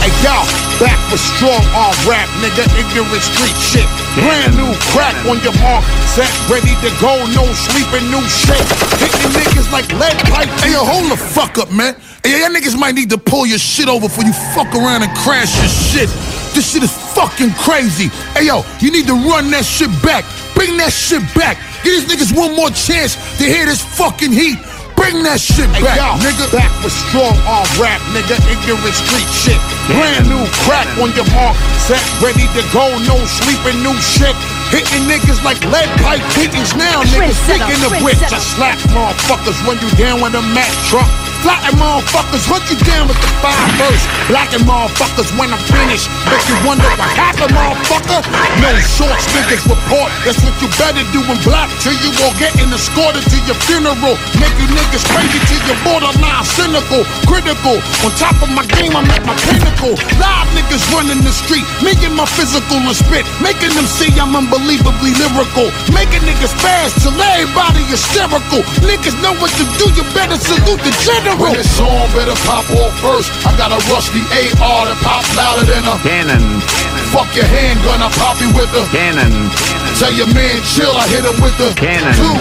Hey, 0.00 0.10
y'all, 0.24 0.46
back 0.82 0.98
with 1.14 1.22
strong 1.22 1.62
arm 1.78 1.94
rap, 2.02 2.26
nigga. 2.42 2.66
Ignorant 2.74 3.22
street 3.22 3.54
shit. 3.62 3.86
Brand 4.18 4.58
new 4.58 4.74
crack 4.90 5.14
on 5.30 5.38
your 5.46 5.54
mark. 5.62 5.86
Set, 6.10 6.26
ready 6.50 6.74
to 6.82 6.90
go. 6.98 7.14
No 7.30 7.46
sleeping, 7.54 8.10
new 8.10 8.20
shit. 8.26 8.58
Hitting 8.98 9.30
niggas 9.30 9.70
like 9.70 9.86
lead 9.94 10.18
pipe. 10.26 10.50
Hey, 10.58 10.74
yo, 10.74 10.82
hold 10.82 11.06
the 11.06 11.16
fuck 11.16 11.56
up, 11.58 11.70
man. 11.70 11.94
Hey, 12.26 12.42
y'all 12.42 12.50
niggas 12.50 12.76
might 12.76 12.96
need 12.96 13.10
to 13.10 13.18
pull 13.18 13.46
your 13.46 13.62
shit 13.62 13.88
over 13.88 14.10
before 14.10 14.24
you 14.24 14.34
fuck 14.58 14.74
around 14.74 15.06
and 15.06 15.14
crash 15.22 15.54
your 15.62 15.70
shit. 15.70 16.10
This 16.52 16.72
shit 16.72 16.82
is 16.82 16.92
fucking 17.14 17.54
crazy. 17.54 18.08
Hey, 18.34 18.46
yo, 18.46 18.66
you 18.80 18.90
need 18.90 19.06
to 19.06 19.14
run 19.14 19.50
that 19.54 19.64
shit 19.64 19.90
back. 20.02 20.26
Bring 20.54 20.76
that 20.78 20.92
shit 20.92 21.22
back. 21.34 21.56
Give 21.84 21.94
these 21.94 22.10
niggas 22.10 22.36
one 22.36 22.56
more 22.56 22.70
chance 22.70 23.14
to 23.38 23.44
hear 23.44 23.66
this 23.66 23.80
fucking 23.80 24.32
heat. 24.32 24.58
Bring 25.02 25.26
that 25.26 25.42
shit 25.42 25.66
back, 25.82 25.98
nigga. 26.22 26.46
Back 26.54 26.70
with 26.86 26.94
strong 26.94 27.34
arm 27.42 27.66
rap, 27.74 27.98
nigga. 28.14 28.38
Ignorant 28.46 28.94
street 28.94 29.26
shit. 29.34 29.58
Brand 29.90 30.30
new 30.30 30.46
crack 30.62 30.86
on 31.02 31.10
your 31.18 31.26
mark. 31.34 31.58
Set, 31.82 31.98
ready 32.22 32.46
to 32.54 32.62
go. 32.70 32.86
No 33.02 33.18
sleeping, 33.26 33.82
new 33.82 33.98
shit. 33.98 34.38
Hitting 34.70 35.02
niggas 35.10 35.42
like 35.42 35.58
lead 35.74 35.90
pipe 36.06 36.22
kickings 36.30 36.78
now, 36.78 37.02
nigga. 37.02 37.34
Trendsetter, 37.34 37.66
Speaking 37.66 37.82
of 37.82 37.92
which, 38.06 38.22
I 38.30 38.38
slap 38.38 38.78
motherfuckers 38.94 39.58
run 39.66 39.82
you 39.82 39.90
down 39.98 40.22
with 40.22 40.38
a 40.38 40.42
Mack 40.54 40.70
truck. 40.86 41.10
Flatten 41.42 41.74
motherfuckers, 41.74 42.46
hunt 42.46 42.62
you 42.70 42.78
down 42.86 43.10
with 43.10 43.18
the 43.18 43.26
five 43.42 43.58
first. 43.74 44.06
Blacking 44.30 44.62
motherfuckers 44.62 45.26
when 45.34 45.50
I'm 45.50 45.58
finished. 45.66 46.06
Make 46.30 46.46
you 46.46 46.54
wonder 46.62 46.86
what 46.94 47.10
happened, 47.18 47.50
motherfucker. 47.50 48.22
No 48.62 48.70
short 48.78 49.18
niggas 49.34 49.66
report. 49.66 50.14
That's 50.22 50.38
what 50.46 50.54
you 50.62 50.70
better 50.78 51.02
do 51.10 51.18
in 51.26 51.38
black 51.42 51.66
till 51.82 51.98
you 51.98 52.14
all 52.22 52.30
getting 52.38 52.70
escorted 52.70 53.26
to 53.26 53.38
your 53.50 53.58
funeral. 53.66 54.14
Make 54.38 54.54
you 54.62 54.70
niggas 54.70 55.02
crazy 55.10 55.42
till 55.50 55.62
you're 55.66 55.82
borderline 55.82 56.46
cynical, 56.46 57.02
critical. 57.26 57.82
On 58.06 58.10
top 58.14 58.38
of 58.38 58.50
my 58.54 58.62
game, 58.78 58.94
I'm 58.94 59.10
at 59.10 59.26
my 59.26 59.34
pinnacle. 59.42 59.98
Live 60.22 60.46
niggas 60.54 60.86
running 60.94 61.26
the 61.26 61.34
street, 61.34 61.66
making 61.82 62.14
my 62.14 62.26
physical 62.38 62.78
and 62.78 62.94
spit, 62.94 63.26
making 63.42 63.74
them 63.74 63.90
see 63.90 64.14
I'm 64.14 64.30
unbelievably 64.30 65.18
lyrical. 65.18 65.74
Making 65.90 66.22
niggas 66.22 66.54
fast 66.62 67.02
till 67.02 67.18
everybody 67.18 67.82
hysterical. 67.90 68.62
Niggas 68.86 69.18
know 69.18 69.34
what 69.42 69.50
to 69.58 69.66
do, 69.82 69.90
you 69.98 70.06
better 70.14 70.38
salute 70.38 70.78
the 70.86 70.94
general. 71.02 71.31
When 71.40 71.56
this 71.56 71.70
song 71.76 72.12
better 72.12 72.36
pop 72.44 72.68
off 72.76 72.92
first, 73.00 73.32
I 73.48 73.56
got 73.56 73.72
a 73.72 73.80
rusty 73.88 74.20
AR 74.60 74.84
that 74.84 74.98
pop 75.00 75.24
louder 75.32 75.64
than 75.64 75.80
a 75.88 75.96
Cannon. 76.04 76.60
Fuck 77.08 77.32
your 77.32 77.48
handgun, 77.48 78.04
I 78.04 78.12
pop 78.20 78.36
you 78.40 78.52
with 78.52 78.68
a 78.76 78.84
Cannon. 78.92 79.48
Tell 79.96 80.12
your 80.12 80.28
man 80.36 80.60
chill, 80.64 80.92
I 80.92 81.08
hit 81.08 81.24
him 81.24 81.36
with 81.40 81.56
the 81.56 81.72
Cannon. 81.72 82.12
two. 82.16 82.36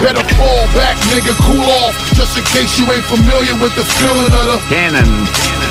Better 0.00 0.24
fall 0.36 0.64
back, 0.76 0.96
nigga, 1.12 1.32
cool 1.44 1.64
off. 1.88 1.96
Just 2.12 2.36
in 2.36 2.44
case 2.52 2.76
you 2.76 2.84
ain't 2.92 3.04
familiar 3.08 3.56
with 3.60 3.72
the 3.76 3.84
feeling 3.84 4.32
of 4.32 4.44
the 4.44 4.58
Cannon. 4.68 5.08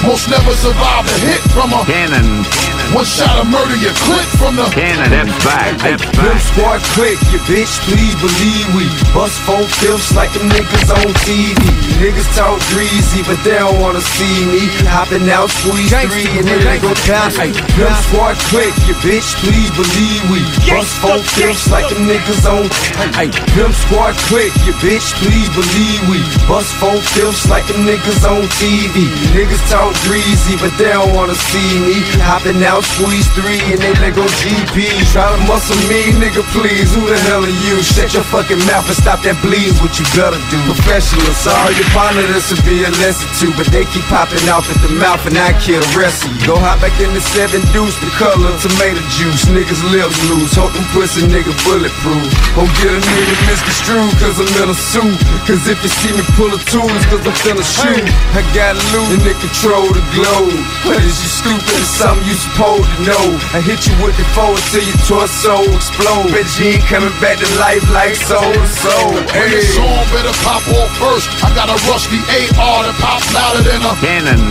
Most 0.03 0.27
never 0.27 0.51
survive 0.59 1.07
a 1.07 1.15
hit 1.23 1.39
from 1.55 1.71
a 1.71 1.79
Cannon. 1.87 2.43
One 2.91 3.07
shot 3.07 3.39
of 3.39 3.47
murder, 3.47 3.73
you 3.79 3.89
clip 4.03 4.27
from 4.35 4.59
the 4.59 4.67
Cannon. 4.75 5.09
That's 5.09 5.31
back. 5.47 5.79
That's 5.79 6.03
Pimp 6.03 6.19
back. 6.19 6.41
squad 6.43 6.79
click, 6.93 7.17
you 7.31 7.39
bitch, 7.47 7.71
please 7.87 8.13
believe 8.19 8.67
we 8.75 8.85
bust 9.15 9.39
four 9.47 9.63
fifths 9.79 10.11
like 10.13 10.29
them 10.35 10.51
niggas 10.51 10.91
on 10.91 11.07
TV. 11.23 11.55
Niggas 12.03 12.27
talk 12.35 12.59
greasy, 12.75 13.23
but 13.23 13.39
they 13.47 13.55
don't 13.55 13.79
wanna 13.79 14.03
see 14.03 14.43
me 14.51 14.67
hopping 14.91 15.23
out 15.31 15.47
squeeze 15.49 15.89
three 15.89 16.27
and 16.35 16.45
then 16.51 16.59
they 16.67 16.77
go 16.83 16.91
down. 17.07 17.31
Ay, 17.39 17.55
Pimp 17.73 17.95
squad 18.11 18.35
click, 18.51 18.75
you 18.83 18.93
bitch, 18.99 19.31
please 19.39 19.71
believe 19.71 20.21
we 20.27 20.43
bust 20.67 20.91
four 20.99 21.17
fifths 21.33 21.71
like 21.71 21.87
them 21.87 22.03
niggas 22.03 22.43
on. 22.43 22.67
Ay, 23.15 23.31
Pimp 23.55 23.73
squad 23.87 24.13
click, 24.27 24.51
you 24.67 24.75
bitch, 24.83 25.15
please 25.23 25.49
believe 25.55 25.99
we 26.11 26.19
bust 26.45 26.75
four 26.75 26.99
fifths 27.15 27.47
like 27.47 27.65
them 27.71 27.87
niggas 27.87 28.21
on 28.27 28.43
TV. 28.59 29.07
Niggas 29.31 29.63
talk 29.71 29.92
greasy, 30.05 30.57
but 30.57 30.73
they 30.77 30.91
don't 30.91 31.13
wanna 31.13 31.35
see 31.35 31.69
me 31.79 32.01
hopping 32.25 32.61
out 32.63 32.83
squeeze 32.83 33.27
three 33.37 33.61
and 33.71 33.79
they 33.79 34.11
go 34.11 34.25
GP. 34.41 34.89
Try 35.13 35.29
to 35.29 35.39
muscle 35.45 35.77
me, 35.89 36.13
nigga, 36.17 36.43
please. 36.55 36.93
Who 36.95 37.05
the 37.05 37.17
hell 37.29 37.43
are 37.43 37.59
you? 37.65 37.81
Shut 37.83 38.13
your 38.13 38.25
fucking 38.27 38.59
mouth 38.69 38.87
and 38.89 38.97
stop 38.97 39.21
that 39.23 39.37
bleed. 39.41 39.73
What 39.81 39.97
you 39.99 40.05
gotta 40.17 40.39
do? 40.49 40.59
Professional, 40.73 41.33
sorry, 41.37 41.75
your 41.75 41.89
partner, 41.93 42.25
this 42.31 42.49
will 42.49 42.63
be 42.65 42.83
a 42.83 42.91
lesson 43.03 43.27
too. 43.39 43.51
But 43.57 43.69
they 43.69 43.85
keep 43.93 44.05
popping 44.09 44.45
off 44.49 44.65
at 44.69 44.79
the 44.81 44.91
mouth 44.97 45.23
and 45.29 45.37
I 45.37 45.53
kill 45.59 45.81
the 45.81 45.93
rest 45.99 46.25
of 46.25 46.33
you. 46.33 46.41
Go 46.47 46.55
hop 46.57 46.81
back 46.81 46.95
in 46.99 47.13
the 47.13 47.23
seven 47.33 47.61
deuce, 47.75 47.95
the 48.01 48.09
color 48.17 48.49
of 48.49 48.57
tomato 48.61 49.01
juice. 49.13 49.45
Niggas 49.49 49.81
lips 49.93 50.17
loose, 50.29 50.53
hope 50.55 50.73
them 50.73 50.85
pussy 50.93 51.25
nigga 51.27 51.53
bulletproof. 51.63 52.27
Don't 52.55 52.71
get 52.79 52.91
a 52.91 53.01
nigga 53.01 53.35
misconstrued, 53.47 54.13
cause 54.19 54.37
I'm 54.39 54.49
in 54.63 54.69
a 54.69 54.77
suit. 54.77 55.19
Cause 55.47 55.63
if 55.67 55.79
you 55.83 55.91
see 55.91 56.11
me 56.15 56.23
pull 56.37 56.51
a 56.53 56.59
tool, 56.69 56.87
it's 56.95 57.05
cause 57.11 57.23
I'm 57.23 57.35
finna 57.43 57.65
shoot. 57.65 58.05
I 58.33 58.41
got 58.55 58.75
loot 58.93 59.19
and 59.19 59.23
they 59.25 59.35
control 59.41 59.82
the 59.91 60.03
globe. 60.15 60.53
What 60.85 60.99
is 61.03 61.17
you 61.23 61.29
stupid? 61.31 61.75
It's 61.79 61.89
something 61.99 62.23
you 62.27 62.35
supposed 62.37 62.87
to 62.87 62.97
know. 63.03 63.25
I 63.51 63.59
hit 63.59 63.83
you 63.87 63.95
with 64.03 64.15
the 64.15 64.25
forward 64.37 64.61
till 64.71 64.83
your 64.85 64.99
torso 65.07 65.55
explode. 65.75 66.31
Bet 66.31 66.47
you 66.59 66.77
ain't 66.77 66.85
coming 66.87 67.13
back 67.19 67.39
to 67.41 67.49
life 67.59 67.83
like 67.91 68.15
so 68.15 68.39
and 68.39 68.69
so. 68.69 68.93
When 69.11 69.27
Hey. 69.33 69.49
this 69.59 69.75
song 69.75 70.03
better 70.13 70.35
pop 70.45 70.63
off 70.77 70.91
first, 71.01 71.27
I 71.43 71.49
got 71.57 71.67
a 71.67 71.77
rusty 71.89 72.19
AR 72.29 72.85
that 72.87 72.95
pop 73.01 73.21
louder 73.33 73.63
than 73.65 73.81
a 73.83 73.93
Cannon. 73.99 74.41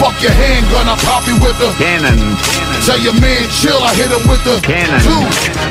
Fuck 0.00 0.16
your 0.22 0.32
handgun, 0.32 0.88
I 0.88 0.96
pop 1.04 1.26
you 1.28 1.36
with 1.38 1.54
the 1.60 1.70
Cannon. 1.78 2.18
Tell 2.82 2.98
your 2.98 3.14
man 3.20 3.46
chill, 3.54 3.78
I 3.78 3.94
hit 3.94 4.10
him 4.10 4.24
with 4.26 4.42
the 4.42 4.58
Cannon. 4.64 4.98
two. 5.04 5.22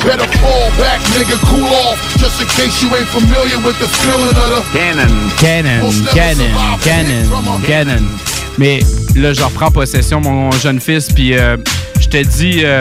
Better 0.07 0.29
fall 0.39 0.69
back, 0.79 1.01
nigga, 1.11 1.35
cool 1.49 1.67
off. 1.89 1.97
Just 2.17 2.39
in 2.39 2.47
case 2.55 2.81
you 2.81 2.87
ain't 2.95 3.09
familiar 3.09 3.57
with 3.65 3.77
the 3.79 3.87
feeling 3.87 4.31
of 4.31 4.49
the 4.55 4.61
Cannon. 4.71 5.11
Cannon, 5.41 5.81
cannon, 6.13 6.53
cannon, 6.79 7.61
Canon. 7.65 8.30
Mais 8.57 8.79
là, 9.15 9.33
je 9.33 9.41
reprends 9.41 9.71
possession, 9.71 10.21
mon 10.21 10.51
jeune 10.51 10.79
fils, 10.79 11.07
puis 11.13 11.37
euh, 11.37 11.57
je 11.99 12.07
te 12.07 12.23
dis 12.23 12.61
euh, 12.63 12.79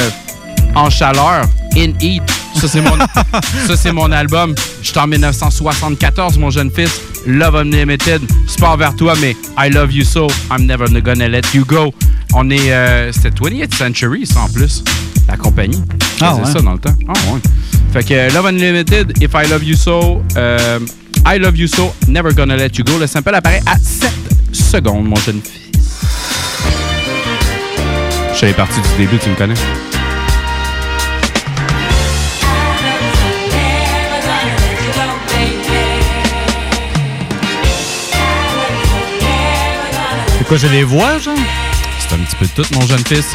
en 0.75 0.91
chaleur, 0.91 1.43
In 1.77 1.93
Heat. 2.01 2.23
Ça, 2.61 2.67
c'est 2.69 2.81
mon, 2.83 2.97
ça, 3.67 3.77
c'est 3.77 3.93
mon 3.93 4.11
album. 4.13 4.55
Je 4.83 4.99
en 4.99 5.07
1974, 5.07 6.37
mon 6.39 6.51
jeune 6.51 6.71
fils. 6.71 7.01
Love 7.27 7.57
Unlimited. 7.57 8.21
Sport 8.49 8.77
vers 8.79 8.97
toi, 8.97 9.15
mais 9.21 9.37
I 9.59 9.71
love 9.71 9.93
you 9.93 10.05
so. 10.05 10.27
I'm 10.51 10.67
never 10.67 10.87
gonna 11.01 11.29
let 11.29 11.43
you 11.55 11.65
go. 11.65 11.93
On 12.35 12.51
est. 12.51 12.73
euh, 12.73 13.13
C'était 13.13 13.31
20th 13.31 13.75
Century, 13.77 14.27
ça, 14.27 14.41
en 14.41 14.49
plus. 14.49 14.83
La 15.29 15.37
compagnie. 15.37 15.81
Ah, 16.21 16.35
ouais. 16.35 16.45
ça 16.51 16.61
dans 16.61 16.73
le 16.73 16.79
temps. 16.79 16.95
Ah, 17.09 17.13
ouais. 17.33 17.41
Fait 17.93 18.05
que 18.05 18.35
Love 18.35 18.47
Unlimited, 18.47 19.13
If 19.23 19.31
I 19.35 19.49
Love 19.49 19.63
You 19.65 19.77
So, 19.77 20.23
euh, 20.37 20.79
I 21.27 21.39
Love 21.39 21.57
You 21.57 21.69
So, 21.69 21.95
Never 22.09 22.33
Gonna 22.35 22.57
Let 22.57 22.71
You 22.79 22.85
Go. 22.85 22.99
Le 22.99 23.07
sample 23.07 23.35
apparaît 23.35 23.63
à 23.67 23.77
7 23.79 24.11
secondes, 24.53 25.07
mon 25.07 25.17
jeune 25.17 25.41
fils. 25.41 25.61
Je 28.33 28.47
suis 28.47 28.55
parti 28.55 28.81
du 28.81 28.89
début, 29.05 29.19
tu 29.19 29.29
me 29.29 29.35
connais. 29.35 29.55
C'est 40.39 40.47
quoi, 40.47 40.57
j'ai 40.57 40.69
les 40.69 40.85
voix, 40.85 41.19
genre? 41.19 41.35
C'est 41.99 42.15
un 42.15 42.19
petit 42.19 42.37
peu 42.37 42.47
de 42.47 42.63
tout, 42.63 42.75
mon 42.75 42.87
jeune 42.87 43.05
fils. 43.05 43.27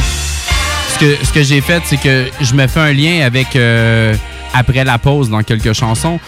Ce 0.94 1.00
que, 1.00 1.26
ce 1.26 1.32
que 1.32 1.44
j'ai 1.44 1.62
fait, 1.62 1.84
c'est 1.86 1.98
que 1.98 2.30
je 2.42 2.54
me 2.56 2.68
fais 2.68 2.80
un 2.80 2.94
lien 2.94 3.26
avec 3.26 3.56
euh, 3.56 4.16
après 4.54 4.84
la 4.84 4.98
pause 4.98 5.30
dans 5.30 5.44
quelques 5.44 5.74
chansons. 5.74 6.20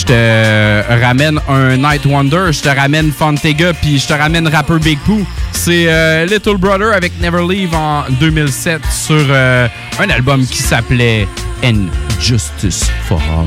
Je 0.00 0.06
te 0.06 1.04
ramène 1.04 1.38
un 1.46 1.76
Night 1.76 2.06
Wonder, 2.06 2.52
je 2.52 2.62
te 2.62 2.70
ramène 2.70 3.12
Fontega, 3.12 3.74
puis 3.74 3.98
je 3.98 4.06
te 4.06 4.14
ramène 4.14 4.48
rapper 4.48 4.78
Big 4.78 4.98
Pooh. 5.00 5.26
C'est 5.52 5.88
euh, 5.88 6.24
Little 6.24 6.56
Brother 6.56 6.94
avec 6.94 7.12
Never 7.20 7.42
Leave 7.46 7.74
en 7.74 8.04
2007 8.18 8.80
sur 8.90 9.26
euh, 9.28 9.68
un 9.98 10.08
album 10.08 10.46
qui 10.46 10.56
s'appelait 10.56 11.28
And 11.62 11.88
Justice 12.18 12.90
for 13.06 13.20
All. 13.20 13.46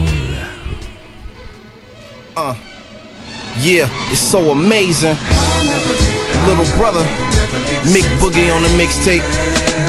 Uh, 2.37 2.53
yeah, 3.59 3.87
it's 4.11 4.19
so 4.19 4.51
amazing. 4.51 5.15
Little 6.45 6.77
brother, 6.77 7.03
Mick 7.85 8.05
Boogie 8.19 8.53
on 8.55 8.61
the 8.61 8.69
mixtape. 8.77 9.23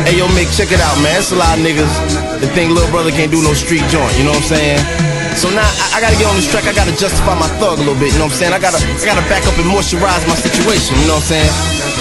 Hey 0.06 0.16
yo, 0.16 0.26
Mick, 0.28 0.48
check 0.56 0.72
it 0.72 0.80
out, 0.80 0.96
man. 1.02 1.18
It's 1.18 1.30
a 1.30 1.36
lot 1.36 1.58
of 1.58 1.64
niggas 1.64 2.40
that 2.40 2.50
think 2.54 2.72
little 2.72 2.90
brother 2.90 3.10
can't 3.10 3.30
do 3.30 3.42
no 3.42 3.52
street 3.52 3.84
joint. 3.90 4.16
You 4.16 4.24
know 4.24 4.30
what 4.30 4.50
I'm 4.50 4.56
saying? 4.56 5.13
So 5.34 5.50
now 5.50 5.66
I, 5.66 5.98
I 5.98 6.00
gotta 6.00 6.16
get 6.16 6.30
on 6.30 6.36
this 6.38 6.46
track. 6.46 6.64
I 6.64 6.72
gotta 6.72 6.94
justify 6.94 7.34
my 7.34 7.50
thug 7.58 7.78
a 7.78 7.82
little 7.82 7.98
bit. 7.98 8.14
You 8.14 8.22
know 8.22 8.30
what 8.30 8.38
I'm 8.38 8.40
saying? 8.40 8.54
I 8.54 8.60
gotta, 8.62 8.78
I 8.78 9.04
gotta 9.04 9.26
back 9.28 9.44
up 9.44 9.58
and 9.58 9.66
moisturize 9.66 10.22
my 10.30 10.38
situation. 10.38 10.94
You 11.02 11.10
know 11.10 11.18
what 11.18 11.26
I'm 11.30 11.34
saying? 11.34 11.52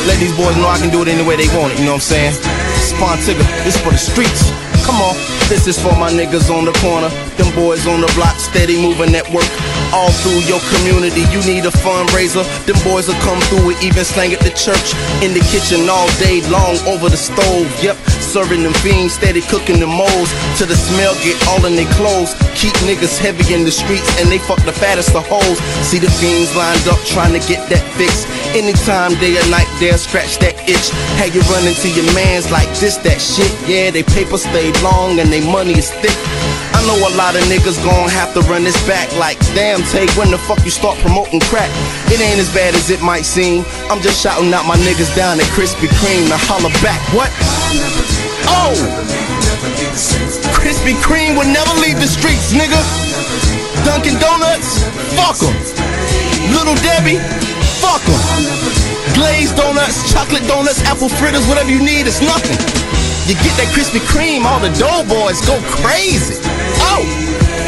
Let 0.06 0.18
these 0.22 0.36
boys 0.38 0.56
know 0.58 0.70
I 0.70 0.78
can 0.78 0.90
do 0.94 1.02
it 1.02 1.10
any 1.10 1.26
way 1.26 1.36
they 1.36 1.50
want 1.58 1.74
it. 1.74 1.80
You 1.82 1.86
know 1.90 1.98
what 1.98 2.06
I'm 2.06 2.14
saying? 2.14 2.34
Spontigga, 2.78 3.44
this 3.66 3.76
for 3.82 3.92
the 3.92 3.98
streets. 3.98 4.54
Come 4.84 5.00
on, 5.00 5.16
this 5.48 5.66
is 5.66 5.80
for 5.80 5.96
my 5.96 6.12
niggas 6.12 6.52
on 6.52 6.68
the 6.68 6.76
corner. 6.84 7.08
Them 7.40 7.48
boys 7.56 7.88
on 7.88 8.04
the 8.04 8.12
block, 8.20 8.36
steady 8.36 8.76
moving 8.76 9.16
at 9.16 9.24
work. 9.32 9.48
All 9.96 10.12
through 10.20 10.44
your 10.44 10.60
community, 10.76 11.24
you 11.32 11.40
need 11.48 11.64
a 11.64 11.72
fundraiser. 11.72 12.44
Them 12.68 12.76
boys 12.84 13.08
will 13.08 13.20
come 13.24 13.40
through 13.48 13.72
and 13.72 13.80
even 13.80 14.04
slang 14.04 14.36
at 14.36 14.44
the 14.44 14.52
church. 14.52 14.92
In 15.24 15.32
the 15.32 15.40
kitchen 15.48 15.88
all 15.88 16.12
day 16.20 16.44
long 16.52 16.76
over 16.84 17.08
the 17.08 17.16
stove. 17.16 17.64
Yep, 17.80 17.96
serving 18.34 18.64
them 18.64 18.74
fiends, 18.82 19.14
steady 19.14 19.42
cooking 19.42 19.80
the 19.80 19.86
moles. 19.86 20.34
Till 20.58 20.66
the 20.66 20.76
smell 20.76 21.14
get 21.22 21.38
all 21.54 21.62
in 21.70 21.78
their 21.78 21.90
clothes. 21.94 22.34
Keep 22.58 22.74
niggas 22.82 23.22
heavy 23.22 23.54
in 23.54 23.64
the 23.64 23.70
streets 23.70 24.10
and 24.20 24.26
they 24.32 24.40
fuck 24.40 24.58
the 24.66 24.74
fattest 24.74 25.14
of 25.14 25.22
hoes. 25.30 25.60
See 25.86 26.00
the 26.00 26.10
fiends 26.18 26.50
lined 26.58 26.88
up 26.90 26.98
trying 27.06 27.38
to 27.38 27.44
get 27.46 27.70
that 27.70 27.86
fix. 27.94 28.26
Anytime, 28.54 29.18
day 29.18 29.34
or 29.34 29.50
night, 29.50 29.66
they'll 29.82 29.98
scratch 29.98 30.38
that 30.38 30.54
itch. 30.70 30.94
How 31.18 31.26
you 31.26 31.42
run 31.50 31.66
into 31.66 31.90
your 31.90 32.06
mans 32.14 32.54
like 32.54 32.70
this, 32.78 33.02
that 33.02 33.18
shit. 33.18 33.50
Yeah, 33.66 33.90
they 33.90 34.06
paper 34.06 34.38
stay 34.38 34.70
long 34.86 35.18
and 35.18 35.34
they 35.34 35.42
money 35.42 35.74
is 35.74 35.90
thick. 35.90 36.14
I 36.78 36.86
know 36.86 36.94
a 37.02 37.10
lot 37.18 37.34
of 37.34 37.42
niggas 37.50 37.82
gon' 37.82 38.14
have 38.14 38.30
to 38.38 38.46
run 38.46 38.62
this 38.62 38.78
back 38.86 39.10
like 39.18 39.42
damn 39.58 39.82
take 39.90 40.14
when 40.14 40.30
the 40.30 40.38
fuck 40.38 40.62
you 40.62 40.70
start 40.70 41.02
promoting 41.02 41.42
crack. 41.50 41.74
It 42.14 42.22
ain't 42.22 42.38
as 42.38 42.54
bad 42.54 42.78
as 42.78 42.94
it 42.94 43.02
might 43.02 43.26
seem. 43.26 43.66
I'm 43.90 44.06
just 44.06 44.22
shouting 44.22 44.54
out 44.54 44.70
my 44.70 44.78
niggas 44.86 45.10
down 45.18 45.42
at 45.42 45.50
Krispy 45.58 45.90
Kreme 45.98 46.30
to 46.30 46.38
holler 46.38 46.74
back. 46.86 47.02
What? 47.10 47.34
Oh! 48.54 48.78
Krispy 50.54 50.94
Kreme 51.02 51.34
will 51.34 51.50
never 51.50 51.74
leave 51.82 51.98
the 51.98 52.06
streets, 52.06 52.54
nigga. 52.54 52.78
Dunkin' 53.82 54.22
Donuts, 54.22 54.86
Fuck 55.18 55.42
fuck 55.42 55.50
'em. 55.50 55.58
Little 56.54 56.76
Debbie, 56.86 57.18
fuck 57.94 58.10
'em. 58.10 59.14
Glazed 59.14 59.56
donuts, 59.56 60.12
chocolate 60.12 60.46
donuts, 60.48 60.82
apple 60.84 61.10
fritters, 61.10 61.46
whatever 61.48 61.70
you 61.70 61.80
need, 61.80 62.08
it's 62.08 62.22
nothing. 62.22 62.58
You 63.28 63.36
get 63.36 63.56
that 63.58 63.70
Krispy 63.74 64.02
Kreme, 64.12 64.46
all 64.46 64.60
the 64.60 64.74
dough 64.82 65.04
boys 65.08 65.40
go 65.46 65.56
crazy. 65.70 66.36
Oh, 66.92 67.04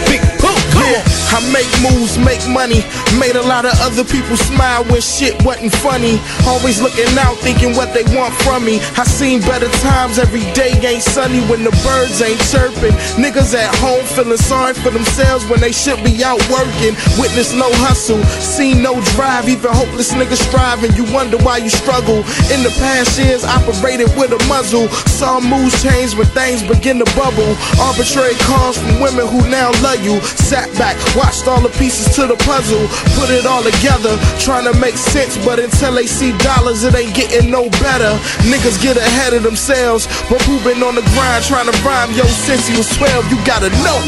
big 0.09 0.21
poop, 0.41 0.59
come 0.73 0.89
on. 0.97 1.03
I 1.35 1.39
make 1.51 1.69
moves, 1.83 2.17
make 2.17 2.41
money. 2.47 2.83
Made 3.19 3.37
a 3.37 3.47
lot 3.47 3.63
of 3.63 3.71
other 3.79 4.03
people 4.03 4.35
smile 4.35 4.83
when 4.91 4.99
shit 4.99 5.39
wasn't 5.45 5.71
funny. 5.79 6.19
Always 6.45 6.81
looking 6.81 7.07
out, 7.17 7.37
thinking 7.39 7.73
what 7.73 7.93
they 7.93 8.03
want 8.11 8.33
from 8.43 8.65
me. 8.65 8.83
I 8.99 9.05
seen 9.07 9.39
better 9.41 9.69
times 9.79 10.19
every 10.19 10.43
day 10.51 10.75
ain't 10.83 11.01
sunny 11.01 11.39
when 11.47 11.63
the 11.63 11.71
birds 11.87 12.21
ain't 12.21 12.39
chirping. 12.51 12.91
Niggas 13.15 13.55
at 13.55 13.73
home 13.79 14.03
feeling 14.03 14.37
sorry 14.37 14.73
for 14.73 14.91
themselves 14.91 15.47
when 15.47 15.61
they 15.61 15.71
should 15.71 16.03
be 16.03 16.23
out 16.23 16.43
working. 16.51 16.91
Witness 17.15 17.55
no 17.55 17.71
hustle, 17.87 18.21
seen 18.43 18.83
no 18.83 18.99
drive, 19.15 19.47
even 19.47 19.71
hopeless 19.71 20.11
niggas 20.11 20.43
striving. 20.51 20.91
You 20.99 21.07
wonder 21.13 21.37
why 21.37 21.57
you 21.57 21.69
struggle. 21.69 22.19
In 22.51 22.67
the 22.67 22.73
past 22.83 23.17
years, 23.17 23.45
operated 23.45 24.11
with 24.19 24.35
a 24.35 24.41
muzzle. 24.51 24.89
Saw 25.07 25.39
moves 25.39 25.81
change 25.81 26.15
when 26.15 26.27
things 26.35 26.61
begin 26.63 26.99
to 26.99 27.07
bubble. 27.15 27.55
Arbitrary 27.79 28.35
calls 28.43 28.77
from 28.77 28.99
women 28.99 29.25
who 29.27 29.39
now 29.47 29.71
love 29.79 30.03
you. 30.03 30.19
Sat 30.35 30.67
back, 30.75 30.99
watched 31.15 31.47
all 31.47 31.61
the 31.61 31.71
pieces 31.79 32.13
to 32.15 32.27
the 32.27 32.35
puzzle. 32.43 32.83
Put 33.13 33.29
it 33.29 33.45
all 33.45 33.61
together, 33.61 34.17
trying 34.39 34.65
to 34.71 34.73
make 34.79 34.97
sense, 34.97 35.37
but 35.45 35.59
until 35.59 35.93
they 35.93 36.07
see 36.07 36.35
dollars, 36.39 36.83
it 36.83 36.95
ain't 36.95 37.13
getting 37.15 37.51
no 37.51 37.69
better. 37.81 38.17
Niggas 38.49 38.81
get 38.81 38.97
ahead 38.97 39.33
of 39.33 39.43
themselves, 39.43 40.07
but 40.29 40.41
who 40.43 40.57
been 40.63 40.81
on 40.81 40.95
the 40.95 41.05
grind 41.13 41.43
trying 41.45 41.69
to 41.69 41.75
rhyme? 41.85 42.11
Yo, 42.13 42.25
since 42.25 42.67
he 42.67 42.75
was 42.77 42.89
12, 42.97 43.29
you 43.29 43.37
gotta 43.45 43.69
know. 43.85 43.99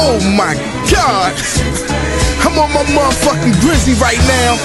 Oh 0.00 0.18
my 0.36 0.54
god. 0.90 1.32
I'm 2.44 2.58
on 2.58 2.72
my 2.72 2.84
motherfucking 2.94 3.60
grizzly 3.60 3.94
right 3.94 4.20
now. 4.26 4.56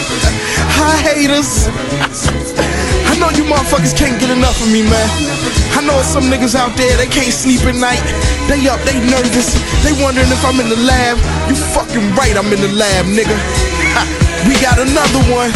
Hi, 0.78 0.98
haters. 1.02 2.63
You 3.36 3.44
motherfuckers 3.46 3.96
can't 3.98 4.20
get 4.20 4.30
enough 4.30 4.62
of 4.62 4.72
me, 4.72 4.84
man. 4.84 5.10
I 5.76 5.82
know 5.82 6.02
some 6.04 6.26
niggas 6.26 6.56
out 6.56 6.76
there, 6.78 6.96
they 6.98 7.08
can't 7.08 7.34
sleep 7.34 7.62
at 7.66 7.76
night. 7.76 8.04
They 8.48 8.68
up, 8.70 8.80
they 8.86 9.00
nervous. 9.10 9.54
They 9.84 9.92
wondering 10.04 10.30
if 10.30 10.44
I'm 10.46 10.60
in 10.60 10.70
the 10.70 10.78
lab. 10.78 11.18
You 11.50 11.56
fucking 11.56 12.14
right, 12.16 12.36
I'm 12.38 12.52
in 12.54 12.62
the 12.62 12.72
lab, 12.78 13.06
nigga. 13.06 13.36
Ha, 13.96 14.04
we 14.48 14.54
got 14.62 14.78
another 14.78 15.24
one. 15.34 15.52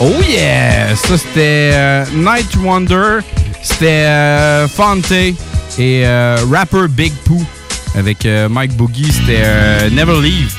Oh 0.00 0.20
yeah! 0.26 0.94
Ça, 0.96 1.16
c'était 1.16 1.70
euh, 1.74 2.04
Night 2.14 2.56
Wonder. 2.56 3.20
C'était 3.62 4.04
euh, 4.06 4.66
Fonte 4.66 5.12
et 5.12 5.36
euh, 5.78 6.36
rapper 6.50 6.88
Big 6.88 7.12
Pooh 7.24 7.44
avec 7.94 8.26
euh, 8.26 8.48
Mike 8.48 8.72
Boogie. 8.76 9.12
C'était 9.12 9.42
euh, 9.44 9.90
Never 9.90 10.20
Leave. 10.20 10.52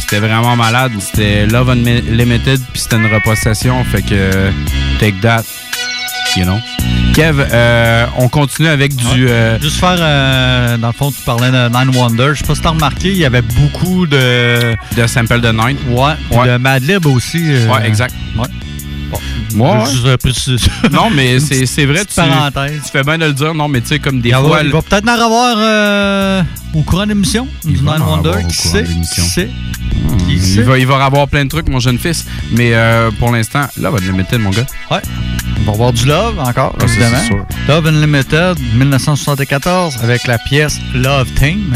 C'était 0.00 0.18
vraiment 0.18 0.56
malade. 0.56 0.90
C'était 0.98 1.46
Love 1.46 1.70
Unlimited, 1.70 2.60
puis 2.72 2.80
c'était 2.82 2.96
une 2.96 3.06
repossession. 3.14 3.84
Fait 3.84 4.02
que 4.02 4.08
euh, 4.12 4.50
take 5.00 5.20
that. 5.22 5.42
You 6.36 6.44
know. 6.44 6.58
Kev, 7.14 7.40
euh, 7.52 8.06
on 8.18 8.28
continue 8.28 8.68
avec 8.68 8.94
du. 8.94 9.28
euh, 9.28 9.58
Juste 9.60 9.80
faire, 9.80 9.96
euh, 9.98 10.76
dans 10.76 10.86
le 10.88 10.92
fond, 10.92 11.10
tu 11.10 11.20
parlais 11.22 11.50
de 11.50 11.68
Nine 11.68 11.96
Wonder. 11.96 12.30
Je 12.34 12.38
sais 12.40 12.44
pas 12.46 12.54
si 12.54 12.60
t'as 12.60 12.68
remarqué, 12.68 13.08
il 13.10 13.16
y 13.16 13.24
avait 13.24 13.42
beaucoup 13.42 14.06
de. 14.06 14.76
De 14.96 15.06
samples 15.08 15.40
de 15.40 15.48
Nine. 15.50 15.76
Ouais. 15.88 16.12
Ouais. 16.30 16.46
De 16.46 16.56
Madlib 16.58 17.06
aussi. 17.06 17.38
Ouais, 17.66 17.84
exact. 17.84 18.14
Ouais. 18.38 18.46
Moi. 19.54 19.84
Non, 20.92 21.10
mais 21.10 21.38
c'est 21.40 21.84
vrai, 21.86 22.04
tu, 22.04 22.14
parenthèse. 22.14 22.82
tu 22.84 22.90
fais 22.90 23.02
bien 23.02 23.18
de 23.18 23.26
le 23.26 23.32
dire. 23.32 23.54
Non, 23.54 23.68
mais 23.68 23.80
tu 23.80 23.88
sais, 23.88 23.98
comme 23.98 24.20
des 24.20 24.30
Il, 24.30 24.34
va, 24.34 24.40
fois. 24.42 24.62
il 24.62 24.70
va 24.70 24.82
peut-être 24.82 25.04
en 25.08 25.12
avoir 25.12 25.56
euh, 25.58 26.42
au 26.74 26.82
courant 26.82 27.04
de 27.04 27.08
l'émission. 27.10 27.46
Nine 27.64 27.80
Wonder. 28.00 28.32
Qui 28.48 28.56
sait? 28.56 28.84
Qui 29.14 29.22
sait? 29.22 29.50
Il 30.28 30.62
va, 30.62 30.78
il 30.78 30.86
va 30.86 31.04
avoir 31.04 31.28
plein 31.28 31.44
de 31.44 31.50
trucs, 31.50 31.68
mon 31.68 31.80
jeune 31.80 31.98
fils. 31.98 32.24
Mais 32.52 32.70
euh, 32.74 33.10
pour 33.18 33.32
l'instant, 33.32 33.66
là, 33.80 33.90
va 33.90 33.98
le 33.98 34.12
mettre, 34.12 34.36
mon 34.38 34.50
gars. 34.50 34.66
Ouais. 34.90 35.00
On 35.62 35.64
va 35.66 35.72
avoir 35.72 35.92
du 35.92 36.06
Love 36.06 36.38
encore, 36.38 36.74
Ah, 36.80 36.84
évidemment. 36.84 37.22
sûr. 37.26 37.44
Love 37.68 37.86
Unlimited, 37.88 38.56
1974, 38.76 39.98
avec 40.02 40.26
la 40.26 40.38
pièce 40.38 40.78
Love 40.94 41.28
Theme. 41.34 41.74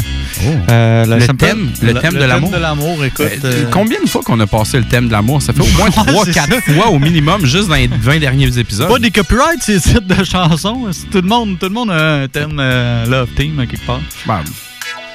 Euh, 0.71 1.05
le 1.05 1.27
thème, 1.37 1.71
le, 1.83 1.95
thème 1.95 2.15
de 2.15 2.25
l'amour. 2.25 2.51
de 2.51 2.57
l'amour, 2.57 3.05
écoute. 3.05 3.27
Euh, 3.45 3.67
Combien 3.71 4.01
de 4.03 4.09
fois 4.09 4.23
qu'on 4.23 4.41
a 4.41 4.47
passé 4.47 4.79
le 4.79 4.85
thème 4.85 5.07
de 5.09 5.13
l'amour? 5.13 5.43
Ça 5.43 5.53
fait 5.53 5.61
au 5.61 5.77
moins 5.77 5.87
Ouais, 6.07 6.23
3-4 6.25 6.25
c'est 6.25 6.33
ça. 6.33 6.73
fois 6.75 6.89
au 6.91 6.99
minimum, 6.99 7.45
juste 7.55 7.69
dans 7.69 7.75
les 7.77 7.87
20 7.87 8.19
derniers 8.19 8.59
épisodes. 8.59 8.89
Pas 8.89 8.99
des 8.99 9.11
copyrights, 9.11 9.63
ces 9.63 9.81
titres 9.81 10.01
de 10.01 10.25
chansons. 10.25 10.89
C'est- 10.93 11.07
Tout 11.11 11.21
le 11.23 11.29
monde, 11.29 11.57
tout 11.59 11.67
le 11.67 11.73
monde 11.73 11.91
a 11.91 12.23
un 12.23 12.29
thème 12.29 12.59
euh, 12.59 13.07
Love 13.07 13.29
à 13.61 13.67
quelque 13.67 13.87
part. 13.87 14.01
Ben, 14.27 14.43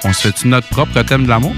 on 0.05 0.13
se 0.13 0.21
fait-tu 0.21 0.47
notre 0.47 0.67
propre 0.69 1.01
thème 1.01 1.23
de 1.25 1.29
l'amour? 1.29 1.53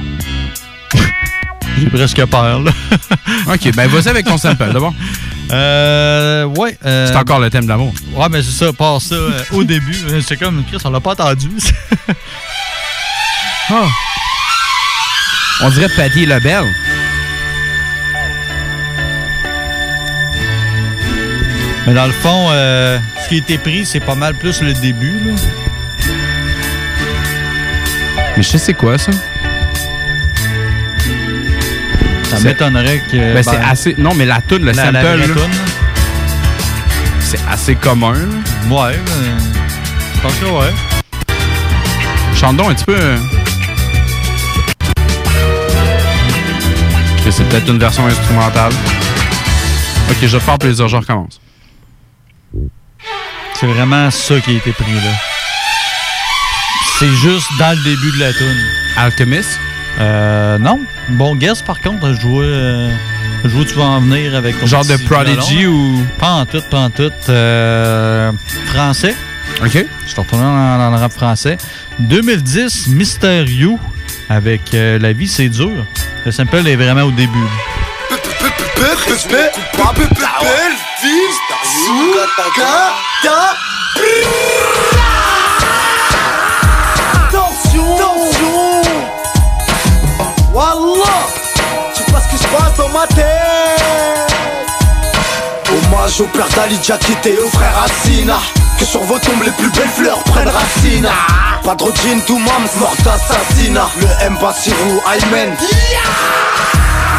J'ai 1.79 1.85
presque 1.89 2.25
peur, 2.25 2.61
là. 2.61 2.71
OK, 3.53 3.71
ben 3.75 3.87
vas-y 3.89 4.07
avec 4.09 4.25
ton 4.25 4.37
sample, 4.37 4.71
d'abord. 4.73 4.93
Euh, 5.53 6.45
ouais. 6.45 6.77
euh, 6.85 7.07
C'est 7.07 7.17
encore 7.17 7.39
le 7.41 7.49
thème 7.49 7.65
de 7.65 7.67
l'amour. 7.69 7.93
Ouais, 8.13 8.27
mais 8.31 8.41
c'est 8.41 8.51
ça, 8.65 8.71
part 8.71 9.01
ça 9.01 9.15
euh, 9.15 9.43
au 9.51 9.65
début. 9.65 9.97
euh, 10.09 10.21
C'est 10.25 10.37
comme, 10.37 10.63
Chris, 10.63 10.77
on 10.85 10.89
l'a 10.89 11.01
pas 11.01 11.11
entendu. 11.11 11.49
Ah. 13.69 13.83
On 15.63 15.69
dirait 15.71 15.89
Patty 15.93 16.25
Lebel. 16.25 16.63
Mais 21.87 21.93
dans 21.93 22.05
le 22.05 22.11
fond, 22.11 22.49
euh, 22.51 22.99
ce 23.23 23.29
qui 23.29 23.35
a 23.35 23.37
été 23.39 23.57
pris, 23.57 23.85
c'est 23.85 23.99
pas 23.99 24.15
mal 24.15 24.35
plus 24.35 24.61
le 24.61 24.73
début, 24.73 25.19
là. 25.25 25.33
Mais 28.37 28.43
je 28.43 28.47
sais 28.49 28.57
c'est 28.57 28.73
quoi, 28.73 28.97
ça? 28.97 29.11
Ça 32.29 32.39
m'étonnerait 32.39 33.01
que. 33.11 33.33
Ben, 33.33 33.43
c'est 33.43 33.57
assez... 33.57 33.95
Non, 33.97 34.13
mais 34.15 34.25
la 34.25 34.41
toune, 34.41 34.63
le 34.63 34.71
la, 34.71 34.85
sample, 34.85 34.93
la 34.93 35.17
c'est 37.19 37.39
assez 37.49 37.75
commun. 37.75 38.13
là. 38.13 38.19
Ouais, 38.69 38.93
euh, 38.95 39.37
je 40.15 40.19
pense 40.21 40.35
que 40.35 40.45
ouais. 40.45 40.73
Chante 42.35 42.57
donc 42.57 42.71
un 42.71 42.73
petit 42.73 42.85
peu. 42.85 42.97
Ok, 47.13 47.31
c'est 47.31 47.47
peut-être 47.47 47.69
une 47.69 47.79
version 47.79 48.05
instrumentale. 48.07 48.71
Ok, 50.09 50.17
je 50.21 50.27
vais 50.27 50.39
faire 50.39 50.57
plaisir, 50.57 50.87
je 50.87 50.97
recommence. 50.97 51.39
C'est 53.61 53.67
vraiment 53.67 54.09
ça 54.09 54.39
qui 54.39 54.49
a 54.49 54.53
été 54.55 54.71
pris, 54.71 54.91
là. 54.91 55.11
C'est 56.97 57.11
juste 57.11 57.45
dans 57.59 57.77
le 57.77 57.83
début 57.83 58.11
de 58.11 58.19
la 58.19 58.33
tune. 58.33 58.57
Alchemist? 58.97 59.59
Euh, 59.99 60.57
non. 60.57 60.79
Bon 61.09 61.35
guess, 61.35 61.61
par 61.61 61.79
contre. 61.79 62.11
Je 62.11 62.21
jouais... 62.21 62.45
Euh, 62.45 62.91
je 63.43 63.49
vois 63.49 63.65
tu 63.65 63.75
vas 63.75 63.83
en 63.83 64.01
venir 64.01 64.33
avec 64.33 64.59
ton 64.59 64.65
Genre 64.65 64.83
de 64.83 64.97
Prodigy 65.07 65.67
ou. 65.67 66.03
Pas 66.17 66.31
en 66.31 66.47
tout, 66.47 66.63
pas 66.71 66.79
en 66.79 66.89
tout. 66.89 67.11
Euh, 67.29 68.31
français. 68.65 69.15
OK. 69.63 69.73
Je 70.05 70.09
suis 70.09 70.19
retourné 70.19 70.43
dans, 70.43 70.77
dans 70.79 70.89
le 70.89 70.97
rap 70.97 71.11
français. 71.11 71.57
2010, 71.99 72.87
Mister 72.87 73.45
You 73.47 73.79
avec 74.27 74.73
euh, 74.73 74.97
La 74.97 75.13
vie, 75.13 75.27
c'est 75.27 75.49
dur. 75.49 75.85
Le 76.25 76.31
sample 76.31 76.67
est 76.67 76.75
vraiment 76.75 77.03
au 77.03 77.11
début. 77.11 77.47
Attention. 81.73 83.07
Attention 87.95 88.81
Wallah 90.53 91.21
Tu 91.95 92.03
sais 92.03 92.11
pas 92.11 92.19
ce 92.19 92.27
qui 92.29 92.37
se 92.37 92.47
passe 92.47 92.75
dans 92.77 92.89
ma 92.89 93.07
tête. 93.07 93.25
Hommage 95.69 96.19
au 96.19 96.25
père 96.25 96.49
d'Ali 96.49 96.77
Jakit 96.83 97.15
et 97.25 97.37
au 97.39 97.47
frère 97.47 97.85
Assina. 97.85 98.39
Que 98.77 98.83
sur 98.85 99.01
vos 99.03 99.17
tombes 99.19 99.43
les 99.43 99.51
plus 99.51 99.69
belles 99.71 99.87
fleurs 99.95 100.21
prennent 100.23 100.49
racine. 100.49 101.07
Pas 101.63 101.75
de 101.75 101.85
jean, 101.85 102.21
tout 102.27 102.37
mams, 102.37 102.67
mort 102.79 102.95
d'assassinat. 103.05 103.89
Le 104.01 104.07
M. 104.25 104.37
Bassirou, 104.41 105.01
Aymen. 105.13 105.55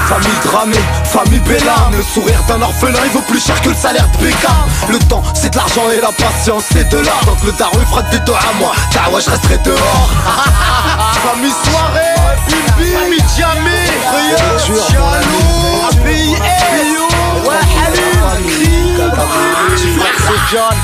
Famille 0.09 0.41
dramée, 0.45 0.77
famille 1.13 1.41
Bellam 1.41 1.93
Le 1.93 2.03
sourire 2.03 2.43
d'un 2.49 2.63
orphelin 2.63 2.99
il 3.05 3.11
vaut 3.11 3.25
plus 3.29 3.45
cher 3.45 3.61
que 3.61 3.69
le 3.69 3.75
salaire 3.75 4.09
de 4.13 4.25
Beckham 4.25 4.53
Le 4.89 4.99
temps 4.99 5.23
c'est 5.35 5.51
de 5.53 5.57
l'argent 5.57 5.83
et 5.91 6.01
la 6.01 6.13
patience 6.13 6.65
c'est 6.73 6.89
de 6.89 6.99
l'art. 6.99 7.25
Donc 7.27 7.43
le 7.45 7.53
daron 7.53 7.79
il 7.79 7.87
fera 7.87 8.03
des 8.03 8.19
doigts 8.21 8.39
à 8.39 8.59
moi. 8.59 8.73
Dawa 8.93 9.21
je 9.21 9.31
resterai 9.31 9.59
dehors. 9.59 10.11
Famille 11.23 11.53
soirée, 11.65 12.15
famille 12.93 13.25
jamais 13.39 13.87
Jaloux, 14.67 15.89
API, 15.91 16.31
ouais 16.31 17.12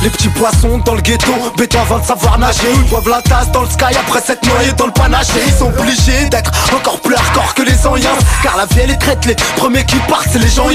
les 0.03 0.11
petits 0.11 0.29
poissons 0.29 0.79
dans 0.79 0.95
le 0.95 1.01
ghetto, 1.01 1.33
béton 1.57 1.81
avant 1.81 1.99
de 1.99 2.05
savoir 2.05 2.39
nager. 2.39 2.69
Ils 2.75 2.89
boivent 2.89 3.09
la 3.09 3.21
tasse 3.23 3.51
dans 3.53 3.63
le 3.63 3.69
sky 3.69 3.95
après 3.99 4.21
s'être 4.21 4.47
noyés 4.47 4.73
dans 4.73 4.87
le 4.87 4.93
panaché. 4.93 5.41
Ils 5.47 5.53
sont 5.53 5.69
obligés 5.79 6.29
d'être 6.31 6.51
encore 6.75 7.01
plus 7.01 7.15
hardcore 7.15 7.55
que 7.55 7.63
les 7.63 7.87
anciens. 7.87 8.11
Car 8.43 8.57
la 8.57 8.67
vie 8.67 8.81
elle 8.85 8.91
est 8.91 8.99
traite, 8.99 9.25
les 9.27 9.37
premiers 9.57 9.85
qui 9.85 9.97
partent 10.09 10.29
c'est 10.33 10.39
les 10.39 10.49
gens 10.49 10.69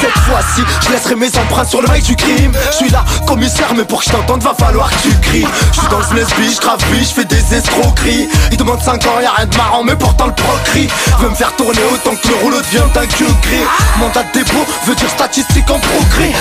Cette 0.00 0.18
fois-ci, 0.24 0.62
je 0.86 0.92
laisserai 0.92 1.16
mes 1.16 1.36
empreintes 1.38 1.68
sur 1.68 1.82
le 1.82 1.88
mic 1.88 2.04
du 2.04 2.16
crime. 2.16 2.52
Je 2.70 2.76
suis 2.76 2.90
là, 2.90 3.04
commissaire, 3.26 3.72
mais 3.76 3.84
pour 3.84 4.00
que 4.00 4.06
je 4.06 4.10
t'entende 4.10 4.42
va 4.42 4.54
falloir 4.54 4.90
que 4.90 5.02
tu 5.02 5.14
cries. 5.20 5.46
Je 5.72 5.80
suis 5.80 5.88
dans 5.88 5.98
le 5.98 6.04
SNESB, 6.04 6.54
je 6.54 6.60
grave 6.60 6.80
je 6.90 7.04
fais 7.04 7.24
des 7.24 7.54
escroqueries. 7.54 8.28
Ils 8.50 8.56
demandent 8.56 8.82
5 8.82 9.06
ans, 9.06 9.20
y'a 9.22 9.32
rien 9.32 9.46
de 9.46 9.56
marrant, 9.56 9.82
mais 9.84 9.96
pourtant 9.96 10.26
le 10.26 10.34
pro 10.34 10.52
crie 10.64 10.88
Veut 11.20 11.28
me 11.28 11.34
faire 11.34 11.54
tourner 11.56 11.80
autant 11.92 12.16
que 12.16 12.28
le 12.28 12.34
rouleau 12.36 12.60
devient 12.60 12.88
d'un 12.94 13.06
queue 13.06 13.26
gris. 13.42 13.64
Mandat 13.98 14.22
de 14.22 14.38
dépôt 14.38 14.64
veut 14.86 14.94
dire 14.94 15.10
statistique 15.10 15.70
en 15.70 15.78
progrès 15.78 16.32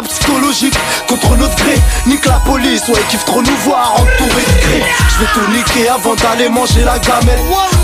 Psychologique 0.00 0.74
contre 1.06 1.36
notre 1.36 1.54
gré. 1.56 1.74
Nique 2.06 2.24
la 2.24 2.40
police, 2.46 2.88
ouais, 2.88 2.94
ils 2.98 3.06
kiffent 3.08 3.26
trop 3.26 3.42
nous 3.42 3.56
voir 3.58 3.92
entourés 3.92 4.42
de 4.42 4.60
gré. 4.62 4.82
Je 5.10 5.18
vais 5.18 5.30
tout 5.34 5.52
niquer 5.52 5.88
avant 5.90 6.14
d'aller 6.14 6.48
manger 6.48 6.82
la 6.82 6.98
gamelle 6.98 7.38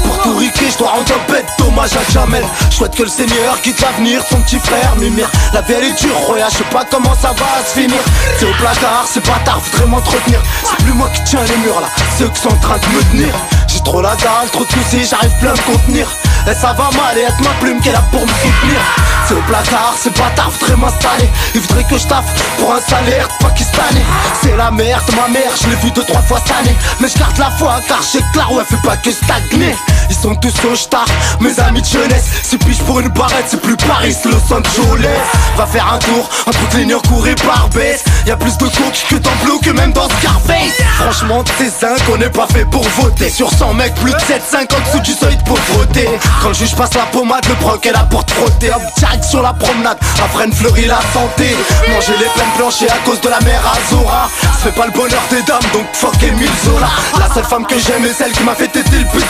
Pour 0.09 0.23
tout 0.23 0.37
riquer, 0.39 0.71
je 0.71 0.79
dois 0.79 0.89
rendre 0.89 1.13
un 1.13 1.33
bête 1.33 1.45
dommage 1.59 1.91
à 1.93 2.11
Jamel. 2.11 2.43
Je 2.71 2.77
souhaite 2.77 2.97
que 2.97 3.03
le 3.03 3.11
Seigneur 3.11 3.61
quitte 3.61 3.79
l'avenir, 3.83 4.23
son 4.31 4.41
petit 4.41 4.59
frère 4.59 4.97
Mimir 4.97 5.31
La 5.53 5.61
vie 5.61 5.75
elle 5.75 5.85
est 5.85 6.01
dure, 6.01 6.17
Roya, 6.17 6.47
je 6.51 6.57
sais 6.57 6.65
pas 6.73 6.85
comment 6.91 7.15
ça 7.15 7.35
va 7.35 7.63
se 7.63 7.79
finir. 7.79 8.01
C'est 8.39 8.47
au 8.47 8.55
placard, 8.55 9.05
c'est 9.07 9.21
pas 9.21 9.39
tard, 9.45 9.61
voudrais 9.61 9.87
m'entretenir. 9.87 10.41
C'est 10.65 10.83
plus 10.83 10.95
moi 10.95 11.11
qui 11.13 11.23
tiens 11.25 11.41
les 11.45 11.57
murs 11.59 11.79
là, 11.83 11.89
c'est 12.17 12.25
eux 12.25 12.31
qui 12.31 12.41
sont 12.41 12.49
en 12.49 12.57
train 12.57 12.79
de 12.79 12.87
me 12.87 13.03
tenir. 13.11 13.35
J'ai 13.67 13.81
trop 13.81 14.01
la 14.01 14.17
dalle, 14.17 14.49
trop 14.51 14.65
de 14.65 14.71
soucis, 14.71 15.05
j'arrive 15.05 15.37
plein 15.41 15.53
de 15.53 15.61
contenir. 15.61 16.09
Et 16.51 16.55
ça 16.55 16.73
va 16.73 16.89
mal 16.97 17.19
et 17.19 17.25
avec 17.27 17.41
ma 17.41 17.51
plume 17.61 17.79
qui 17.83 17.91
est 17.91 17.93
là 17.93 18.03
pour 18.11 18.23
me 18.23 18.29
soutenir. 18.29 18.81
C'est 19.27 19.35
au 19.35 19.43
placard, 19.43 19.95
c'est 20.01 20.15
pas 20.15 20.31
tard, 20.35 20.51
voudrait 20.51 20.77
m'installer. 20.77 21.29
Il 21.55 21.61
voudrait 21.61 21.85
que 21.85 21.99
je 21.99 22.07
taffe 22.07 22.33
pour 22.57 22.73
un 22.73 22.81
salaire 22.81 23.29
pakistanais. 23.41 24.07
C'est 24.41 24.57
la 24.57 24.71
merde, 24.71 25.05
ma 25.15 25.29
mère, 25.29 25.53
je 25.61 25.69
l'ai 25.69 25.77
vu 25.77 25.91
deux 25.91 26.05
trois 26.05 26.23
fois 26.23 26.41
cette 26.47 26.57
année. 26.57 26.77
Mais 27.01 27.09
je 27.09 27.19
garde 27.19 27.37
la 27.37 27.51
foi 27.51 27.79
car 27.87 28.01
j'ai 28.11 28.21
clair, 28.33 28.51
ouais, 28.53 28.65
fais 28.67 28.77
pas 28.77 28.97
que 28.97 29.11
stagner 29.11 29.77
Ils 30.11 30.17
sont 30.17 30.35
tous 30.37 30.53
star, 30.75 31.07
mes 31.41 31.59
amis 31.61 31.83
de 31.83 31.87
jeunesse. 31.87 32.25
Si 32.43 32.59
piche 32.59 32.79
pour 32.79 33.01
une 33.01 33.09
barrette, 33.09 33.47
c'est 33.49 33.61
plus 33.61 33.77
Paris, 33.77 34.15
c'est 34.21 34.29
Los 34.29 34.53
Angeles 34.53 35.09
Va 35.57 35.67
faire 35.67 35.93
un 35.93 35.99
tour, 35.99 36.29
entre 36.47 36.69
clignot 36.71 37.01
court 37.09 37.27
et 37.27 37.35
Barbès. 37.47 38.03
Y'a 38.27 38.37
plus 38.37 38.57
de 38.59 38.65
coke 38.65 39.07
que 39.09 39.17
dans 39.17 39.31
que 39.63 39.71
même 39.71 39.93
dans 39.93 40.09
Scarface. 40.09 40.79
Franchement, 40.99 41.43
c'est 41.59 41.71
5, 41.71 41.99
on 42.13 42.19
n'est 42.19 42.31
pas 42.31 42.47
fait 42.47 42.65
pour 42.65 42.87
voter. 43.01 43.31
Sur 43.31 43.51
100 43.51 43.75
mecs, 43.75 43.95
plus 43.97 44.13
de 44.13 44.21
7, 44.21 44.43
5 44.51 44.73
en 44.73 44.81
dessous 44.81 45.01
du 45.01 45.13
seuil 45.13 45.37
de 45.37 45.43
pauvreté. 45.43 46.09
Quand 46.43 46.49
le 46.49 46.55
juge 46.55 46.75
passe 46.75 46.95
la 46.95 47.07
pommade, 47.07 47.47
le 47.49 47.55
proc 47.55 47.85
est 47.87 47.93
là 47.93 48.07
pour 48.11 48.25
te 48.25 48.33
frotter. 48.33 48.71
Hop, 48.71 48.83
sur 49.23 49.43
la 49.43 49.53
promenade, 49.53 49.99
une 50.45 50.53
fleurie 50.53 50.87
la 50.87 51.01
santé. 51.13 51.57
Manger 51.89 52.15
les 52.19 52.27
peines 52.27 52.53
blanchies 52.57 52.89
à 52.89 52.99
cause 53.05 53.21
de 53.21 53.29
la 53.29 53.41
mer 53.41 53.61
Azora. 53.61 54.29
Fait 54.63 54.73
pas 54.73 54.87
le 54.87 54.93
bonheur 54.93 55.23
des 55.31 55.43
dames, 55.43 55.63
donc 55.73 55.87
fuck 55.93 56.15
Emile 56.23 56.51
Zola. 56.65 56.89
La 57.19 57.33
seule 57.33 57.45
femme 57.45 57.67
que 57.67 57.79
j'aime 57.79 58.05
est 58.05 58.13
celle 58.13 58.33
qui 58.33 58.43
m'a 58.45 58.55
fait 58.55 58.69
têter 58.69 58.99
le 58.99 59.07
plus 59.07 59.25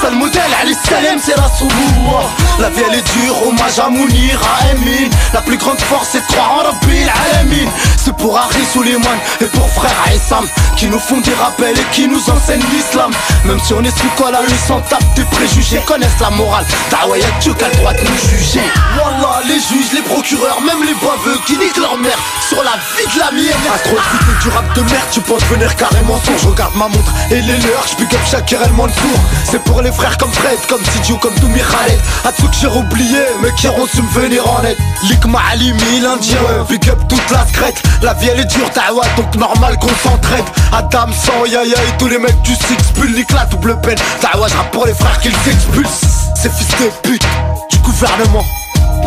seul 0.00 0.14
modèle, 0.14 0.42
Ali 0.60 0.74
Salem, 0.74 1.18
c'est 1.22 1.36
la 1.36 1.48
Souloua 1.58 2.30
La 2.58 2.70
vie 2.70 2.82
elle 2.88 2.98
est 2.98 3.20
dure, 3.20 3.46
hommage 3.46 3.78
à 3.78 3.88
Mounir, 3.88 4.40
à 4.42 4.72
Emin 4.72 5.08
La 5.32 5.40
plus 5.40 5.56
grande 5.56 5.80
force 5.80 6.08
c'est 6.12 6.20
de 6.20 6.26
croire 6.26 6.58
en 6.58 6.70
Rabbil 6.70 7.10
Alamin 7.32 7.70
C'est 8.02 8.14
pour 8.16 8.36
Harry 8.38 8.64
Suleiman 8.72 9.18
et 9.40 9.46
pour 9.46 9.68
frère 9.70 9.94
Aïssam 10.06 10.46
Qui 10.76 10.86
nous 10.86 10.98
font 10.98 11.20
des 11.20 11.34
rappels 11.34 11.78
et 11.78 11.86
qui 11.92 12.08
nous 12.08 12.22
enseignent 12.30 12.64
l'islam. 12.72 13.10
Même 13.44 13.60
si 13.60 13.72
on 13.74 13.82
est 13.82 13.96
sous 13.98 14.08
quoi 14.16 14.30
la 14.30 14.42
leçon 14.42 14.80
tape 14.88 15.04
des 15.14 15.24
préjugés 15.24 15.80
Connaissent 15.86 16.20
la 16.20 16.30
morale, 16.30 16.64
Dawa 16.90 17.18
y'a 17.18 17.30
Dieu 17.40 17.54
qui 17.54 17.64
a 17.64 17.68
le 17.68 17.76
droit 17.76 17.92
de 17.92 18.00
nous 18.00 18.18
juger. 18.30 18.60
Wallah, 18.96 19.40
les 19.46 19.54
juges, 19.60 19.92
les 19.94 20.02
procureurs, 20.02 20.60
même 20.60 20.82
les 20.82 20.94
baveux 20.94 21.38
Qui 21.46 21.56
niquent 21.58 21.76
leur 21.78 21.96
mère 21.98 22.18
sur 22.48 22.62
la 22.62 22.72
vie 22.72 23.14
de 23.14 23.18
la 23.18 23.30
mienne. 23.32 23.80
Trop 23.84 23.96
écouter 23.96 24.42
du 24.42 24.48
rap 24.48 24.74
de 24.74 24.82
merde, 24.82 25.08
tu 25.10 25.20
penses 25.20 25.44
venir 25.44 25.74
carrément 25.76 26.20
son 26.24 26.36
Je 26.38 26.48
regarde 26.48 26.74
ma 26.76 26.88
montre 26.88 27.12
et 27.30 27.40
les 27.40 27.58
leurs, 27.58 27.86
je 27.86 28.04
up 28.04 28.20
Shakir 28.30 28.62
et 28.62 28.68
le 28.68 28.74
Mansour 28.74 29.18
C'est 29.56 29.72
pour 29.72 29.80
les 29.80 29.90
frères 29.90 30.18
comme 30.18 30.30
Fred, 30.32 30.58
comme 30.68 30.84
Sidiou, 30.84 31.16
comme 31.16 31.34
Toumi 31.36 31.60
Khaled. 31.60 31.98
À 32.26 32.30
ceux 32.38 32.46
que 32.46 32.54
j'ai 32.60 32.66
oublié, 32.66 33.20
mais 33.40 33.48
qui 33.54 33.66
auront 33.68 33.86
su 33.86 34.02
me 34.02 34.08
venir 34.08 34.46
en 34.46 34.62
aide. 34.62 34.76
Likma 35.04 35.38
Alimi, 35.50 36.00
l'Indien, 36.02 36.36
big 36.68 36.86
up 36.90 36.98
toute 37.08 37.30
la 37.30 37.46
scrète 37.46 37.82
La 38.02 38.12
vie 38.12 38.28
elle 38.28 38.40
est 38.40 38.44
dure, 38.44 38.68
Dawa, 38.74 39.02
donc 39.16 39.34
normal 39.36 39.78
qu'on 39.78 39.88
s'entraide. 40.06 40.44
Adam, 40.74 41.10
San, 41.10 41.50
Yaya 41.50 41.74
et 41.74 41.96
tous 41.98 42.08
les 42.08 42.18
mecs 42.18 42.42
du 42.42 42.52
Six 42.52 42.92
Bull, 42.96 43.10
nique 43.14 43.32
la 43.32 43.46
double 43.46 43.80
peine. 43.80 43.96
Dawa, 44.20 44.46
je 44.46 44.56
rappe 44.56 44.72
pour 44.72 44.84
les 44.84 44.92
frères 44.92 45.18
qu'ils 45.20 45.36
s'expulsent. 45.36 46.02
Ces 46.34 46.50
fils 46.50 46.68
de 46.78 47.08
pute 47.08 47.26
du 47.70 47.78
gouvernement, 47.78 48.44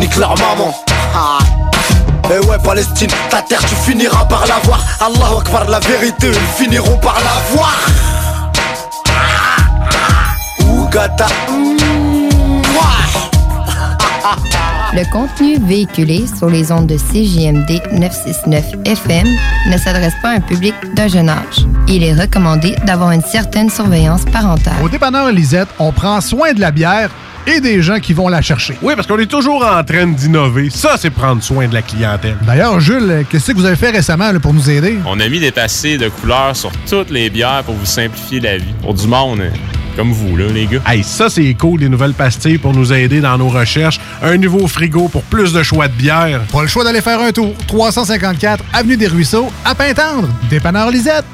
nique 0.00 0.16
leur 0.16 0.36
maman. 0.36 0.74
Ah. 1.14 1.38
Eh 2.32 2.46
ouais 2.46 2.58
Palestine, 2.62 3.10
ta 3.28 3.42
terre 3.42 3.64
tu 3.68 3.74
finiras 3.74 4.24
par 4.26 4.46
la 4.46 4.58
voir 4.62 4.80
Allahu 5.00 5.40
Akbar, 5.40 5.68
la 5.68 5.80
vérité, 5.80 6.28
ils 6.28 6.64
finiront 6.64 6.96
par 6.98 7.14
la 7.14 7.56
voir 7.56 7.79
Le 14.92 15.08
contenu 15.12 15.56
véhiculé 15.64 16.24
sur 16.36 16.50
les 16.50 16.72
ondes 16.72 16.88
de 16.88 16.96
CJMD 16.96 17.80
969 17.92 18.64
FM 18.84 19.28
ne 19.70 19.78
s'adresse 19.78 20.14
pas 20.20 20.30
à 20.30 20.32
un 20.32 20.40
public 20.40 20.74
d'un 20.96 21.06
jeune 21.06 21.28
âge. 21.28 21.64
Il 21.86 22.02
est 22.02 22.12
recommandé 22.12 22.74
d'avoir 22.84 23.12
une 23.12 23.22
certaine 23.22 23.70
surveillance 23.70 24.24
parentale. 24.24 24.74
Au 24.82 24.88
dépanneur 24.88 25.30
Lisette, 25.30 25.68
on 25.78 25.92
prend 25.92 26.20
soin 26.20 26.54
de 26.54 26.60
la 26.60 26.72
bière 26.72 27.10
et 27.46 27.60
des 27.60 27.82
gens 27.82 28.00
qui 28.00 28.14
vont 28.14 28.26
la 28.26 28.42
chercher. 28.42 28.76
Oui, 28.82 28.94
parce 28.96 29.06
qu'on 29.06 29.18
est 29.20 29.30
toujours 29.30 29.64
en 29.64 29.84
train 29.84 30.08
d'innover. 30.08 30.70
Ça, 30.70 30.96
c'est 30.98 31.10
prendre 31.10 31.40
soin 31.40 31.68
de 31.68 31.74
la 31.74 31.82
clientèle. 31.82 32.36
D'ailleurs, 32.44 32.80
Jules, 32.80 33.24
qu'est-ce 33.30 33.52
que 33.52 33.56
vous 33.56 33.66
avez 33.66 33.76
fait 33.76 33.90
récemment 33.90 34.32
là, 34.32 34.40
pour 34.40 34.52
nous 34.52 34.68
aider? 34.68 34.98
On 35.06 35.20
a 35.20 35.28
mis 35.28 35.38
des 35.38 35.52
passés 35.52 35.98
de 35.98 36.08
couleurs 36.08 36.56
sur 36.56 36.72
toutes 36.88 37.10
les 37.10 37.30
bières 37.30 37.62
pour 37.64 37.76
vous 37.76 37.86
simplifier 37.86 38.40
la 38.40 38.58
vie. 38.58 38.74
Pour 38.82 38.94
du 38.94 39.06
monde, 39.06 39.40
hein, 39.40 39.52
comme 39.96 40.12
vous, 40.12 40.36
là, 40.36 40.46
les 40.46 40.66
gars. 40.66 40.80
Hey, 40.86 41.02
ça, 41.02 41.28
c'est 41.28 41.52
cool, 41.54 41.80
des 41.80 41.88
nouvelles 41.88 42.14
pastilles 42.14 42.58
pour 42.58 42.72
nous 42.72 42.92
aider 42.92 43.20
dans 43.20 43.36
nos 43.38 43.48
recherches. 43.48 44.00
Un 44.22 44.36
nouveau 44.36 44.66
frigo 44.66 45.08
pour 45.08 45.22
plus 45.22 45.52
de 45.52 45.62
choix 45.62 45.88
de 45.88 45.92
bière. 45.92 46.40
Pas 46.52 46.62
le 46.62 46.68
choix 46.68 46.84
d'aller 46.84 47.00
faire 47.00 47.20
un 47.20 47.32
tour. 47.32 47.54
354 47.66 48.64
Avenue 48.72 48.96
des 48.96 49.06
Ruisseaux, 49.06 49.50
à 49.64 49.74
Pintendre. 49.74 50.28
Dépanneur 50.48 50.90
Lisette. 50.90 51.24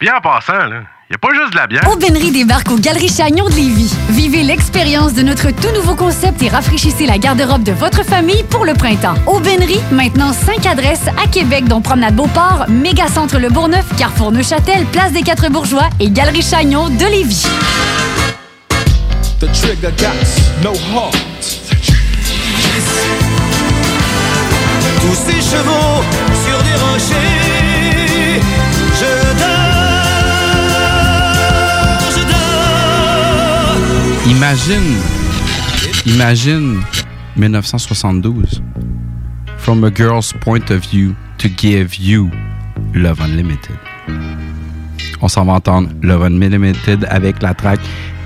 Bien 0.00 0.16
en 0.16 0.20
passant, 0.20 0.66
là, 0.66 0.82
y 1.12 1.14
a 1.14 1.18
pas 1.18 1.28
juste 1.34 1.52
de 1.52 1.58
la 1.58 1.66
bière. 1.66 1.82
Aubainerie 1.92 2.30
débarque 2.30 2.70
aux 2.70 2.78
Galeries 2.78 3.12
Chagnon 3.14 3.46
de 3.46 3.54
Lévis. 3.54 3.94
Vivez 4.08 4.42
l'expérience 4.42 5.12
de 5.12 5.20
notre 5.22 5.50
tout 5.50 5.70
nouveau 5.74 5.94
concept 5.94 6.42
et 6.42 6.48
rafraîchissez 6.48 7.04
la 7.04 7.18
garde-robe 7.18 7.62
de 7.62 7.72
votre 7.72 8.02
famille 8.02 8.42
pour 8.44 8.64
le 8.64 8.72
printemps. 8.72 9.14
Aubainerie, 9.26 9.80
maintenant 9.90 10.32
5 10.32 10.64
adresses 10.64 11.08
à 11.22 11.28
Québec, 11.28 11.66
dont 11.68 11.82
Promenade 11.82 12.16
Beauport, 12.16 12.64
Mégacentre 12.68 13.38
Le 13.38 13.50
Bourgneuf, 13.50 13.84
Carrefour 13.98 14.32
Neuchâtel, 14.32 14.86
Place 14.86 15.12
des 15.12 15.20
Quatre 15.20 15.50
Bourgeois 15.50 15.90
et 16.00 16.08
Galerie 16.10 16.40
Chagnon 16.40 16.88
de 16.88 17.04
Lévis. 17.04 17.46
The 19.40 19.52
trigger 19.52 19.92
got 19.98 20.14
no 20.62 20.72
heart. 20.72 21.14
Tous 25.02 25.14
ces 25.14 25.42
chevaux 25.42 26.02
sur 26.46 26.62
des 26.62 26.76
rochers, 26.80 27.31
Imagine, 34.26 35.02
imagine 36.06 36.84
1972. 37.34 38.62
From 39.58 39.82
a 39.82 39.90
girl's 39.90 40.32
point 40.32 40.70
of 40.70 40.84
view 40.84 41.16
to 41.38 41.48
give 41.48 41.96
you 41.96 42.30
Love 42.94 43.20
Unlimited. 43.20 43.76
On 45.20 45.28
s'en 45.28 45.44
va 45.44 45.54
entendre 45.54 45.88
Love 46.02 46.22
Unlimited 46.22 47.04
avec 47.10 47.42
la 47.42 47.54
track 47.54 47.80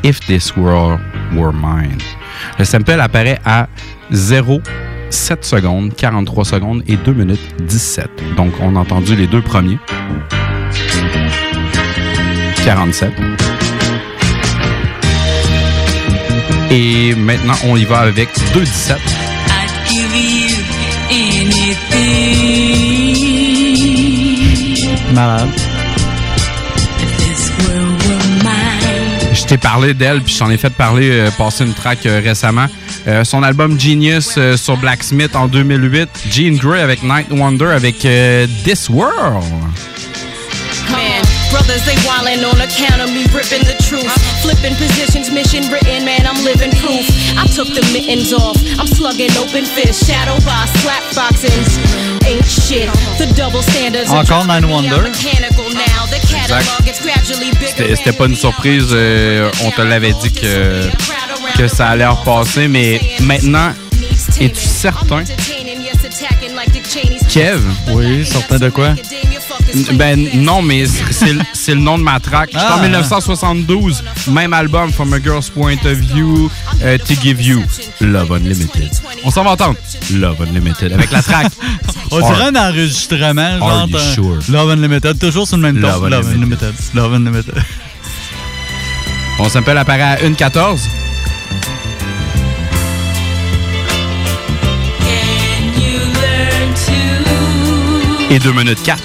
If 0.04 0.20
This 0.20 0.54
World 0.56 1.00
Were 1.34 1.54
Mine. 1.54 1.98
Le 2.58 2.66
sample 2.66 3.00
apparaît 3.00 3.40
à 3.46 3.66
0, 4.12 4.60
7 5.08 5.44
secondes, 5.46 5.94
43 5.94 6.44
secondes 6.44 6.82
et 6.86 6.96
2 6.96 7.12
minutes 7.14 7.54
17. 7.66 8.10
Donc, 8.36 8.52
on 8.60 8.76
a 8.76 8.80
entendu 8.80 9.16
les 9.16 9.26
deux 9.26 9.42
premiers. 9.42 9.78
47. 12.64 13.45
Et 16.70 17.14
maintenant, 17.14 17.54
on 17.64 17.76
y 17.76 17.84
va 17.84 17.98
avec 17.98 18.28
2,17. 18.54 18.96
I'd 18.96 19.70
give 19.88 20.14
you 20.14 20.56
anything. 21.10 22.36
Malade. 25.14 25.48
Je 29.46 29.50
t'ai 29.50 29.58
parlé 29.58 29.94
d'elle, 29.94 30.22
puis 30.22 30.34
j'en 30.36 30.50
ai 30.50 30.56
fait 30.56 30.70
parler, 30.70 31.08
euh, 31.08 31.30
passer 31.30 31.64
une 31.64 31.72
track 31.72 32.04
euh, 32.04 32.20
récemment. 32.24 32.66
Euh, 33.06 33.22
son 33.22 33.44
album 33.44 33.78
Genius 33.78 34.38
sur 34.56 34.76
Blacksmith 34.76 35.36
en 35.36 35.46
2008. 35.46 36.08
Gene 36.32 36.56
Grey 36.56 36.80
avec 36.80 37.04
Night 37.04 37.28
Wonder 37.30 37.66
avec 37.66 37.98
This 38.64 38.88
World. 38.88 39.44
Man, 41.56 41.64
brothers, 41.64 41.84
they 41.86 41.96
wildin' 42.04 42.44
on 42.44 42.60
account 42.60 43.00
of 43.00 43.08
me 43.08 43.24
ripping 43.32 43.64
the 43.64 43.76
truth. 43.80 44.04
Flipping 44.42 44.76
positions, 44.76 45.30
mission 45.30 45.64
written, 45.72 46.04
man, 46.04 46.26
I'm 46.26 46.44
living 46.44 46.70
proof. 46.82 47.06
I 47.38 47.46
took 47.46 47.68
the 47.68 47.80
mittens 47.92 48.32
off, 48.32 48.56
I'm 48.78 48.86
slugging 48.86 49.30
open 49.40 49.64
fish. 49.64 49.96
Shadow 50.04 50.36
box, 50.44 50.70
slap 50.84 51.02
boxings, 51.16 51.80
ain't 52.26 52.44
shit. 52.44 52.92
The 53.16 53.32
double 53.34 53.62
standards. 53.62 54.10
are 54.10 54.20
Encore 54.20 54.44
Nine 54.46 54.62
driving 54.62 54.68
me 54.68 54.74
Wonder. 54.90 54.96
out 54.96 55.16
mechanical 55.16 55.64
now. 55.72 56.04
The 56.12 56.20
catalog 56.28 56.84
gets 56.84 57.00
gradually 57.00 57.50
bigger. 57.52 57.72
C'était 57.72 57.96
c'était 57.96 58.12
pas 58.12 58.26
une 58.26 58.36
surprise, 58.36 58.88
euh, 58.92 59.50
on 59.64 59.70
te 59.70 59.80
l'avait 59.80 60.12
dit 60.12 60.32
que, 60.32 60.90
que 61.56 61.68
ça 61.68 61.88
allait 61.88 62.06
repasser, 62.06 62.68
mais 62.68 63.00
maintenant, 63.20 63.72
es-tu 64.40 64.60
certain, 64.60 65.24
Kev, 67.28 67.60
Oui, 67.92 68.24
certain 68.26 68.58
de 68.58 68.68
quoi? 68.68 68.94
Ben 69.94 70.28
non, 70.34 70.62
mais 70.62 70.86
c'est 71.10 71.32
le- 71.32 71.40
c'est 71.52 71.74
le 71.74 71.80
nom 71.80 71.98
de 71.98 72.02
ma 72.02 72.18
track. 72.20 72.50
En 72.54 72.58
Ah. 72.58 72.82
1972, 72.82 74.02
même 74.28 74.52
album, 74.52 74.92
From 74.92 75.12
a 75.12 75.20
Girl's 75.22 75.48
Point 75.50 75.78
of 75.84 75.98
View, 75.98 76.50
euh, 76.82 76.98
To 76.98 77.14
Give 77.20 77.40
You, 77.42 77.62
Love 78.00 78.32
Unlimited. 78.32 78.90
On 79.24 79.30
s'en 79.30 79.44
va 79.44 79.50
entendre, 79.52 79.76
Love 80.12 80.42
Unlimited, 80.42 80.92
avec 80.92 81.10
la 81.10 81.22
track. 81.22 81.48
On 82.10 82.20
dirait 82.20 82.48
un 82.48 82.56
enregistrement, 82.56 83.58
genre. 83.58 83.70
Are 83.70 83.88
you 83.88 83.96
un- 83.96 84.14
sure? 84.14 84.38
Love 84.48 84.70
Unlimited, 84.70 85.18
toujours 85.18 85.46
sur 85.46 85.56
le 85.56 85.62
même 85.62 85.80
ton. 85.80 85.88
Love 85.88 86.08
Love 86.08 86.28
Unlimited. 86.34 86.72
Love 86.94 87.14
Unlimited. 87.14 87.54
On 89.38 89.48
s'appelle 89.48 89.76
apparaît 89.78 90.02
à 90.02 90.16
1.14. 90.22 90.80
Et 98.30 98.38
2 98.38 98.52
minutes 98.52 98.82
4. 98.82 99.00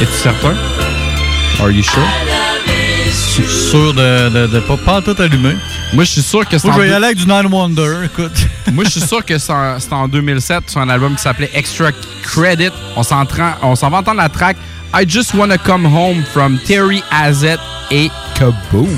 Es-tu 0.00 0.12
certain? 0.12 0.54
Are 1.60 1.70
you 1.70 1.82
sure? 1.82 2.02
Je 3.06 3.42
suis 3.42 3.70
sûr 3.70 3.94
de 3.94 4.00
ne 4.00 4.28
de, 4.30 4.46
de 4.54 4.60
pas, 4.60 4.76
pas 4.76 5.00
tout 5.02 5.14
allumer. 5.20 5.54
Moi, 5.92 6.04
je 6.04 6.10
suis 6.10 6.22
sûr 6.22 6.46
que 6.48 6.58
c'est 6.58 6.68
en 6.68 6.72
je 6.72 6.80
vais 6.80 6.88
y 6.88 6.92
aller 6.92 7.06
avec 7.06 7.18
du 7.18 7.26
Nine 7.26 7.46
Wonder, 7.50 8.04
écoute. 8.04 8.32
Moi, 8.72 8.84
je 8.84 8.90
suis 8.90 9.00
sûr 9.00 9.24
que 9.24 9.38
c'est 9.38 9.52
en, 9.52 9.76
en 9.90 10.08
2007 10.08 10.70
sur 10.70 10.80
un 10.80 10.88
album 10.88 11.14
qui 11.14 11.22
s'appelait 11.22 11.50
Extra 11.54 11.90
Credit. 12.22 12.70
On 12.96 13.02
s'en 13.02 13.90
va 13.90 13.98
entendre 13.98 14.16
la 14.20 14.28
track 14.28 14.56
I 14.94 15.04
Just 15.08 15.34
Wanna 15.34 15.58
Come 15.58 15.86
Home 15.86 16.22
from 16.32 16.58
Terry 16.66 17.02
Azet 17.10 17.58
et 17.90 18.10
Kaboom. 18.34 18.88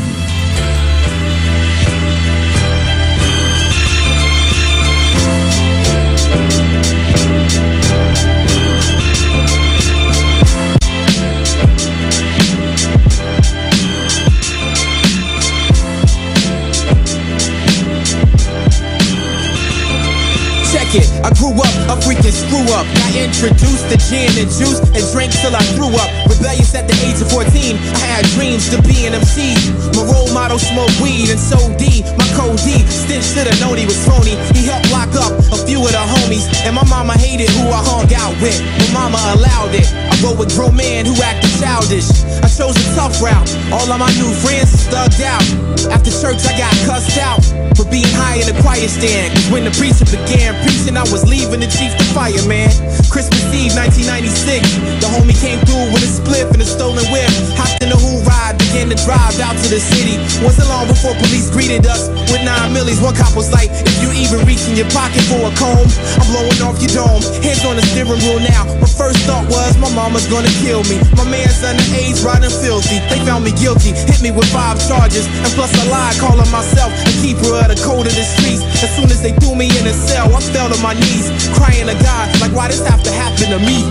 Introduced 23.15 23.87
to 23.91 23.97
gin 24.11 24.31
and 24.37 24.51
juice 24.51 24.83
and 24.93 25.03
drank 25.15 25.33
till 25.39 25.55
I 25.55 25.63
threw 25.79 25.91
up. 25.95 26.11
Rebellious 26.27 26.75
at 26.75 26.87
the 26.91 26.97
age 27.07 27.23
of 27.23 27.31
14, 27.31 27.79
I 27.79 28.07
had 28.19 28.27
dreams 28.35 28.69
to 28.75 28.83
be 28.83 29.07
an 29.07 29.15
MC. 29.15 29.55
My 29.95 30.05
role 30.05 30.31
model 30.35 30.59
smoked 30.59 30.99
weed 31.01 31.31
and 31.31 31.41
so 31.41 31.59
D. 31.79 32.03
My 32.19 32.27
code 32.35 32.59
D, 32.67 32.83
Stitch 32.91 33.25
should've 33.25 33.59
known 33.63 33.79
he 33.79 33.87
was 33.87 33.99
phony. 34.05 34.35
He 34.53 34.67
helped 34.67 34.91
lock 34.91 35.15
up 35.15 35.33
a 35.55 35.59
few 35.65 35.81
of 35.81 35.93
the 35.95 36.05
homies, 36.19 36.51
and 36.67 36.75
my 36.75 36.85
mama 36.91 37.15
hated 37.15 37.51
who 37.55 37.71
I 37.71 37.81
hung 37.81 38.11
out 38.15 38.35
with. 38.43 38.59
My 38.93 39.09
mama 39.09 39.21
allowed 39.39 39.75
it. 39.75 39.89
I 39.95 40.15
roll 40.23 40.37
with 40.37 40.55
grown 40.55 40.77
men 40.77 41.07
who 41.07 41.15
acted 41.23 41.51
childish. 41.63 42.11
Chose 42.55 42.79
a 42.79 42.95
tough 42.95 43.21
route. 43.21 43.51
All 43.75 43.91
of 43.91 43.99
my 43.99 44.07
new 44.15 44.31
friends 44.39 44.71
is 44.73 44.87
thugged 44.87 45.19
out. 45.27 45.43
After 45.91 46.11
church, 46.11 46.39
I 46.47 46.55
got 46.57 46.71
cussed 46.87 47.19
out 47.19 47.43
for 47.75 47.85
being 47.91 48.07
high 48.15 48.39
in 48.39 48.47
the 48.47 48.55
choir 48.63 48.87
stand. 48.87 49.35
'Cause 49.35 49.51
when 49.51 49.65
the 49.65 49.75
preacher 49.75 50.07
began 50.07 50.55
preaching, 50.63 50.97
I 50.97 51.03
was 51.11 51.27
leaving 51.27 51.59
the 51.59 51.67
chief 51.67 51.91
the 51.99 52.05
fireman. 52.15 52.71
Christmas 53.11 53.43
Eve 53.51 53.75
1996, 53.75 54.63
the 55.03 55.09
homie 55.11 55.35
came 55.35 55.59
through 55.67 55.91
with 55.91 56.07
a 56.07 56.11
spliff 56.19 56.47
and 56.55 56.63
a 56.63 56.67
stolen 56.67 57.05
whip. 57.11 57.29
Hopped 57.59 57.83
in 57.83 57.91
the 57.91 57.99
who 57.99 58.23
ride, 58.23 58.57
began 58.59 58.89
to 58.89 58.99
drive 59.03 59.35
out 59.41 59.59
to 59.59 59.69
the 59.69 59.81
city. 59.81 60.23
Wasn't 60.41 60.69
long 60.69 60.87
before 60.87 61.15
police 61.15 61.51
greeted 61.51 61.85
us 61.87 62.07
with 62.31 62.43
nine 62.43 62.73
millies. 62.73 63.01
One 63.01 63.17
cop 63.17 63.35
was 63.35 63.51
like, 63.51 63.71
if 63.83 64.01
you 64.01 64.13
even 64.15 64.47
reach 64.47 64.63
in 64.71 64.77
your 64.77 64.89
pocket 64.95 65.23
for 65.27 65.43
a 65.43 65.53
comb, 65.59 65.91
I'm 66.23 66.27
blowing 66.31 66.63
off 66.63 66.79
your 66.79 66.95
dome. 66.95 67.23
Hands 67.43 67.65
on 67.67 67.77
the 67.77 67.85
steering 67.91 68.23
wheel 68.23 68.39
now. 68.39 68.63
My 68.79 68.87
first 68.87 69.19
thought 69.27 69.45
was 69.51 69.77
my 69.77 69.91
mama's 69.91 70.27
gonna 70.31 70.55
kill 70.63 70.85
me. 70.85 71.03
My 71.19 71.25
man's 71.25 71.59
underage, 71.67 72.23
riding 72.25 72.44
filthy. 72.51 72.99
They 73.09 73.21
found 73.25 73.45
me 73.45 73.53
guilty, 73.53 73.93
hit 73.93 74.21
me 74.23 74.31
with 74.31 74.49
five 74.53 74.81
charges, 74.89 75.27
and 75.27 75.51
plus 75.55 75.73
a 75.73 75.85
lie 75.91 76.15
calling 76.19 76.51
myself 76.51 76.93
a 77.07 77.13
keeper 77.23 77.55
of 77.57 77.69
the 77.69 77.79
code 77.81 78.07
of 78.07 78.15
the 78.15 78.25
streets. 78.25 78.63
As 78.83 78.91
soon 78.97 79.09
as 79.09 79.23
they 79.23 79.33
threw 79.41 79.55
me 79.55 79.71
in 79.79 79.87
a 79.87 79.95
cell, 79.95 80.29
I 80.35 80.41
fell 80.41 80.69
to 80.69 80.79
my 80.83 80.95
knees, 80.95 81.31
crying 81.55 81.87
to 81.87 81.97
God, 82.03 82.27
like 82.41 82.53
why 82.53 82.69
this 82.69 82.85
have 82.87 83.03
to 83.03 83.13
happen 83.13 83.51
to 83.55 83.61
me? 83.61 83.85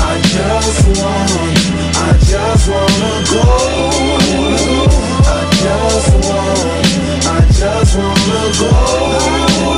I 0.00 0.16
just 0.22 0.86
want, 0.96 1.30
I 1.94 2.10
just 2.24 2.64
wanna 2.70 3.14
go. 3.28 3.46
I 5.28 5.40
just 5.60 6.10
want, 6.24 6.70
I 7.26 7.40
just 7.52 7.96
wanna 7.96 8.44
go. 8.58 9.69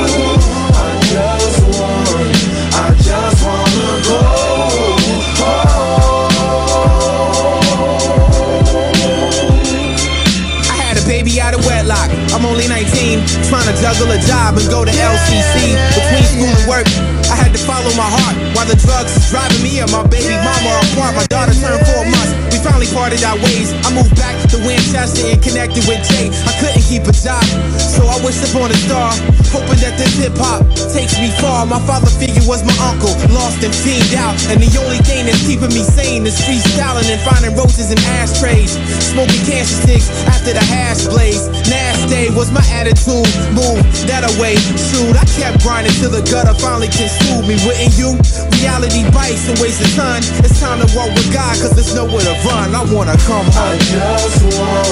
I'm 12.43 12.51
only 12.51 12.67
19, 12.67 13.23
trying 13.47 13.71
to 13.71 13.75
juggle 13.79 14.11
a 14.11 14.19
job 14.27 14.59
and 14.59 14.67
go 14.67 14.85
to 14.85 14.91
LCC. 14.91 15.79
Between 15.95 16.27
school 16.27 16.51
and 16.51 16.67
work, 16.67 16.91
I 17.31 17.39
had 17.39 17.55
to 17.55 17.63
follow 17.63 17.95
my 17.95 18.03
heart 18.03 18.35
while 18.59 18.67
the 18.67 18.75
drugs 18.83 19.15
was 19.15 19.31
driving 19.31 19.63
me 19.63 19.79
and 19.79 19.87
my 19.93 20.03
baby 20.11 20.35
mama 20.43 20.83
apart. 20.91 21.15
My 21.15 21.27
daughter 21.31 21.55
turned 21.55 21.87
four 21.87 22.03
months. 22.03 22.42
Finally 22.63 22.87
parted 22.95 23.19
our 23.27 23.35
ways. 23.43 23.75
I 23.83 23.91
moved 23.91 24.15
back 24.15 24.39
to 24.55 24.57
Winchester 24.63 25.27
and 25.27 25.43
connected 25.43 25.83
with 25.91 25.99
Jay. 26.07 26.31
I 26.47 26.53
couldn't 26.63 26.87
keep 26.87 27.03
a 27.11 27.15
job, 27.15 27.43
so 27.75 28.07
I 28.07 28.23
wished 28.23 28.39
upon 28.47 28.71
a 28.71 28.79
star, 28.87 29.11
hoping 29.51 29.83
that 29.83 29.99
this 29.99 30.15
hip 30.15 30.39
hop 30.39 30.63
takes 30.95 31.19
me 31.19 31.35
far. 31.43 31.67
My 31.67 31.83
father 31.83 32.07
figure 32.07 32.47
was 32.47 32.63
my 32.63 32.75
uncle, 32.87 33.11
lost 33.35 33.67
and 33.67 33.75
fiend 33.75 34.15
out, 34.15 34.39
and 34.47 34.63
the 34.63 34.71
only 34.79 35.03
thing 35.03 35.27
that's 35.27 35.43
keeping 35.43 35.75
me 35.75 35.83
sane 35.83 36.23
is 36.23 36.39
freestyling 36.39 37.11
and 37.11 37.19
finding 37.27 37.51
roses 37.59 37.91
in 37.91 37.99
ashtrays, 38.23 38.79
smoking 39.11 39.43
cancer 39.43 39.83
sticks 39.83 40.07
after 40.31 40.55
the 40.55 40.63
hash 40.63 41.03
blaze. 41.11 41.51
Nasty 41.67 42.31
was 42.31 42.55
my 42.55 42.63
attitude, 42.71 43.27
move 43.59 43.83
that 44.07 44.23
away. 44.39 44.55
Shoot, 44.79 45.19
I 45.19 45.27
kept 45.35 45.67
grinding 45.67 45.99
till 45.99 46.15
the 46.15 46.23
gutter 46.31 46.55
finally 46.63 46.91
consumed 46.95 47.51
me, 47.51 47.59
wouldn't 47.67 47.91
you? 47.99 48.15
Reality 48.63 49.03
bites 49.11 49.51
and 49.51 49.59
waste 49.59 49.83
of 49.83 49.91
time. 49.99 50.23
It's 50.47 50.63
time 50.63 50.79
to 50.79 50.87
walk 50.95 51.11
with 51.19 51.27
God, 51.35 51.59
cause 51.59 51.75
there's 51.75 51.91
nowhere 51.99 52.23
to 52.23 52.37
run. 52.47 52.52
I 52.55 52.85
wanna 52.93 53.17
come 53.17 53.47
home. 53.47 53.55
I 53.55 53.79
just 53.79 54.43
want, 54.45 54.89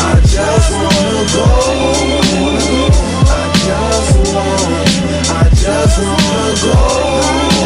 I 0.00 0.20
just 0.24 0.70
wanna 0.72 1.24
go. 1.34 1.46
I 3.28 3.52
just 3.66 4.12
want, 4.34 4.88
I 5.30 5.48
just 5.54 5.98
wanna 5.98 7.52
go. 7.52 7.57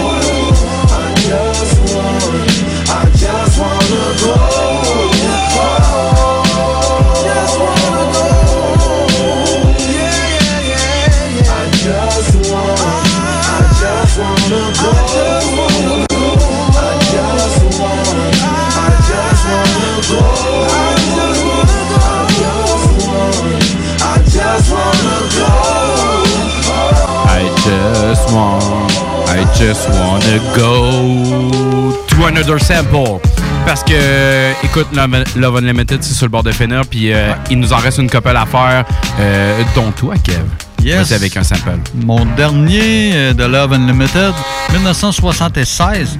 Just 27.64 28.32
want, 28.32 28.90
I 29.28 29.44
just 29.56 29.88
wanna 29.88 30.38
go 30.56 31.92
to 32.08 32.24
another 32.26 32.58
sample. 32.58 33.20
Parce 33.64 33.84
que, 33.84 34.52
écoute, 34.64 34.88
Love 35.36 35.56
Unlimited, 35.56 36.02
c'est 36.02 36.14
sur 36.14 36.26
le 36.26 36.30
bord 36.30 36.42
de 36.42 36.50
finir, 36.50 36.82
puis 36.90 37.12
euh, 37.12 37.32
il 37.50 37.60
nous 37.60 37.72
en 37.72 37.76
reste 37.76 37.98
une 37.98 38.10
couple 38.10 38.36
à 38.36 38.46
faire, 38.46 38.84
euh, 39.20 39.62
dont 39.76 39.92
toi, 39.92 40.14
Kev. 40.22 40.42
Yes. 40.82 41.12
Avec 41.12 41.36
un 41.36 41.44
sample. 41.44 41.78
Mon 41.94 42.24
dernier 42.36 43.12
euh, 43.14 43.32
de 43.34 43.44
Love 43.44 43.74
Unlimited, 43.74 44.34
1976, 44.72 46.18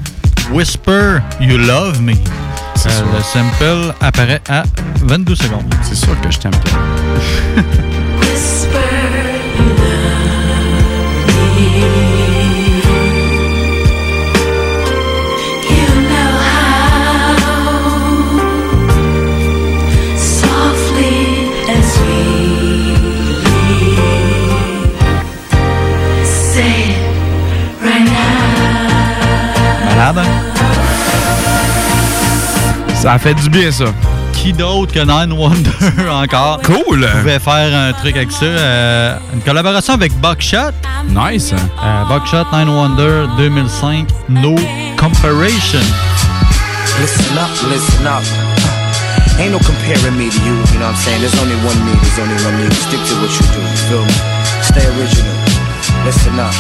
Whisper 0.53 1.19
You 1.41 1.59
Love 1.59 2.01
Me. 2.01 2.13
Euh, 2.13 3.03
le 3.17 3.23
sample 3.23 3.95
apparaît 4.01 4.41
à 4.49 4.63
22 5.03 5.35
secondes. 5.35 5.75
C'est 5.83 5.97
sûr 5.97 6.21
que 6.21 6.31
je 6.31 6.39
t'aime, 6.39 6.53
Softly 8.33 8.89
Ça 33.03 33.15
a 33.15 33.19
fait 33.19 33.35
du 33.35 33.51
bien, 33.51 33.73
ça. 33.73 33.87
qui 34.33 34.53
d'autre 34.53 34.93
que 34.93 35.01
Nine 35.01 35.33
Wonder 35.37 35.71
encore 36.13 36.61
Cool! 36.63 37.05
pouvait 37.19 37.41
faire 37.41 37.75
un 37.75 37.93
truc 37.95 38.15
avec 38.15 38.31
ça. 38.31 38.45
Euh, 38.45 39.17
une 39.35 39.41
collaboration 39.41 39.95
avec 39.95 40.13
Buckshot? 40.21 40.71
Nice. 41.09 41.53
Euh, 41.53 42.05
Buckshot, 42.05 42.45
Nine 42.53 42.69
Wonder, 42.69 43.27
2005, 43.39 44.07
No 44.29 44.55
Comparison. 44.97 45.83
Listen 47.01 47.39
up, 47.39 47.51
listen 47.69 48.07
up. 48.07 48.23
Ain't 49.41 49.51
no 49.51 49.59
comparing 49.59 50.17
me 50.17 50.31
to 50.31 50.39
you, 50.47 50.55
you 50.55 50.79
know 50.79 50.87
what 50.87 50.95
I'm 50.95 50.97
saying? 51.03 51.21
There's 51.23 51.35
only 51.43 51.57
one 51.67 51.85
me, 51.85 51.99
there's 52.03 52.21
only 52.21 52.39
one 52.45 52.57
me. 52.63 52.71
Stick 52.87 53.01
to 53.03 53.15
what 53.19 53.35
you 53.35 53.45
do, 53.51 53.61
you 53.67 53.83
feel 53.91 54.05
me? 54.07 54.15
Stay 54.63 54.87
original. 54.95 55.35
Listen 56.05 56.39
up. 56.39 56.55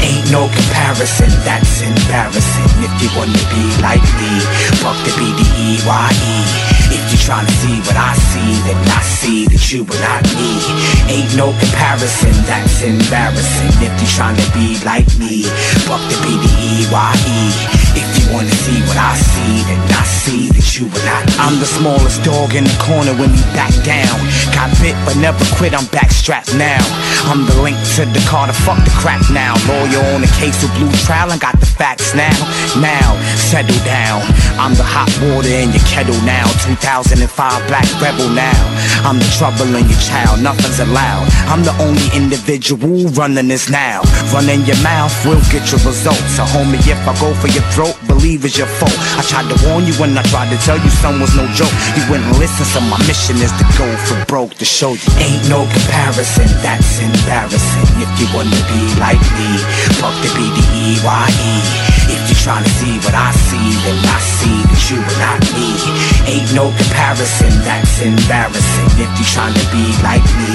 Ain't 0.00 0.30
no 0.30 0.48
comparison, 0.48 1.30
that's 1.44 1.82
embarrassing. 1.82 2.70
If 2.84 2.92
you 3.02 3.08
wanna 3.16 3.40
be 3.52 3.64
like 3.80 4.04
me, 4.20 4.32
fuck 4.80 4.96
the 5.04 5.12
B-D-E-Y-E. 5.16 6.36
If 6.90 7.02
you're 7.10 7.22
trying 7.22 7.46
to 7.46 7.52
see 7.52 7.78
what 7.86 7.96
I 7.96 8.14
see, 8.18 8.50
then 8.66 8.76
I 8.90 9.02
see 9.02 9.46
that 9.46 9.62
you 9.70 9.86
are 9.86 10.02
not 10.02 10.26
me. 10.34 10.50
Ain't 11.06 11.36
no 11.36 11.54
comparison, 11.54 12.34
that's 12.50 12.82
embarrassing. 12.82 13.70
If 13.78 13.94
you're 14.00 14.14
trying 14.18 14.36
to 14.36 14.48
be 14.52 14.76
like 14.84 15.06
me, 15.16 15.46
fuck 15.86 16.02
the 16.10 16.18
B-D-E-Y-E. 16.20 17.40
If 17.70 17.72
you 17.72 17.79
wanna 18.32 18.54
see 18.64 18.78
what 18.86 18.96
I 18.96 19.14
see, 19.16 19.62
then 19.66 19.80
I 19.92 20.04
see 20.04 20.48
that 20.54 20.66
you 20.78 20.86
are 20.86 21.04
not. 21.06 21.24
I'm 21.38 21.58
the 21.58 21.66
smallest 21.66 22.22
dog 22.22 22.54
in 22.54 22.64
the 22.64 22.78
corner 22.80 23.14
when 23.18 23.30
you 23.34 23.44
back 23.52 23.74
down. 23.82 24.16
Got 24.54 24.70
bit 24.80 24.96
but 25.04 25.16
never 25.18 25.42
quit, 25.58 25.74
I'm 25.74 25.86
backstrapped 25.90 26.56
now. 26.56 26.80
I'm 27.30 27.46
the 27.46 27.56
link 27.62 27.76
to 27.96 28.06
the 28.06 28.22
car 28.30 28.46
to 28.46 28.56
fuck 28.64 28.78
the 28.84 28.94
crap 28.98 29.22
now. 29.30 29.54
Lawyer 29.66 30.02
on 30.14 30.22
the 30.22 30.32
case 30.38 30.62
of 30.62 30.70
blue 30.78 30.90
trial 31.04 31.30
and 31.30 31.40
got 31.40 31.58
the 31.60 31.66
facts 31.66 32.14
now. 32.14 32.34
Now, 32.78 33.18
settle 33.36 33.76
down. 33.84 34.22
I'm 34.56 34.74
the 34.74 34.86
hot 34.86 35.10
water 35.22 35.50
in 35.50 35.72
your 35.74 35.84
kettle 35.90 36.16
now. 36.22 36.46
2005 36.64 37.26
black 37.68 37.88
rebel 38.00 38.28
now. 38.30 38.56
I'm 39.04 39.18
the 39.18 39.30
trouble 39.38 39.68
in 39.74 39.88
your 39.88 40.02
child, 40.04 40.42
nothing's 40.42 40.80
allowed. 40.80 41.26
I'm 41.50 41.64
the 41.64 41.74
only 41.80 42.06
individual 42.14 43.08
running 43.16 43.48
this 43.48 43.68
now. 43.68 44.02
Running 44.32 44.62
your 44.68 44.80
mouth 44.82 45.12
will 45.24 45.40
get 45.50 45.66
your 45.72 45.80
results. 45.82 46.36
So 46.36 46.44
homie, 46.44 46.80
if 46.84 47.00
I 47.08 47.12
go 47.18 47.32
for 47.40 47.48
your 47.48 47.64
throat, 47.72 47.96
believe 48.20 48.44
it's 48.44 48.58
your 48.60 48.68
fault. 48.68 48.92
I 49.16 49.24
tried 49.24 49.48
to 49.48 49.56
warn 49.64 49.88
you 49.88 49.96
when 49.96 50.12
I 50.12 50.22
tried 50.28 50.52
to 50.52 50.58
tell 50.60 50.76
you 50.76 50.92
was 51.16 51.32
no 51.32 51.48
joke. 51.56 51.72
You 51.96 52.04
wouldn't 52.12 52.36
listen, 52.36 52.68
so 52.68 52.80
my 52.84 53.00
mission 53.08 53.40
is 53.40 53.52
to 53.56 53.64
go 53.80 53.88
for 54.04 54.20
broke 54.28 54.52
to 54.60 54.66
show 54.68 54.92
you 54.92 55.10
ain't 55.16 55.48
no 55.48 55.64
comparison. 55.64 56.44
That's 56.60 57.00
embarrassing. 57.00 57.88
If 57.96 58.10
you 58.20 58.28
wanna 58.36 58.60
be 58.68 58.80
like 59.00 59.20
me, 59.40 59.48
fuck 59.96 60.12
the 60.20 60.28
B-D-E-Y-E. 60.36 61.52
If 62.12 62.20
you're 62.28 62.44
trying 62.44 62.64
to 62.64 62.72
see 62.76 63.00
what 63.08 63.16
I 63.16 63.32
see, 63.32 63.68
then 63.88 63.98
I 64.04 64.20
see 64.20 64.58
that 64.68 64.82
you 64.92 64.98
are 65.00 65.18
not 65.24 65.40
me. 65.56 65.70
Ain't 66.28 66.50
no 66.52 66.68
comparison, 66.76 67.52
that's 67.64 68.04
embarrassing. 68.04 68.88
If 69.00 69.08
you're 69.16 69.32
trying 69.32 69.56
to 69.56 69.64
be 69.72 69.84
like 70.04 70.24
me, 70.36 70.52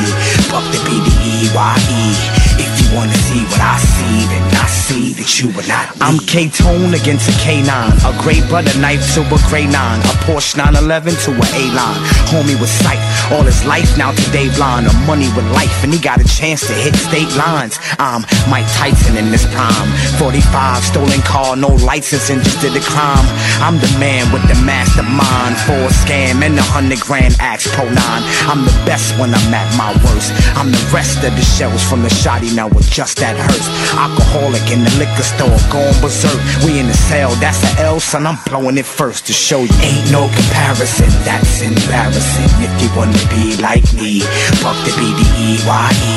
fuck 0.53 0.65
the 0.69 0.79
B-D-E-Y-E. 0.85 2.44
If 2.44 2.44
wanna 2.93 3.15
see 3.25 3.41
what 3.49 3.61
I 3.61 3.77
see, 3.79 4.27
then 4.29 4.45
I 4.53 4.67
see 4.67 5.13
that 5.17 5.29
you 5.39 5.49
are 5.55 5.67
not 5.67 5.95
me. 5.95 6.01
I'm 6.01 6.19
K-Tone 6.19 6.93
against 6.93 7.29
a 7.29 7.35
K9, 7.41 7.71
a 8.05 8.11
gray 8.21 8.41
butter 8.49 8.77
knife 8.79 9.01
to 9.15 9.21
a 9.25 9.39
gray 9.49 9.65
9, 9.65 9.73
a 9.73 10.13
Porsche 10.27 10.57
911 10.57 11.15
to 11.25 11.31
a 11.33 11.45
A-line. 11.55 12.01
Homie 12.29 12.59
with 12.59 12.69
sight, 12.69 13.01
all 13.31 13.43
his 13.43 13.63
life 13.65 13.97
now 13.97 14.11
today 14.11 14.53
blind, 14.55 14.87
a 14.87 14.93
money 15.09 15.31
with 15.33 15.47
life, 15.55 15.73
and 15.83 15.93
he 15.93 15.99
got 15.99 16.21
a 16.21 16.27
chance 16.27 16.67
to 16.67 16.73
hit 16.73 16.95
state 16.95 17.31
lines. 17.33 17.79
I'm 17.97 18.21
Mike 18.51 18.67
Tyson 18.77 19.17
in 19.17 19.31
this 19.31 19.47
prime, 19.55 19.89
45 20.19 20.83
stolen 20.83 21.21
car, 21.23 21.55
no 21.55 21.73
license, 21.81 22.29
and 22.29 22.43
just 22.43 22.61
did 22.61 22.75
a 22.75 22.83
crime. 22.83 23.25
I'm 23.63 23.79
the 23.79 23.91
man 23.97 24.29
with 24.33 24.45
the 24.51 24.57
mastermind, 24.61 25.57
for 25.65 25.79
a 25.79 25.93
scam 26.03 26.43
and 26.43 26.59
a 26.59 26.65
hundred 26.75 26.99
grand 27.01 27.35
axe 27.39 27.65
pro 27.73 27.85
nine. 27.85 28.23
I'm 28.45 28.61
the 28.65 28.75
best 28.85 29.17
when 29.17 29.33
I'm 29.33 29.53
at 29.53 29.69
my 29.77 29.95
worst. 30.03 30.29
I'm 30.59 30.71
the 30.71 30.83
rest 30.93 31.23
of 31.23 31.33
the 31.33 31.45
shells 31.45 31.81
from 31.87 32.03
the 32.03 32.09
shoddy 32.09 32.53
now 32.53 32.67
with 32.75 32.91
just 32.91 33.17
that 33.23 33.39
hearse. 33.39 33.67
Alcoholic 33.95 34.61
in 34.69 34.83
the 34.83 34.91
liquor 34.99 35.23
store, 35.23 35.55
going 35.71 35.95
berserk. 36.03 36.35
We 36.67 36.77
in 36.77 36.91
the 36.91 36.93
cell, 36.93 37.31
that's 37.39 37.63
a 37.63 37.87
L, 37.87 37.99
son. 38.03 38.27
I'm 38.27 38.37
blowing 38.45 38.77
it 38.77 38.85
first 38.85 39.25
to 39.27 39.33
show 39.33 39.63
you. 39.63 39.71
Ain't 39.79 40.11
no 40.11 40.27
comparison, 40.27 41.07
that's 41.23 41.63
embarrassing. 41.63 42.51
If 42.59 42.73
you 42.83 42.91
wanna 42.91 43.17
be 43.31 43.55
like 43.63 43.87
me, 43.95 44.19
fuck 44.59 44.75
the 44.83 44.91
B-D-E-Y-E. 44.99 46.15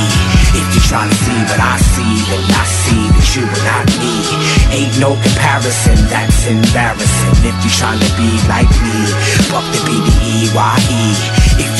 If 0.59 0.67
you're 0.75 0.89
trying 0.91 1.11
to 1.11 1.19
see 1.23 1.41
what 1.47 1.61
I 1.63 1.79
see, 1.79 2.15
then 2.27 2.43
I 2.51 2.65
see 2.67 3.05
that 3.15 3.29
you 3.39 3.45
are 3.47 3.65
not 3.69 3.87
me. 4.03 4.15
Ain't 4.75 4.97
no 4.99 5.15
comparison, 5.15 5.97
that's 6.11 6.49
embarrassing. 6.51 7.37
If 7.47 7.55
you're 7.63 7.79
trying 7.79 8.01
to 8.03 8.11
be 8.19 8.31
like 8.51 8.71
me, 8.83 8.99
fuck 9.47 9.65
the 9.71 9.81
B-D-E-Y-E. 9.87 11.38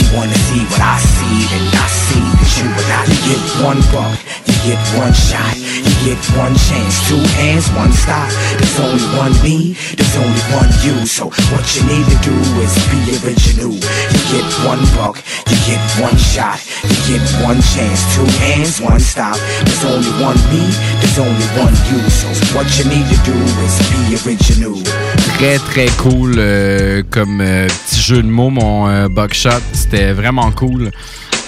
Wanna 0.09 0.33
see 0.49 0.65
what 0.73 0.81
I 0.81 0.97
see, 0.97 1.37
then 1.53 1.69
I 1.69 1.85
see 1.85 2.17
that 2.17 2.51
you 2.57 2.67
are 2.73 2.89
not. 2.89 3.05
You 3.13 3.21
get 3.29 3.45
one 3.61 3.81
buck, 3.93 4.17
you 4.49 4.57
get 4.65 4.81
one 4.97 5.13
shot, 5.13 5.53
you 5.53 5.95
get 6.01 6.17
one 6.33 6.57
chance, 6.57 6.97
two 7.05 7.21
hands, 7.37 7.69
one 7.77 7.93
stop. 7.93 8.33
There's 8.57 8.81
only 8.81 9.05
one 9.21 9.37
me, 9.45 9.77
there's 9.77 10.17
only 10.17 10.45
one 10.57 10.73
you. 10.81 11.05
So 11.05 11.29
what 11.53 11.65
you 11.77 11.85
need 11.85 12.09
to 12.09 12.19
do 12.25 12.35
is 12.65 12.73
be 12.89 13.21
original. 13.21 13.77
You 13.77 14.21
get 14.33 14.49
one 14.65 14.81
buck, 14.97 15.21
you 15.45 15.57
get 15.69 15.83
one 16.01 16.17
shot, 16.17 16.57
you 16.89 16.99
get 17.05 17.23
one 17.45 17.61
chance, 17.61 18.01
two 18.17 18.25
hands, 18.41 18.81
one 18.81 19.05
stop. 19.05 19.37
There's 19.37 19.85
only 19.85 20.13
one 20.25 20.41
me, 20.49 20.65
there's 21.05 21.21
only 21.21 21.49
one 21.61 21.77
you. 21.93 22.01
So 22.09 22.33
what 22.57 22.65
you 22.81 22.89
need 22.89 23.05
to 23.13 23.19
do 23.29 23.37
is 23.37 23.77
be 23.93 24.17
original. 24.25 24.98
Très 25.17 25.59
très 25.59 25.87
cool 25.99 26.35
euh, 26.39 27.03
comme 27.11 27.41
euh, 27.41 27.67
petit 27.87 28.01
jeu 28.01 28.23
de 28.23 28.29
mots, 28.29 28.51
mon 28.51 28.89
euh, 28.89 29.09
Buckshot. 29.09 29.51
C'était 29.73 30.13
vraiment 30.13 30.51
cool. 30.51 30.91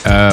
Euh, 0.06 0.30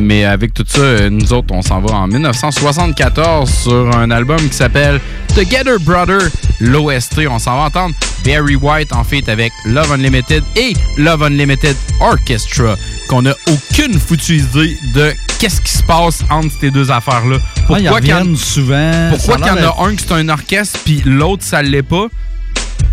mais 0.00 0.24
avec 0.24 0.52
tout 0.52 0.64
ça, 0.66 1.08
nous 1.08 1.32
autres, 1.32 1.54
on 1.54 1.62
s'en 1.62 1.80
va 1.80 1.94
en 1.94 2.06
1974 2.08 3.48
sur 3.50 3.96
un 3.96 4.10
album 4.10 4.36
qui 4.48 4.54
s'appelle 4.54 5.00
Together 5.34 5.78
Brother, 5.80 6.18
l'OST. 6.60 7.20
On 7.30 7.38
s'en 7.38 7.56
va 7.56 7.62
entendre 7.66 7.94
Barry 8.24 8.56
White 8.56 8.92
en 8.92 9.04
fait 9.04 9.28
avec 9.28 9.52
Love 9.64 9.92
Unlimited 9.92 10.42
et 10.56 10.74
Love 10.98 11.22
Unlimited 11.22 11.76
Orchestra, 12.00 12.74
qu'on 13.08 13.24
a 13.26 13.32
aucune 13.46 13.98
foutue 13.98 14.38
idée 14.38 14.76
de 14.94 15.12
qu'est-ce 15.38 15.60
qui 15.60 15.72
se 15.72 15.82
passe 15.84 16.22
entre 16.30 16.52
ces 16.60 16.70
deux 16.72 16.90
affaires-là. 16.90 17.36
Ouais, 17.70 17.82
ils 17.82 17.88
qu'il 18.00 18.08
y 18.10 18.12
en- 18.12 18.36
souvent. 18.36 18.92
Pourquoi 19.10 19.36
qu'il 19.36 19.46
y 19.46 19.50
en 19.50 19.70
a 19.70 19.84
un 19.86 19.94
qui 19.94 20.04
c'est 20.06 20.14
un 20.14 20.28
orchestre 20.28 20.80
puis 20.84 21.02
l'autre 21.06 21.44
ça 21.44 21.62
l'est 21.62 21.82
pas? 21.84 22.06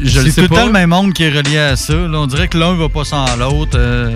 C'est 0.04 0.34
tout 0.34 0.42
le 0.42 0.48
pas. 0.50 0.56
temps 0.62 0.66
le 0.68 0.72
même 0.74 0.90
monde 0.90 1.14
qui 1.14 1.24
est 1.24 1.30
relié 1.30 1.58
à 1.58 1.76
ça. 1.76 1.94
là. 1.94 2.20
On 2.20 2.28
dirait 2.28 2.48
que 2.48 2.58
l'un 2.58 2.74
va 2.76 2.90
pas 2.90 3.04
sans 3.06 3.26
l'autre. 3.38 3.76
euh. 3.78 4.16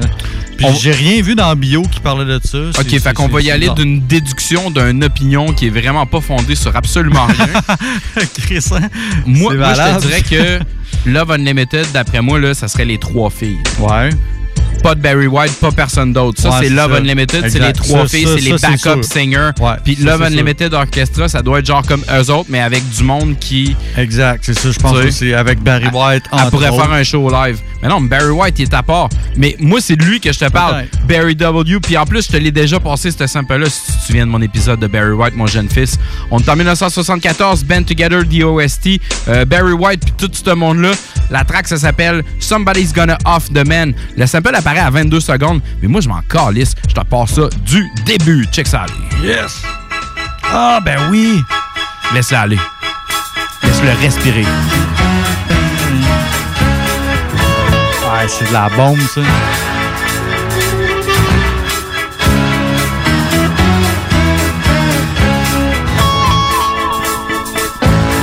On- 0.61 0.73
j'ai 0.73 0.91
rien 0.91 1.22
vu 1.22 1.35
dans 1.35 1.56
bio 1.56 1.84
qui 1.84 2.01
parlait 2.01 2.26
de 2.26 2.39
ça. 2.45 2.57
Ok, 2.80 2.99
fait 2.99 3.14
qu'on 3.14 3.30
va 3.30 3.41
y 3.41 3.49
aller 3.49 3.69
d'une 3.69 4.01
déduction, 4.06 4.72
d'une 4.72 5.03
opinion 5.06 5.53
qui 5.53 5.68
est 5.68 5.69
vraiment 5.69 6.06
pas 6.06 6.19
fondée 6.19 6.56
sur 6.56 6.76
absolument 6.76 7.26
rien. 7.27 7.61
Chris, 8.41 8.65
hein? 8.73 8.89
moi, 9.26 9.53
je 9.53 9.95
te 9.95 10.01
dirais 10.07 10.22
que 10.22 10.60
Love 11.10 11.31
Unlimited, 11.31 11.85
d'après 11.93 12.22
moi, 12.22 12.39
là, 12.39 12.53
ça 12.53 12.68
serait 12.68 12.84
les 12.85 12.97
trois 12.97 13.30
filles. 13.30 13.60
Ouais. 13.80 14.10
Pas 14.84 14.95
de 14.95 15.01
Barry 15.01 15.27
White, 15.27 15.53
pas 15.60 15.72
personne 15.72 16.14
d'autre. 16.14 16.41
Ça, 16.41 16.49
Ouais, 16.49 16.56
c'est 16.61 16.68
c'est 16.69 16.73
Love 16.73 16.91
ça. 16.93 16.97
Unlimited, 16.99 17.49
c'est 17.49 17.60
les 17.60 17.73
trois 17.73 18.07
filles, 18.07 18.27
c'est 18.27 18.41
les 18.49 18.57
c'est 18.57 18.68
backup 18.85 19.03
singers. 19.03 19.51
Ouais, 19.60 19.73
Puis 19.84 19.95
Love 19.95 20.19
c'est. 20.22 20.27
Unlimited 20.27 20.73
Orchestra, 20.73 21.27
ça 21.27 21.41
doit 21.41 21.60
être 21.60 21.65
genre 21.65 21.85
comme 21.85 22.03
eux 22.11 22.31
autres, 22.31 22.47
mais 22.49 22.61
avec 22.61 22.88
du 22.89 23.03
monde 23.03 23.38
qui. 23.39 23.76
Exact, 23.97 24.41
c'est 24.45 24.57
ça, 24.57 24.72
je 24.72 24.80
pense 24.80 24.97
sais, 24.99 25.07
aussi. 25.07 25.34
Avec 25.34 25.60
Barry 25.61 25.88
White, 25.88 26.23
Elle 26.31 26.39
entre 26.39 26.49
pourrait 26.51 26.69
autres. 26.69 26.81
faire 26.84 26.91
un 26.93 27.03
show 27.03 27.30
live. 27.30 27.57
Mais 27.81 27.88
non, 27.89 28.01
Barry 28.01 28.31
White, 28.31 28.60
il 28.60 28.64
est 28.64 28.73
à 28.73 28.84
part. 28.84 29.10
Mais 29.38 29.56
moi, 29.60 29.80
c'est 29.81 29.95
de 29.95 30.03
lui 30.03 30.19
que 30.19 30.31
je 30.34 30.39
te 30.39 30.49
parle. 30.49 30.85
Barry 31.07 31.35
W. 31.35 31.80
Puis 31.81 31.95
en 31.97 32.06
plus, 32.06 32.26
je 32.26 32.31
te 32.31 32.38
l'ai 32.38 32.51
déjà 32.51 32.80
passé, 32.80 33.10
ce 33.11 33.26
sample-là, 33.27 33.65
si 33.69 33.80
tu 33.85 33.97
te 33.97 34.06
souviens 34.07 34.26
de 34.26 34.31
mon 34.31 34.41
épisode 34.41 34.80
de 34.80 34.88
Barry 34.88 35.11
White, 35.14 35.35
mon 35.35 35.47
jeune 35.47 35.69
fils. 35.69 35.97
On 36.31 36.39
est 36.39 36.49
en 36.49 36.56
1974, 36.56 37.64
Band 37.64 37.84
Together, 37.84 38.23
the 38.27 38.43
OST. 38.43 38.99
euh, 39.27 39.45
Barry 39.45 39.73
White, 39.73 40.01
puis 40.06 40.27
tout 40.27 40.31
ce 40.34 40.53
monde-là. 40.53 40.91
La 41.31 41.43
track, 41.43 41.68
ça 41.68 41.77
s'appelle 41.77 42.23
Somebody's 42.39 42.91
Gonna 42.93 43.18
Off 43.26 43.49
the 43.53 43.65
Man. 43.68 43.93
Le 44.18 44.26
sample 44.26 44.53
apparaît 44.56 44.69
à 44.78 44.90
22 44.90 45.20
secondes. 45.20 45.62
Mais 45.82 45.88
moi, 45.88 46.02
je 46.02 46.10
m'en 46.10 46.22
calisse. 46.22 46.76
Je 46.88 46.94
te 46.94 47.02
passe 47.02 47.32
ça 47.32 47.50
du 47.66 47.86
début. 48.06 48.46
Check 48.52 48.68
ça 48.68 48.82
aller. 48.82 49.28
Yes! 49.28 49.64
Ah, 50.44 50.80
ben 50.84 50.98
oui! 51.10 51.44
Laisse-le 52.14 52.38
aller. 52.38 52.60
Laisse-le 53.64 53.91
respirer. 54.02 54.46
Ouais, 58.12 58.28
c'est 58.28 58.48
de 58.48 58.54
la 58.54 58.70
bombe, 58.70 59.00
ça. 59.00 59.22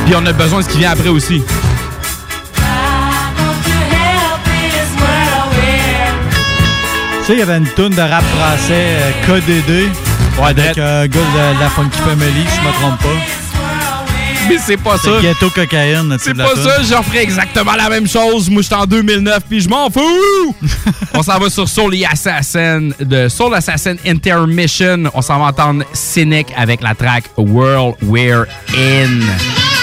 Puis 0.06 0.14
on 0.14 0.24
a 0.24 0.32
besoin 0.32 0.60
de 0.60 0.64
ce 0.64 0.68
qui 0.68 0.78
vient 0.78 0.92
après 0.92 1.08
aussi. 1.08 1.42
Sais, 7.26 7.32
il 7.32 7.38
y 7.40 7.42
avait 7.42 7.58
une 7.58 7.66
toune 7.66 7.92
de 7.92 8.00
rap 8.00 8.22
français 8.22 8.70
euh, 8.72 9.10
KDD. 9.26 9.90
Ouais, 10.38 10.50
avec 10.50 10.78
euh, 10.78 11.04
un 11.04 11.06
gars 11.08 11.20
de 11.20 11.60
la 11.60 11.68
Funky 11.70 11.98
Family, 11.98 12.44
si 12.48 12.56
je 12.56 12.68
me 12.68 12.72
trompe 12.72 13.00
pas. 13.00 14.48
Mais 14.48 14.58
c'est 14.58 14.76
pas 14.76 14.96
ça. 14.96 15.10
C'est 15.16 15.22
ghetto 15.22 15.50
cocaïne. 15.50 16.16
C'est 16.20 16.34
pas 16.34 16.54
ça, 16.54 16.82
je 16.82 17.02
ferai 17.08 17.22
exactement 17.22 17.72
la 17.74 17.88
même 17.88 18.06
chose. 18.06 18.48
Moi, 18.48 18.62
j'étais 18.62 18.76
en 18.76 18.86
2009, 18.86 19.42
puis 19.48 19.60
je 19.60 19.68
m'en 19.68 19.90
fous! 19.90 20.54
On 21.14 21.22
s'en 21.22 21.38
va 21.38 21.50
sur 21.50 21.68
Soul 21.68 21.96
Assassin, 22.08 22.90
de 23.00 23.28
Soul 23.28 23.56
Assassin 23.56 23.96
Intermission. 24.06 25.10
On 25.12 25.22
s'en 25.22 25.40
va 25.40 25.46
entendre 25.46 25.84
Cynic 25.92 26.46
avec 26.56 26.80
la 26.80 26.94
track 26.94 27.24
World 27.36 27.96
We're 28.02 28.46
In. 28.72 29.75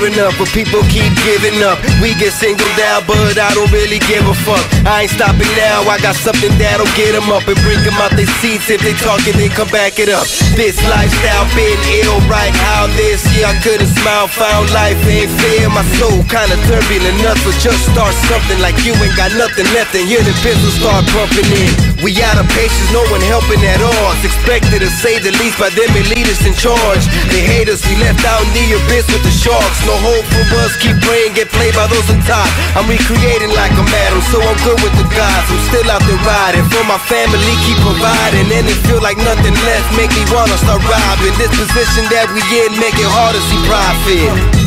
Isn't 0.00 0.14
clear 0.14 0.24
enough, 0.24 0.38
but 0.38 0.48
people 0.52 0.80
keep 0.88 1.12
giving 1.24 1.62
up. 1.62 1.78
We 2.00 2.14
get 2.14 2.32
singled 2.32 2.80
out, 2.80 3.06
but 3.06 3.38
I 3.38 3.52
don't 3.54 3.70
really 3.72 3.98
give 4.08 4.26
a 4.26 4.34
fuck. 4.34 4.62
I 4.86 5.02
ain't 5.02 5.10
stopping 5.10 5.48
now, 5.56 5.82
I 5.88 6.00
got 6.00 6.16
something 6.16 6.50
that'll 6.58 6.88
get 6.96 7.12
them 7.12 7.30
up 7.30 7.46
and 7.48 7.56
bring 7.62 7.82
them 7.84 7.94
out 8.00 8.12
their 8.12 8.28
seats. 8.40 8.70
If 8.70 8.82
they 8.82 8.92
talking, 8.94 9.36
they 9.36 9.48
come 9.48 9.68
back 9.68 9.98
it 9.98 10.08
up. 10.08 10.26
This 10.56 10.76
lifestyle 10.88 11.46
been 11.54 11.78
ill, 12.04 12.20
right? 12.28 12.54
How 12.54 12.86
this 12.96 13.24
Yeah, 13.36 13.50
I 13.50 13.54
couldn't 13.62 13.90
smile, 14.00 14.28
found 14.28 14.70
life 14.72 14.98
ain't 15.06 15.30
fair. 15.40 15.68
My 15.70 15.84
soul 15.98 16.24
kinda 16.28 16.56
turbulent 16.68 17.20
enough, 17.20 17.38
so 17.44 17.52
just 17.60 17.80
start 17.92 18.14
something 18.28 18.58
like 18.60 18.76
you 18.84 18.92
ain't 18.94 19.16
got 19.16 19.32
nothing 19.34 19.66
left, 19.74 19.94
and 19.94 20.06
hear 20.08 20.22
the 20.22 20.34
pistols 20.42 20.74
start 20.74 21.06
pumping 21.12 21.46
in. 21.52 21.89
We 22.00 22.16
out 22.24 22.40
of 22.40 22.48
patience, 22.56 22.88
no 22.96 23.04
one 23.12 23.20
helping 23.20 23.60
at 23.60 23.84
all. 23.84 24.08
It's 24.16 24.24
expected 24.24 24.80
to 24.80 24.88
say 24.88 25.20
the 25.20 25.36
least 25.36 25.60
by 25.60 25.68
them 25.76 25.92
elitists 25.92 26.48
in 26.48 26.56
charge. 26.56 27.04
They 27.28 27.44
hate 27.44 27.68
us, 27.68 27.84
we 27.84 27.92
left 28.00 28.24
out 28.24 28.40
in 28.40 28.50
the 28.56 28.72
abyss 28.80 29.04
with 29.12 29.20
the 29.20 29.28
sharks. 29.28 29.84
No 29.84 29.92
hope 30.00 30.24
for 30.32 30.44
us, 30.64 30.80
keep 30.80 30.96
praying, 31.04 31.36
get 31.36 31.52
played 31.52 31.76
by 31.76 31.84
those 31.92 32.08
on 32.08 32.16
top. 32.24 32.48
I'm 32.72 32.88
recreating 32.88 33.52
like 33.52 33.76
a 33.76 33.84
madam, 33.84 34.24
so 34.32 34.40
I'm 34.40 34.56
good 34.64 34.80
with 34.80 34.96
the 34.96 35.04
gods. 35.12 35.48
I'm 35.52 35.60
still 35.68 35.88
out 35.92 36.00
there 36.08 36.20
riding 36.24 36.64
for 36.72 36.84
my 36.88 36.96
family, 37.04 37.54
keep 37.68 37.76
providing. 37.84 38.48
And 38.48 38.64
it 38.64 38.80
feel 38.88 39.04
like 39.04 39.20
nothing 39.20 39.52
left, 39.68 39.92
make 39.92 40.12
me 40.16 40.24
wanna 40.32 40.56
start 40.56 40.80
robbing. 40.80 41.36
This 41.36 41.52
position 41.52 42.08
that 42.16 42.32
we 42.32 42.40
in, 42.64 42.80
make 42.80 42.96
it 42.96 43.10
hard 43.12 43.36
to 43.36 43.42
see 43.44 43.60
profit. 43.68 44.59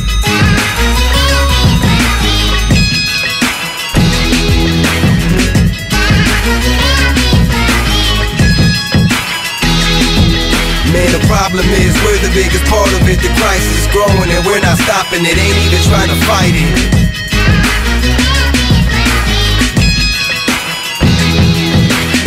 Problem 11.33 11.65
is 11.81 11.97
we're 12.05 12.21
the 12.21 12.29
biggest 12.37 12.63
part 12.69 12.93
of 12.93 13.01
it. 13.09 13.17
The 13.17 13.33
crisis 13.41 13.73
is 13.81 13.87
growing 13.89 14.29
and 14.29 14.45
we're 14.45 14.61
not 14.61 14.77
stopping 14.77 15.25
it. 15.25 15.33
Ain't 15.33 15.57
even 15.65 15.81
trying 15.89 16.11
to 16.13 16.19
fight 16.29 16.53
it. 16.53 16.69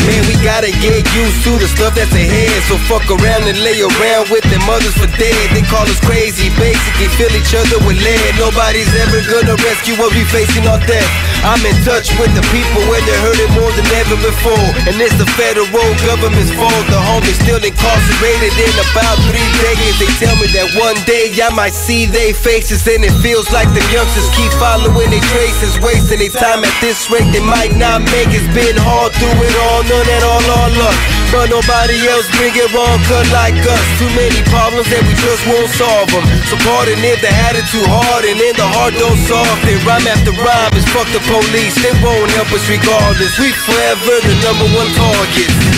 Man, 0.07 0.23
we 0.27 0.36
gotta 0.41 0.73
get 0.81 1.05
used 1.13 1.45
to 1.45 1.53
the 1.61 1.69
stuff 1.69 1.93
that's 1.93 2.15
ahead. 2.15 2.57
So 2.71 2.81
fuck 2.89 3.05
around 3.11 3.45
and 3.45 3.59
lay 3.61 3.77
around 3.85 4.33
with 4.33 4.47
them 4.49 4.65
others 4.71 4.97
for 4.97 5.11
dead. 5.21 5.45
They 5.53 5.67
call 5.67 5.85
us 5.85 6.01
crazy, 6.01 6.49
basically 6.57 7.11
fill 7.19 7.35
each 7.37 7.53
other 7.53 7.77
with 7.85 7.99
lead. 8.01 8.33
Nobody's 8.41 8.89
ever 9.05 9.21
gonna 9.29 9.59
rescue 9.61 9.99
what 10.01 10.15
we 10.17 10.25
facing 10.33 10.65
our 10.65 10.81
death. 10.89 11.11
I'm 11.45 11.61
in 11.67 11.77
touch 11.85 12.15
with 12.17 12.33
the 12.33 12.45
people 12.55 12.81
where 12.89 13.03
they're 13.05 13.25
hurting 13.27 13.53
more 13.59 13.73
than 13.77 13.87
ever 14.01 14.17
before. 14.25 14.69
And 14.89 14.97
it's 14.97 15.15
the 15.21 15.29
federal 15.37 15.69
government's 16.09 16.55
fault. 16.57 16.85
The 16.89 16.97
homies 16.97 17.37
still 17.45 17.61
incarcerated 17.61 18.57
in 18.57 18.75
about 18.89 19.21
three 19.29 19.49
decades. 19.61 20.01
They 20.01 20.11
tell 20.17 20.37
me 20.41 20.49
that 20.57 20.73
one 20.81 20.97
day 21.05 21.29
I 21.37 21.53
might 21.53 21.77
see 21.77 22.07
their 22.07 22.33
faces. 22.33 22.89
And 22.89 23.05
it 23.05 23.15
feels 23.21 23.53
like 23.53 23.69
the 23.77 23.85
youngsters 23.93 24.33
keep 24.33 24.51
following 24.57 25.13
their 25.13 25.27
traces. 25.35 25.77
Wasting 25.85 26.25
their 26.25 26.33
time 26.33 26.65
at 26.65 26.75
this 26.81 27.11
rate, 27.13 27.29
they 27.37 27.45
might 27.45 27.77
not 27.77 28.01
make 28.15 28.33
it. 28.33 28.37
It's 28.37 28.53
been 28.53 28.77
hard 28.77 29.17
through 29.17 29.33
it 29.33 29.57
all, 29.65 29.81
none 29.89 30.09
at 30.13 30.23
all 30.27 30.43
our 30.43 30.71
luck. 30.75 30.99
But 31.31 31.51
nobody 31.51 31.99
else 32.11 32.27
bring 32.35 32.55
it 32.55 32.71
wrong 32.75 32.99
cut 33.07 33.27
like 33.31 33.59
us. 33.63 33.85
Too 33.99 34.11
many 34.19 34.43
problems 34.51 34.91
that 34.91 35.03
we 35.07 35.15
just 35.15 35.43
won't 35.47 35.71
solve 35.71 36.11
them. 36.11 36.27
So 36.51 36.59
pardon 36.67 36.99
if 37.03 37.23
the 37.23 37.31
attitude 37.47 37.87
hard 37.87 38.27
and 38.27 38.39
then 38.39 38.55
the 38.59 38.67
heart 38.67 38.95
don't 38.99 39.19
solve 39.27 39.63
it. 39.67 39.79
Rhyme 39.87 40.07
after 40.11 40.35
rhyme 40.35 40.75
is 40.75 40.87
fuck 40.91 41.07
the 41.15 41.23
police. 41.27 41.75
They 41.83 41.95
won't 42.03 42.31
help 42.35 42.51
us 42.51 42.67
regardless. 42.67 43.39
We 43.39 43.55
forever 43.55 44.15
the 44.27 44.35
number 44.43 44.67
one 44.75 44.91
target. 44.95 45.76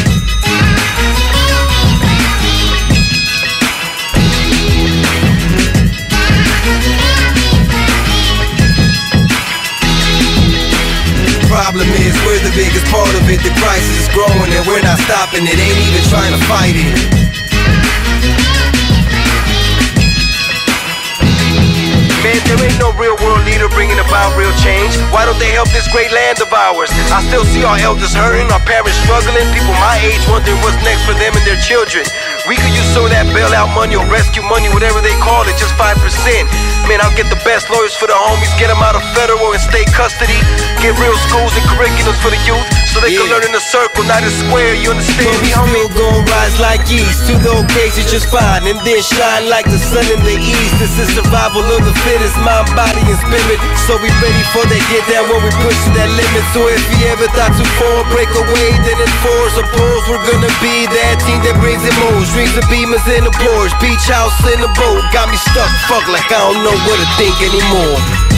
Problem 11.68 11.92
is, 12.00 12.16
we're 12.24 12.40
the 12.40 12.56
biggest 12.56 12.88
part 12.88 13.12
of 13.12 13.28
it. 13.28 13.44
The 13.44 13.52
crisis 13.60 14.00
is 14.00 14.08
growing 14.16 14.48
and 14.56 14.64
we're 14.64 14.80
not 14.80 14.96
stopping 15.04 15.44
it. 15.44 15.52
Ain't 15.52 15.76
even 15.76 16.00
trying 16.08 16.32
to 16.32 16.40
fight 16.48 16.72
it. 16.72 16.96
Man, 22.24 22.40
there 22.48 22.56
ain't 22.64 22.80
no 22.80 22.96
real 22.96 23.20
world 23.20 23.44
leader 23.44 23.68
bringing 23.68 24.00
about 24.00 24.32
real 24.40 24.48
change. 24.64 24.96
Why 25.12 25.28
don't 25.28 25.36
they 25.36 25.52
help 25.52 25.68
this 25.68 25.84
great 25.92 26.08
land 26.08 26.40
of 26.40 26.48
ours? 26.56 26.88
I 27.12 27.20
still 27.28 27.44
see 27.44 27.68
our 27.68 27.76
elders 27.84 28.16
hurting, 28.16 28.48
our 28.48 28.64
parents 28.64 28.96
struggling, 29.04 29.44
people 29.52 29.76
my 29.76 30.00
age 30.00 30.24
wondering 30.24 30.56
what's 30.64 30.80
next 30.80 31.04
for 31.04 31.12
them 31.20 31.36
and 31.36 31.44
their 31.44 31.60
children. 31.60 32.08
We 32.48 32.56
could 32.56 32.72
use 32.72 32.88
some 32.96 33.04
of 33.04 33.12
that 33.12 33.28
bailout 33.36 33.76
money 33.76 33.92
or 33.92 34.08
rescue 34.08 34.40
money, 34.40 34.72
whatever 34.72 35.04
they 35.04 35.12
call 35.20 35.44
it, 35.44 35.60
just 35.60 35.76
5%. 35.76 36.00
Man, 36.88 36.96
I'll 37.04 37.12
get 37.12 37.28
the 37.28 37.36
best 37.44 37.68
lawyers 37.68 37.92
for 37.92 38.08
the 38.08 38.16
homies, 38.16 38.48
get 38.56 38.72
them 38.72 38.80
out 38.80 38.96
of 38.96 39.04
federal 39.12 39.52
and 39.52 39.60
state 39.60 39.92
custody. 39.92 40.40
Get 40.80 40.96
real 40.96 41.16
schools 41.28 41.52
and 41.52 41.64
curriculums 41.68 42.16
for 42.24 42.32
the 42.32 42.40
youth 42.48 42.77
so 42.88 43.04
they 43.04 43.12
can 43.12 43.28
learn 43.28 43.44
in 43.44 43.52
a 43.52 43.60
circle, 43.60 44.04
not 44.08 44.24
a 44.24 44.32
square. 44.32 44.72
You 44.72 44.96
understand 44.96 45.28
but 45.28 45.44
me, 45.44 45.50
homie? 45.52 45.84
Still 45.84 45.92
gon' 45.92 46.24
rise 46.24 46.56
like 46.60 46.82
yeast 46.88 47.28
to 47.28 47.34
the 47.38 47.52
occasion 47.60 48.04
just 48.08 48.32
fine 48.32 48.64
and 48.64 48.80
then 48.82 49.00
shine 49.04 49.46
like 49.52 49.68
the 49.68 49.76
sun 49.76 50.06
in 50.08 50.20
the 50.24 50.36
east. 50.40 50.74
This 50.80 50.96
is 50.96 51.08
survival 51.12 51.64
of 51.68 51.84
the 51.84 51.94
fittest, 52.06 52.36
mind, 52.40 52.70
body, 52.72 53.04
and 53.04 53.20
spirit. 53.20 53.58
So 53.84 54.00
we 54.00 54.08
ready 54.24 54.44
for 54.56 54.64
that 54.64 54.82
get 54.88 55.04
down 55.12 55.28
when 55.28 55.44
we 55.44 55.52
push 55.60 55.76
to 55.84 55.90
that 56.00 56.10
limit. 56.16 56.44
So 56.56 56.64
if 56.68 56.82
you 56.96 57.12
ever 57.12 57.28
thought 57.36 57.52
to 57.56 57.66
fall, 57.76 58.00
break 58.08 58.30
away, 58.32 58.68
then 58.86 58.96
enforce. 58.96 59.54
Oppose, 59.60 60.04
we're 60.08 60.24
gonna 60.24 60.52
be 60.64 60.88
that 60.88 61.20
team 61.28 61.40
that 61.44 61.56
brings 61.60 61.84
it 61.84 61.94
most. 62.08 62.32
Dreams 62.32 62.56
of 62.56 62.64
beamers 62.72 63.04
in 63.12 63.28
the 63.28 63.34
Porsche, 63.36 63.76
beach 63.82 64.06
house 64.08 64.36
in 64.48 64.60
the 64.64 64.70
boat. 64.78 65.02
Got 65.12 65.28
me 65.28 65.38
stuck, 65.52 65.70
fuck 65.90 66.06
like 66.08 66.28
I 66.32 66.40
don't 66.40 66.64
know 66.64 66.76
what 66.88 66.96
to 66.96 67.08
think 67.20 67.36
anymore. 67.44 68.37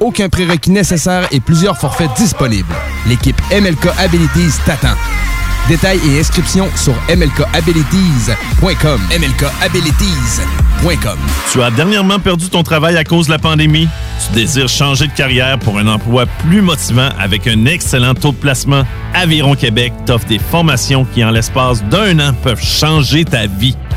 aucun 0.00 0.28
prérequis 0.28 0.70
nécessaire 0.70 1.26
et 1.30 1.40
plusieurs 1.40 1.78
forfaits 1.78 2.10
disponibles. 2.16 2.74
L'équipe 3.06 3.40
MLK 3.50 3.88
Abilities 3.98 4.58
t'attend. 4.64 4.96
Détails 5.68 6.00
et 6.08 6.20
inscriptions 6.20 6.68
sur 6.76 6.94
mlkabilities.com. 7.14 9.00
mlkabilities.com. 9.10 11.18
Tu 11.52 11.62
as 11.62 11.70
dernièrement 11.70 12.18
perdu 12.18 12.48
ton 12.48 12.62
travail 12.62 12.96
à 12.96 13.04
cause 13.04 13.26
de 13.26 13.32
la 13.32 13.38
pandémie? 13.38 13.86
Tu 14.26 14.32
désires 14.32 14.68
changer 14.68 15.08
de 15.08 15.12
carrière 15.12 15.58
pour 15.58 15.78
un 15.78 15.86
emploi 15.86 16.24
plus 16.48 16.62
motivant 16.62 17.10
avec 17.18 17.46
un 17.46 17.66
excellent 17.66 18.14
taux 18.14 18.32
de 18.32 18.36
placement? 18.36 18.84
Aviron 19.12 19.54
Québec 19.54 19.92
t'offre 20.06 20.26
des 20.26 20.38
formations 20.38 21.04
qui, 21.04 21.22
en 21.22 21.30
l'espace 21.30 21.84
d'un 21.84 22.18
an, 22.18 22.32
peuvent 22.42 22.62
changer 22.62 23.26
ta 23.26 23.46
vie. 23.46 23.76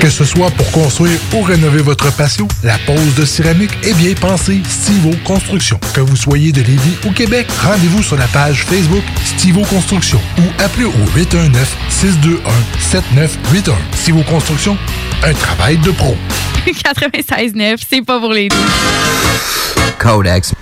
Que 0.00 0.10
ce 0.10 0.24
soit 0.24 0.50
pour 0.50 0.70
construire 0.72 1.18
ou 1.32 1.42
rénover 1.42 1.80
votre 1.82 2.12
patio, 2.12 2.46
la 2.62 2.76
pose 2.78 3.14
de 3.16 3.24
céramique 3.24 3.70
est 3.82 3.94
bien 3.94 4.12
pensée 4.14 4.60
Stivo 4.68 5.10
Construction. 5.24 5.80
Que 5.94 6.00
vous 6.00 6.16
soyez 6.16 6.52
de 6.52 6.60
Lévis 6.60 6.96
ou 7.06 7.10
Québec, 7.12 7.46
rendez-vous 7.62 8.02
sur 8.02 8.16
la 8.16 8.26
page 8.28 8.64
Facebook 8.64 9.02
Stivo 9.24 9.62
Construction 9.62 10.20
ou 10.38 10.42
appelez 10.62 10.84
au 10.84 10.92
819-621-7981. 11.16 13.72
Stivo 13.94 14.22
Construction, 14.22 14.76
un 15.24 15.32
travail 15.32 15.78
de 15.78 15.90
pro. 15.90 16.16
96.9, 16.66 17.76
c'est 17.88 18.02
pas 18.02 18.18
pour 18.20 18.32
les 18.32 18.48
doux. 18.48 18.56
Codex. 19.98 20.52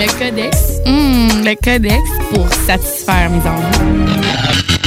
Le 0.00 0.06
codex? 0.06 0.56
Hum, 0.86 1.44
le 1.44 1.54
codex 1.56 1.96
pour 2.32 2.48
satisfaire 2.66 3.30
mes 3.30 3.40
envies. 3.48 4.77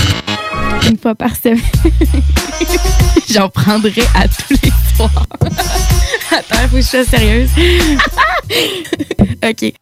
Une 0.90 0.98
fois 0.98 1.16
par 1.16 1.36
semaine. 1.36 1.62
J'en 3.32 3.50
prendrai 3.50 4.04
à 4.16 4.28
tous 4.28 4.56
les 4.64 4.72
soirs. 4.96 5.26
Attends, 6.32 6.68
faut 6.70 6.78
que 6.78 6.82
je 6.82 6.88
sois 6.88 7.06
sérieuse. 7.06 7.50
OK. 9.44 9.74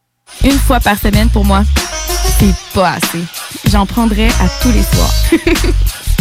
Une 0.44 0.58
fois 0.58 0.80
par 0.80 0.98
semaine, 0.98 1.28
pour 1.28 1.44
moi, 1.44 1.62
c'est 2.38 2.54
pas 2.72 2.92
assez. 2.92 3.24
J'en 3.70 3.86
prendrai 3.86 4.28
à 4.28 4.48
tous 4.62 4.72
les 4.72 4.82
soirs. 4.82 5.14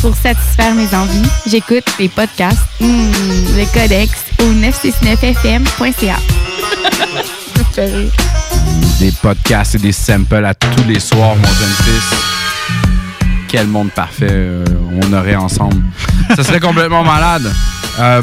pour 0.01 0.15
satisfaire 0.15 0.73
mes 0.75 0.93
envies, 0.95 1.29
j'écoute 1.45 1.83
les 1.99 2.09
podcasts, 2.09 2.59
hum, 2.81 3.11
le 3.55 3.65
codex 3.73 4.11
au 4.39 4.45
969fm.ca. 4.53 6.17
Des 8.99 9.11
podcasts 9.21 9.75
et 9.75 9.79
des 9.79 9.91
samples 9.91 10.45
à 10.45 10.53
tous 10.53 10.83
les 10.87 10.99
soirs, 10.99 11.35
mon 11.35 11.43
jeune 11.43 11.75
fils. 11.83 12.38
Quel 13.49 13.65
monde 13.65 13.89
parfait 13.89 14.27
euh, 14.29 14.63
on 15.01 15.11
aurait 15.11 15.35
ensemble. 15.35 15.81
Ça 16.35 16.43
serait 16.43 16.59
complètement 16.59 17.03
malade. 17.03 17.51
Euh, 17.99 18.21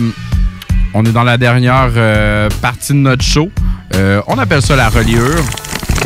on 0.98 1.04
est 1.04 1.12
dans 1.12 1.24
la 1.24 1.36
dernière 1.36 1.90
euh, 1.94 2.48
partie 2.62 2.94
de 2.94 2.98
notre 2.98 3.22
show. 3.22 3.50
Euh, 3.94 4.22
on 4.28 4.38
appelle 4.38 4.62
ça 4.62 4.76
la 4.76 4.88
reliure. 4.88 5.44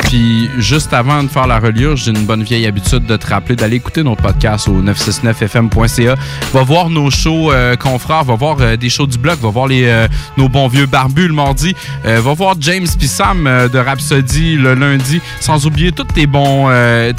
Puis 0.03 0.49
juste 0.57 0.91
avant 0.91 1.23
de 1.23 1.29
faire 1.29 1.47
la 1.47 1.59
reliure, 1.59 1.95
j'ai 1.95 2.11
une 2.11 2.25
bonne 2.25 2.43
vieille 2.43 2.65
habitude 2.67 3.05
de 3.05 3.15
te 3.15 3.27
rappeler 3.27 3.55
d'aller 3.55 3.77
écouter 3.77 4.03
nos 4.03 4.15
podcasts 4.15 4.67
au 4.67 4.81
969fm.ca. 4.81 6.15
Va 6.53 6.63
voir 6.63 6.89
nos 6.89 7.09
shows 7.09 7.53
euh, 7.53 7.77
confrères, 7.77 8.25
va 8.25 8.35
voir 8.35 8.77
des 8.77 8.89
shows 8.89 9.07
du 9.07 9.17
bloc, 9.17 9.39
va 9.39 9.49
voir 9.49 9.69
nos 10.35 10.49
bons 10.49 10.67
vieux 10.67 10.85
barbus 10.85 11.29
le 11.29 11.33
mardi, 11.33 11.73
va 12.03 12.33
voir 12.33 12.55
James 12.59 12.87
puis 12.97 13.07
Sam 13.07 13.47
euh, 13.47 13.69
de 13.69 13.79
Rhapsody 13.79 14.57
le 14.57 14.73
lundi, 14.73 15.21
sans 15.39 15.65
oublier 15.65 15.93
tous 15.93 16.03
tes 16.03 16.27
bons, 16.27 16.67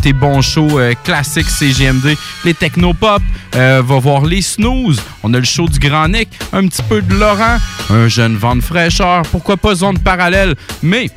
tes 0.02 0.14
shows 0.42 0.78
classiques 1.04 1.48
CGMD, 1.48 2.16
les 2.44 2.52
technopop, 2.52 3.22
va 3.54 3.80
voir 3.80 4.26
les 4.26 4.42
snooze, 4.42 5.02
on 5.22 5.32
a 5.32 5.38
le 5.38 5.44
show 5.44 5.66
du 5.66 5.78
Grand 5.78 6.08
Nick, 6.08 6.28
un 6.52 6.66
petit 6.66 6.82
peu 6.82 7.00
de 7.00 7.14
Laurent, 7.14 7.56
un 7.90 8.08
jeune 8.08 8.36
vent 8.36 8.56
de 8.56 8.60
fraîcheur, 8.60 9.22
pourquoi 9.30 9.56
pas 9.56 9.74
zone 9.74 9.98
parallèle, 9.98 10.54
mais 10.82 11.10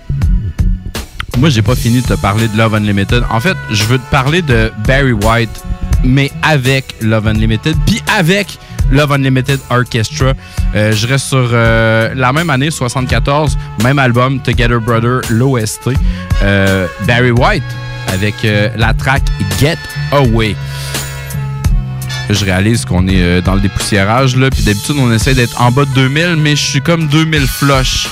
moi, 1.38 1.49
j'ai 1.49 1.61
pas 1.61 1.76
fini 1.76 2.01
de 2.01 2.07
te 2.07 2.13
parler 2.13 2.47
de 2.47 2.57
Love 2.57 2.76
Unlimited. 2.76 3.23
En 3.30 3.41
fait, 3.41 3.57
je 3.69 3.84
veux 3.84 3.97
te 3.97 4.09
parler 4.09 4.41
de 4.41 4.72
Barry 4.88 5.11
White, 5.11 5.63
mais 6.03 6.31
avec 6.41 6.95
Love 7.01 7.27
Unlimited, 7.27 7.76
puis 7.85 8.01
avec 8.17 8.57
Love 8.89 9.11
Unlimited 9.11 9.59
Orchestra. 9.69 10.34
Euh, 10.76 10.91
je 10.93 11.07
reste 11.07 11.26
sur 11.27 11.49
euh, 11.51 12.13
la 12.15 12.31
même 12.31 12.49
année, 12.49 12.72
74, 12.72 13.57
même 13.84 13.99
album, 13.99 14.39
Together 14.39 14.80
Brother, 14.80 15.22
l'OST. 15.30 15.89
Euh, 16.41 16.88
Barry 17.05 17.31
White, 17.31 17.63
avec 18.13 18.35
la 18.77 18.93
track 18.93 19.23
Get 19.59 19.77
Away. 20.11 20.55
Je 22.30 22.43
réalise 22.43 22.85
qu'on 22.85 23.07
est 23.07 23.22
euh, 23.22 23.41
dans 23.41 23.53
le 23.53 23.61
dépoussiérage, 23.61 24.35
là, 24.35 24.49
puis 24.49 24.64
d'habitude, 24.64 24.95
on 24.97 25.11
essaie 25.11 25.35
d'être 25.35 25.61
en 25.61 25.72
bas 25.72 25.85
de 25.85 25.93
2000, 25.93 26.38
mais 26.38 26.56
je 26.56 26.65
suis 26.65 26.81
comme 26.81 27.07
2000 27.07 27.45
flush. 27.47 28.07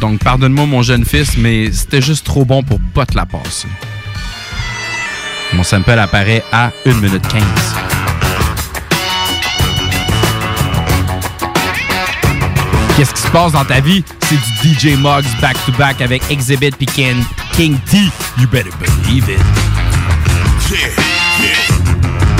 Donc, 0.00 0.22
pardonne-moi, 0.22 0.66
mon 0.66 0.82
jeune 0.82 1.04
fils, 1.04 1.36
mais 1.38 1.72
c'était 1.72 2.02
juste 2.02 2.26
trop 2.26 2.44
bon 2.44 2.62
pour 2.62 2.78
pas 2.94 3.06
te 3.06 3.16
la 3.16 3.24
passer. 3.24 3.68
Mon 5.54 5.62
sample 5.62 5.98
apparaît 5.98 6.44
à 6.52 6.72
1 6.86 6.94
minute 6.94 7.26
15. 7.28 7.42
Qu'est-ce 12.96 13.14
qui 13.14 13.22
se 13.22 13.28
passe 13.28 13.52
dans 13.52 13.64
ta 13.64 13.80
vie? 13.80 14.04
C'est 14.20 14.38
du 14.62 14.74
DJ 14.74 14.98
Muggs 14.98 15.24
back-to-back 15.40 16.02
avec 16.02 16.22
Exhibit 16.30 16.72
puis 16.72 16.86
King 16.86 17.24
T. 17.90 17.98
You 18.38 18.46
better 18.50 18.70
believe 18.78 19.28
it. 19.28 19.40
Yeah, 20.70 20.88
yeah, 21.40 21.46
yeah. 21.46 22.31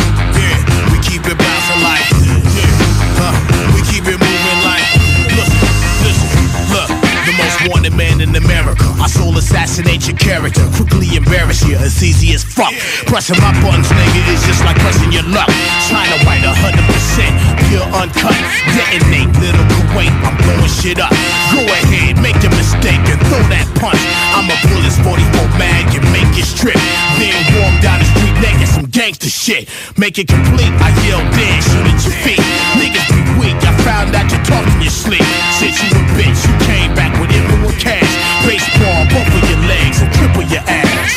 In 8.33 8.45
America. 8.45 8.89
I 8.97 9.09
soul 9.09 9.37
assassinate 9.37 10.09
your 10.09 10.17
character, 10.17 10.65
quickly 10.77 11.17
embarrass 11.17 11.65
you, 11.69 11.77
as 11.77 12.03
easy 12.03 12.33
as 12.35 12.43
fuck. 12.45 12.73
Pressing 13.05 13.37
my 13.41 13.53
buttons, 13.61 13.89
nigga, 13.93 14.21
is 14.33 14.43
just 14.49 14.65
like 14.65 14.77
pressing 14.81 15.13
your 15.13 15.25
luck. 15.29 15.49
To 15.49 16.17
write 16.25 16.45
a 16.45 16.53
hundred 16.53 16.87
percent, 16.89 17.33
pure 17.69 17.85
uncut. 17.93 18.37
Detonate, 18.73 19.33
little 19.41 19.67
Kuwait, 19.77 20.13
I'm 20.25 20.37
blowing 20.41 20.73
shit 20.73 20.99
up. 21.01 21.13
Go 21.53 21.61
ahead, 21.61 22.17
make 22.25 22.41
a 22.41 22.51
mistake 22.57 23.05
and 23.13 23.21
throw 23.29 23.43
that 23.53 23.69
punch. 23.77 24.01
I'm 24.33 24.49
a 24.49 24.57
bullets 24.69 24.97
44 25.05 25.21
mag 25.61 25.93
and 25.93 26.07
make 26.13 26.33
it 26.39 26.49
strip. 26.49 26.79
Then 27.21 27.37
warm 27.61 27.77
down 27.85 28.01
the 28.01 28.09
street 28.17 28.37
naked, 28.41 28.69
some 28.69 28.89
gangster 28.89 29.29
shit. 29.29 29.69
Make 29.99 30.17
it 30.17 30.29
complete, 30.29 30.73
I 30.81 30.89
yell 31.05 31.21
dead, 31.37 31.59
shoot 31.61 31.85
at 31.85 32.01
your 32.01 32.17
feet. 32.25 32.43
Niggas 32.81 33.09
be 33.13 33.23
weak, 33.41 33.59
I 33.61 33.73
found 33.85 34.17
out 34.17 34.31
you 34.33 34.41
talk 34.49 34.65
in 34.73 34.81
your 34.81 34.95
sleep. 34.95 35.25
Since 35.61 35.77
you 35.85 35.91
a 35.93 36.03
bitch, 36.17 36.41
you 36.49 36.55
came 36.65 36.95
back 36.95 37.13
with 37.21 37.31
influent 37.31 37.79
cash. 37.79 38.02
Baseball, 38.43 39.07
both 39.07 39.31
of 39.31 39.43
your 39.47 39.63
legs 39.71 40.03
and 40.03 40.11
triple 40.19 40.43
your 40.51 40.67
ass. 40.67 41.15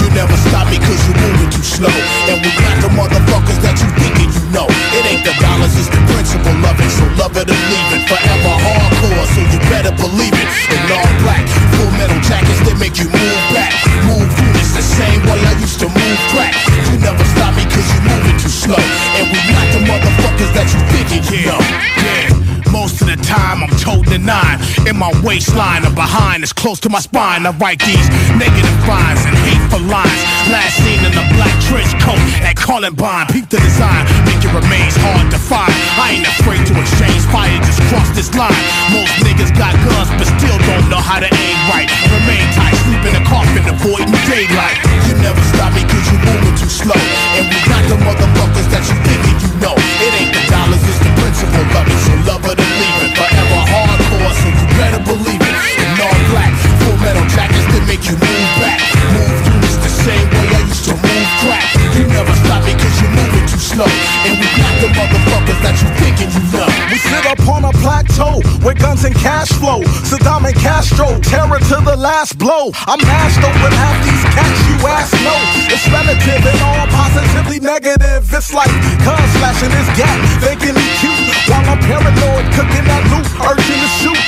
You 0.00 0.08
never 0.16 0.32
stop 0.48 0.64
me 0.72 0.80
cause 0.80 0.96
you're 1.04 1.20
moving 1.20 1.50
too 1.52 1.60
slow. 1.60 1.92
And 2.32 2.40
we 2.40 2.50
got 2.56 2.76
the 2.80 2.88
motherfuckers 2.96 3.60
that 3.60 3.76
you 3.76 3.88
thinking 4.00 4.32
you 4.32 4.44
know. 4.48 4.64
It 4.96 5.04
ain't 5.12 5.24
the 5.28 5.36
dollars, 5.44 5.76
it's 5.76 5.92
the 5.92 6.00
principle 6.08 6.56
of 6.64 6.76
it. 6.80 6.88
So 6.88 7.04
love 7.20 7.36
it 7.36 7.52
or 7.52 7.60
leave 7.68 7.90
it. 8.00 8.02
Forever 8.08 8.54
hardcore, 8.64 9.26
so 9.36 9.40
you 9.44 9.60
better 9.68 9.92
believe 9.92 10.32
it. 10.32 10.48
In 10.72 10.80
all 10.88 11.12
black, 11.20 11.44
full 11.76 11.92
metal 12.00 12.16
jackets 12.24 12.64
that 12.64 12.80
make 12.80 12.96
you 12.96 13.12
move 13.12 13.40
back. 13.52 13.76
Move 14.08 14.24
units 14.24 14.72
the 14.72 14.84
same 14.84 15.20
way 15.28 15.40
I 15.44 15.52
used 15.60 15.84
to 15.84 15.88
move 15.92 16.20
crack. 16.32 16.56
You 16.88 16.96
never 16.96 17.24
stop 17.36 17.52
me 17.60 17.68
cause 17.68 17.84
you're 17.92 18.08
moving 18.08 18.40
too 18.40 18.48
slow. 18.48 18.80
And 19.20 19.28
we 19.28 19.38
not 19.52 19.68
the 19.68 19.80
motherfuckers 19.84 20.52
that 20.56 20.68
you 20.72 20.80
thinking 20.96 21.22
you 21.28 21.52
know. 21.52 21.60
Yeah. 21.60 22.33
Most 22.74 22.98
of 22.98 23.06
the 23.06 23.14
time 23.22 23.62
I'm 23.62 23.70
toting 23.78 24.18
a 24.18 24.18
nine. 24.18 24.58
In 24.82 24.98
my 24.98 25.14
waistline 25.22 25.86
or 25.86 25.94
behind 25.94 26.42
It's 26.42 26.52
close 26.52 26.82
to 26.82 26.90
my 26.90 26.98
spine. 26.98 27.46
I 27.46 27.54
write 27.62 27.78
these 27.78 28.10
negative 28.34 28.74
rhymes 28.82 29.22
and 29.22 29.38
hateful 29.46 29.78
lines. 29.86 30.20
Last 30.50 30.82
seen 30.82 30.98
in 31.06 31.14
a 31.14 31.26
black 31.38 31.54
trench 31.70 31.94
coat 32.02 32.18
At 32.42 32.58
Columbine 32.58 33.30
Peep 33.30 33.46
the 33.46 33.62
design 33.62 34.02
Make 34.26 34.42
it 34.42 34.50
remains 34.50 34.98
hard 34.98 35.30
to 35.30 35.38
find. 35.38 35.70
I 36.02 36.18
ain't 36.18 36.26
afraid 36.26 36.66
to 36.66 36.74
exchange 36.74 37.22
fire 37.30 37.54
Just 37.62 37.78
cross 37.94 38.10
this 38.18 38.34
line. 38.34 38.58
Most 38.90 39.22
niggas 39.22 39.54
got 39.54 39.78
guns 39.86 40.10
But 40.18 40.26
still 40.34 40.58
don't 40.66 40.90
know 40.90 40.98
how 40.98 41.22
to 41.22 41.30
aim 41.30 41.58
right. 41.70 41.86
Remain 42.10 42.42
tight 42.58 42.74
Sleep 42.82 43.06
in 43.06 43.14
a 43.14 43.24
coffin 43.30 43.62
Avoiding 43.70 44.18
daylight. 44.26 44.82
You 45.06 45.14
never 45.22 45.38
stop 45.54 45.70
me 45.78 45.86
cause 45.86 46.10
you're 46.10 46.26
moving 46.26 46.58
too 46.58 46.66
slow. 46.66 46.98
And 47.38 47.46
we 47.46 47.58
got 47.70 47.86
the 47.86 48.02
motherfuckers 48.02 48.66
that 48.74 48.82
you 48.90 48.98
thinking 49.06 49.43
know 49.60 49.74
It 49.76 50.12
ain't 50.20 50.32
the 50.34 50.42
dollars 50.50 50.82
It's 50.82 51.00
the 51.02 51.10
principle 51.18 51.66
of 51.74 51.84
it. 51.86 52.00
So 52.06 52.12
love 52.26 52.44
it 52.46 52.58
or 52.58 52.70
leave 52.80 53.00
it. 53.06 53.12
Forever 53.18 53.60
hardcore 53.68 54.34
So 54.40 54.48
you 54.48 54.66
better 54.78 55.02
believe 55.02 55.42
it. 55.42 55.54
In 55.82 55.90
all 56.00 56.18
black 56.30 56.52
Full 56.82 56.96
metal 57.02 57.26
jackets 57.30 57.66
that 57.72 57.84
make 57.86 58.04
you 58.06 58.16
move 58.16 58.50
back. 58.60 58.80
Move 59.14 59.38
through 59.44 59.54
units 59.64 59.76
the 59.80 59.92
same 60.04 60.28
way 60.30 60.48
I 60.52 60.60
used 60.68 60.84
to 60.84 60.94
move 60.94 61.28
crack. 61.40 61.64
You 61.96 62.04
never 62.08 62.34
stop 62.44 62.64
me 62.64 62.72
cause 62.74 62.96
you're 63.00 63.10
moving 63.10 63.46
too 63.46 63.58
slow. 63.58 63.90
And 64.26 64.34
we 64.38 64.46
got 64.60 64.74
the 64.80 64.88
motherfuckers 64.92 65.60
that 65.62 65.76
you 65.82 66.03
We 66.24 66.96
sit 66.96 67.26
upon 67.28 67.64
a 67.68 67.72
plateau 67.84 68.40
where 68.64 68.72
guns 68.72 69.04
and 69.04 69.14
cash 69.14 69.52
flow. 69.60 69.84
Saddam 70.08 70.48
and 70.48 70.56
Castro, 70.56 71.20
terror 71.20 71.58
to 71.58 71.76
the 71.84 71.96
last 71.96 72.38
blow. 72.38 72.72
I'm 72.88 73.00
mashed 73.04 73.44
up 73.44 73.52
with 73.60 73.76
half 73.76 73.98
these 74.08 74.24
cats 74.32 74.60
you 74.64 74.76
ass 74.88 75.12
know. 75.20 75.36
It's 75.68 75.84
relative 75.92 76.40
and 76.48 76.60
all 76.64 76.86
positively 76.88 77.60
negative. 77.60 78.24
It's 78.32 78.54
like 78.54 78.72
cuz 79.04 79.30
flashing 79.36 79.68
this 79.68 79.90
gap, 80.00 80.16
thinking 80.40 80.72
he 80.72 80.88
cute. 81.04 81.28
While 81.44 81.68
I'm 81.68 81.80
paranoid, 81.84 82.44
cooking 82.56 82.84
that 82.88 83.04
loot, 83.12 83.28
urging 83.44 83.80
to 83.84 83.90
shoot. 84.00 84.24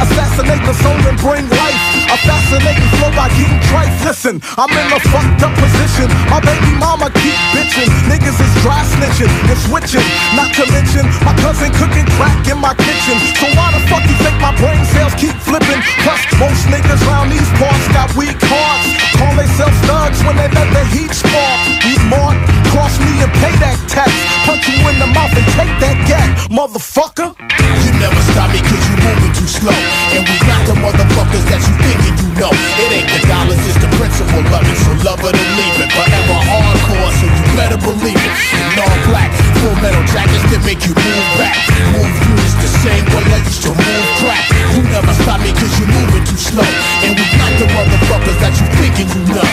Assassinate 0.00 0.64
the 0.64 0.72
soul 0.72 0.96
and 1.04 1.18
bring 1.20 1.44
life. 1.50 1.95
Fascinating 2.24 2.88
flow 2.96 3.12
by 3.12 3.28
getting 3.36 3.60
trife. 3.68 3.92
Listen, 4.06 4.40
I'm 4.56 4.70
in 4.72 4.88
a 4.94 5.00
fucked 5.12 5.42
up 5.44 5.52
position. 5.58 6.08
My 6.32 6.40
baby 6.40 6.72
mama 6.78 7.12
keep 7.12 7.36
bitching. 7.52 7.90
Niggas 8.08 8.38
is 8.40 8.52
dry 8.62 8.80
snitching 8.96 9.28
and 9.50 9.58
switching. 9.58 10.06
Not 10.32 10.54
to 10.56 10.64
mention 10.72 11.04
my 11.26 11.34
cousin 11.44 11.68
cooking 11.76 12.06
crack 12.16 12.40
in 12.48 12.58
my 12.58 12.72
kitchen. 12.78 13.16
So 13.36 13.46
why 13.58 13.74
the 13.76 13.82
fuck 13.90 14.04
you 14.08 14.16
think 14.24 14.36
my 14.40 14.54
brain 14.56 14.80
cells 14.96 15.14
keep 15.20 15.36
flipping? 15.44 15.80
Plus, 16.06 16.22
most 16.40 16.64
niggas 16.72 17.02
round 17.04 17.32
these 17.32 17.50
parts 17.60 17.84
got 17.92 18.08
weak 18.16 18.38
hearts. 18.40 18.88
Call 19.18 19.34
themselves 19.36 19.76
thugs 19.84 20.18
when 20.24 20.36
they 20.36 20.48
let 20.48 20.68
the 20.72 20.84
heat 20.94 21.12
spark. 21.12 21.75
You 21.86 21.94
mark, 22.10 22.34
cross 22.74 22.98
me 22.98 23.22
and 23.22 23.30
pay 23.38 23.54
that 23.62 23.78
tax. 23.86 24.10
Punch 24.42 24.66
you 24.66 24.74
in 24.90 24.98
the 24.98 25.06
mouth 25.14 25.30
and 25.38 25.46
take 25.54 25.70
that 25.78 25.94
gap, 26.10 26.26
motherfucker. 26.50 27.30
You 27.86 27.90
never 28.02 28.20
stop 28.34 28.50
me 28.50 28.58
cause 28.58 28.82
you 28.90 28.96
moving 29.06 29.34
too 29.38 29.46
slow. 29.46 29.78
And 30.10 30.26
we 30.26 30.36
got 30.50 30.66
the 30.66 30.74
motherfuckers 30.82 31.46
that 31.46 31.62
you 31.62 31.74
thinking 31.78 32.16
you 32.18 32.30
know. 32.42 32.50
It 32.82 32.90
ain't 32.90 33.06
the 33.06 33.22
dollars, 33.30 33.62
it's 33.70 33.78
the 33.78 33.90
principle 33.94 34.42
of 34.42 34.66
it. 34.66 34.78
So 34.82 34.90
love 35.06 35.22
it 35.22 35.30
or 35.30 35.48
leave 35.54 35.78
it. 35.78 35.90
Forever 35.94 36.45
hardcore, 36.56 37.12
so 37.18 37.26
you 37.26 37.44
better 37.56 37.78
believe 37.78 38.16
it. 38.16 38.32
In 38.56 38.80
all 38.80 38.98
black, 39.08 39.30
full 39.60 39.76
metal 39.84 40.02
jackets 40.08 40.44
that 40.52 40.62
make 40.64 40.80
you 40.86 40.94
move 40.96 41.28
back. 41.40 41.56
Move 41.92 42.08
units 42.08 42.56
the 42.60 42.70
same 42.84 43.04
way 43.12 43.24
I 43.32 43.38
used 43.44 43.62
to 43.66 43.72
move 43.72 44.08
crack. 44.20 44.44
You 44.74 44.82
never 44.88 45.12
stop 45.22 45.40
me 45.40 45.50
cause 45.52 45.72
you're 45.78 45.90
moving 45.90 46.24
too 46.24 46.40
slow. 46.40 46.68
And 47.04 47.12
we 47.16 47.24
got 47.36 47.52
the 47.60 47.66
motherfuckers 47.72 48.38
that 48.40 48.54
you 48.56 48.66
thinking 48.80 49.08
you 49.12 49.22
know. 49.32 49.48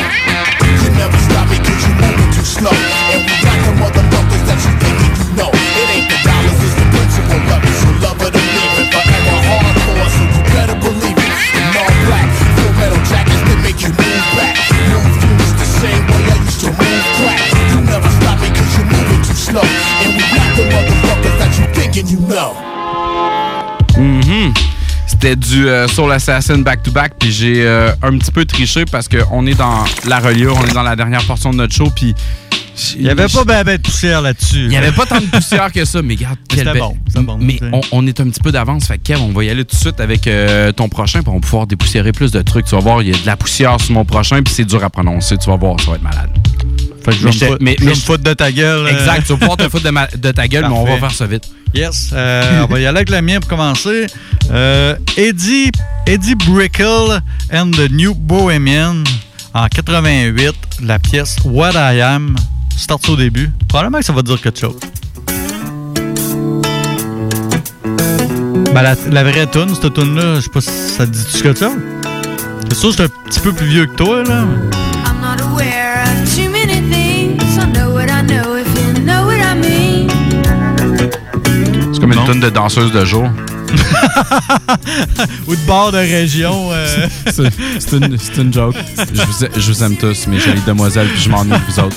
You 0.84 0.90
never 1.00 1.18
stop 1.28 1.48
me 1.52 1.58
cause 1.60 1.82
you're 1.84 2.00
moving 2.00 2.32
too 2.32 2.48
slow. 2.48 2.76
And 3.14 3.22
we 3.24 3.36
got 3.44 3.60
the 3.64 3.74
motherfuckers 3.80 4.44
that 4.48 4.60
you 4.64 4.74
thinking 4.80 5.14
you 5.18 5.28
know. 5.40 5.50
It 5.52 5.88
ain't 5.98 6.08
the 6.08 6.20
dollars, 6.24 6.60
it's 6.64 6.76
the 6.78 6.86
principle 6.94 7.44
of 7.52 7.62
it 7.64 7.76
So 7.82 7.90
love 8.04 8.20
it 8.22 8.34
or 8.34 8.48
leave 8.54 8.76
it. 8.82 8.88
Forever 8.94 9.38
hardcore, 9.48 9.73
slow 19.44 19.60
And 19.60 20.15
we 20.15 20.24
got 20.32 20.56
the 20.56 20.64
motherfuckers 20.72 21.38
that 21.38 21.60
you 21.60 21.65
thinking 21.74 22.07
you 22.07 22.20
know. 22.28 22.56
C'était 25.06 25.36
du 25.36 25.68
euh, 25.68 25.88
Soul 25.88 26.11
Assassin 26.11 26.60
back-to-back, 26.60 27.14
puis 27.20 27.32
j'ai 27.32 27.65
euh, 27.65 27.91
un 28.02 28.18
petit 28.18 28.32
peu 28.32 28.45
triché 28.45 28.86
parce 28.86 29.07
qu'on 29.07 29.45
est 29.45 29.53
dans 29.53 29.84
la 30.07 30.20
reliure, 30.20 30.57
on 30.57 30.65
est 30.65 30.74
dans 30.74 30.82
la 30.82 30.95
dernière 30.95 31.24
portion 31.26 31.52
de 31.52 31.57
notre 31.57 31.74
show, 31.74 31.91
puis... 31.95 32.15
Il 32.95 33.03
n'y 33.03 33.10
avait 33.10 33.28
pas 33.28 33.44
ben, 33.44 33.64
ben 33.64 33.78
de 33.78 33.84
poussière 33.84 34.24
là-dessus. 34.24 34.64
Il 34.64 34.70
n'y 34.70 34.78
avait 34.78 34.91
pas 34.91 35.06
tant 35.06 35.22
de 35.22 35.28
poussière 35.28 35.72
que 35.72 35.86
ça, 35.86 36.02
mais 36.02 36.15
regarde, 36.15 36.40
Mais 36.49 36.56
quel 36.56 36.68
c'était 36.68 36.80
bon, 36.80 36.98
c'était 37.07 37.24
bon, 37.24 37.38
Mais 37.40 37.60
on, 37.72 37.82
on 37.91 38.07
est 38.07 38.20
un 38.20 38.28
petit 38.30 38.40
peu 38.40 38.52
d'avance, 38.52 38.88
fait 38.88 38.98
que 38.98 39.03
Kev, 39.03 39.22
on 39.22 39.32
va 39.32 39.44
y 39.44 39.49
aller 39.52 39.64
tout 39.64 39.76
de 39.76 39.82
suite 39.82 39.99
avec 39.99 40.26
euh, 40.26 40.72
ton 40.72 40.90
prochain, 40.90 41.20
puis 41.20 41.30
on 41.30 41.36
va 41.36 41.41
pouvoir 41.41 41.68
dépoussiérer 41.68 42.11
plus 42.11 42.32
de 42.32 42.41
trucs. 42.41 42.65
Tu 42.65 42.74
vas 42.74 42.82
voir, 42.82 43.03
il 43.03 43.10
y 43.10 43.14
a 43.14 43.18
de 43.18 43.26
la 43.28 43.38
poussière 43.38 43.80
sur 43.80 43.94
mon 43.94 44.06
prochain, 44.06 44.41
puis 44.41 44.52
c'est 44.52 44.65
dur 44.65 44.84
à 44.84 44.90
prononcer, 44.90 45.38
tu 45.38 45.48
vas 45.48 45.57
voir, 45.57 45.80
ça 45.80 45.91
va 45.91 45.98
être 45.98 46.03
malade. 46.03 46.30
Fait 47.03 47.11
que 47.11 47.18
je 47.18 47.23
vais 47.27 47.30
me 47.30 47.31
foutre- 47.31 48.18
je 48.18 48.22
de 48.23 48.34
ta 48.34 48.52
gueule. 48.52 48.88
Exact, 48.88 49.23
tu 49.26 49.34
vas 49.34 49.38
pouvoir 49.38 49.57
te 49.57 49.68
foutre 49.69 49.84
de, 49.84 49.90
ma- 49.90 50.07
de 50.07 50.31
ta 50.31 50.48
gueule, 50.48 50.65
mais 50.69 50.76
on 50.76 50.85
va 50.85 50.98
faire 50.98 51.11
ça 51.11 51.26
vite. 51.27 51.44
Yes. 51.76 52.11
euh, 52.14 52.61
on 52.64 52.72
va 52.72 52.80
y 52.80 52.85
aller 52.85 52.98
avec 52.98 53.10
le 53.10 53.22
mien 53.22 53.40
pour 53.40 53.49
commencer. 53.49 54.06
Euh, 54.52 54.95
Eddie, 55.18 55.72
Eddie 56.06 56.35
Brickle 56.35 57.19
and 57.52 57.72
the 57.72 57.90
New 57.91 58.14
Bohemian 58.14 59.03
en 59.53 59.68
88, 59.68 60.53
la 60.84 60.99
pièce 60.99 61.35
What 61.44 61.72
I 61.73 61.99
Am. 62.02 62.35
Start 62.77 63.07
au 63.10 63.15
début. 63.15 63.52
Probablement 63.68 63.99
que 63.99 64.06
ça 64.06 64.14
va 64.14 64.22
dire 64.22 64.40
quelque 64.41 64.60
chose. 64.60 64.76
Ben, 68.73 68.81
la, 68.81 68.95
la 69.11 69.23
vraie 69.23 69.45
tune, 69.48 69.69
cette 69.80 69.94
tune-là, 69.94 70.35
je 70.35 70.41
sais 70.41 70.49
pas 70.49 70.61
si 70.61 70.69
ça 70.69 71.06
te 71.06 71.11
dit 71.11 71.23
tout 71.23 71.38
ce 71.38 71.44
que 71.44 71.53
ça. 71.53 71.72
C'est 72.69 72.76
sûr, 72.80 72.90
je 72.90 72.95
suis 72.95 73.03
un 73.03 73.30
petit 73.30 73.40
peu 73.40 73.52
plus 73.53 73.68
vieux 73.68 73.85
que 73.85 73.95
toi, 73.95 74.23
là. 74.23 74.45
Une 82.24 82.28
tonne 82.28 82.40
de 82.40 82.50
danseuse 82.50 82.91
de 82.91 83.06
jour. 83.06 83.28
Ou 85.48 85.56
de 85.56 85.62
bord 85.66 85.91
de 85.91 85.98
région. 85.98 86.70
euh. 86.72 87.08
C'est 87.28 87.95
une, 87.98 88.18
c'est 88.20 88.38
une 88.41 88.54
joke. 88.54 88.76
Je 88.98 89.22
vous, 89.22 89.45
a- 89.45 89.48
je 89.60 89.72
vous 89.72 89.84
aime 89.84 89.95
tous, 89.98 90.28
mes 90.28 90.40
jolies 90.40 90.62
demoiselles, 90.66 91.08
puis 91.08 91.22
je 91.22 91.30
m'ennuie 91.30 91.52
de 91.52 91.72
vous 91.72 91.80
autres. 91.80 91.95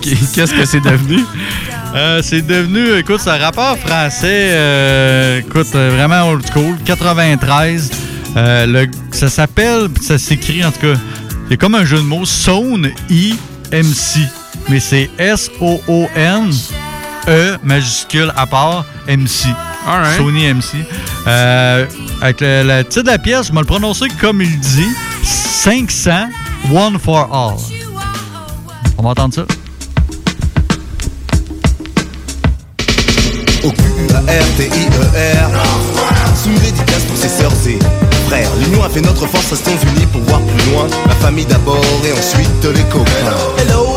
Qu'est-ce 0.32 0.52
que 0.54 0.64
c'est 0.64 0.80
devenu? 0.80 1.24
Euh, 1.94 2.20
c'est 2.22 2.42
devenu, 2.46 2.96
écoute, 2.98 3.20
c'est 3.22 3.30
un 3.30 3.38
rappeur 3.38 3.76
français, 3.78 4.50
euh, 4.52 5.40
écoute, 5.40 5.66
vraiment 5.72 6.28
old 6.28 6.44
school, 6.52 6.76
93. 6.84 7.90
Euh, 8.36 8.66
le, 8.66 8.86
ça 9.10 9.28
s'appelle, 9.28 9.88
ça 10.00 10.16
s'écrit 10.18 10.64
en 10.64 10.70
tout 10.70 10.80
cas, 10.80 11.00
c'est 11.48 11.56
comme 11.56 11.74
un 11.74 11.84
jeu 11.84 11.96
de 11.98 12.02
mots, 12.04 12.24
Sound 12.24 12.92
I-M-C. 13.10 14.20
Mais 14.68 14.78
c'est 14.78 15.10
S-O-O-N, 15.18 16.50
E 17.28 17.56
majuscule 17.62 18.32
à 18.36 18.46
part, 18.46 18.84
M-C. 19.06 19.48
Alright. 19.86 20.16
Sony 20.18 20.52
MC. 20.52 20.84
Euh, 21.26 21.86
avec 22.20 22.40
le, 22.40 22.62
le 22.64 22.82
titre 22.84 23.02
de 23.02 23.10
la 23.10 23.18
pièce, 23.18 23.48
je 23.48 23.52
vais 23.52 23.60
le 23.60 23.64
prononcer 23.66 24.06
comme 24.20 24.42
il 24.42 24.58
dit 24.60 24.88
500, 25.24 26.28
One 26.72 26.98
for 26.98 27.28
All. 27.32 27.56
On 28.98 29.02
va 29.02 29.10
entendre 29.10 29.34
ça. 29.34 29.42
Au 33.62 33.70
Q-U-A-R-T-I-E-R 33.70 35.50
Sous 36.42 36.48
une 36.50 36.58
dédicace 36.58 37.02
pour 37.04 37.16
ses 37.16 37.28
sœurs 37.28 37.52
et 37.66 37.78
L'union 38.58 38.84
a 38.84 38.88
fait 38.88 39.00
notre 39.00 39.26
force, 39.26 39.50
restons 39.50 39.72
unis 39.94 40.06
pour 40.06 40.20
voir 40.22 40.40
plus 40.40 40.70
loin 40.70 40.86
La 41.08 41.14
famille 41.16 41.46
d'abord 41.46 41.82
et 42.04 42.12
ensuite 42.12 42.64
les 42.64 42.84
copains 42.84 43.10
Hello, 43.58 43.96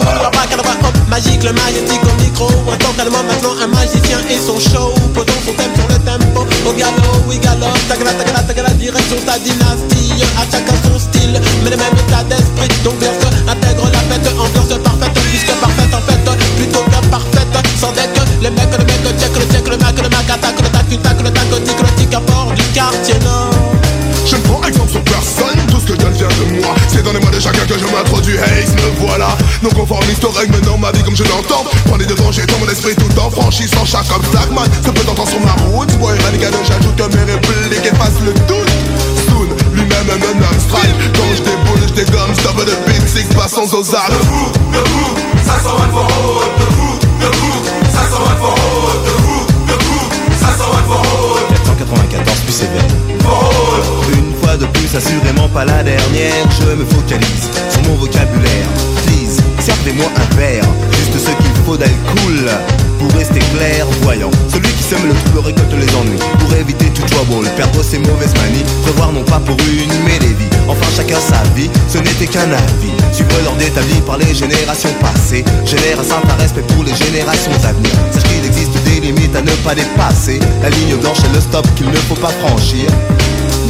magique, 1.13 1.43
le 1.43 1.53
magnétique 1.53 2.01
au 2.01 2.23
micro. 2.23 2.47
Entends 2.65 2.93
calmement 2.97 3.21
maintenant 3.29 3.53
un 3.61 3.67
magicien 3.67 4.17
et 4.29 4.39
son 4.41 4.57
show. 4.57 4.89
Posons 5.13 5.41
son 5.45 5.53
thème 5.53 5.73
sur 5.77 5.87
le 5.87 5.99
tempo. 6.01 6.41
Au 6.65 6.73
galop, 6.73 7.21
oui, 7.27 7.37
galope, 7.37 7.77
tagala, 7.87 8.13
tagala, 8.13 8.41
tagala, 8.41 8.69
direction 8.69 9.17
ta 9.25 9.37
dynastie. 9.37 10.25
À 10.41 10.43
chacun 10.49 10.73
son 10.89 10.97
style, 10.97 11.39
mais 11.63 11.69
le 11.69 11.77
même 11.77 11.93
état 11.93 12.23
d'esprit. 12.23 12.73
Donc, 12.83 12.97
verse, 12.99 13.21
intègre 13.47 13.85
la 13.93 14.01
fête, 14.09 14.27
ambiance 14.33 14.73
parfaite, 14.81 15.13
puisque 15.29 15.53
parfaite 15.61 15.93
en 15.93 16.01
fait, 16.01 16.23
plutôt 16.57 16.83
que 16.83 17.07
parfaite. 17.13 17.53
Sans 17.79 17.91
deck, 17.91 18.09
les 18.41 18.49
mecs, 18.49 18.73
le 18.73 18.85
mec, 18.85 19.19
check, 19.19 19.33
le 19.37 19.45
check, 19.53 19.67
le 19.69 19.77
mac, 19.77 19.95
le 20.01 20.09
mac, 20.09 20.29
attaque, 20.29 20.61
le 20.61 20.69
tac, 20.69 20.89
tac, 20.89 21.21
le 21.21 21.29
tac, 21.29 21.49
tic, 21.63 21.79
le 21.79 21.91
tic, 21.97 22.13
à 22.15 22.19
bord 22.21 22.51
du 22.55 22.63
quartier 22.73 23.19
nord. 23.23 23.62
Je 24.25 24.35
ne 24.37 24.41
prends 24.41 24.61
exemple 24.63 24.89
sur 24.91 25.03
personne, 25.03 25.59
tout 25.69 25.79
ce 25.79 25.85
que 25.85 25.93
je 25.93 25.99
donne 25.99 26.13
vient 26.13 26.27
de 26.27 26.61
moi. 26.61 26.73
C'est 26.87 27.03
dans 27.03 27.11
les 27.11 27.19
mots 27.19 27.29
de 27.29 27.39
chacun 27.39 27.65
que 27.65 27.77
je 27.77 27.85
m'introduis, 27.85 28.35
hey, 28.35 28.65
me 28.67 29.05
voilà. 29.05 29.29
Non 29.61 29.69
conformiste 29.69 30.25
règle 30.35 30.53
maintenant 30.53 30.77
ma 30.77 30.91
vie 30.91 31.03
comme 31.03 31.15
je 31.15 31.23
l'entends. 31.23 31.65
Prends 31.85 31.97
les 31.97 32.05
dangers 32.05 32.45
dans 32.47 32.57
mon 32.59 32.67
esprit 32.71 32.95
tout 32.95 33.19
en 33.19 33.29
franchissant 33.29 33.85
chaque 33.85 34.09
obstacle. 34.15 34.53
Man 34.53 34.69
Se 34.83 34.89
peut 34.91 35.09
entendre 35.09 35.29
sur 35.29 35.39
ma 35.41 35.53
route, 35.71 35.91
boy, 35.99 36.17
renegade, 36.25 36.55
j'ajoute 36.63 36.95
que 36.95 37.15
mes 37.15 37.31
répliques 37.31 37.85
effacent 37.85 38.21
le 38.23 38.33
doute 38.47 38.71
Soon, 39.27 39.49
lui-même 39.73 40.07
un 40.09 40.21
homme 40.23 40.59
strike 40.59 40.95
Quand 41.15 41.35
je 41.35 41.41
déboule, 41.43 41.87
je 41.87 41.93
dégomme, 41.93 42.33
stop 42.33 42.57
de 42.65 42.75
big 42.87 43.05
six, 43.07 43.25
passons 43.35 43.67
aux 43.75 43.95
armes. 43.95 44.13
Debout, 44.13 44.51
debout, 44.71 45.13
ça 45.45 45.59
s'en 45.61 45.75
va 45.75 45.87
for 45.91 46.07
hold 46.07 46.49
Debout, 46.59 46.99
debout, 47.19 47.59
ça 47.91 48.03
s'en 48.09 48.23
va 48.23 48.35
for 48.39 48.55
hold 48.55 49.03
Debout, 49.05 49.45
debout, 49.67 50.07
ça 50.39 50.51
s'en 50.57 50.71
va 50.71 50.81
for 50.87 51.01
hold 51.01 51.43
494 51.65 52.22
plus 52.22 52.22
Une 52.61 54.33
fois 54.39 54.55
de 54.57 54.65
plus, 54.67 54.95
assurément 54.95 55.49
pas 55.49 55.65
la 55.65 55.81
dernière. 55.81 56.45
Je 56.61 56.75
me 56.75 56.85
focalise 56.85 57.49
sur 57.71 57.81
mon 57.89 57.95
vocabulaire. 57.95 58.67
Please, 59.07 59.41
servez-moi 59.59 60.05
un 60.15 60.35
verre. 60.35 60.63
Juste 60.91 61.17
ce 61.17 61.31
qu'il 61.31 61.55
faut 61.65 61.77
d'alcool 61.77 62.51
Pour 62.99 63.11
rester 63.17 63.39
clair, 63.57 63.87
voyant. 64.03 64.29
Celui 64.49 64.69
qui 64.69 64.83
sème 64.83 65.01
le 65.07 65.15
trouble 65.15 65.47
récolte 65.47 65.73
les 65.73 65.95
ennuis. 65.95 66.19
Pour 66.37 66.53
éviter 66.53 66.85
tout 66.93 67.01
trouble, 67.09 67.49
perdre 67.57 67.81
ses 67.81 67.97
mauvaises 67.97 68.35
manies 68.35 68.63
Prévoir 68.83 69.11
non 69.11 69.23
pas 69.23 69.39
pour 69.39 69.57
une, 69.57 70.03
mais 70.05 70.19
des 70.19 70.35
vies. 70.35 70.53
Enfin 70.67 70.85
chacun 70.95 71.19
sa 71.19 71.41
vie, 71.55 71.71
ce 71.89 71.97
n'était 71.97 72.27
qu'un 72.27 72.51
avis. 72.51 72.93
Suivre 73.11 73.33
l'ordre 73.45 73.63
établi 73.63 73.99
par 74.05 74.17
les 74.17 74.31
générations 74.35 74.93
passées. 75.01 75.43
Génère 75.65 75.99
un 75.99 76.03
certain 76.03 76.35
respect 76.37 76.65
pour 76.75 76.83
les 76.83 76.93
générations 76.93 77.51
à 77.63 77.73
venir 77.73 77.93
Limites 79.03 79.35
à 79.35 79.41
ne 79.41 79.51
pas 79.65 79.75
dépasser 79.75 80.39
La 80.61 80.69
ligne 80.69 80.95
blanche 80.95 81.19
est 81.25 81.35
le 81.35 81.41
stop 81.41 81.67
qu'il 81.75 81.89
ne 81.89 81.95
faut 81.95 82.15
pas 82.15 82.29
franchir. 82.29 82.89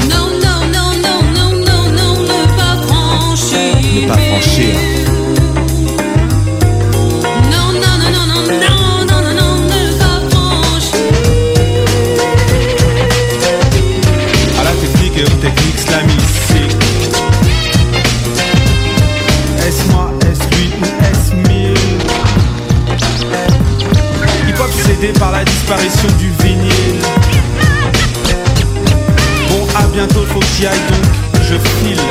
Non, 0.07 0.27
non, 0.43 0.59
non, 0.71 0.91
non, 1.01 1.23
non, 1.33 1.51
non, 1.57 1.89
non, 1.91 2.21
ne 2.21 2.45
pas 2.55 2.77
franchir. 2.87 3.57
Ne 3.95 4.07
pas 4.07 4.13
franchir. 4.13 4.75
Non, 7.51 7.73
non, 7.73 7.95
non, 7.99 8.11
non, 8.13 8.25
non, 8.27 8.43
non, 8.45 8.82
disparition 25.75 26.17
du 26.17 26.29
vinyle. 26.43 27.01
Bon, 29.49 29.67
à 29.75 29.87
bientôt, 29.87 30.25
faut 30.31 30.39
que 30.39 30.45
j'y 30.57 30.67
aille 30.67 30.77
donc, 30.89 31.41
je 31.41 31.55
file. 31.55 32.01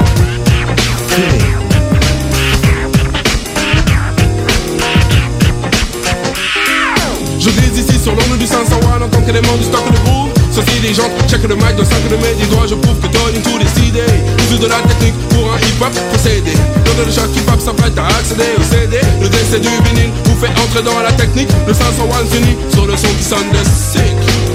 Je 7.39 7.51
glisse 7.51 7.79
ici 7.79 7.99
sur 8.03 8.13
l'ongle 8.15 8.39
du 8.39 8.47
501 8.47 9.03
en 9.03 9.09
tant 9.09 9.21
qu'élément 9.21 9.57
du 9.57 9.65
stock 9.65 9.85
de 9.91 9.99
groove 10.05 10.31
Ceci 10.53 10.81
les 10.83 10.95
gens, 10.95 11.11
check 11.29 11.43
le 11.43 11.57
mic 11.57 11.75
de 11.77 11.85
5 11.85 12.09
de 12.09 12.17
mes 12.17 12.35
10 12.39 12.47
doigts 12.49 12.67
Je 12.69 12.75
prouve 12.77 12.99
que 13.01 13.07
Tony 13.09 13.41
tout 13.43 13.59
décidé 13.59 14.03
Usu 14.45 14.59
de 14.59 14.67
la 14.67 14.77
technique 14.83 15.15
pour 15.31 15.53
un 15.53 15.59
hip-hop 15.59 15.93
procédé 16.11 16.53
Dans 16.85 17.05
le 17.05 17.11
choc 17.11 17.29
hip-hop 17.35 17.61
s'apprête 17.61 17.99
à 17.99 18.07
accéder 18.07 18.55
au 18.57 18.63
CD 18.63 19.01
Le 19.21 19.29
décès 19.29 19.59
du 19.59 19.69
vinyle 19.69 20.13
fait 20.43 20.61
entrer 20.61 20.83
dans 20.83 20.99
la 21.01 21.13
technique 21.13 21.49
Le 21.67 21.73
501 21.73 22.27
s'unit 22.27 22.57
sur 22.73 22.87
le 22.87 22.97
son 22.97 23.09
qui 23.17 23.25
sonne 23.25 23.49
de 23.51 23.63
sick 23.65 24.03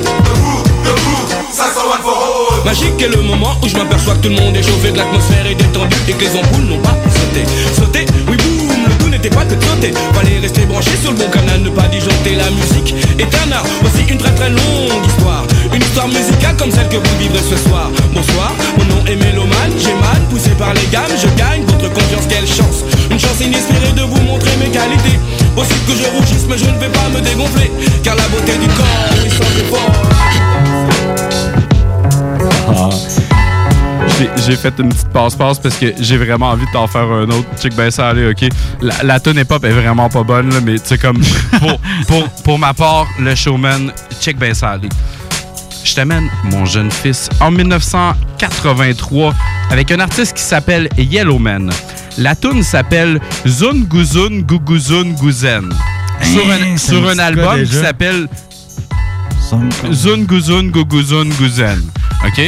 Debout, 0.04 0.64
debout, 0.84 1.28
501 1.52 2.04
for 2.04 2.12
all 2.12 2.66
Magique 2.66 3.02
est 3.02 3.08
le 3.08 3.22
moment 3.22 3.56
où 3.64 3.68
je 3.68 3.78
m'aperçois 3.78 4.16
que 4.16 4.28
tout 4.28 4.30
le 4.30 4.36
monde 4.36 4.56
est 4.58 4.64
chauffé, 4.64 4.92
que 4.92 4.98
l'atmosphère 4.98 5.46
est 5.48 5.56
détendue 5.56 5.96
et 6.10 6.12
que 6.12 6.20
les 6.20 6.36
ampoules 6.36 6.66
n'ont 6.66 6.82
pas 6.82 6.98
sauté. 7.16 7.46
Sauté, 7.74 8.06
oui 8.28 8.36
boum, 8.36 8.84
le 8.86 8.94
tout 8.96 9.08
n'était 9.10 9.30
pas 9.30 9.46
que 9.46 9.56
de 9.56 9.64
sauter. 9.64 9.94
Fallait 10.14 10.40
rester 10.40 10.66
branché 10.66 10.92
sur 11.02 11.12
le 11.12 11.18
bon 11.18 11.30
canal, 11.30 11.62
ne 11.62 11.70
pas 11.70 11.88
disjoncter 11.88 12.36
la 12.36 12.50
musique. 12.52 12.94
Est 13.18 13.34
un 13.36 13.52
art, 13.54 13.64
aussi 13.86 14.04
une 14.12 14.18
très 14.18 14.36
très 14.36 14.50
longue 14.50 15.06
histoire. 15.08 15.46
Une 15.74 15.82
histoire 15.82 16.10
musicale 16.10 16.58
comme 16.58 16.72
celle 16.72 16.90
que 16.90 16.98
vous 16.98 17.18
vivrez 17.20 17.40
ce 17.40 17.56
soir. 17.70 17.90
Bonsoir, 18.14 18.52
mon 18.78 18.84
nom 18.84 19.06
est 19.06 19.16
Méloman, 19.16 19.72
j'ai 19.78 19.96
mal, 19.96 20.20
poussé 20.30 20.50
par 20.60 20.74
les 20.74 20.88
gammes, 20.92 21.16
je 21.16 21.30
gagne 21.40 21.64
votre 21.64 21.90
confiance, 21.94 22.28
quelle 22.28 22.48
chance. 22.48 22.84
Une 23.10 23.20
chance 23.20 23.40
inespérée 23.40 23.94
de 23.94 24.02
vous 24.02 24.22
montrer 24.24 24.52
mes 24.60 24.70
qualités. 24.70 25.20
Que 25.58 25.94
je 25.96 26.04
rougisse, 26.16 26.46
mais 26.48 26.58
je 26.58 26.66
ne 26.66 26.78
vais 26.78 26.90
pas 26.90 27.10
me 27.10 27.20
dégonfler. 27.22 27.72
Car 28.04 28.16
la 28.16 28.28
beauté 28.28 28.58
du 28.58 28.68
corps, 28.68 28.86
sans 29.32 29.58
effort. 29.60 29.92
Ah. 32.70 32.90
J'ai- 34.46 34.56
fait 34.56 34.74
une 34.80 34.90
petite 34.90 35.10
passe-passe 35.10 35.60
parce 35.60 35.76
que 35.78 35.94
j'ai 36.00 36.18
vraiment 36.18 36.50
envie 36.52 36.66
de 36.66 36.72
t'en 36.72 36.88
faire 36.88 37.04
un 37.04 37.24
autre. 37.30 37.48
Check 37.62 37.76
ben 37.76 37.90
ça, 37.92 38.10
allez, 38.10 38.30
ok? 38.30 38.50
La, 38.82 38.94
la 39.04 39.20
tune 39.20 39.38
hip-hop 39.38 39.64
est 39.64 39.72
vraiment 39.72 40.10
pas 40.10 40.24
bonne, 40.24 40.54
là, 40.54 40.60
mais 40.64 40.76
tu 40.80 40.86
sais, 40.86 40.98
comme 40.98 41.20
pour, 41.60 41.80
pour, 42.08 42.30
pour 42.44 42.60
ma 42.60 42.74
part, 42.74 43.08
le 43.20 43.34
showman, 43.36 43.92
check 44.22 44.38
ben 44.38 44.54
ça, 44.54 44.72
allez. 44.72 44.90
Je 45.84 45.96
t'amène, 45.96 46.30
mon 46.46 46.66
jeune 46.66 46.92
fils, 46.92 47.30
en 47.40 47.50
1983 47.52 49.34
avec 49.72 49.92
un 49.92 50.00
artiste 50.00 50.36
qui 50.36 50.44
s'appelle 50.44 50.90
Yellowman. 50.98 51.70
La 52.18 52.36
tune 52.36 52.64
s'appelle 52.64 53.20
Zun 53.46 53.84
Guzun 53.90 54.42
Guguzun 54.42 55.14
Guzen. 55.22 55.72
Sur 56.24 56.50
un, 56.50 56.62
Hein, 56.74 56.78
sur 56.78 57.08
un 57.08 57.12
dit 57.12 57.16
quoi 57.16 57.24
album 57.26 57.64
qui 57.64 57.76
s'appelle 57.76 58.28
Zun 59.92 60.24
Guzun 60.24 60.70
Guguzun 60.70 61.30
Guzen. 61.40 61.82
OK? 62.26 62.42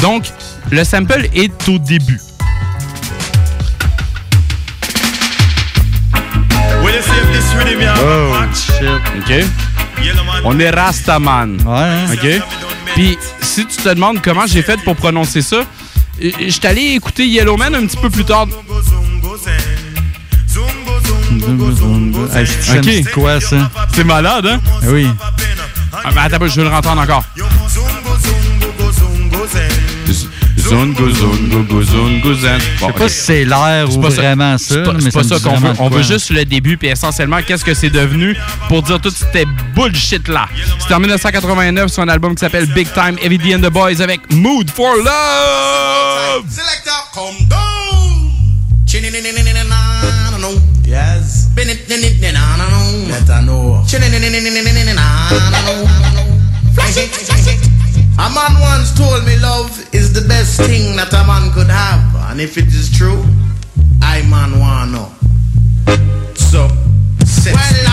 Donc, 0.00 0.24
le 0.70 0.84
sample 0.84 1.28
est 1.34 1.68
au 1.68 1.78
début. 1.78 2.20
Match, 8.30 8.70
OK? 9.18 9.44
On 10.44 10.58
est 10.60 10.70
Rastaman. 10.70 11.58
OK? 12.12 12.42
Puis, 12.94 13.18
si 13.42 13.66
tu 13.66 13.76
te 13.76 13.88
demandes 13.88 14.22
comment 14.22 14.46
j'ai 14.46 14.62
fait 14.62 14.80
pour 14.82 14.94
prononcer 14.94 15.42
ça, 15.42 15.56
euh, 16.22 16.30
je 16.40 16.50
suis 16.50 16.66
allé 16.66 16.92
écouter 16.94 17.26
Yellowman 17.26 17.74
un 17.74 17.86
petit 17.86 17.96
peu 17.96 18.08
plus 18.08 18.24
tard. 18.24 18.46
Hey, 22.34 22.46
c'est- 22.46 22.78
OK. 22.78 22.84
c'est 22.84 23.12
quoi 23.12 23.40
ça? 23.40 23.70
C'est 23.94 24.04
malade, 24.04 24.46
hein? 24.46 24.60
Oui. 24.84 25.06
Ah, 25.92 26.10
mais 26.14 26.20
attends, 26.22 26.46
je 26.46 26.56
veux 26.56 26.64
le 26.64 26.70
rentendre 26.70 27.00
encore. 27.02 27.24
Zungo, 30.68 31.08
zungo, 31.10 31.62
go, 31.62 31.82
zungo, 31.82 32.34
zen. 32.34 32.58
Je 32.60 32.84
sais 32.86 32.92
pas 32.92 33.08
si 33.08 33.14
c'est 33.20 33.44
l'air 33.44 33.88
ou 33.88 34.00
pas 34.00 34.10
ça- 34.10 34.16
vraiment 34.16 34.58
c'est 34.58 34.74
ça, 34.74 34.80
pas- 34.80 34.92
mais 34.94 35.00
C'est 35.00 35.12
pas 35.12 35.22
ça 35.22 35.36
qu'on 35.38 35.54
veut. 35.54 35.60
vraiment 35.68 35.74
On 35.84 35.88
veut 35.88 36.02
juste 36.02 36.30
le 36.30 36.44
début, 36.44 36.76
puis 36.76 36.88
essentiellement, 36.88 37.38
qu'est-ce 37.46 37.64
que 37.64 37.72
c'est 37.74 37.90
devenu 37.90 38.36
pour 38.68 38.82
dire 38.82 39.00
tout 39.00 39.10
c'était 39.10 39.44
bullshit-là. 39.76 40.48
C'était 40.80 40.94
en 40.94 40.98
1989 41.00 41.92
sur 41.92 42.02
un 42.02 42.08
album 42.08 42.34
qui 42.34 42.40
s'appelle 42.40 42.66
Big 42.66 42.88
Time, 42.92 43.16
Heavy 43.22 43.38
D 43.38 43.54
and 43.54 43.60
the 43.60 43.70
Boys 43.70 44.00
avec 44.02 44.22
Mood 44.32 44.68
for 44.70 44.96
Love. 44.96 46.44
Selector, 46.50 47.10
come 47.14 47.46
down. 47.48 47.86
Yes. 50.86 51.50
Let 53.10 53.28
I 53.28 53.42
know. 53.44 53.82
A 58.18 58.30
man 58.30 58.60
once 58.60 58.94
told 58.96 59.26
me 59.26 59.36
love 59.38 59.70
is 59.92 60.12
the 60.12 60.22
best 60.28 60.60
thing 60.60 60.94
that 60.96 61.12
a 61.12 61.26
man 61.26 61.52
could 61.52 61.66
have. 61.66 62.30
And 62.30 62.40
if 62.40 62.56
it 62.56 62.68
is 62.68 62.90
true, 62.96 63.22
I 64.00 64.22
man 64.30 64.58
wanna 64.60 64.92
know. 64.92 65.08
So, 66.34 66.68
well, 67.52 67.85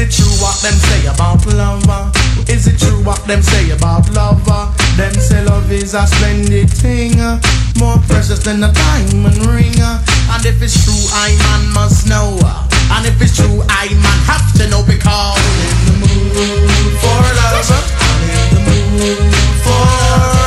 it 0.00 0.10
true 0.10 0.32
what 0.40 0.56
them 0.62 0.72
say 0.72 1.06
about 1.06 1.44
love? 1.52 1.84
Is 2.48 2.66
it 2.66 2.78
true 2.78 3.04
what 3.04 3.22
them 3.26 3.42
say 3.42 3.70
about 3.70 4.08
love? 4.10 4.44
Them 4.96 5.12
say 5.14 5.44
love 5.44 5.70
is 5.70 5.94
a 5.94 6.06
splendid 6.06 6.70
thing, 6.70 7.20
uh, 7.20 7.40
more 7.78 7.98
precious 8.08 8.42
than 8.42 8.64
a 8.64 8.72
diamond 8.72 9.44
ring. 9.46 9.76
Uh. 9.78 10.00
And 10.32 10.46
if 10.46 10.62
it's 10.62 10.84
true, 10.84 11.04
I 11.12 11.36
man 11.44 11.72
must 11.72 12.08
know. 12.08 12.38
Uh. 12.40 12.66
And 12.96 13.06
if 13.06 13.20
it's 13.20 13.36
true, 13.36 13.62
I 13.68 13.88
man 13.92 14.20
have 14.24 14.52
to 14.58 14.68
know 14.70 14.82
because 14.86 15.36
I'm 15.36 15.58
in 15.68 15.76
the 15.84 15.94
mood 16.00 16.96
for 17.02 17.20
love. 17.36 17.68
I'm 18.00 18.22
in 18.24 18.54
the 18.54 18.60
mood 18.96 19.34
for 19.62 19.70
love. 19.70 20.39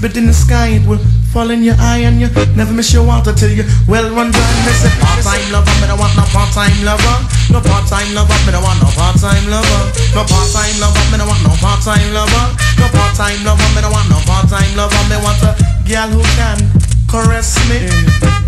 Spit 0.00 0.16
in 0.16 0.24
the 0.24 0.32
sky, 0.32 0.80
it 0.80 0.84
will 0.88 0.96
fall 1.28 1.52
in 1.52 1.60
your 1.60 1.76
eye, 1.76 2.08
and 2.08 2.16
you 2.16 2.32
never 2.56 2.72
miss 2.72 2.88
your 2.88 3.04
water 3.04 3.36
till 3.36 3.52
you 3.52 3.68
well 3.84 4.08
run 4.16 4.32
dry. 4.32 4.48
Me 4.64 4.72
say 4.72 4.88
part-time 4.96 5.44
lover, 5.52 5.68
me 5.76 5.92
don't 5.92 6.00
want 6.00 6.16
no 6.16 6.24
part-time 6.32 6.72
lover. 6.88 7.16
No 7.52 7.60
part-time 7.60 8.08
lover, 8.16 8.32
me 8.48 8.56
don't 8.56 8.64
want 8.64 8.80
no 8.80 8.88
part-time 8.96 9.44
lover. 9.52 9.82
No 10.16 10.24
part-time 10.24 10.72
lover, 10.80 11.04
me 11.12 11.20
don't 11.20 11.28
want 11.28 11.44
no 11.44 11.52
part-time 11.60 12.08
lover. 12.16 12.44
No 12.80 12.88
part-time 12.96 13.44
lover, 13.44 13.68
me 13.76 13.80
don't 13.84 13.92
want 13.92 14.08
no 14.08 14.16
part-time 14.24 14.72
lover. 14.72 15.02
Me 15.12 15.20
want 15.20 15.36
a 15.44 15.52
girl 15.84 16.08
who 16.16 16.24
can 16.40 16.56
caress 17.04 17.60
me, 17.68 17.84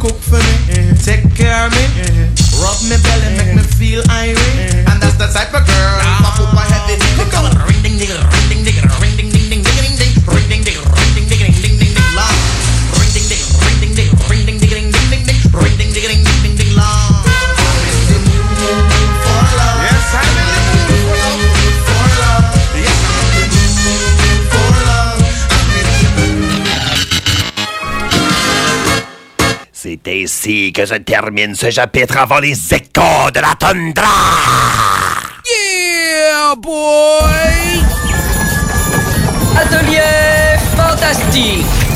cook 0.01 0.17
for 0.25 0.41
me, 0.41 0.89
take 1.05 1.29
care 1.37 1.69
of 1.69 1.73
me, 1.77 1.85
rub 2.65 2.81
me 2.89 2.97
belly, 2.97 3.29
make 3.37 3.53
me 3.53 3.65
feel 3.77 4.01
irate. 4.09 4.89
And 4.89 4.97
that's 5.05 5.21
the 5.21 5.29
type 5.29 5.53
of 5.53 5.69
girl 5.69 6.01
pop 6.25 6.49
up 6.49 6.57
a 6.57 6.65
heavy 6.65 6.97
ring 7.69 7.85
ding 7.85 8.01
ding 8.01 8.09
ring 8.09 8.65
ding 8.65 8.65
ding 8.65 8.92
C'est 30.25 30.49
ainsi 30.49 30.73
que 30.73 30.87
je 30.87 30.95
termine 30.95 31.55
ce 31.55 31.71
chapitre 31.71 32.17
avant 32.17 32.39
les 32.39 32.53
échos 32.53 33.31
de 33.35 33.41
la 33.41 33.55
tundra. 33.59 34.05
Yeah, 35.45 36.55
boy! 36.57 37.83
Atelier 39.57 40.59
fantastique! 40.77 41.82